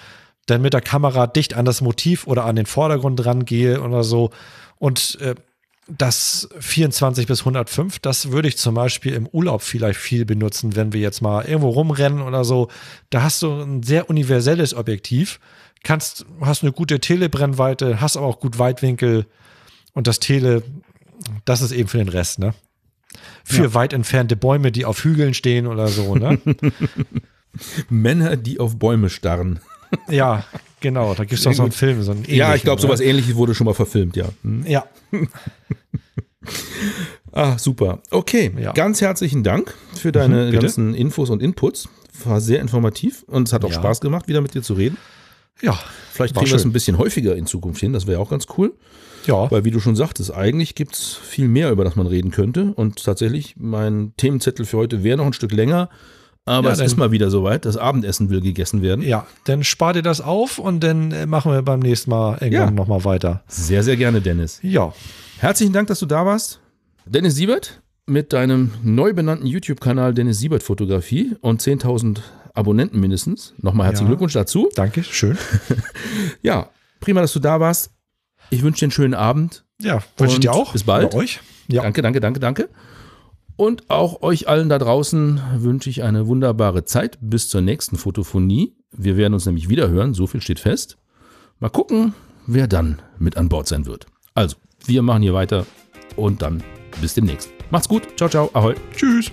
dann 0.45 0.61
mit 0.61 0.73
der 0.73 0.81
Kamera 0.81 1.27
dicht 1.27 1.53
an 1.53 1.65
das 1.65 1.81
Motiv 1.81 2.27
oder 2.27 2.45
an 2.45 2.55
den 2.55 2.65
Vordergrund 2.65 3.25
rangehe 3.25 3.81
oder 3.81 4.03
so. 4.03 4.31
Und 4.77 5.17
äh, 5.21 5.35
das 5.87 6.47
24 6.59 7.27
bis 7.27 7.39
105, 7.39 7.99
das 7.99 8.31
würde 8.31 8.47
ich 8.47 8.57
zum 8.57 8.75
Beispiel 8.75 9.13
im 9.13 9.27
Urlaub 9.27 9.61
vielleicht 9.61 9.99
viel 9.99 10.25
benutzen, 10.25 10.75
wenn 10.75 10.93
wir 10.93 11.01
jetzt 11.01 11.21
mal 11.21 11.45
irgendwo 11.45 11.69
rumrennen 11.69 12.21
oder 12.21 12.45
so. 12.45 12.69
Da 13.09 13.23
hast 13.23 13.41
du 13.41 13.51
ein 13.51 13.83
sehr 13.83 14.09
universelles 14.09 14.73
Objektiv, 14.73 15.39
kannst, 15.83 16.25
hast 16.41 16.63
eine 16.63 16.71
gute 16.71 16.99
Telebrennweite, 16.99 17.99
hast 17.99 18.15
aber 18.15 18.27
auch 18.27 18.39
gut 18.39 18.59
Weitwinkel 18.59 19.25
und 19.93 20.07
das 20.07 20.19
Tele, 20.19 20.63
das 21.45 21.61
ist 21.61 21.71
eben 21.71 21.89
für 21.89 21.97
den 21.97 22.09
Rest, 22.09 22.39
ne? 22.39 22.53
Für 23.43 23.63
ja. 23.63 23.73
weit 23.73 23.93
entfernte 23.93 24.35
Bäume, 24.35 24.71
die 24.71 24.85
auf 24.85 25.03
Hügeln 25.03 25.33
stehen 25.33 25.67
oder 25.67 25.87
so, 25.87 26.15
ne? 26.15 26.39
Männer, 27.89 28.37
die 28.37 28.59
auf 28.59 28.79
Bäume 28.79 29.09
starren. 29.09 29.59
Ja, 30.09 30.45
genau. 30.79 31.13
Da 31.13 31.23
gibt 31.23 31.39
es 31.39 31.43
doch 31.43 31.53
so 31.53 31.63
einen 31.63 31.71
Film. 31.71 32.03
So 32.03 32.11
einen 32.11 32.25
ja, 32.27 32.55
ich 32.55 32.63
glaube, 32.63 32.81
sowas 32.81 32.99
ne? 32.99 33.07
ähnliches 33.07 33.35
wurde 33.35 33.55
schon 33.55 33.65
mal 33.65 33.73
verfilmt, 33.73 34.15
ja. 34.15 34.25
Hm? 34.43 34.65
Ja. 34.67 34.85
ah, 37.31 37.57
super. 37.57 38.01
Okay, 38.09 38.51
ja. 38.59 38.73
ganz 38.73 39.01
herzlichen 39.01 39.43
Dank 39.43 39.73
für 39.95 40.11
deine 40.11 40.47
mhm, 40.47 40.51
ganzen 40.51 40.93
Infos 40.93 41.29
und 41.29 41.41
Inputs. 41.41 41.89
War 42.25 42.41
sehr 42.41 42.61
informativ 42.61 43.23
und 43.27 43.47
es 43.47 43.53
hat 43.53 43.65
auch 43.65 43.71
ja. 43.71 43.75
Spaß 43.75 44.01
gemacht, 44.01 44.27
wieder 44.27 44.41
mit 44.41 44.53
dir 44.53 44.61
zu 44.61 44.73
reden. 44.73 44.97
Ja. 45.61 45.79
Vielleicht 46.11 46.35
kriegen 46.35 46.49
wir 46.49 46.55
es 46.55 46.65
ein 46.65 46.73
bisschen 46.73 46.97
häufiger 46.97 47.35
in 47.35 47.47
Zukunft 47.47 47.79
hin, 47.79 47.93
das 47.93 48.05
wäre 48.05 48.19
auch 48.19 48.29
ganz 48.29 48.45
cool. 48.57 48.73
Ja. 49.25 49.49
Weil, 49.49 49.63
wie 49.63 49.71
du 49.71 49.79
schon 49.79 49.95
sagtest, 49.95 50.33
eigentlich 50.33 50.75
gibt 50.75 50.95
es 50.95 51.13
viel 51.13 51.47
mehr, 51.47 51.71
über 51.71 51.83
das 51.83 51.95
man 51.95 52.07
reden 52.07 52.31
könnte. 52.31 52.73
Und 52.75 53.03
tatsächlich, 53.03 53.55
mein 53.57 54.13
Themenzettel 54.17 54.65
für 54.65 54.77
heute 54.77 55.03
wäre 55.03 55.17
noch 55.17 55.25
ein 55.25 55.33
Stück 55.33 55.51
länger. 55.51 55.89
Aber 56.45 56.69
ja, 56.69 56.73
es 56.73 56.79
ist 56.81 56.97
mal 56.97 57.11
wieder 57.11 57.29
soweit. 57.29 57.65
Das 57.65 57.77
Abendessen 57.77 58.29
will 58.29 58.41
gegessen 58.41 58.81
werden. 58.81 59.01
Ja, 59.03 59.25
dann 59.45 59.63
spar 59.63 59.93
dir 59.93 60.01
das 60.01 60.19
auf 60.19 60.59
und 60.59 60.81
dann 60.81 61.11
äh, 61.11 61.25
machen 61.25 61.51
wir 61.51 61.61
beim 61.61 61.79
nächsten 61.79 62.09
Mal 62.09 62.37
irgendwann 62.41 62.51
ja. 62.51 62.71
nochmal 62.71 63.05
weiter. 63.05 63.43
Sehr, 63.47 63.81
sehr 63.83 63.95
gerne, 63.95 64.19
Dennis. 64.19 64.59
Ja. 64.61 64.93
Herzlichen 65.39 65.71
Dank, 65.71 65.87
dass 65.87 65.99
du 65.99 66.05
da 66.05 66.25
warst. 66.25 66.59
Dennis 67.05 67.35
Siebert 67.35 67.81
mit 68.05 68.33
deinem 68.33 68.71
neu 68.83 69.13
benannten 69.13 69.45
YouTube-Kanal 69.45 70.13
Dennis 70.13 70.39
Siebert 70.39 70.63
Fotografie 70.63 71.35
und 71.39 71.61
10.000 71.61 72.19
Abonnenten 72.53 72.99
mindestens. 72.99 73.53
Nochmal 73.57 73.87
herzlichen 73.87 74.07
ja. 74.07 74.09
Glückwunsch 74.09 74.33
dazu. 74.33 74.69
Danke, 74.75 75.03
schön. 75.03 75.37
ja, 76.41 76.69
prima, 76.99 77.21
dass 77.21 77.33
du 77.33 77.39
da 77.39 77.59
warst. 77.59 77.91
Ich 78.49 78.61
wünsche 78.61 78.79
dir 78.79 78.85
einen 78.85 78.91
schönen 78.91 79.13
Abend. 79.13 79.63
Ja, 79.81 80.03
wünsche 80.17 80.35
ich 80.35 80.39
dir 80.41 80.53
auch. 80.53 80.73
Bis 80.73 80.83
bald. 80.83 81.11
Bei 81.11 81.17
euch. 81.17 81.39
Ja. 81.67 81.83
Danke, 81.83 82.01
danke, 82.01 82.19
danke, 82.19 82.39
danke. 82.39 82.69
Und 83.55 83.89
auch 83.89 84.21
euch 84.21 84.47
allen 84.47 84.69
da 84.69 84.79
draußen 84.79 85.41
wünsche 85.57 85.89
ich 85.89 86.03
eine 86.03 86.27
wunderbare 86.27 86.85
Zeit 86.85 87.17
bis 87.21 87.49
zur 87.49 87.61
nächsten 87.61 87.97
Fotophonie. 87.97 88.75
Wir 88.91 89.17
werden 89.17 89.33
uns 89.33 89.45
nämlich 89.45 89.69
wieder 89.69 89.89
hören, 89.89 90.13
so 90.13 90.27
viel 90.27 90.41
steht 90.41 90.59
fest. 90.59 90.97
Mal 91.59 91.69
gucken, 91.69 92.13
wer 92.47 92.67
dann 92.67 93.01
mit 93.19 93.37
an 93.37 93.49
Bord 93.49 93.67
sein 93.67 93.85
wird. 93.85 94.07
Also, 94.33 94.57
wir 94.85 95.01
machen 95.01 95.21
hier 95.21 95.33
weiter 95.33 95.65
und 96.15 96.41
dann 96.41 96.63
bis 96.99 97.13
demnächst. 97.13 97.49
Macht's 97.69 97.87
gut. 97.87 98.03
Ciao, 98.17 98.29
ciao. 98.29 98.49
Ahoi. 98.53 98.75
Tschüss. 98.95 99.31